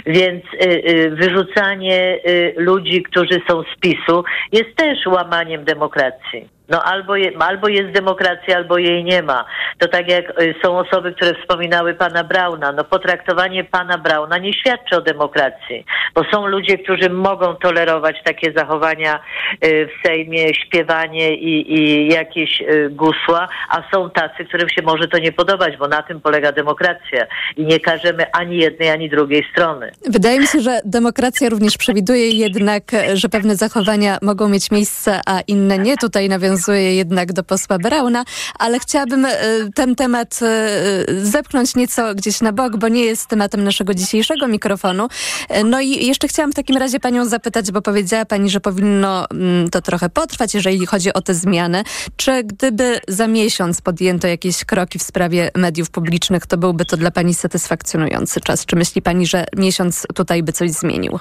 więc 0.06 0.44
y, 0.44 0.58
y, 0.64 1.10
wyrzucanie 1.10 2.18
y, 2.28 2.54
ludzi, 2.56 3.02
którzy 3.02 3.40
są 3.48 3.62
z 3.62 3.80
PiSu 3.80 4.24
jest 4.52 4.76
też 4.76 5.06
łamaniem 5.06 5.64
demokracji. 5.64 6.55
No 6.68 6.82
albo, 6.82 7.16
je, 7.16 7.32
albo 7.38 7.68
jest 7.68 7.92
demokracja, 7.92 8.56
albo 8.56 8.78
jej 8.78 9.04
nie 9.04 9.22
ma. 9.22 9.44
To 9.78 9.88
tak 9.88 10.10
jak 10.10 10.40
y, 10.40 10.54
są 10.64 10.78
osoby, 10.78 11.12
które 11.14 11.34
wspominały 11.34 11.94
pana 11.94 12.24
Brauna. 12.24 12.72
No 12.72 12.84
potraktowanie 12.84 13.64
pana 13.64 13.98
Brauna 13.98 14.38
nie 14.38 14.52
świadczy 14.52 14.96
o 14.96 15.00
demokracji, 15.00 15.84
bo 16.14 16.24
są 16.32 16.46
ludzie, 16.46 16.78
którzy 16.78 17.10
mogą 17.10 17.54
tolerować 17.54 18.16
takie 18.24 18.52
zachowania 18.52 19.20
y, 19.64 19.86
w 19.86 20.06
Sejmie, 20.06 20.54
śpiewanie 20.54 21.34
i, 21.34 21.74
i 21.74 22.08
jakieś 22.08 22.60
y, 22.60 22.88
gusła, 22.90 23.48
a 23.70 23.82
są 23.92 24.10
tacy, 24.10 24.44
którym 24.44 24.68
się 24.68 24.82
może 24.82 25.08
to 25.08 25.18
nie 25.18 25.32
podobać, 25.32 25.76
bo 25.76 25.88
na 25.88 26.02
tym 26.02 26.20
polega 26.20 26.52
demokracja 26.52 27.26
i 27.56 27.64
nie 27.64 27.80
każemy 27.80 28.32
ani 28.32 28.56
jednej, 28.56 28.90
ani 28.90 29.10
drugiej 29.10 29.46
strony. 29.52 29.90
Wydaje 30.06 30.40
mi 30.40 30.46
się, 30.46 30.60
że 30.60 30.80
demokracja 30.84 31.48
również 31.48 31.78
przewiduje 31.78 32.30
jednak, 32.30 32.82
że 33.14 33.28
pewne 33.28 33.56
zachowania 33.56 34.18
mogą 34.22 34.48
mieć 34.48 34.70
miejsce, 34.70 35.20
a 35.26 35.40
inne 35.40 35.78
nie. 35.78 35.96
Tutaj 35.96 36.28
nawiązuję 36.28 36.55
nawiązuję 36.56 36.94
jednak 36.94 37.32
do 37.32 37.42
posła 37.42 37.78
Brauna, 37.78 38.24
ale 38.58 38.78
chciałabym 38.78 39.24
e, 39.24 39.36
ten 39.74 39.94
temat 39.94 40.40
e, 40.42 41.26
zepchnąć 41.26 41.74
nieco 41.74 42.14
gdzieś 42.14 42.40
na 42.40 42.52
bok, 42.52 42.76
bo 42.76 42.88
nie 42.88 43.04
jest 43.04 43.26
tematem 43.26 43.64
naszego 43.64 43.94
dzisiejszego 43.94 44.48
mikrofonu. 44.48 45.08
E, 45.48 45.64
no 45.64 45.80
i 45.80 46.06
jeszcze 46.06 46.28
chciałam 46.28 46.52
w 46.52 46.54
takim 46.54 46.76
razie 46.76 47.00
panią 47.00 47.24
zapytać, 47.24 47.72
bo 47.72 47.82
powiedziała 47.82 48.24
pani, 48.24 48.50
że 48.50 48.60
powinno 48.60 49.26
mm, 49.30 49.70
to 49.70 49.82
trochę 49.82 50.10
potrwać, 50.10 50.54
jeżeli 50.54 50.86
chodzi 50.86 51.12
o 51.12 51.20
te 51.20 51.34
zmiany. 51.34 51.84
Czy 52.16 52.44
gdyby 52.44 53.00
za 53.08 53.26
miesiąc 53.26 53.80
podjęto 53.80 54.26
jakieś 54.26 54.64
kroki 54.64 54.98
w 54.98 55.02
sprawie 55.02 55.50
mediów 55.54 55.90
publicznych, 55.90 56.46
to 56.46 56.56
byłby 56.56 56.84
to 56.84 56.96
dla 56.96 57.10
pani 57.10 57.34
satysfakcjonujący 57.34 58.40
czas? 58.40 58.66
Czy 58.66 58.76
myśli 58.76 59.02
pani, 59.02 59.26
że 59.26 59.46
miesiąc 59.56 60.06
tutaj 60.14 60.42
by 60.42 60.52
coś 60.52 60.70
zmienił? 60.70 61.18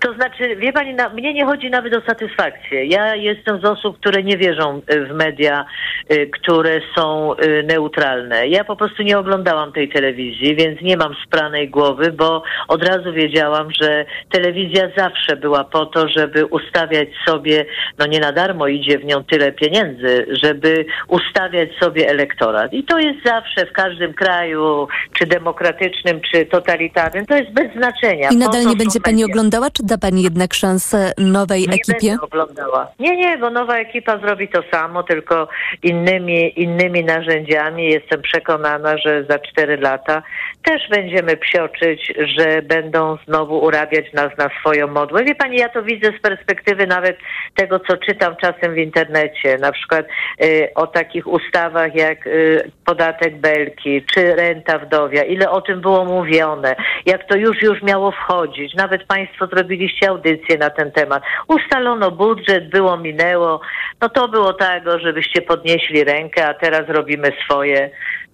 To 0.00 0.14
znaczy, 0.14 0.56
wie 0.56 0.72
pani, 0.72 0.94
na, 0.94 1.08
mnie 1.08 1.34
nie 1.34 1.44
chodzi 1.44 1.70
nawet 1.70 1.96
o 1.96 2.00
satysfakcję. 2.06 2.86
Ja 2.86 3.14
jestem 3.14 3.60
z 3.60 3.64
osób, 3.64 3.98
które 3.98 4.22
nie 4.22 4.36
wierzą 4.36 4.82
y, 4.92 5.06
w 5.06 5.14
media, 5.14 5.64
y, 6.12 6.30
które 6.32 6.80
są 6.96 7.34
y, 7.34 7.62
neutralne. 7.62 8.48
Ja 8.48 8.64
po 8.64 8.76
prostu 8.76 9.02
nie 9.02 9.18
oglądałam 9.18 9.72
tej 9.72 9.88
telewizji, 9.88 10.56
więc 10.56 10.80
nie 10.82 10.96
mam 10.96 11.14
spranej 11.26 11.70
głowy, 11.70 12.12
bo 12.12 12.42
od 12.68 12.82
razu 12.82 13.12
wiedziałam, 13.12 13.68
że 13.82 14.04
telewizja 14.30 14.88
zawsze 14.96 15.36
była 15.36 15.64
po 15.64 15.86
to, 15.86 16.08
żeby 16.08 16.46
ustawiać 16.46 17.08
sobie, 17.26 17.66
no 17.98 18.06
nie 18.06 18.20
na 18.20 18.32
darmo 18.32 18.68
idzie 18.68 18.98
w 18.98 19.04
nią 19.04 19.24
tyle 19.24 19.52
pieniędzy, 19.52 20.26
żeby 20.42 20.86
ustawiać 21.08 21.68
sobie 21.80 22.08
elektorat. 22.08 22.72
I 22.72 22.84
to 22.84 22.98
jest 22.98 23.18
zawsze 23.24 23.66
w 23.66 23.72
każdym 23.72 24.14
kraju, 24.14 24.88
czy 25.18 25.26
demokratycznym, 25.26 26.20
czy 26.20 26.46
totalitarnym, 26.46 27.26
to 27.26 27.36
jest 27.36 27.50
bez 27.50 27.72
znaczenia. 27.72 28.28
I 28.28 28.36
nadal 28.36 28.66
nie 28.66 28.76
będzie 28.76 29.00
pani 29.00 29.24
oglądała, 29.24 29.70
czy 29.70 29.82
da 29.86 29.95
Pani 29.98 30.22
jednak 30.22 30.54
szansę 30.54 31.12
nowej 31.18 31.68
nie 31.68 31.74
ekipie? 31.74 32.08
Będę 32.08 32.22
oglądała. 32.22 32.88
Nie, 32.98 33.16
nie, 33.16 33.38
bo 33.38 33.50
nowa 33.50 33.76
ekipa 33.76 34.18
zrobi 34.18 34.48
to 34.48 34.62
samo, 34.70 35.02
tylko 35.02 35.48
innymi, 35.82 36.60
innymi 36.62 37.04
narzędziami. 37.04 37.84
Jestem 37.84 38.22
przekonana, 38.22 38.98
że 38.98 39.24
za 39.24 39.38
cztery 39.38 39.76
lata 39.76 40.22
też 40.66 40.88
będziemy 40.90 41.36
psioczyć, 41.36 42.12
że 42.36 42.62
będą 42.62 43.16
znowu 43.26 43.58
urabiać 43.58 44.12
nas 44.12 44.38
na 44.38 44.48
swoją 44.60 44.86
modłę. 44.86 45.24
Wie 45.24 45.34
Pani, 45.34 45.56
ja 45.56 45.68
to 45.68 45.82
widzę 45.82 46.12
z 46.18 46.20
perspektywy 46.20 46.86
nawet 46.86 47.16
tego, 47.54 47.80
co 47.80 47.96
czytam 47.96 48.36
czasem 48.36 48.74
w 48.74 48.78
internecie, 48.78 49.58
na 49.58 49.72
przykład 49.72 50.06
y, 50.44 50.68
o 50.74 50.86
takich 50.86 51.26
ustawach 51.26 51.94
jak 51.94 52.26
y, 52.26 52.70
podatek 52.84 53.36
Belki, 53.36 54.02
czy 54.14 54.34
renta 54.34 54.78
wdowia, 54.78 55.22
ile 55.22 55.50
o 55.50 55.60
tym 55.60 55.80
było 55.80 56.04
mówione, 56.04 56.76
jak 57.06 57.28
to 57.28 57.36
już, 57.36 57.62
już 57.62 57.82
miało 57.82 58.10
wchodzić. 58.10 58.74
Nawet 58.74 59.06
Państwo 59.06 59.46
zrobili 59.46 59.86
robiliście 59.86 60.08
audycję 60.08 60.58
na 60.58 60.70
ten 60.70 60.92
temat. 60.92 61.22
Ustalono 61.48 62.10
budżet, 62.10 62.68
było, 62.68 62.96
minęło. 62.96 63.60
No 64.00 64.08
to 64.08 64.28
było 64.28 64.52
tego, 64.52 64.98
żebyście 64.98 65.42
podnieśli 65.42 66.04
rękę, 66.04 66.48
a 66.48 66.54
teraz 66.54 66.88
robimy 66.88 67.32
swoje. 67.44 67.90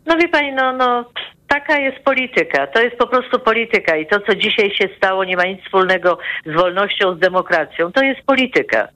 No 0.07 0.17
wie 0.17 0.29
pani, 0.29 0.53
no, 0.53 0.73
no 0.73 1.05
taka 1.53 1.79
jest 1.79 1.99
polityka. 2.05 2.66
To 2.66 2.83
jest 2.83 2.97
po 2.97 3.07
prostu 3.07 3.39
polityka 3.39 3.97
i 3.97 4.07
to, 4.07 4.20
co 4.20 4.35
dzisiaj 4.35 4.70
się 4.70 4.89
stało, 4.97 5.24
nie 5.24 5.37
ma 5.37 5.45
nic 5.45 5.65
wspólnego 5.65 6.19
z 6.47 6.53
wolnością, 6.53 7.15
z 7.15 7.19
demokracją. 7.19 7.93
To 7.93 8.03
jest 8.03 8.20
polityka. 8.27 8.89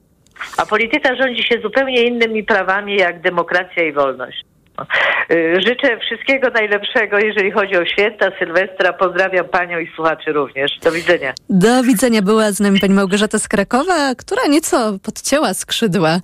A 0.58 0.66
polityka 0.66 1.14
rządzi 1.14 1.42
się 1.42 1.60
zupełnie 1.60 2.02
innymi 2.02 2.44
prawami 2.44 2.96
jak 2.96 3.20
demokracja 3.20 3.82
i 3.82 3.92
wolność. 3.92 4.44
Y, 5.30 5.60
życzę 5.60 5.98
wszystkiego 5.98 6.50
najlepszego, 6.50 7.18
jeżeli 7.18 7.50
chodzi 7.50 7.76
o 7.76 7.84
święta 7.84 8.30
Sylwestra. 8.38 8.92
Pozdrawiam 8.92 9.48
panią 9.48 9.78
i 9.78 9.90
słuchaczy 9.94 10.32
również. 10.32 10.78
Do 10.78 10.92
widzenia. 10.92 11.34
Do 11.50 11.82
widzenia. 11.82 12.22
Była 12.22 12.52
z 12.52 12.60
nami 12.60 12.80
pani 12.80 12.94
Małgorzata 12.94 13.38
z 13.38 13.48
Krakowa, 13.48 14.14
która 14.14 14.46
nieco 14.46 14.98
podcięła 15.02 15.54
skrzydła 15.54 16.20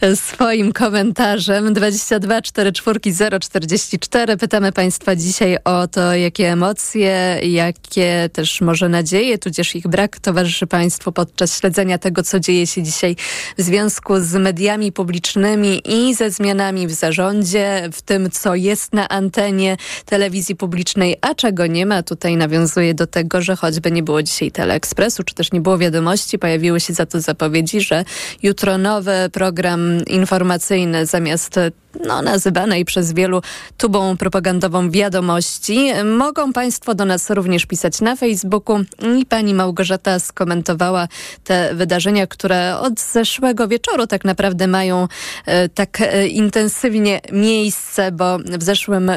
e, 0.00 0.16
swoim 0.16 0.72
komentarzem. 0.72 1.74
22 1.74 2.42
44 2.42 3.00
044. 3.40 4.36
Pytamy 4.36 4.72
państwa 4.72 5.16
dzisiaj 5.16 5.56
o 5.64 5.88
to, 5.88 6.14
jakie 6.14 6.52
emocje, 6.52 7.38
jakie 7.42 8.28
też 8.32 8.60
może 8.60 8.88
nadzieje, 8.88 9.38
tudzież 9.38 9.76
ich 9.76 9.88
brak 9.88 10.18
towarzyszy 10.18 10.66
państwu 10.66 11.12
podczas 11.12 11.60
śledzenia 11.60 11.98
tego, 11.98 12.22
co 12.22 12.40
dzieje 12.40 12.66
się 12.66 12.82
dzisiaj 12.82 13.16
w 13.58 13.62
związku 13.62 14.20
z 14.20 14.34
mediami 14.34 14.92
publicznymi 14.92 15.82
i 15.84 16.14
ze 16.14 16.30
zmianami 16.30 16.86
w 16.86 16.92
zarządzie, 16.92 17.88
w 17.96 18.02
tym, 18.02 18.30
co 18.30 18.54
jest 18.54 18.92
na 18.92 19.08
antenie 19.08 19.76
telewizji 20.04 20.56
publicznej, 20.56 21.16
a 21.20 21.34
czego 21.34 21.66
nie 21.66 21.86
ma. 21.86 22.02
Tutaj 22.02 22.36
nawiązuje 22.36 22.94
do 22.94 23.06
tego, 23.06 23.42
że 23.42 23.56
choćby 23.56 23.90
nie 23.90 24.02
było 24.02 24.22
dzisiaj 24.22 24.52
Teleekspresu, 24.52 25.22
czy 25.22 25.34
też 25.34 25.52
nie 25.52 25.60
było 25.60 25.78
wiadomości, 25.78 26.38
pojawiły 26.38 26.80
się 26.80 26.92
za 26.92 27.06
to 27.06 27.20
zapowiedzi, 27.20 27.80
że 27.80 28.04
jutro 28.42 28.78
nowy 28.78 29.30
program 29.32 30.04
informacyjny 30.06 31.06
zamiast 31.06 31.60
no, 32.06 32.22
nazywanej 32.22 32.84
przez 32.84 33.12
wielu 33.12 33.42
tubą 33.76 34.16
propagandową 34.16 34.90
wiadomości. 34.90 35.90
Mogą 36.04 36.52
Państwo 36.52 36.94
do 36.94 37.04
nas 37.04 37.30
również 37.30 37.66
pisać 37.66 38.00
na 38.00 38.16
Facebooku 38.16 38.80
i 39.18 39.26
pani 39.26 39.54
Małgorzata 39.54 40.18
skomentowała 40.18 41.08
te 41.44 41.74
wydarzenia, 41.74 42.26
które 42.26 42.78
od 42.78 43.00
zeszłego 43.00 43.68
wieczoru 43.68 44.06
tak 44.06 44.24
naprawdę 44.24 44.66
mają 44.66 45.08
e, 45.46 45.68
tak 45.68 46.00
e, 46.00 46.26
intensywnie 46.26 47.20
miejsce, 47.32 48.12
bo 48.12 48.38
w 48.38 48.62
zeszłym, 48.62 49.10
e, 49.10 49.16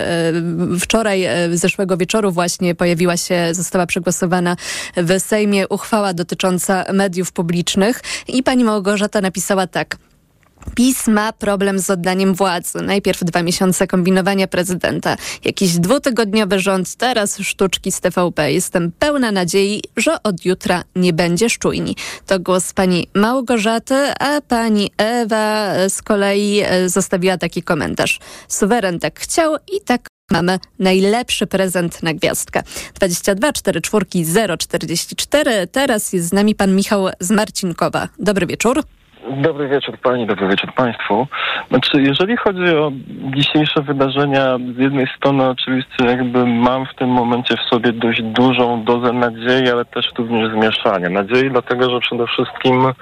wczoraj, 0.80 1.24
e, 1.24 1.58
zeszłego 1.58 1.98
wieczoru 1.98 2.32
właśnie 2.32 2.76
pojawiła 2.76 3.18
się, 3.18 3.54
została 3.54 3.86
przegłosowana 3.86 4.56
w 4.98 5.20
Sejmie 5.20 5.68
uchwała 5.68 6.14
dotycząca 6.14 6.86
mediów 6.94 7.32
publicznych 7.32 8.02
i 8.28 8.44
pani 8.44 8.64
Małgorzata 8.64 9.22
napisała 9.22 9.68
tak. 9.68 10.09
PiS 10.76 11.07
ma 11.07 11.34
problem 11.34 11.80
z 11.80 11.90
oddaniem 11.90 12.34
władzy. 12.34 12.81
Najpierw 12.81 13.23
dwa 13.23 13.44
miesiące 13.44 13.88
kombinowania 13.88 14.48
prezydenta, 14.48 15.15
jakiś 15.44 15.77
dwutygodniowy 15.77 16.60
rząd, 16.60 16.95
teraz 16.95 17.40
sztuczki 17.40 17.91
z 17.91 18.02
TVP. 18.02 18.53
Jestem 18.53 18.91
pełna 18.99 19.31
nadziei, 19.31 19.81
że 19.98 20.23
od 20.23 20.45
jutra 20.45 20.84
nie 20.95 21.14
będzie 21.14 21.49
szczujni. 21.49 21.95
To 22.27 22.40
głos 22.40 22.73
pani 22.73 23.07
Małgorzaty, 23.14 23.95
a 24.19 24.41
pani 24.41 24.91
Ewa 24.98 25.73
z 25.90 26.02
kolei 26.02 26.61
e, 26.65 26.90
zostawiła 26.90 27.38
taki 27.38 27.64
komentarz. 27.64 28.19
Suweren 28.48 28.99
tak 28.99 29.19
chciał 29.19 29.56
i 29.56 29.81
tak 29.86 30.10
Mamy 30.31 30.60
najlepszy 30.80 31.48
prezent 31.48 32.03
na 32.03 32.14
gwiazdkę. 32.14 32.64
22 32.95 33.53
44 33.53 34.57
044. 34.57 35.68
Teraz 35.68 36.14
jest 36.14 36.30
z 36.30 36.34
nami 36.34 36.56
pan 36.56 36.76
Michał 36.76 37.07
z 37.19 37.31
Marcinkowa. 37.31 38.07
Dobry 38.19 38.45
wieczór. 38.48 38.84
Dobry 39.30 39.68
wieczór 39.68 39.98
Pani, 39.98 40.26
dobry 40.26 40.48
wieczór 40.48 40.74
Państwu. 40.74 41.28
Znaczy, 41.70 42.02
jeżeli 42.02 42.38
chodzi 42.38 42.76
o 42.76 42.92
dzisiejsze 43.36 43.82
wydarzenia, 43.82 44.58
z 44.76 44.78
jednej 44.78 45.08
strony 45.18 45.50
oczywiście 45.50 46.06
jakby 46.06 46.46
mam 46.46 46.86
w 46.86 46.96
tym 46.96 47.10
momencie 47.10 47.56
w 47.58 47.70
sobie 47.70 47.92
dość 47.92 48.22
dużą 48.22 48.84
dozę 48.84 49.14
nadziei, 49.14 49.70
ale 49.72 49.86
też 49.86 50.06
również 50.18 50.52
zmieszania. 50.52 51.10
Nadziei 51.10 51.52
dlatego, 51.52 51.90
że 51.90 52.00
przede 52.00 52.28
wszystkim 52.28 52.94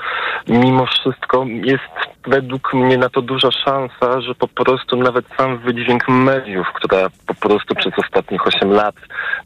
mimo 0.47 0.85
wszystko 0.85 1.45
jest 1.63 2.17
według 2.27 2.73
mnie 2.73 2.97
na 2.97 3.09
to 3.09 3.21
duża 3.21 3.51
szansa, 3.51 4.21
że 4.21 4.35
po 4.35 4.47
prostu 4.47 4.97
nawet 4.97 5.25
sam 5.37 5.57
wydźwięk 5.57 6.07
mediów, 6.07 6.67
które 6.73 7.07
po 7.27 7.33
prostu 7.35 7.75
przez 7.75 7.93
ostatnich 7.97 8.47
8 8.47 8.71
lat 8.71 8.95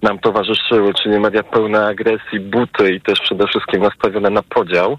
nam 0.02 0.20
towarzyszyły, 0.20 0.94
czyli 0.94 1.20
media 1.20 1.44
pełne 1.44 1.86
agresji, 1.88 2.40
buty 2.40 2.94
i 2.94 3.02
też 3.02 3.20
przede 3.20 3.48
wszystkim 3.48 3.82
nastawione 3.82 4.30
na 4.30 4.44
podział, 4.44 4.98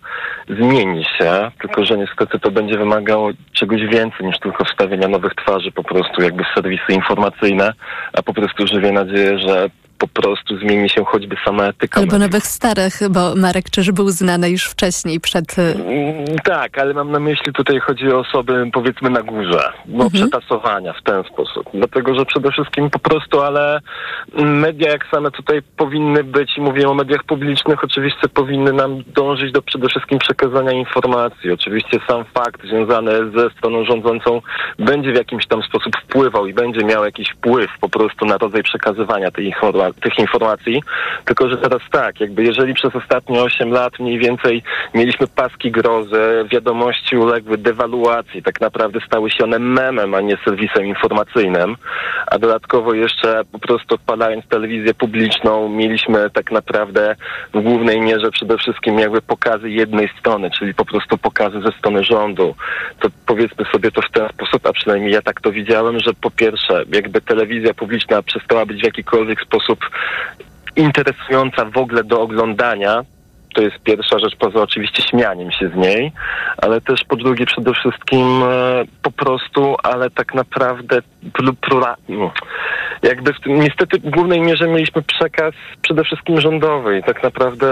zmieni 0.49 1.05
się, 1.05 1.51
tylko 1.73 1.87
że 1.87 1.99
niestety 1.99 2.39
to 2.39 2.51
będzie 2.51 2.79
wymagało 2.79 3.31
czegoś 3.53 3.81
więcej 3.81 4.27
niż 4.27 4.39
tylko 4.39 4.65
wstawienia 4.65 5.09
nowych 5.09 5.35
twarzy, 5.35 5.73
po 5.73 5.85
prostu 5.85 6.23
jakby 6.23 6.45
serwisy 6.55 6.93
informacyjne, 6.93 7.73
a 8.13 8.23
po 8.23 8.35
prostu 8.35 8.67
żywię 8.67 8.93
nadzieję, 8.93 9.39
że 9.39 9.71
po 10.03 10.09
prostu 10.23 10.59
zmieni 10.59 10.89
się 10.89 11.05
choćby 11.05 11.37
sama 11.45 11.65
etyka. 11.65 12.01
Albo 12.01 12.19
nowych 12.19 12.43
starych, 12.47 12.95
bo 13.11 13.35
Marek 13.37 13.71
Czyż 13.71 13.91
był 13.93 14.11
znany 14.11 14.51
już 14.51 14.65
wcześniej 14.65 15.21
przed... 15.21 15.59
y, 15.59 15.63
Mm, 15.63 16.39
Tak, 16.45 16.79
ale 16.79 16.95
mam 16.95 17.11
na 17.11 17.21
myśli 17.21 17.53
tutaj 17.53 17.79
chodzi 17.81 18.13
o 18.13 18.19
osoby 18.19 18.71
powiedzmy 18.73 19.11
na 19.11 19.23
górze, 19.23 19.73
no 19.87 20.11
przetasowania 20.11 20.93
w 20.93 21.03
ten 21.03 21.25
sposób. 21.25 21.67
Dlatego, 21.75 22.15
że 22.15 22.27
przede 22.27 22.51
wszystkim 22.53 22.91
po 22.91 22.99
prostu, 22.99 23.41
ale 23.41 23.81
media 24.39 24.91
jak 24.91 25.07
same 25.15 25.31
tutaj 25.31 25.63
powinny 25.77 26.25
być 26.25 26.57
i 26.57 26.61
mówię 26.61 26.89
o 26.89 26.95
mediach 26.95 27.25
publicznych, 27.25 27.85
oczywiście 27.85 28.29
powinny 28.29 28.73
nam 28.73 29.03
dążyć 29.07 29.53
do 29.53 29.63
przede 29.63 29.89
wszystkim 29.89 30.19
przekazania 30.19 30.73
informacji. 30.73 31.51
Oczywiście 31.53 31.99
sam 32.09 32.25
fakt 32.35 32.63
związany 32.69 33.13
ze 33.37 33.51
stroną 33.51 33.85
rządzącą 33.85 34.41
będzie 34.79 35.13
w 35.13 35.17
jakimś 35.17 35.47
tam 35.47 35.63
sposób 35.63 35.93
wpływał 36.05 36.47
i 36.47 36.55
będzie 36.55 36.85
miał 36.85 37.05
jakiś 37.05 37.29
wpływ 37.31 37.71
po 37.81 37.89
prostu 37.89 38.25
na 38.27 38.39
rodzaj 38.39 38.63
przekazywania 38.63 39.31
tej 39.31 39.53
informa- 39.53 39.92
tych 40.01 40.19
informacji. 40.19 40.83
Tylko, 41.25 41.49
że 41.49 41.57
teraz 41.57 41.83
tak, 41.91 42.21
jakby 42.21 42.45
jeżeli 42.45 42.75
przez 42.75 42.97
ostatnie 42.97 43.43
8 43.43 43.71
lat 43.71 43.99
mniej 43.99 44.19
więcej 44.19 44.63
mieliśmy 44.95 45.27
paski 45.27 45.71
grozy, 45.71 46.45
wiadomości 46.53 47.17
uległy 47.17 47.59
dewaluacji, 47.59 48.43
tak 48.43 48.61
naprawdę 48.61 49.01
stały 49.07 49.31
się 49.31 49.45
one 49.45 49.59
memem, 49.59 50.15
a 50.15 50.21
nie 50.21 50.37
serwisem 50.45 50.87
informacyjnym, 50.87 51.77
a 52.27 52.39
dodatkowo 52.39 52.95
jeszcze 52.95 53.43
po 53.53 53.59
prostu 53.59 53.95
odpalając 53.95 54.47
telewizję 54.47 54.95
publiczną 54.95 55.69
mieliśmy 55.69 56.31
tak 56.31 56.51
naprawdę 56.51 57.17
w 57.55 57.61
głównej 57.61 58.01
mierze 58.01 58.31
przede 58.31 58.59
wszystkim 58.59 58.99
jakby 58.99 59.23
pokazy 59.23 59.71
jednej 59.71 60.09
strony, 60.19 60.51
czyli 60.51 60.75
po 60.75 60.85
prostu 60.85 61.19
pokazy 61.19 61.61
ze 61.61 61.73
strony 61.79 62.05
rządu. 62.05 62.55
To 63.01 63.09
powiedzmy 63.27 63.65
sobie 63.73 63.91
to 63.91 64.03
w 64.03 64.11
ten 64.11 64.29
sposób, 64.29 64.67
a 64.67 64.73
przynajmniej 64.73 65.13
ja 65.13 65.23
tak 65.23 65.41
to 65.41 65.53
widziałem, 65.53 66.01
że 66.01 66.15
po 66.15 66.31
pierwsze 66.31 66.85
jakby 66.93 67.21
telewizja 67.21 67.75
publiczna 67.75 68.23
przestała 68.23 68.67
być 68.67 68.81
w 68.81 68.85
jakikolwiek 68.85 69.41
sposób 69.41 69.72
interesująca 70.77 71.65
w 71.65 71.77
ogóle 71.77 72.05
do 72.05 72.21
oglądania. 72.21 73.05
To 73.55 73.63
jest 73.63 73.79
pierwsza 73.79 74.19
rzecz, 74.19 74.37
poza 74.37 74.63
oczywiście 74.63 75.03
śmianiem 75.03 75.53
się 75.53 75.69
z 75.69 75.75
niej, 75.75 76.13
ale 76.57 76.81
też 76.81 77.05
po 77.05 77.17
drugie 77.17 77.47
przede 77.47 77.75
wszystkim 77.75 78.43
e, 78.43 78.85
po 79.03 79.11
prostu, 79.11 79.77
ale 79.83 80.11
tak 80.11 80.35
naprawdę 80.35 81.03
pl- 81.33 81.57
plura, 81.61 81.97
jakby 83.03 83.33
w 83.33 83.41
tym, 83.41 83.61
niestety 83.61 83.99
w 83.99 84.11
głównej 84.11 84.41
mierze 84.41 84.69
mieliśmy 84.69 85.03
przekaz 85.03 85.55
przede 85.83 86.05
wszystkim 86.05 86.41
rządowy 86.41 86.99
i 86.99 87.03
tak 87.03 87.23
naprawdę 87.23 87.67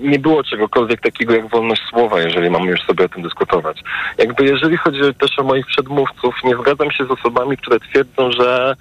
nie 0.00 0.18
było 0.18 0.44
czegokolwiek 0.44 1.00
takiego 1.00 1.34
jak 1.34 1.48
wolność 1.48 1.82
słowa, 1.90 2.20
jeżeli 2.20 2.50
mamy 2.50 2.70
już 2.70 2.80
sobie 2.80 3.04
o 3.04 3.08
tym 3.08 3.22
dyskutować. 3.22 3.82
Jakby 4.18 4.44
jeżeli 4.44 4.76
chodzi 4.76 5.00
też 5.20 5.38
o 5.38 5.42
moich 5.42 5.66
przedmówców, 5.66 6.34
nie 6.44 6.56
zgadzam 6.56 6.90
się 6.90 7.04
z 7.04 7.10
osobami, 7.10 7.56
które 7.56 7.80
twierdzą, 7.80 8.32
że 8.32 8.76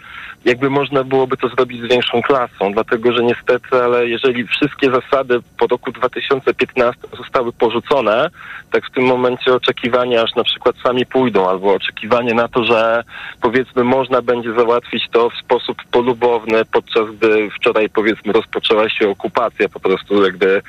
jakby 0.45 0.69
można 0.69 1.03
byłoby 1.03 1.37
to 1.37 1.49
zrobić 1.49 1.81
z 1.81 1.89
większą 1.89 2.21
klasą, 2.21 2.71
dlatego 2.73 3.13
że 3.13 3.23
niestety, 3.23 3.83
ale 3.83 4.07
jeżeli 4.07 4.47
wszystkie 4.47 4.91
zasady 4.91 5.39
po 5.59 5.67
roku 5.67 5.91
2015 5.91 7.01
zostały 7.17 7.53
porzucone, 7.53 8.29
tak 8.71 8.85
w 8.85 8.91
tym 8.91 9.03
momencie 9.03 9.53
oczekiwania, 9.53 10.21
aż 10.21 10.35
na 10.35 10.43
przykład 10.43 10.75
sami 10.83 11.05
pójdą, 11.05 11.49
albo 11.49 11.73
oczekiwanie 11.73 12.33
na 12.33 12.47
to, 12.47 12.63
że 12.63 13.03
powiedzmy 13.41 13.83
można 13.83 14.21
będzie 14.21 14.53
załatwić 14.53 15.09
to 15.11 15.29
w 15.29 15.33
sposób 15.33 15.54
polubowny, 15.91 16.65
podczas 16.65 17.15
gdy 17.15 17.49
wczoraj 17.49 17.89
powiedzmy 17.89 18.33
rozpoczęła 18.33 18.89
się 18.89 19.09
okupacja 19.09 19.69
po 19.69 19.79
prostu 19.79 20.23
jakby 20.23 20.61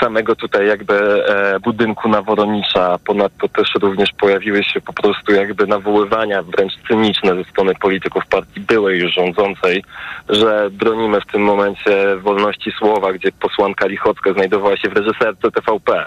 samego 0.00 0.36
tutaj 0.36 0.66
jakby 0.66 1.24
e, 1.26 1.60
budynku 1.60 2.08
na. 2.08 2.24
Ponadto 3.06 3.48
też 3.48 3.74
również 3.80 4.10
pojawiły 4.18 4.64
się 4.64 4.80
po 4.80 4.92
prostu 4.92 5.32
jakby 5.32 5.66
nawoływania 5.66 6.42
wręcz 6.42 6.72
cyniczne 6.88 7.34
ze 7.34 7.44
strony 7.44 7.74
polityków 7.74 8.26
partii 8.26 8.60
byłej 8.60 9.00
już 9.00 9.14
rządzącej, 9.14 9.84
że 10.28 10.68
bronimy 10.70 11.20
w 11.20 11.32
tym 11.32 11.42
momencie 11.42 12.16
wolności 12.16 12.72
słowa, 12.78 13.12
gdzie 13.12 13.32
posłanka 13.32 13.86
Lichocka 13.86 14.32
znajdowała 14.32 14.76
się 14.76 14.88
w 14.88 14.96
reżyserce 14.96 15.50
TVP 15.50 16.06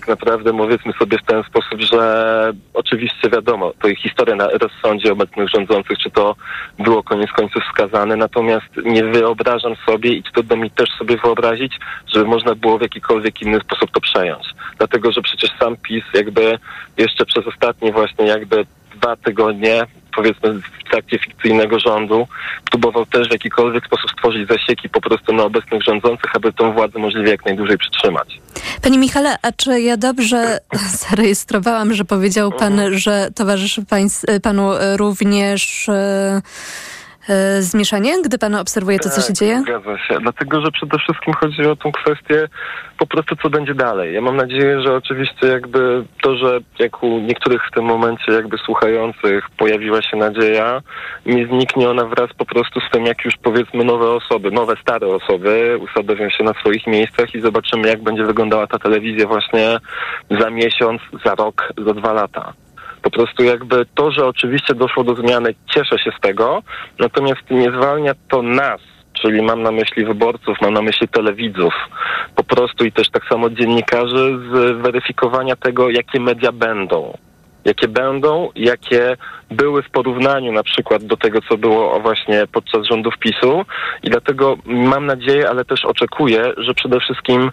tak 0.00 0.08
naprawdę 0.08 0.56
powiedzmy 0.56 0.92
sobie 0.92 1.18
w 1.18 1.22
ten 1.22 1.42
sposób, 1.42 1.80
że 1.80 2.52
oczywiście 2.74 3.30
wiadomo, 3.30 3.72
to 3.82 3.88
ich 3.88 3.98
historia 3.98 4.36
na 4.36 4.48
rozsądzie 4.48 5.12
obecnych 5.12 5.48
rządzących, 5.48 5.98
czy 5.98 6.10
to 6.10 6.36
było 6.78 7.02
koniec 7.02 7.32
końców 7.32 7.62
wskazane, 7.62 8.16
natomiast 8.16 8.66
nie 8.84 9.04
wyobrażam 9.04 9.76
sobie 9.86 10.10
i 10.12 10.22
trudno 10.22 10.56
mi 10.56 10.70
też 10.70 10.88
sobie 10.98 11.16
wyobrazić, 11.16 11.78
żeby 12.14 12.24
można 12.24 12.54
było 12.54 12.78
w 12.78 12.82
jakikolwiek 12.82 13.42
inny 13.42 13.60
sposób 13.60 13.90
to 13.90 14.00
przejąć. 14.00 14.46
Dlatego, 14.78 15.12
że 15.12 15.22
przecież 15.22 15.50
sam 15.58 15.76
PiS 15.76 16.04
jakby 16.14 16.58
jeszcze 16.96 17.26
przez 17.26 17.46
ostatnie 17.46 17.92
właśnie 17.92 18.26
jakby 18.26 18.66
dwa 18.94 19.16
tygodnie 19.16 19.86
powiedzmy 20.16 20.54
w 20.54 20.90
trakcie 20.90 21.18
fikcyjnego 21.18 21.78
rządu 21.78 22.28
próbował 22.70 23.06
też 23.06 23.28
w 23.28 23.32
jakikolwiek 23.32 23.86
sposób 23.86 24.10
stworzyć 24.10 24.48
zasieki 24.48 24.88
po 24.88 25.00
prostu 25.00 25.32
na 25.32 25.42
obecnych 25.42 25.82
rządzących, 25.82 26.36
aby 26.36 26.52
tą 26.52 26.72
władzę 26.72 26.98
możliwie 26.98 27.30
jak 27.30 27.44
najdłużej 27.44 27.78
przytrzymać. 27.78 28.40
Panie 28.82 28.98
Michale, 28.98 29.36
a 29.42 29.52
czy 29.52 29.80
ja 29.80 29.96
dobrze 29.96 30.58
zarejestrowałam, 31.08 31.94
że 31.94 32.04
powiedział 32.04 32.52
pan, 32.52 32.80
że 32.98 33.28
towarzyszy 33.34 33.82
pańs- 33.82 34.40
panu 34.40 34.70
również 34.96 35.88
e, 35.88 36.42
zmieszanie, 37.60 38.22
gdy 38.22 38.38
pan 38.38 38.54
obserwuje 38.54 38.98
to, 38.98 39.10
co 39.10 39.20
się 39.20 39.26
Tak, 39.26 39.36
dzieje? 39.36 39.60
Zgadza 39.60 39.98
się. 39.98 40.18
Dlatego, 40.20 40.60
że 40.60 40.70
przede 40.70 40.98
wszystkim 40.98 41.34
chodzi 41.34 41.62
o 41.62 41.76
tą 41.76 41.92
kwestię 41.92 42.48
po 42.98 43.06
prostu, 43.06 43.36
co 43.36 43.50
będzie 43.50 43.74
dalej. 43.74 44.14
Ja 44.14 44.20
mam 44.20 44.36
nadzieję, 44.36 44.82
że 44.82 44.94
oczywiście 44.94 45.46
jakby 45.46 46.04
to, 46.22 46.36
że 46.36 46.60
jak 46.78 47.02
u 47.02 47.18
niektórych 47.20 47.62
w 47.70 47.74
tym 47.74 47.84
momencie 47.84 48.32
jakby 48.32 48.58
słuchających 48.58 49.50
pojawiła 49.56 50.02
się 50.02 50.16
nadzieja, 50.16 50.82
nie 51.26 51.46
zniknie 51.46 51.90
ona 51.90 52.04
wraz 52.04 52.30
po 52.38 52.44
prostu 52.44 52.80
z 52.80 52.90
tym, 52.92 53.06
jak 53.06 53.24
już 53.24 53.34
powiedzmy 53.42 53.84
nowe 53.84 54.10
osoby, 54.10 54.50
nowe, 54.50 54.74
stare 54.82 55.06
osoby 55.06 55.78
usadowią 55.80 56.30
się 56.30 56.44
na 56.44 56.54
swoich 56.54 56.86
miejscach 56.86 57.34
i 57.34 57.40
zobaczymy, 57.40 57.88
jak 57.88 58.02
będzie 58.02 58.24
wyglądała 58.24 58.66
ta 58.66 58.78
telewizja 58.78 59.26
właśnie 59.26 59.78
za 60.40 60.50
miesiąc, 60.50 61.02
za 61.24 61.34
rok, 61.34 61.72
za 61.86 61.94
dwa 61.94 62.12
lata. 62.12 62.52
Po 63.08 63.12
prostu 63.12 63.42
jakby 63.42 63.86
to, 63.94 64.10
że 64.10 64.26
oczywiście 64.26 64.74
doszło 64.74 65.04
do 65.04 65.14
zmiany, 65.14 65.54
cieszę 65.74 65.98
się 65.98 66.10
z 66.18 66.20
tego, 66.20 66.62
natomiast 66.98 67.50
nie 67.50 67.70
zwalnia 67.70 68.12
to 68.28 68.42
nas, 68.42 68.80
czyli 69.12 69.42
mam 69.42 69.62
na 69.62 69.72
myśli 69.72 70.04
wyborców, 70.04 70.56
mam 70.62 70.74
na 70.74 70.82
myśli 70.82 71.08
telewidzów, 71.08 71.74
po 72.34 72.44
prostu 72.44 72.84
i 72.84 72.92
też 72.92 73.10
tak 73.10 73.22
samo 73.28 73.50
dziennikarzy 73.50 74.38
z 74.50 74.82
weryfikowania 74.82 75.56
tego, 75.56 75.90
jakie 75.90 76.20
media 76.20 76.52
będą. 76.52 77.18
Jakie 77.64 77.88
będą, 77.88 78.50
jakie 78.54 79.16
były 79.50 79.82
w 79.82 79.90
porównaniu 79.90 80.52
na 80.52 80.62
przykład 80.62 81.04
do 81.04 81.16
tego, 81.16 81.38
co 81.48 81.56
było 81.56 82.00
właśnie 82.00 82.46
podczas 82.52 82.86
rządów 82.86 83.18
PiSu 83.18 83.64
i 84.02 84.10
dlatego 84.10 84.56
mam 84.64 85.06
nadzieję, 85.06 85.48
ale 85.48 85.64
też 85.64 85.84
oczekuję, 85.84 86.52
że 86.56 86.74
przede 86.74 87.00
wszystkim 87.00 87.50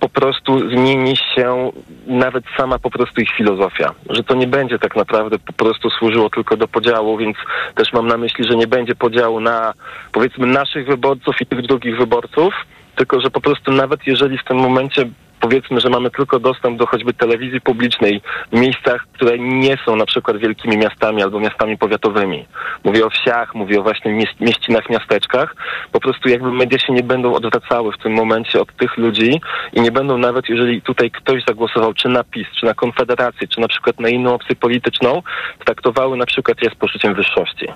po 0.00 0.08
prostu 0.08 0.70
zmieni 0.70 1.16
się 1.16 1.72
nawet 2.06 2.44
sama 2.56 2.78
po 2.78 2.90
prostu 2.90 3.20
ich 3.20 3.30
filozofia. 3.36 3.94
Że 4.10 4.24
to 4.24 4.34
nie 4.34 4.46
będzie 4.46 4.78
tak 4.78 4.96
naprawdę 4.96 5.38
po 5.38 5.52
prostu 5.52 5.90
służyło 5.90 6.30
tylko 6.30 6.56
do 6.56 6.68
podziału, 6.68 7.16
więc 7.18 7.36
też 7.74 7.92
mam 7.92 8.06
na 8.06 8.16
myśli, 8.16 8.44
że 8.44 8.56
nie 8.56 8.66
będzie 8.66 8.94
podziału 8.94 9.40
na 9.40 9.74
powiedzmy 10.12 10.46
naszych 10.46 10.86
wyborców 10.86 11.40
i 11.40 11.46
tych 11.46 11.62
drugich 11.62 11.98
wyborców, 11.98 12.54
tylko 12.96 13.20
że 13.20 13.30
po 13.30 13.40
prostu 13.40 13.72
nawet 13.72 14.00
jeżeli 14.06 14.38
w 14.38 14.44
tym 14.44 14.56
momencie 14.56 15.10
powiedzmy, 15.42 15.80
że 15.80 15.88
mamy 15.88 16.10
tylko 16.10 16.38
dostęp 16.38 16.78
do 16.78 16.86
choćby 16.86 17.12
telewizji 17.14 17.60
publicznej 17.60 18.22
w 18.52 18.56
miejscach, 18.60 19.06
które 19.12 19.38
nie 19.38 19.76
są 19.86 19.96
na 19.96 20.06
przykład 20.06 20.36
wielkimi 20.36 20.76
miastami 20.76 21.22
albo 21.22 21.40
miastami 21.40 21.78
powiatowymi. 21.78 22.46
Mówię 22.84 23.06
o 23.06 23.10
wsiach, 23.10 23.54
mówię 23.54 23.80
o 23.80 23.82
właśnie 23.82 24.10
mieś- 24.12 24.40
mieścinach, 24.40 24.90
miasteczkach. 24.90 25.54
Po 25.92 26.00
prostu 26.00 26.28
jakby 26.28 26.52
media 26.52 26.78
się 26.78 26.92
nie 26.92 27.02
będą 27.02 27.34
odwracały 27.34 27.92
w 27.92 28.02
tym 28.02 28.12
momencie 28.12 28.60
od 28.60 28.76
tych 28.76 28.96
ludzi 28.96 29.40
i 29.72 29.80
nie 29.80 29.92
będą 29.92 30.18
nawet, 30.18 30.48
jeżeli 30.48 30.82
tutaj 30.82 31.10
ktoś 31.10 31.44
zagłosował 31.48 31.94
czy 31.94 32.08
na 32.08 32.24
PiS, 32.24 32.46
czy 32.60 32.66
na 32.66 32.74
Konfederację, 32.74 33.48
czy 33.48 33.60
na 33.60 33.68
przykład 33.68 34.00
na 34.00 34.08
inną 34.08 34.34
opcję 34.34 34.56
polityczną, 34.56 35.22
traktowały 35.64 36.16
na 36.16 36.26
przykład 36.26 36.62
je 36.62 36.70
z 36.70 36.74
poczuciem 36.74 37.14
wyższości. 37.14 37.66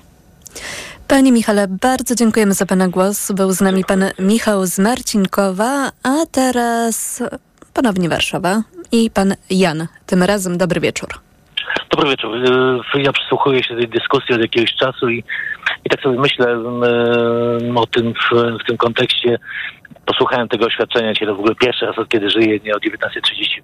Panie 1.07 1.31
Michale, 1.31 1.67
bardzo 1.67 2.15
dziękujemy 2.15 2.53
za 2.53 2.65
Pana 2.65 2.87
głos. 2.87 3.31
Był 3.31 3.51
z 3.51 3.61
nami 3.61 3.83
Pan 3.83 4.03
Michał 4.19 4.65
z 4.65 4.79
Marcinkowa, 4.79 5.91
a 6.03 6.25
teraz 6.31 7.23
ponownie 7.77 8.09
Warszawa. 8.09 8.61
i 8.91 9.09
pan 9.09 9.35
Jan. 9.49 9.87
Tym 10.05 10.23
razem 10.23 10.57
dobry 10.57 10.79
wieczór. 10.81 11.09
Dobry 11.89 12.09
wieczór. 12.09 12.35
Y, 12.95 13.01
Ja 13.01 13.13
przysłuchuję 13.13 13.63
się 13.63 13.75
tej 13.75 13.87
dyskusji 13.87 14.35
od 14.35 14.41
jakiegoś 14.41 14.73
czasu 14.73 15.09
i, 15.09 15.23
i 15.85 15.89
tak 15.89 16.01
sobie 16.01 16.19
myślę 16.19 16.47
y, 16.55 17.79
o 17.79 17.87
tym 17.87 18.13
w, 18.13 18.35
w 18.63 18.67
tym 18.67 18.77
kontekście. 18.77 19.39
Posłuchałem 20.05 20.47
tego 20.47 20.65
oświadczenia 20.65 21.13
dzisiaj, 21.13 21.27
to 21.27 21.35
w 21.35 21.39
ogóle 21.39 21.55
pierwszy 21.55 21.85
raz 21.85 21.97
od 21.97 22.09
kiedy 22.09 22.29
żyję, 22.29 22.59
nie 22.63 22.73
o 22.73 22.77
19.30 22.77 23.61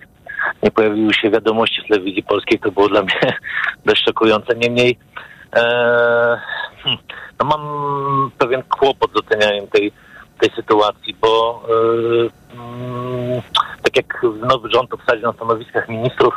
nie 0.63 0.71
pojawiły 0.71 1.13
się 1.13 1.29
wiadomości 1.29 1.81
z 1.85 1.87
telewizji 1.87 2.23
polskiej, 2.23 2.59
to 2.59 2.71
było 2.71 2.89
dla 2.89 3.01
mnie 3.01 3.37
dość 3.85 4.05
szokujące. 4.05 4.55
Niemniej 4.55 4.97
e, 5.55 5.61
hmm, 6.83 7.01
no 7.39 7.45
mam 7.45 7.61
pewien 8.37 8.63
kłopot 8.63 9.11
z 9.13 9.17
ocenianiem 9.17 9.67
tej, 9.67 9.91
tej 10.39 10.49
sytuacji, 10.55 11.15
bo 11.21 11.63
e, 11.69 12.53
mm, 12.53 13.41
tak 13.93 14.05
jak 14.05 14.23
nowy 14.49 14.69
rząd 14.69 14.93
obsadził 14.93 15.27
na 15.27 15.33
stanowiskach 15.33 15.89
ministrów, 15.89 16.33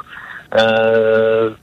e, 0.53 1.55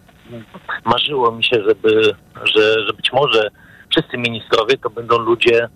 marzyło 0.86 1.32
mi 1.32 1.44
się, 1.44 1.64
żeby, 1.68 2.16
że, 2.44 2.86
że 2.88 2.94
być 2.94 3.14
może 3.14 3.50
wszyscy 3.90 4.18
ministrowie 4.18 4.78
to 4.78 4.90
będą 4.90 5.18
ludzie 5.18 5.70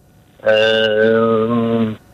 e, 0.44 0.54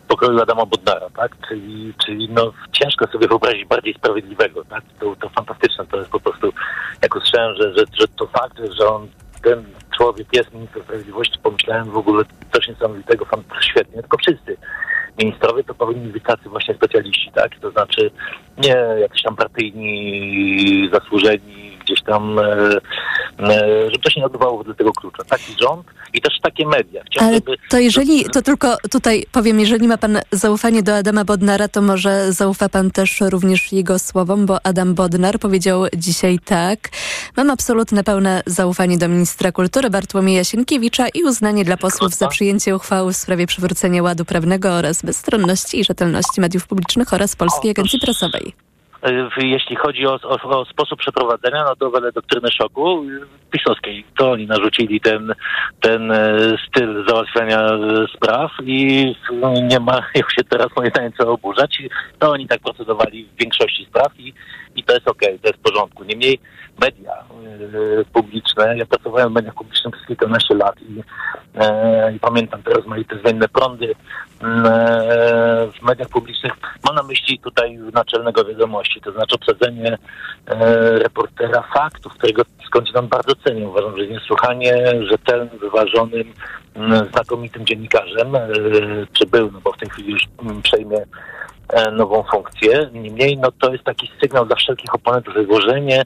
pokroju 0.08 0.42
Adama 0.42 0.66
Bodnara, 0.66 1.06
tak? 1.16 1.36
Czyli, 1.48 1.94
czyli 2.06 2.28
no, 2.28 2.52
ciężko 2.72 3.06
sobie 3.06 3.28
wyobrazić 3.28 3.64
bardziej 3.64 3.94
sprawiedliwego, 3.94 4.64
tak? 4.64 4.84
To, 5.00 5.16
to 5.16 5.28
fantastyczne, 5.28 5.86
to 5.86 5.96
jest 5.96 6.10
po 6.10 6.20
prostu, 6.20 6.52
jak 7.02 7.16
usłyszałem, 7.16 7.56
że, 7.56 7.74
że, 7.74 7.84
że 8.00 8.08
to 8.08 8.26
fakt, 8.26 8.58
że 8.80 8.88
on, 8.88 9.08
ten 9.42 9.64
człowiek 9.96 10.26
jest 10.32 10.54
minister 10.54 10.82
sprawiedliwości, 10.82 11.38
pomyślałem 11.42 11.90
w 11.90 11.96
ogóle 11.96 12.24
coś 12.52 12.68
niesamowitego, 12.68 13.24
fan, 13.24 13.42
świetnie, 13.60 14.00
tylko 14.02 14.16
wszyscy 14.16 14.56
ministrowie 15.18 15.64
to 15.64 15.74
powinni 15.74 16.12
być 16.12 16.24
tacy 16.24 16.48
właśnie 16.48 16.74
specjaliści, 16.74 17.30
tak? 17.34 17.58
To 17.60 17.70
znaczy 17.70 18.10
nie 18.58 18.76
jakiś 19.00 19.22
tam 19.22 19.36
partyjni, 19.36 20.90
zasłużeni, 20.92 21.63
gdzieś 21.84 22.02
tam, 22.02 22.38
e, 22.38 22.42
e, 23.38 23.90
żeby 23.90 23.98
to 24.04 24.10
się 24.10 24.20
nie 24.20 24.26
odbywało 24.26 24.64
do 24.64 24.74
tego 24.74 24.92
klucza. 24.92 25.24
Taki 25.24 25.52
rząd 25.62 25.86
i 26.14 26.20
też 26.20 26.40
takie 26.42 26.66
media. 26.66 27.02
Chciałem, 27.06 27.28
Ale 27.28 27.36
żeby- 27.36 27.56
to 27.70 27.78
jeżeli, 27.78 28.24
to 28.24 28.42
tylko 28.42 28.76
tutaj 28.90 29.24
powiem, 29.32 29.60
jeżeli 29.60 29.88
ma 29.88 29.98
pan 29.98 30.18
zaufanie 30.32 30.82
do 30.82 30.96
Adama 30.96 31.24
Bodnara, 31.24 31.68
to 31.68 31.82
może 31.82 32.32
zaufa 32.32 32.68
pan 32.68 32.90
też 32.90 33.20
również 33.20 33.72
jego 33.72 33.98
słowom, 33.98 34.46
bo 34.46 34.66
Adam 34.66 34.94
Bodnar 34.94 35.38
powiedział 35.38 35.84
dzisiaj 35.96 36.38
tak. 36.44 36.78
Mam 37.36 37.50
absolutne 37.50 38.04
pełne 38.04 38.42
zaufanie 38.46 38.98
do 38.98 39.08
ministra 39.08 39.52
kultury 39.52 39.90
Bartłomieja 39.90 40.44
Sienkiewicza 40.44 41.08
i 41.08 41.22
uznanie 41.22 41.64
dla 41.64 41.76
posłów 41.76 42.14
za 42.14 42.28
przyjęcie 42.28 42.76
uchwały 42.76 43.12
w 43.12 43.16
sprawie 43.16 43.46
przywrócenia 43.46 44.02
ładu 44.02 44.24
prawnego 44.24 44.72
oraz 44.72 45.02
bezstronności 45.02 45.80
i 45.80 45.84
rzetelności 45.84 46.40
mediów 46.40 46.66
publicznych 46.66 47.12
oraz 47.12 47.36
Polskiej 47.36 47.70
Agencji 47.70 48.00
Prasowej. 48.00 48.54
Jeśli 49.38 49.76
chodzi 49.76 50.06
o, 50.06 50.18
o, 50.22 50.60
o 50.60 50.64
sposób 50.64 50.98
przeprowadzenia, 50.98 51.64
no 51.64 51.76
to 51.76 51.90
wedle 51.90 52.12
doktryny 52.12 52.48
szoku 52.50 53.04
e, 53.04 53.50
pisowskiej, 53.50 54.04
to 54.18 54.30
oni 54.30 54.46
narzucili 54.46 55.00
ten, 55.00 55.34
ten 55.80 56.12
e, 56.12 56.38
styl 56.68 57.04
załatwiania 57.08 57.60
e, 57.60 57.78
spraw 58.16 58.50
i 58.62 59.14
no, 59.32 59.54
nie 59.60 59.80
ma 59.80 59.94
jak 60.14 60.32
się 60.32 60.44
teraz 60.48 60.66
moim 60.76 60.90
zdaniem 60.90 61.12
co 61.18 61.32
oburzać. 61.32 61.82
To 62.18 62.30
oni 62.30 62.48
tak 62.48 62.60
procedowali 62.60 63.24
w 63.24 63.40
większości 63.40 63.86
spraw 63.86 64.20
i, 64.20 64.34
i 64.76 64.84
to 64.84 64.94
jest 64.94 65.08
okej, 65.08 65.38
to 65.38 65.48
jest 65.48 65.60
w 65.60 65.62
porządku. 65.62 66.04
Niemniej 66.04 66.38
media 66.80 67.12
publiczne, 68.12 68.76
ja 68.76 68.86
pracowałem 68.86 69.28
w 69.28 69.32
mediach 69.32 69.54
publicznych 69.54 69.94
przez 69.94 70.06
kilkanaście 70.06 70.54
lat 70.54 70.74
i, 70.82 71.02
e, 71.54 72.12
i 72.16 72.20
pamiętam 72.20 72.62
te 72.62 72.70
rozmaite 72.70 73.18
zmienne 73.18 73.48
prądy 73.48 73.94
mm, 74.40 74.66
e, 74.66 74.70
w 75.80 75.82
mediach 75.82 76.08
publicznych. 76.08 76.52
Mam 76.84 76.94
na 76.94 77.02
myśli 77.02 77.38
tutaj 77.38 77.78
naczelnego 77.92 78.44
wiadomości, 78.44 79.00
to 79.00 79.12
znaczy 79.12 79.34
obsadzenie 79.34 79.98
e, 80.46 80.98
reportera 80.98 81.64
faktów, 81.74 82.12
którego 82.12 82.42
skądś 82.66 82.92
nam 82.92 83.08
bardzo 83.08 83.32
cenię. 83.34 83.68
Uważam, 83.68 83.96
że 83.96 84.04
jest 84.04 84.12
niesłychanie 84.12 84.74
rzetelnym, 85.10 85.58
wyważonym, 85.58 86.32
mm, 86.74 87.08
znakomitym 87.12 87.66
dziennikarzem, 87.66 88.36
e, 88.36 88.48
czy 89.12 89.26
był, 89.26 89.50
no 89.52 89.60
bo 89.60 89.72
w 89.72 89.78
tej 89.78 89.90
chwili 89.90 90.12
już 90.12 90.22
mm, 90.42 90.62
przejmie 90.62 90.98
e, 90.98 91.06
nową 91.92 92.24
funkcję. 92.30 92.90
Niemniej 92.92 93.38
no 93.38 93.52
to 93.52 93.72
jest 93.72 93.84
taki 93.84 94.10
sygnał 94.20 94.46
dla 94.46 94.56
wszelkich 94.56 94.94
oponentów, 94.94 95.34
że 95.34 95.44
włożenie 95.44 96.04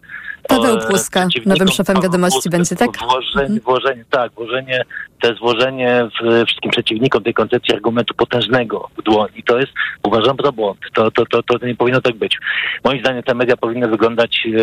Paweł 0.49 0.77
e, 0.77 0.87
Płuska, 0.87 1.29
nowym 1.47 1.69
szefem 1.69 2.01
wiadomości 2.03 2.51
Płuskę, 2.51 2.51
będzie, 2.51 2.77
tak? 2.77 2.91
Włożenie, 2.99 3.61
włożenie, 3.61 4.05
tak, 4.11 4.33
włożenie, 4.33 4.85
to 5.21 5.29
jest 5.29 5.41
włożenie 5.41 6.09
wszystkim 6.47 6.71
przeciwnikom 6.71 7.23
tej 7.23 7.35
koncepcji 7.35 7.75
argumentu 7.75 8.15
potężnego 8.15 8.89
w 8.99 9.03
dłoń. 9.03 9.29
I 9.37 9.43
to 9.43 9.59
jest, 9.59 9.73
uważam, 10.03 10.37
za 10.45 10.53
błąd. 10.53 10.79
To, 10.95 11.11
to, 11.11 11.27
to, 11.27 11.43
to 11.43 11.67
nie 11.67 11.75
powinno 11.75 12.01
tak 12.01 12.17
być. 12.17 12.39
Moim 12.85 13.01
zdaniem 13.01 13.23
te 13.23 13.35
media 13.35 13.57
powinny 13.57 13.89
wyglądać 13.89 14.47
e, 14.47 14.63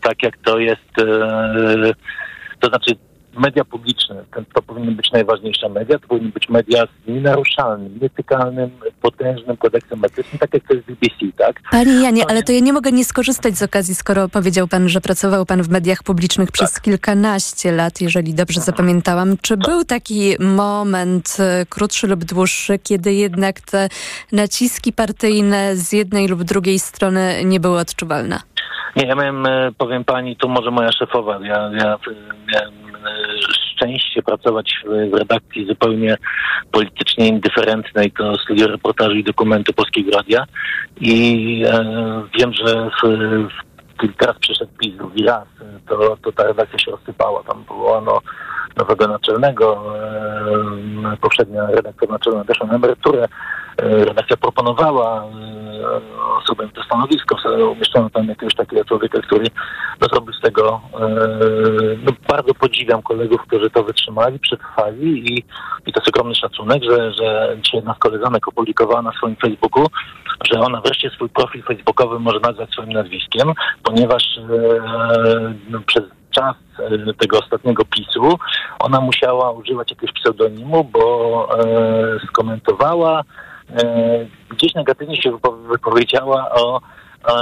tak, 0.00 0.22
jak 0.22 0.36
to 0.36 0.58
jest, 0.58 0.98
e, 0.98 1.92
to 2.60 2.68
znaczy 2.68 2.96
media 3.36 3.64
publiczne, 3.64 4.24
to, 4.54 4.62
powinny 4.62 4.92
być 4.92 5.12
najważniejsze 5.12 5.68
media, 5.68 5.98
to 5.98 6.08
powinny 6.08 6.30
być 6.30 6.48
media 6.48 6.84
z 6.86 7.08
nienaruszalnym, 7.08 7.98
nietykalnym, 8.02 8.70
potężnym 9.02 9.56
kodeksem 9.56 10.04
etycznym, 10.04 10.38
tak 10.38 10.54
jak 10.54 10.62
to 10.68 10.74
jest 10.74 10.86
BBC, 10.86 11.36
tak? 11.38 11.60
Panie 11.70 12.02
Janie, 12.02 12.24
ale 12.30 12.42
to 12.42 12.52
ja 12.52 12.60
nie 12.60 12.72
mogę 12.72 12.92
nie 12.92 13.04
skorzystać 13.04 13.56
z 13.56 13.62
okazji, 13.62 13.94
skoro 13.94 14.28
powiedział 14.28 14.68
pan, 14.68 14.88
że 14.88 15.00
pracował 15.00 15.46
pan 15.46 15.62
w 15.62 15.68
mediach 15.68 16.02
publicznych 16.02 16.52
przez 16.52 16.80
kilkanaście 16.80 17.72
lat, 17.72 18.00
jeżeli 18.00 18.34
dobrze 18.34 18.60
zapamiętałam. 18.60 19.36
Czy 19.42 19.56
był 19.56 19.84
taki 19.84 20.34
moment, 20.40 21.36
e, 21.40 21.66
krótszy 21.66 22.06
lub 22.06 22.24
dłuższy, 22.24 22.78
kiedy 22.78 23.14
jednak 23.14 23.60
te 23.60 23.88
naciski 24.32 24.92
partyjne 24.92 25.76
z 25.76 25.92
jednej 25.92 26.28
lub 26.28 26.42
drugiej 26.42 26.78
strony 26.78 27.44
nie 27.44 27.60
były 27.60 27.78
odczuwalne? 27.78 28.40
Nie, 28.96 29.06
ja 29.06 29.14
miałem, 29.14 29.46
e, 29.46 29.72
powiem 29.78 30.04
pani, 30.04 30.36
tu 30.36 30.48
może 30.48 30.70
moja 30.70 30.92
szefowa, 30.92 31.38
ja, 31.42 31.70
ja 31.72 31.94
e, 31.94 31.98
miałem 32.52 32.85
szczęście 33.76 34.22
pracować 34.22 34.74
w, 34.84 35.10
w 35.10 35.14
redakcji 35.14 35.66
zupełnie 35.66 36.16
politycznie 36.72 37.28
indyferentnej, 37.28 38.10
to 38.10 38.38
studio 38.38 38.66
reportażu 38.66 39.12
i 39.12 39.24
dokumentu 39.24 39.72
Polskiego 39.72 40.10
Radia. 40.10 40.44
I 41.00 41.64
e, 41.68 42.22
wiem, 42.38 42.52
że 42.52 42.90
w, 42.90 43.08
w, 44.02 44.16
teraz 44.18 44.38
przyszedł 44.38 44.72
PiS 44.78 44.96
drugi 44.96 45.24
raz, 45.24 45.44
to, 45.88 46.16
to 46.22 46.32
ta 46.32 46.44
redakcja 46.44 46.78
się 46.78 46.90
rozsypała, 46.90 47.42
tam 47.42 47.64
było 47.64 48.00
no, 48.00 48.20
nowego 48.76 49.08
naczelnego, 49.08 49.94
e, 51.12 51.16
poprzednia 51.16 51.66
redaktor 51.66 52.08
naczelna 52.08 52.44
weszła 52.44 52.66
na 52.66 52.74
emeryturę, 52.74 53.28
redakcja 53.78 54.36
proponowała 54.36 55.24
e, 55.24 55.26
osobę 56.42 56.68
to 56.74 56.82
stanowisko, 56.82 57.36
umieszczono 57.72 58.10
tam 58.10 58.28
jakiegoś 58.28 58.54
takiego 58.54 58.84
człowieka, 58.84 59.20
który 59.22 59.46
zrobił 60.12 60.32
z 60.32 60.40
tego, 60.40 60.80
e, 60.94 61.08
no, 62.04 62.12
bardzo 62.28 62.54
podziwiam 62.54 63.02
kolegów, 63.02 63.40
którzy 63.42 63.70
to 63.70 63.84
wytrzymali, 63.84 64.38
przetrwali 64.38 65.34
i, 65.34 65.44
i 65.86 65.92
to 65.92 66.00
jest 66.00 66.08
ogromny 66.08 66.34
szacunek, 66.34 66.82
że, 66.84 67.12
że 67.12 67.56
dzisiaj 67.62 67.78
jedna 67.78 67.94
z 67.94 67.98
koleżanek 67.98 68.48
opublikowała 68.48 69.02
na 69.02 69.12
swoim 69.12 69.36
Facebooku, 69.36 69.86
że 70.52 70.60
ona 70.60 70.80
wreszcie 70.80 71.10
swój 71.10 71.28
profil 71.28 71.62
facebookowy 71.62 72.18
może 72.18 72.40
nazwać 72.40 72.70
swoim 72.70 72.92
nazwiskiem, 72.92 73.52
ponieważ 73.82 74.22
e, 74.38 75.54
no, 75.70 75.80
przez 75.86 76.04
czas 76.36 76.56
e, 76.78 77.14
tego 77.14 77.38
ostatniego 77.38 77.84
pisu 77.84 78.38
ona 78.78 79.00
musiała 79.00 79.50
używać 79.50 79.90
jakiegoś 79.90 80.12
pseudonimu, 80.12 80.84
bo 80.84 81.48
e, 81.58 82.26
skomentowała 82.28 83.20
e, 83.20 83.24
gdzieś 84.50 84.74
negatywnie 84.74 85.22
się 85.22 85.32
wypo- 85.32 85.68
wypowiedziała 85.68 86.50
o, 86.50 86.80
e, 87.28 87.34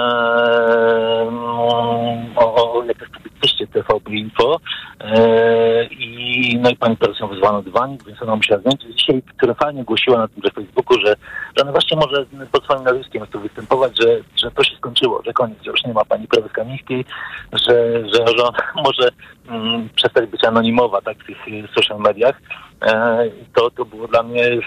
o, 2.36 2.72
o 2.72 2.84
jakiejś 2.84 3.10
publicyście 3.10 3.66
TVP 3.66 4.10
Info 4.10 4.60
e, 5.00 5.84
i 5.84 6.58
no 6.60 6.70
i 6.70 6.76
pani 6.76 6.96
teraz 6.96 7.20
ją 7.20 7.28
wyzwano 7.28 7.62
dywanik, 7.62 8.04
więc 8.04 8.22
ona 8.22 8.36
musiała 8.36 8.60
zdjąć. 8.60 8.82
Dzisiaj 8.96 9.22
triumfalnie 9.40 9.84
głosiła 9.84 10.18
na 10.18 10.28
tymże 10.28 10.50
Facebooku, 10.50 10.98
że, 11.00 11.16
że 11.56 11.62
ona 11.62 11.72
właśnie 11.72 11.96
może 11.96 12.26
pod 12.52 12.64
swoim 12.64 12.84
nazwiskiem 12.84 13.20
jak 13.20 13.30
tu 13.30 13.40
występować, 13.40 13.92
że, 14.02 14.20
że 14.36 14.50
to 14.50 14.64
się 14.64 14.76
skończyło, 14.76 15.22
że 15.26 15.32
koniec, 15.32 15.58
że 15.64 15.70
już 15.70 15.84
nie 15.84 15.92
ma 15.92 16.04
pani 16.04 16.28
prezes 16.28 16.52
Kamińskiej, 16.52 17.04
że, 17.52 18.02
że, 18.08 18.26
że 18.26 18.44
ona 18.44 18.58
może 18.84 19.08
mm, 19.48 19.88
przestać 19.94 20.30
być 20.30 20.44
anonimowa 20.44 21.00
tak, 21.00 21.18
w 21.18 21.26
tych 21.26 21.48
y, 21.48 21.68
social 21.78 21.98
mediach. 21.98 22.40
E, 22.82 23.24
to, 23.54 23.70
to 23.70 23.84
było 23.84 24.08
dla 24.08 24.22
mnie, 24.22 24.58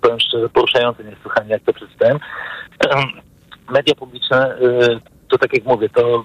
powiem 0.00 0.20
szczerze, 0.20 0.48
poruszające 0.48 1.04
niesłychanie, 1.04 1.50
jak 1.50 1.62
to 1.62 1.72
przeczytałem. 1.72 2.18
Em, 2.90 3.04
Media 3.70 3.94
publiczne, 3.94 4.58
y, 4.58 5.00
to 5.28 5.38
tak 5.38 5.52
jak 5.52 5.64
mówię, 5.64 5.88
to 5.88 6.24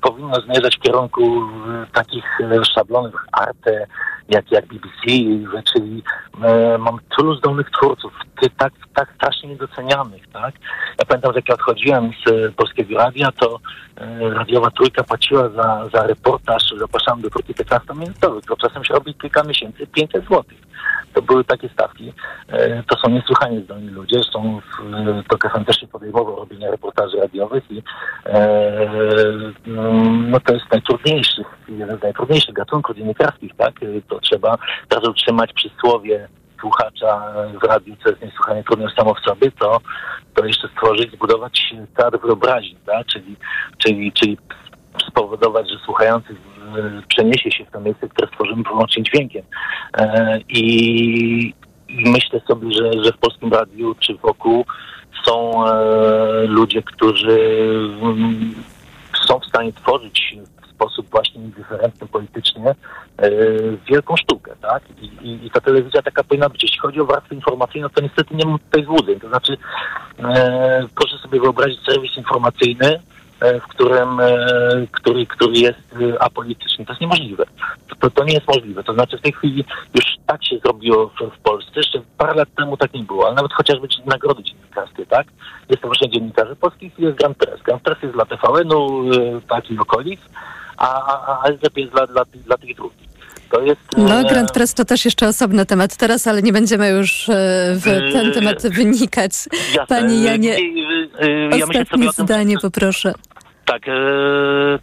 powinno 0.00 0.40
zmierzać 0.40 0.76
w 0.76 0.80
kierunku 0.80 1.42
y, 1.42 1.86
takich 1.92 2.40
y, 2.40 2.64
szablonów 2.74 3.14
Arte, 3.32 3.86
jak, 4.28 4.52
jak 4.52 4.66
BBC, 4.66 5.02
czyli 5.72 6.02
e, 6.42 6.78
mam 6.78 6.98
tylu 7.16 7.34
zdolnych 7.34 7.70
twórców, 7.70 8.12
ty, 8.40 8.50
tak, 8.50 8.72
tak 8.94 9.08
strasznie 9.16 9.48
niedocenianych, 9.48 10.22
tak? 10.32 10.54
Ja 10.98 11.04
pamiętam, 11.04 11.32
że 11.32 11.38
jak 11.38 11.48
ja 11.48 11.54
odchodziłem 11.54 12.10
z 12.26 12.30
e, 12.30 12.52
Polskiego 12.52 12.98
Radia, 12.98 13.32
to 13.32 13.60
e, 13.96 14.30
radiowa 14.30 14.70
trójka 14.70 15.04
płaciła 15.04 15.48
za, 15.48 15.88
za 15.94 16.06
reportaż, 16.06 16.62
zapraszałem 16.78 17.20
do 17.20 17.30
krótki 17.30 17.54
15-minutowych, 17.54 18.40
to 18.48 18.56
czasem 18.56 18.84
się 18.84 18.94
robi 18.94 19.14
kilka 19.14 19.42
miesięcy 19.42 19.86
500 19.86 20.24
złotych. 20.24 20.58
To 21.12 21.22
były 21.22 21.44
takie 21.44 21.68
stawki. 21.68 22.12
E, 22.48 22.82
to 22.82 22.98
są 22.98 23.10
niesłychanie 23.10 23.60
zdolni 23.60 23.88
ludzie. 23.88 24.16
Zresztą 24.16 24.60
w 25.24 25.28
TOK 25.28 25.52
FM 25.52 25.64
też 25.64 25.80
się 25.80 25.86
podejmował 25.86 26.36
robienia 26.36 26.70
reportaży 26.70 27.16
radiowych 27.16 27.70
i 27.70 27.82
e, 28.26 28.88
no, 29.66 29.85
to 30.44 30.54
jest 30.54 30.66
najtrudniejszy, 30.72 31.44
jeden 31.68 31.98
z 31.98 32.02
najtrudniejszych 32.02 32.54
gatunków 32.54 32.96
dziennikarskich, 32.96 33.52
tak? 33.56 33.74
To 34.08 34.20
trzeba 34.20 34.58
teraz 34.88 35.08
utrzymać 35.08 35.52
przysłowie 35.52 36.28
słuchacza 36.60 37.32
w 37.62 37.64
radiu, 37.64 37.96
co 38.04 38.10
jest 38.10 38.22
niesłychanie 38.22 38.64
trudne 38.64 38.86
samo 38.96 39.14
w 39.14 39.20
sobie, 39.20 39.50
to, 39.50 39.80
to 40.34 40.46
jeszcze 40.46 40.68
stworzyć, 40.68 41.12
zbudować 41.12 41.74
teatr 41.96 42.18
wyobraźni, 42.20 42.76
tak? 42.86 43.06
czyli, 43.06 43.36
czyli, 43.78 44.12
czyli 44.12 44.38
spowodować, 45.08 45.70
że 45.70 45.78
słuchający 45.84 46.34
przeniesie 47.08 47.50
się 47.50 47.64
w 47.64 47.70
to 47.70 47.80
miejsce, 47.80 48.08
które 48.08 48.28
stworzymy 48.28 48.62
wyłącznie 48.62 49.02
dźwiękiem. 49.02 49.42
E, 49.98 50.38
I, 50.48 51.54
i 51.88 52.10
myślę 52.10 52.40
sobie, 52.48 52.72
że, 52.72 53.04
że 53.04 53.12
w 53.12 53.18
Polskim 53.18 53.52
Radiu 53.52 53.94
czy 54.00 54.14
wokół 54.14 54.64
są 55.24 55.66
e, 55.66 56.46
ludzie, 56.46 56.82
którzy 56.82 57.40
mm, 58.02 58.54
są 59.26 59.38
w 59.40 59.46
stanie 59.46 59.72
tworzyć 59.72 60.36
sposób 60.76 61.10
właśnie 61.10 61.42
indyferentny 61.42 62.06
politycznie 62.06 62.74
e, 63.18 63.30
wielką 63.88 64.16
sztukę, 64.16 64.52
tak? 64.62 64.82
I, 65.00 65.06
i, 65.06 65.46
I, 65.46 65.50
ta 65.50 65.60
telewizja 65.60 66.02
taka 66.02 66.24
powinna 66.24 66.48
być. 66.48 66.62
Jeśli 66.62 66.78
chodzi 66.78 67.00
o 67.00 67.04
warstwę 67.04 67.34
informacyjną, 67.34 67.88
to 67.88 68.00
niestety 68.00 68.34
nie 68.34 68.46
mam 68.46 68.58
tutaj 68.58 68.84
złudzeń. 68.84 69.20
To 69.20 69.28
znaczy, 69.28 69.56
e, 70.18 70.88
proszę 70.94 71.18
sobie 71.18 71.40
wyobrazić 71.40 71.80
serwis 71.84 72.16
informacyjny, 72.16 73.00
w 73.40 73.66
którym, 73.68 74.20
e, 74.20 74.86
który, 74.92 75.26
który 75.26 75.58
jest 75.58 75.78
e, 76.00 76.22
apolityczny. 76.22 76.84
To 76.84 76.92
jest 76.92 77.00
niemożliwe. 77.00 77.44
To, 78.00 78.10
to 78.10 78.24
nie 78.24 78.34
jest 78.34 78.48
możliwe. 78.48 78.84
To 78.84 78.94
znaczy 78.94 79.18
w 79.18 79.22
tej 79.22 79.32
chwili 79.32 79.64
już 79.94 80.04
tak 80.26 80.44
się 80.44 80.58
zrobiło 80.58 81.08
w, 81.08 81.36
w 81.36 81.38
Polsce. 81.38 81.72
Jeszcze 81.76 82.02
parę 82.18 82.34
lat 82.34 82.48
temu 82.56 82.76
tak 82.76 82.94
nie 82.94 83.02
było, 83.02 83.26
ale 83.26 83.34
nawet 83.34 83.52
chociażby 83.52 83.88
nagrody 84.06 84.42
dziennikarskie, 84.42 85.06
tak? 85.06 85.26
Jest 85.70 85.82
to 85.82 85.88
właśnie 85.88 86.10
dziennikarzy 86.10 86.56
polskich 86.56 86.98
jest 86.98 87.18
Grand 87.18 87.38
Press. 87.38 87.62
Grand 87.62 87.82
Press 87.82 88.02
jest 88.02 88.14
dla 88.14 88.24
TVN-u, 88.24 89.10
e, 89.10 89.40
takich 89.48 89.80
okolic 89.80 90.20
a, 90.76 90.86
a, 90.86 91.42
a 91.42 91.48
jest 91.48 91.92
dla, 91.92 92.06
dla, 92.06 92.24
dla 92.24 92.58
tych 92.58 92.76
drugich. 92.76 93.15
To 93.50 93.60
jest, 93.60 93.80
no, 93.96 94.24
Grand 94.24 94.52
Press 94.52 94.74
to 94.74 94.84
też 94.84 95.04
jeszcze 95.04 95.28
osobny 95.28 95.66
temat 95.66 95.96
teraz, 95.96 96.26
ale 96.26 96.42
nie 96.42 96.52
będziemy 96.52 96.88
już 96.88 97.28
e, 97.28 97.32
w 97.74 98.12
ten 98.12 98.32
temat 98.32 98.62
wynikać. 98.62 99.32
Jasne. 99.52 99.86
Pani 99.86 100.22
Janie, 100.22 100.56
ja 101.58 101.64
ostatnie 101.64 102.12
zdanie 102.12 102.58
poproszę. 102.58 103.14
Tak, 103.66 103.88
e, 103.88 103.92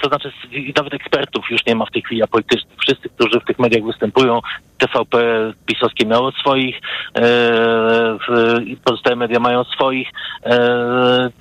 to 0.01 0.07
znaczy 0.07 0.31
nawet 0.77 0.93
ekspertów 0.93 1.45
już 1.51 1.65
nie 1.65 1.76
ma 1.76 1.85
w 1.85 1.91
tej 1.91 2.01
chwili 2.01 2.23
apolitycznych. 2.23 2.77
Wszyscy, 2.80 3.10
którzy 3.10 3.39
w 3.39 3.45
tych 3.45 3.60
mediach 3.60 3.84
występują, 3.84 4.41
TVP 4.77 5.18
pisowskie 5.65 6.05
miało 6.05 6.31
swoich, 6.31 6.80
e, 7.18 8.18
pozostałe 8.84 9.15
media 9.15 9.39
mają 9.39 9.64
swoich, 9.64 10.07
e, 10.45 11.31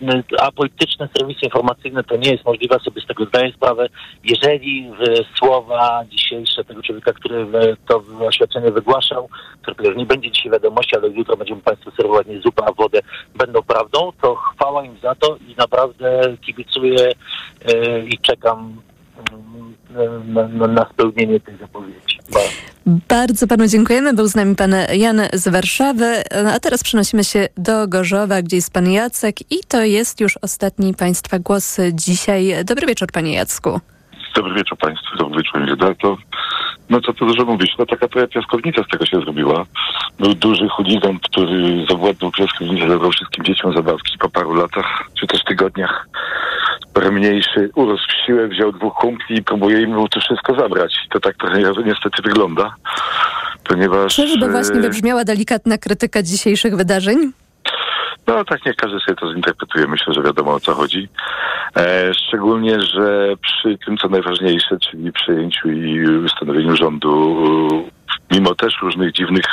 a 0.40 0.52
polityczne 0.52 1.08
serwisy 1.16 1.40
informacyjne 1.44 2.04
to 2.04 2.16
nie 2.16 2.30
jest 2.30 2.44
możliwe, 2.44 2.78
sobie 2.78 3.00
z 3.00 3.06
tego 3.06 3.24
zdaję 3.24 3.52
sprawę. 3.52 3.88
Jeżeli 4.24 4.90
słowa 5.38 6.04
dzisiejsze 6.10 6.64
tego 6.64 6.82
człowieka, 6.82 7.12
który 7.12 7.46
to 7.88 8.02
oświadczenie 8.20 8.70
wygłaszał, 8.70 9.28
który 9.62 9.96
nie 9.96 10.06
będzie 10.06 10.30
dzisiaj 10.30 10.52
wiadomości, 10.52 10.96
ale 10.96 11.08
jutro 11.08 11.36
będziemy 11.36 11.60
Państwu 11.60 11.90
serwować 11.90 12.26
nie 12.26 12.40
zupę, 12.40 12.64
a 12.66 12.72
wodę, 12.72 13.00
będą 13.34 13.62
prawdą, 13.62 14.12
to 14.22 14.34
chwała 14.34 14.84
im 14.84 14.96
za 15.02 15.14
to 15.14 15.36
i 15.48 15.54
naprawdę 15.56 16.36
kibicuję 16.40 17.12
i 18.06 18.18
czekam 18.18 18.76
na, 20.26 20.48
na, 20.48 20.66
na 20.66 20.86
spełnienie 20.92 21.40
tej 21.40 21.56
zapowiedzi. 21.56 22.18
Bardzo 22.86 23.46
panu 23.46 23.66
dziękujemy. 23.66 24.14
Był 24.14 24.26
z 24.26 24.34
nami 24.34 24.56
pan 24.56 24.74
Jan 24.92 25.20
z 25.32 25.48
Warszawy. 25.48 26.22
A 26.54 26.60
teraz 26.60 26.82
przenosimy 26.84 27.24
się 27.24 27.48
do 27.56 27.88
Gorzowa, 27.88 28.42
gdzie 28.42 28.56
jest 28.56 28.72
pan 28.72 28.90
Jacek 28.90 29.52
i 29.52 29.56
to 29.68 29.82
jest 29.82 30.20
już 30.20 30.36
ostatni 30.42 30.94
państwa 30.94 31.38
głos 31.38 31.80
dzisiaj. 31.92 32.54
Dobry 32.64 32.86
wieczór 32.86 33.08
panie 33.12 33.32
Jacku. 33.32 33.80
Dobry 34.34 34.54
wieczór 34.54 34.78
Państwu, 34.78 35.16
dobry 35.16 35.42
wieczór 35.42 35.66
redaktor. 35.68 36.16
No 36.92 37.00
co 37.00 37.12
tu 37.12 37.26
dużo 37.26 37.44
mówić, 37.44 37.70
no 37.78 37.86
taka 37.86 38.08
trochę 38.08 38.28
piaskownica 38.28 38.82
z 38.82 38.88
tego 38.88 39.06
się 39.06 39.20
zrobiła. 39.20 39.64
Był 40.18 40.34
duży 40.34 40.68
chuligan, 40.68 41.18
który 41.18 41.86
zawładnął 41.90 42.30
piaskownicę, 42.30 42.88
zabrał 42.88 43.10
wszystkim 43.10 43.44
dzieciom 43.44 43.74
zabawki 43.74 44.18
po 44.18 44.30
paru 44.30 44.54
latach, 44.54 45.04
czy 45.20 45.26
też 45.26 45.44
tygodniach. 45.44 46.08
Mniejszy 47.12 47.70
urósł 47.74 48.04
w 48.08 48.26
siłę, 48.26 48.48
wziął 48.48 48.72
dwóch 48.72 48.94
kumpli 48.94 49.36
i 49.36 49.42
próbuje 49.42 49.82
im 49.82 49.94
to 50.10 50.20
wszystko 50.20 50.54
zabrać. 50.54 50.94
To 51.10 51.20
tak 51.20 51.36
trochę 51.36 51.60
niestety 51.60 52.22
wygląda, 52.24 52.74
ponieważ... 53.64 54.16
Czyżby 54.16 54.50
właśnie 54.50 54.78
e, 54.78 54.80
wybrzmiała 54.80 55.24
delikatna 55.24 55.78
krytyka 55.78 56.22
dzisiejszych 56.22 56.76
wydarzeń? 56.76 57.32
No 58.26 58.44
tak 58.44 58.66
niech 58.66 58.76
każdy 58.76 59.00
sobie 59.00 59.16
to 59.16 59.32
zinterpretuje. 59.32 59.86
Myślę, 59.86 60.14
że 60.14 60.22
wiadomo 60.22 60.54
o 60.54 60.60
co 60.60 60.74
chodzi. 60.74 61.08
E, 61.76 62.14
szczególnie, 62.14 62.80
że 62.80 63.34
przy 63.40 63.78
tym 63.86 63.96
co 63.96 64.08
najważniejsze, 64.08 64.78
czyli 64.78 65.12
przyjęciu 65.12 65.70
i 65.70 66.08
ustanowieniu 66.16 66.76
rządu, 66.76 67.36
mimo 68.30 68.54
też 68.54 68.74
różnych 68.82 69.12
dziwnych 69.12 69.44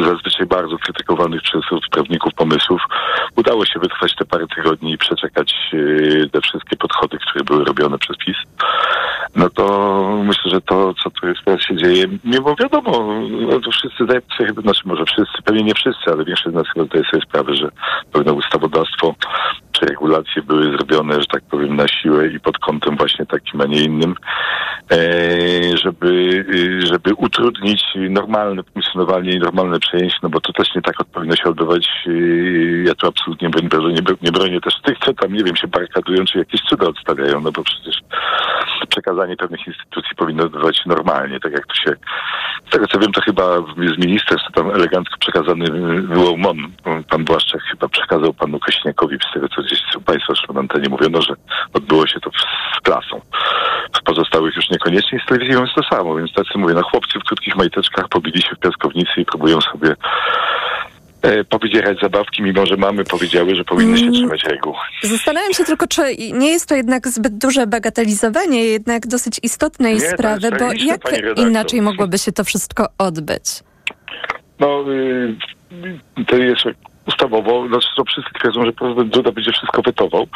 zazwyczaj 0.00 0.46
bardzo 0.46 0.78
krytykowanych 0.78 1.42
przez 1.42 1.62
prawników 1.90 2.34
pomysłów, 2.34 2.80
udało 3.36 3.66
się 3.66 3.80
wytrwać 3.80 4.14
te 4.16 4.24
parę 4.24 4.46
tygodni 4.56 4.92
i 4.92 4.98
przeczekać 4.98 5.54
e, 5.72 6.28
te 6.28 6.40
wszystkie 6.40 6.76
podchody, 6.76 7.18
które 7.18 7.44
były 7.44 7.64
robione 7.64 7.98
przez 7.98 8.16
PiS. 8.16 8.36
No 9.36 9.50
to 9.50 9.64
myślę, 10.24 10.50
że 10.50 10.60
to, 10.60 10.94
co 10.94 11.10
tu 11.10 11.26
teraz 11.44 11.60
się 11.60 11.76
dzieje, 11.76 12.04
mimo 12.24 12.54
wiadomo, 12.56 13.22
no 13.30 13.60
to 13.60 13.70
wszyscy 13.70 14.04
zdają 14.04 14.20
sobie 14.38 14.52
znaczy 14.62 14.82
może 14.84 15.04
wszyscy, 15.04 15.42
pewnie 15.44 15.62
nie 15.62 15.74
wszyscy, 15.74 16.10
ale 16.12 16.24
większość 16.24 16.50
z 16.50 16.54
nas 16.54 16.66
chyba 16.74 16.86
zdaje 16.86 17.04
sobie 17.04 17.22
sprawę, 17.22 17.54
że 17.54 17.68
pewne 18.12 18.32
ustawodawstwo 18.32 19.14
czy 19.82 19.86
regulacje 19.86 20.42
były 20.42 20.76
zrobione, 20.76 21.14
że 21.14 21.26
tak 21.32 21.42
powiem, 21.50 21.76
na 21.76 21.88
siłę 21.88 22.28
i 22.28 22.40
pod 22.40 22.58
kątem 22.58 22.96
właśnie 22.96 23.26
takim, 23.26 23.60
a 23.60 23.64
nie 23.64 23.84
innym, 23.84 24.14
e, 24.92 24.96
żeby, 25.76 26.44
żeby 26.84 27.14
utrudnić 27.14 27.82
normalne 28.10 28.62
funkcjonowanie 28.62 29.32
i 29.32 29.38
normalne 29.38 29.80
przejęcie, 29.80 30.16
no 30.22 30.28
bo 30.28 30.40
to 30.40 30.52
też 30.52 30.74
nie 30.74 30.82
tak 30.82 30.94
powinno 31.12 31.36
się 31.36 31.44
odbywać. 31.44 31.88
Ja 32.84 32.94
tu 32.94 33.06
absolutnie 33.06 33.48
nie, 33.62 33.92
nie, 33.92 34.02
nie 34.22 34.32
bronię 34.32 34.60
też 34.60 34.74
tych, 34.82 34.98
co 34.98 35.12
tam, 35.12 35.32
nie 35.32 35.44
wiem, 35.44 35.56
się 35.56 35.68
barkadują, 35.68 36.24
czy 36.24 36.38
jakieś 36.38 36.60
cuda 36.60 36.86
odstawiają, 36.86 37.40
no 37.40 37.52
bo 37.52 37.62
przecież 37.62 37.96
przekazanie 38.88 39.36
pewnych 39.36 39.66
instytucji 39.66 40.16
powinno 40.16 40.44
odbywać 40.44 40.76
się 40.76 40.82
normalnie, 40.86 41.40
tak 41.40 41.52
jak 41.52 41.66
to 41.66 41.74
się, 41.74 41.96
z 42.68 42.70
tego 42.70 42.86
co 42.86 42.98
wiem, 42.98 43.12
to 43.12 43.20
chyba 43.20 43.42
z 43.94 43.98
ministerstwa 43.98 44.50
tam 44.54 44.70
elegancko 44.70 45.16
przekazany 45.18 45.64
był 46.02 46.36
MON. 46.36 46.56
Pan 47.10 47.24
Błaszczak 47.24 47.62
chyba 47.62 47.88
przekazał 47.88 48.34
panu 48.34 48.58
Kośniakowi, 48.58 49.16
z 49.30 49.34
tego 49.34 49.48
co 49.48 49.62
gdzieś 49.72 50.04
państwo 50.04 50.52
na 50.52 50.60
antenie 50.60 50.88
mówiono, 50.88 51.22
że 51.22 51.34
odbyło 51.74 52.06
się 52.06 52.20
to 52.20 52.30
z 52.76 52.80
klasą. 52.80 53.20
W 54.00 54.02
pozostałych 54.04 54.56
już 54.56 54.70
niekoniecznie 54.70 55.20
z 55.24 55.28
telewizją 55.28 55.60
jest 55.62 55.74
to 55.74 55.82
samo, 55.96 56.16
więc 56.16 56.32
tacy 56.32 56.58
mówię, 56.58 56.74
no 56.74 56.82
chłopcy 56.82 57.18
w 57.18 57.24
krótkich 57.24 57.56
majteczkach 57.56 58.08
pobili 58.08 58.42
się 58.42 58.54
w 58.56 58.58
piaskownicy 58.58 59.10
i 59.20 59.24
próbują 59.24 59.60
sobie 59.60 59.94
e, 61.22 61.44
powydzierać 61.44 61.98
zabawki, 62.00 62.42
mimo 62.42 62.66
że 62.66 62.76
mamy 62.76 63.04
powiedziały, 63.04 63.54
że 63.54 63.64
powinny 63.64 63.96
się 63.98 64.02
Mm. 64.02 64.14
trzymać 64.14 64.44
reguł. 64.44 64.74
Zastanawiam 65.02 65.52
się 65.52 65.64
tylko, 65.64 65.86
czy 65.86 66.02
nie 66.32 66.50
jest 66.50 66.68
to 66.68 66.74
jednak 66.74 67.08
zbyt 67.08 67.38
duże 67.38 67.66
bagatelizowanie 67.66 68.64
jednak 68.64 69.06
dosyć 69.06 69.40
istotnej 69.42 69.94
Nie, 69.94 70.00
sprawy, 70.00 70.50
bo 70.50 70.56
tragiczne, 70.56 70.86
jak 70.88 71.38
inaczej 71.38 71.82
mogłoby 71.82 72.18
się 72.18 72.32
to 72.32 72.44
wszystko 72.44 72.86
odbyć? 72.98 73.44
No, 74.60 74.84
y, 74.92 75.36
to 76.26 76.36
jest 76.36 76.64
ustawowo, 77.06 77.68
znaczy 77.68 77.88
to 77.96 78.04
wszyscy 78.04 78.30
twierdzą, 78.40 78.64
że 78.64 78.72
prezydent 78.72 79.10
Duda 79.10 79.32
będzie 79.32 79.52
wszystko 79.52 79.82
wetował. 79.82 80.26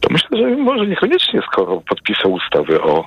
To 0.00 0.08
myślę, 0.10 0.38
że 0.38 0.56
może 0.56 0.86
niekoniecznie, 0.86 1.40
skoro 1.52 1.80
podpisał 1.88 2.32
ustawę 2.32 2.82
o 2.82 3.04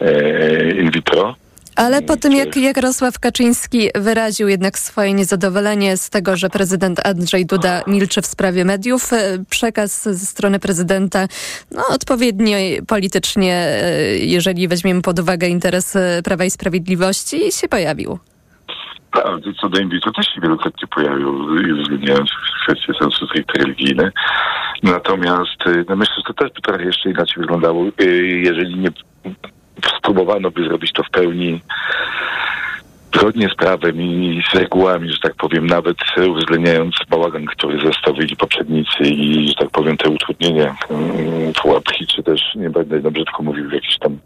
e, 0.00 0.70
in 0.70 0.90
vitro. 0.90 1.34
Ale 1.76 2.02
po 2.02 2.16
tym, 2.16 2.32
jak 2.32 2.56
Jarosław 2.56 3.18
Kaczyński 3.18 3.90
wyraził 3.94 4.48
jednak 4.48 4.78
swoje 4.78 5.12
niezadowolenie 5.12 5.96
z 5.96 6.10
tego, 6.10 6.36
że 6.36 6.50
prezydent 6.50 7.06
Andrzej 7.06 7.46
Duda 7.46 7.82
milczy 7.86 8.22
w 8.22 8.26
sprawie 8.26 8.64
mediów, 8.64 9.12
e, 9.12 9.38
przekaz 9.50 10.02
ze 10.02 10.26
strony 10.26 10.58
prezydenta, 10.58 11.26
no 11.70 11.82
odpowiednio 11.88 12.56
politycznie, 12.86 13.54
e, 13.54 14.02
jeżeli 14.18 14.68
weźmiemy 14.68 15.02
pod 15.02 15.18
uwagę 15.18 15.48
interes 15.48 15.98
Prawa 16.24 16.44
i 16.44 16.50
Sprawiedliwości, 16.50 17.52
się 17.52 17.68
pojawił. 17.68 18.18
Tak, 19.22 19.54
co 19.60 19.68
do 19.68 19.80
in 19.80 19.88
vitro 19.88 20.12
też 20.12 20.26
się 20.26 20.40
wielokrotnie 20.40 20.88
pojawił, 20.88 21.34
uwzględniając 21.78 22.30
kwestie 22.62 22.92
sensu 23.00 23.26
stricte 23.26 23.58
religijne. 23.58 24.10
Natomiast 24.82 25.66
y, 25.66 25.84
no 25.88 25.96
myślę, 25.96 26.14
że 26.16 26.22
to 26.22 26.34
też 26.34 26.52
by 26.52 26.60
trochę 26.60 26.84
jeszcze 26.84 27.10
inaczej 27.10 27.40
wyglądało, 27.40 27.84
y, 28.02 28.40
jeżeli 28.44 28.78
nie 28.78 28.88
spróbowano 29.98 30.50
by 30.50 30.64
zrobić 30.64 30.92
to 30.92 31.02
w 31.02 31.10
pełni 31.10 31.60
zgodnie 33.14 33.48
z 33.48 33.54
prawem 33.54 34.00
i 34.00 34.42
z 34.50 34.54
regułami, 34.54 35.12
że 35.12 35.18
tak 35.22 35.34
powiem, 35.34 35.66
nawet 35.66 35.96
uwzględniając 36.28 36.94
bałagan, 37.10 37.44
który 37.44 37.86
zostawili 37.86 38.36
poprzednicy 38.36 39.02
i, 39.02 39.48
że 39.48 39.54
tak 39.54 39.70
powiem, 39.70 39.96
te 39.96 40.10
utrudnienia, 40.10 40.76
mm, 40.90 41.52
pułapki, 41.62 42.06
czy 42.06 42.22
też, 42.22 42.40
nie 42.54 42.70
będę 42.70 43.00
na 43.00 43.10
brzydko 43.10 43.42
mówił, 43.42 43.70
jakieś 43.70 43.98
tam 43.98 44.18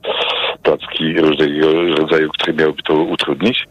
placki 0.62 1.20
różnego 1.20 1.72
rodzaju, 1.96 2.30
które 2.30 2.52
miałyby 2.52 2.82
to 2.82 2.94
utrudnić, 2.94 3.66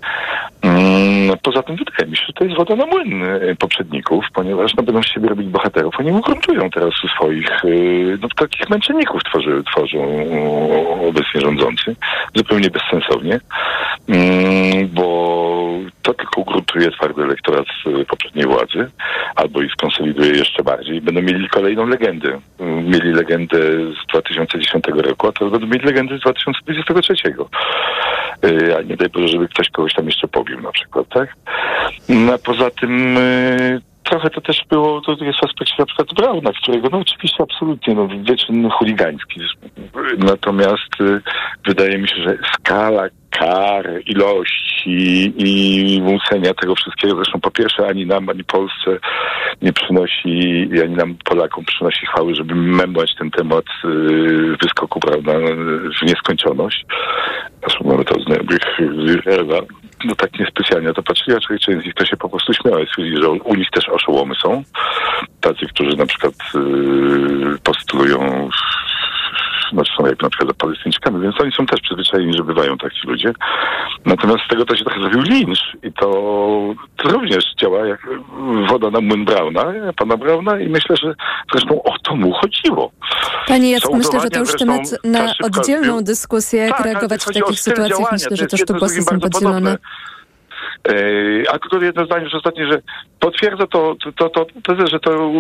Mm, 0.61 1.38
Poza 1.41 1.63
tym 1.63 1.75
wydaje 1.75 2.09
mi 2.11 2.17
się, 2.17 2.23
że 2.27 2.33
to 2.33 2.43
jest 2.43 2.57
woda 2.57 2.75
na 2.75 2.85
młyn 2.85 3.23
e, 3.23 3.55
poprzedników, 3.55 4.25
ponieważ 4.33 4.75
no, 4.75 4.83
będą 4.83 5.03
z 5.03 5.07
siebie 5.07 5.29
robić 5.29 5.47
bohaterów. 5.47 5.95
Oni 5.99 6.11
ugruntują 6.11 6.69
teraz 6.69 6.93
swoich, 7.15 7.65
e, 7.65 7.67
no 8.21 8.27
takich 8.35 8.69
męczenników 8.69 9.23
tworzy, 9.23 9.63
tworzą 9.71 9.97
e, 9.99 11.07
obecnie 11.07 11.41
rządzący, 11.41 11.95
zupełnie 12.35 12.69
bezsensownie, 12.69 13.39
Mm, 14.07 14.88
bo 15.02 15.80
to 16.02 16.14
tylko 16.14 16.41
ugruntuje 16.41 16.91
twardy 16.91 17.23
elektorat 17.23 17.65
e, 18.02 18.06
poprzedniej 18.06 18.45
władzy, 18.45 18.91
albo 19.36 19.61
ich 19.61 19.72
skonsoliduje 19.72 20.32
jeszcze 20.32 20.64
bardziej. 20.64 21.02
Będą 21.02 21.22
mieli 21.22 21.49
kolejną 21.49 21.86
legendę. 21.88 22.40
Mm, 22.60 22.86
Mieli 22.86 23.11
legendę 23.11 23.57
z 24.03 24.07
2010 24.10 24.84
roku, 24.88 25.28
a 25.28 25.32
teraz 25.32 25.52
będą 25.52 25.68
mieli 25.68 25.86
legendę 25.86 26.18
z 26.18 26.22
2023. 26.22 27.14
E, 28.44 28.78
A 28.78 28.82
nie 28.82 28.98
daj 28.98 29.10
Boże, 29.10 29.28
żeby 29.28 29.48
ktoś 29.48 29.69
kogoś 29.69 29.94
tam 29.94 30.06
jeszcze 30.06 30.28
pobił 30.28 30.61
na 30.61 30.72
przykład, 30.72 31.07
tak? 31.10 31.36
No, 32.10 32.34
a 32.34 32.38
poza 32.38 32.69
tym 32.72 33.18
e, 33.18 33.80
trochę 34.11 34.30
to 34.30 34.41
też 34.41 34.65
było, 34.69 35.02
to 35.02 35.11
jest 35.11 35.40
w 35.40 35.44
aspekcie 35.44 35.76
na 35.80 35.86
przykład 35.86 36.14
Brauna, 36.14 36.52
którego 36.61 36.90
no 36.91 36.98
oczywiście 36.98 37.44
absolutnie 37.44 37.95
no, 37.95 38.07
wyczyn 38.07 38.69
chuligański. 38.69 39.41
Natomiast 40.18 41.02
y, 41.02 41.22
wydaje 41.65 41.98
mi 41.98 42.07
się, 42.07 42.15
że 42.15 42.38
skala 42.53 43.07
kar, 43.31 44.01
ilości 44.05 45.33
i 45.37 46.01
mucenia 46.01 46.53
tego 46.53 46.75
wszystkiego, 46.75 47.15
zresztą 47.15 47.39
po 47.39 47.51
pierwsze 47.51 47.87
ani 47.87 48.05
nam, 48.05 48.29
ani 48.29 48.43
Polsce 48.43 48.99
nie 49.61 49.73
przynosi, 49.73 50.69
ani 50.83 50.95
nam 50.95 51.15
Polakom 51.25 51.65
przynosi 51.65 52.05
chwały, 52.05 52.35
żeby 52.35 52.55
memłać 52.55 53.15
ten 53.15 53.31
temat 53.31 53.65
y, 53.85 54.57
wyskoku, 54.61 54.99
prawda, 54.99 55.33
w 56.01 56.05
nieskończoność. 56.05 56.85
Zresztą 57.61 57.89
mamy 57.89 58.05
to 58.05 58.21
znajomych 58.21 58.59
z 58.79 59.81
no 60.05 60.15
tak 60.15 60.39
niespecjalnie 60.39 60.93
to 60.93 61.03
patrzyli, 61.03 61.37
a 61.37 61.39
część 61.39 61.65
z 61.65 61.85
nich 61.85 61.93
to 61.93 62.05
się 62.05 62.17
po 62.17 62.29
prostu 62.29 62.53
śmiała 62.53 62.85
stwierdzili, 62.85 63.21
że 63.21 63.29
u 63.29 63.55
nich 63.55 63.69
też 63.69 63.89
oszołomy 63.89 64.35
są. 64.43 64.63
Tacy, 65.41 65.65
którzy 65.69 65.97
na 65.97 66.05
przykład 66.05 66.33
yy, 66.53 67.57
postulują 67.63 68.49
znaczy 69.73 69.91
są 69.97 70.05
jak 70.05 70.21
na 70.21 70.29
przykład 70.29 70.49
za 70.49 70.53
Palestyńczykami, 70.53 71.21
więc 71.21 71.41
oni 71.41 71.51
są 71.51 71.65
też 71.65 71.81
przyzwyczajeni, 71.81 72.33
że 72.33 72.43
bywają 72.43 72.77
tacy 72.77 72.95
ludzie. 73.03 73.33
Natomiast 74.05 74.39
z 74.45 74.47
tego 74.47 74.65
to 74.65 74.75
się 74.75 74.83
trochę 74.83 74.99
zrobił 74.99 75.21
lincz 75.21 75.59
i 75.83 75.93
to, 75.93 76.07
to 76.97 77.09
również 77.09 77.43
działa 77.61 77.87
jak 77.87 78.07
woda 78.69 78.89
na 78.89 79.01
młyn 79.01 79.25
Brauna, 79.25 79.65
pana 79.97 80.17
Brauna 80.17 80.59
i 80.59 80.69
myślę, 80.69 80.95
że 80.97 81.13
zresztą 81.51 81.83
o 81.83 81.93
to 82.03 82.15
mu 82.15 82.31
chodziło. 82.31 82.91
Panie 83.47 83.71
Jacku, 83.71 83.95
myślę, 83.97 84.19
że 84.19 84.29
to 84.29 84.39
już 84.39 84.55
temat 84.55 84.81
na 85.03 85.33
oddzielną 85.43 86.03
dyskusję, 86.03 86.59
jak 86.61 86.77
Tak, 86.77 86.85
reagować 86.85 87.23
w 87.23 87.33
takich 87.33 87.59
sytuacjach. 87.59 88.11
Myślę, 88.11 88.29
to 88.29 88.57
że 88.57 88.65
głosy 88.65 88.95
drugim 88.95 89.03
są 89.03 89.19
podzielone. 89.19 89.31
podobne. 89.31 89.77
Yy, 90.89 91.43
a 91.49 91.59
tylko 91.59 91.85
jedno 91.85 92.05
zdanie 92.05 92.23
już 92.23 92.35
ostatnie, 92.35 92.67
że 92.67 92.81
potwierdza 93.19 93.67
to, 93.67 93.95
to, 94.15 94.29
to, 94.29 94.45
to 94.63 94.87
że 94.87 94.99
to 94.99 95.31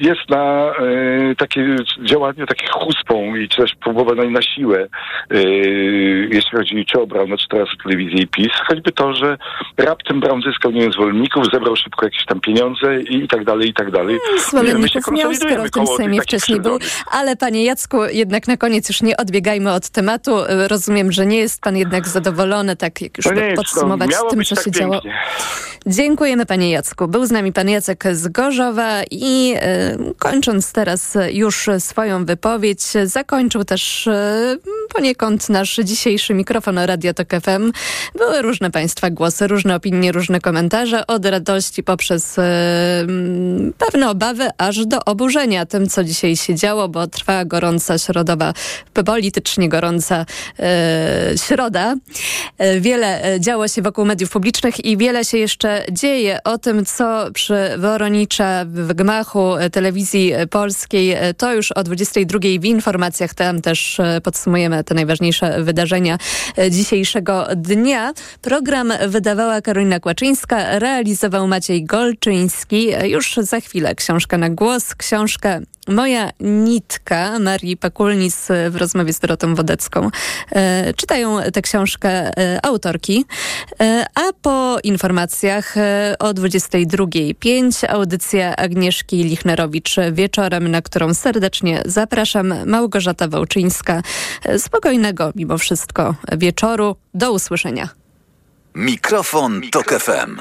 jest 0.00 0.30
na 0.30 0.72
yy, 0.80 1.36
takie 1.36 1.76
działanie 2.04 2.46
takie 2.46 2.66
chuspą 2.68 3.34
i 3.34 3.48
też 3.48 3.74
próbowane 3.84 4.30
na 4.30 4.42
siłę, 4.42 4.86
yy, 5.30 6.28
jeśli 6.32 6.50
chodzi 6.50 6.86
czy 6.86 7.00
o 7.00 7.06
Brauna, 7.06 7.36
czy 7.36 7.48
teraz 7.48 7.68
o 7.68 7.82
telewizję 7.82 8.18
i 8.18 8.26
PiS, 8.26 8.52
choćby 8.68 8.92
to, 8.92 9.14
że 9.14 9.38
raptem 9.76 10.20
Braun 10.20 10.42
zyskał 10.42 10.72
nie 10.72 10.80
wiem, 10.80 10.92
zwolenników, 10.92 11.44
zebrał 11.52 11.76
szybko 11.76 12.06
jakieś 12.06 12.24
tam 12.24 12.40
pieniądze 12.40 13.00
i, 13.00 13.24
i 13.24 13.28
tak 13.28 13.44
dalej, 13.44 13.68
i 13.68 13.74
tak 13.74 13.90
dalej. 13.90 14.18
Się 14.36 14.40
Zwolenników 14.40 15.12
miał, 15.12 15.34
skoro 15.34 15.64
w 15.64 15.70
tym 15.70 15.86
Sejmie 15.86 16.22
wcześniej 16.22 16.60
był. 16.60 16.78
Ale 17.10 17.36
panie 17.36 17.64
Jacku, 17.64 18.04
jednak 18.04 18.48
na 18.48 18.56
koniec 18.56 18.88
już 18.88 19.02
nie 19.02 19.16
odbiegajmy 19.16 19.72
od 19.72 19.88
tematu. 19.88 20.30
Rozumiem, 20.68 21.12
że 21.12 21.26
nie 21.26 21.38
jest 21.38 21.62
pan 21.62 21.76
jednak 21.76 22.08
zadowolony, 22.08 22.76
tak 22.76 23.00
jak 23.00 23.16
już 23.16 23.26
No 23.26 23.32
nie 23.32 23.48
no, 23.48 23.56
podsumować 23.56 24.10
miało 24.10 24.30
tym, 24.30 24.38
być 24.38 24.48
co 24.48 24.54
tak 24.54 24.64
się 24.64 24.83
pięknie. 24.90 25.12
Dziękujemy 25.86 26.46
panie 26.46 26.70
Jacku. 26.70 27.08
Był 27.08 27.26
z 27.26 27.30
nami 27.30 27.52
pan 27.52 27.68
Jacek 27.68 28.04
z 28.12 28.28
Gorzowa 28.28 29.02
i 29.10 29.54
e, 29.56 29.96
kończąc 30.18 30.72
teraz 30.72 31.16
już 31.32 31.68
swoją 31.78 32.24
wypowiedź, 32.24 32.82
zakończył 33.04 33.64
też 33.64 34.06
e, 34.06 34.56
poniekąd 34.94 35.48
nasz 35.48 35.80
dzisiejszy 35.84 36.34
mikrofon 36.34 36.78
Radio 36.78 37.14
Tok 37.14 37.28
FM. 37.28 37.72
Były 38.18 38.42
różne 38.42 38.70
państwa 38.70 39.10
głosy, 39.10 39.46
różne 39.46 39.74
opinie, 39.74 40.12
różne 40.12 40.40
komentarze, 40.40 41.06
od 41.06 41.26
radości 41.26 41.82
poprzez 41.82 42.38
e, 42.38 42.42
m, 43.00 43.72
pewne 43.78 44.10
obawy, 44.10 44.48
aż 44.58 44.86
do 44.86 45.04
oburzenia 45.04 45.66
tym, 45.66 45.88
co 45.88 46.04
dzisiaj 46.04 46.36
się 46.36 46.54
działo, 46.54 46.88
bo 46.88 47.06
trwa 47.06 47.44
gorąca 47.44 47.98
środowa, 47.98 48.52
politycznie 49.04 49.68
gorąca 49.68 50.26
e, 50.58 51.38
środa. 51.46 51.94
E, 52.58 52.80
Wiele 52.80 53.24
e, 53.24 53.40
działo 53.40 53.68
się 53.68 53.82
wokół 53.82 54.04
mediów 54.04 54.30
publicznych 54.30 54.73
i 54.78 54.96
wiele 54.96 55.24
się 55.24 55.38
jeszcze 55.38 55.84
dzieje. 55.92 56.38
O 56.44 56.58
tym, 56.58 56.84
co 56.84 57.32
przy 57.34 57.54
Woronicza 57.78 58.64
w 58.64 58.92
gmachu 58.92 59.54
telewizji 59.72 60.32
polskiej, 60.50 61.16
to 61.36 61.54
już 61.54 61.72
o 61.72 61.82
22 61.82 62.38
w 62.60 62.64
informacjach. 62.64 63.34
Tam 63.34 63.60
też 63.60 64.00
e, 64.00 64.20
podsumujemy 64.20 64.84
te 64.84 64.94
najważniejsze 64.94 65.62
wydarzenia 65.62 66.18
e, 66.58 66.70
dzisiejszego 66.70 67.46
dnia. 67.56 68.12
Program 68.42 68.92
wydawała 69.06 69.60
Karolina 69.60 70.00
Kłaczyńska, 70.00 70.78
realizował 70.78 71.48
Maciej 71.48 71.84
Golczyński. 71.84 72.92
E, 72.94 73.08
Już 73.08 73.36
za 73.36 73.60
chwilę 73.60 73.94
książka 73.94 74.38
na 74.38 74.50
głos, 74.50 74.94
książka 74.94 75.60
Moja 75.88 76.30
nitka 76.40 77.38
Marii 77.38 77.76
Pakulnis 77.76 78.48
w 78.70 78.76
rozmowie 78.76 79.12
z 79.12 79.20
Dorotą 79.20 79.54
Wodecką. 79.54 80.10
E, 80.52 80.94
czytają 80.94 81.38
tę 81.52 81.62
książkę 81.62 82.08
e, 82.08 82.60
autorki, 82.66 83.24
e, 83.80 84.06
a 84.14 84.32
po 84.42 84.78
informacjach 84.84 85.76
e, 85.76 86.16
o 86.18 86.34
22.05 86.34 87.86
audycja 87.88 88.56
Agnieszki 88.56 89.24
Lichnerowicz 89.24 89.96
wieczorem, 90.12 90.70
na 90.70 90.82
którą 90.82 91.14
serdecznie 91.14 91.82
zapraszam. 91.86 92.54
Małgorzata 92.66 93.28
Wołczyńska. 93.28 94.02
E, 94.44 94.58
Spokojnego 94.58 95.32
mimo 95.34 95.58
wszystko 95.58 96.14
wieczoru. 96.36 96.96
Do 97.14 97.32
usłyszenia. 97.32 97.88
Mikrofon, 98.74 99.60
Tok 99.70 99.90
FM. 99.90 100.40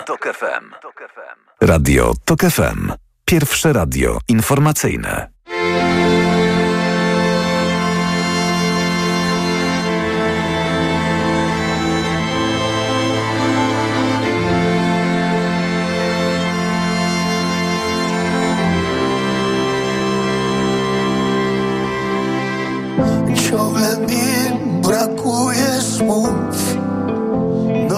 Radio 1.61 2.13
Tok 2.25 2.41
FM. 2.41 2.91
Pierwsze 3.25 3.73
radio 3.73 4.19
informacyjne. 4.27 5.32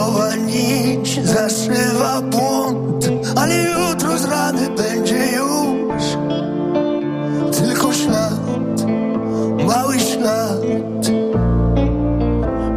Nowa 0.06 0.36
nić 0.36 1.26
zaszywa 1.27 2.22
błąd 2.22 3.10
Ale 3.36 3.56
jutro 3.64 4.18
z 4.18 4.26
rany 4.26 4.69
będzie 4.77 5.32
już. 5.32 6.03
Tylko 7.57 7.94
ślad, 7.94 8.86
mały 9.68 9.99
ślad. 9.99 10.61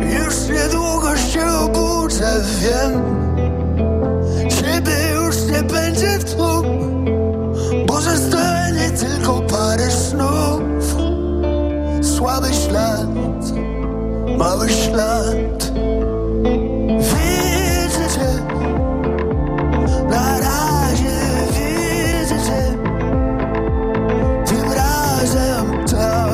Już 0.01 0.59
niedługo 0.59 1.17
się 1.17 1.47
obudzę, 1.47 2.41
wiem. 2.61 3.03
Ciebie 4.51 4.97
już 5.15 5.37
nie 5.53 5.63
będzie 5.63 6.19
tu 6.19 6.63
Bo 7.87 8.01
zostanie 8.01 8.91
tylko 8.91 9.41
parę 9.43 9.91
snów. 9.91 10.97
Słaby 12.17 12.49
ślad, 12.55 13.09
mały 14.39 14.69
ślad 14.69 15.69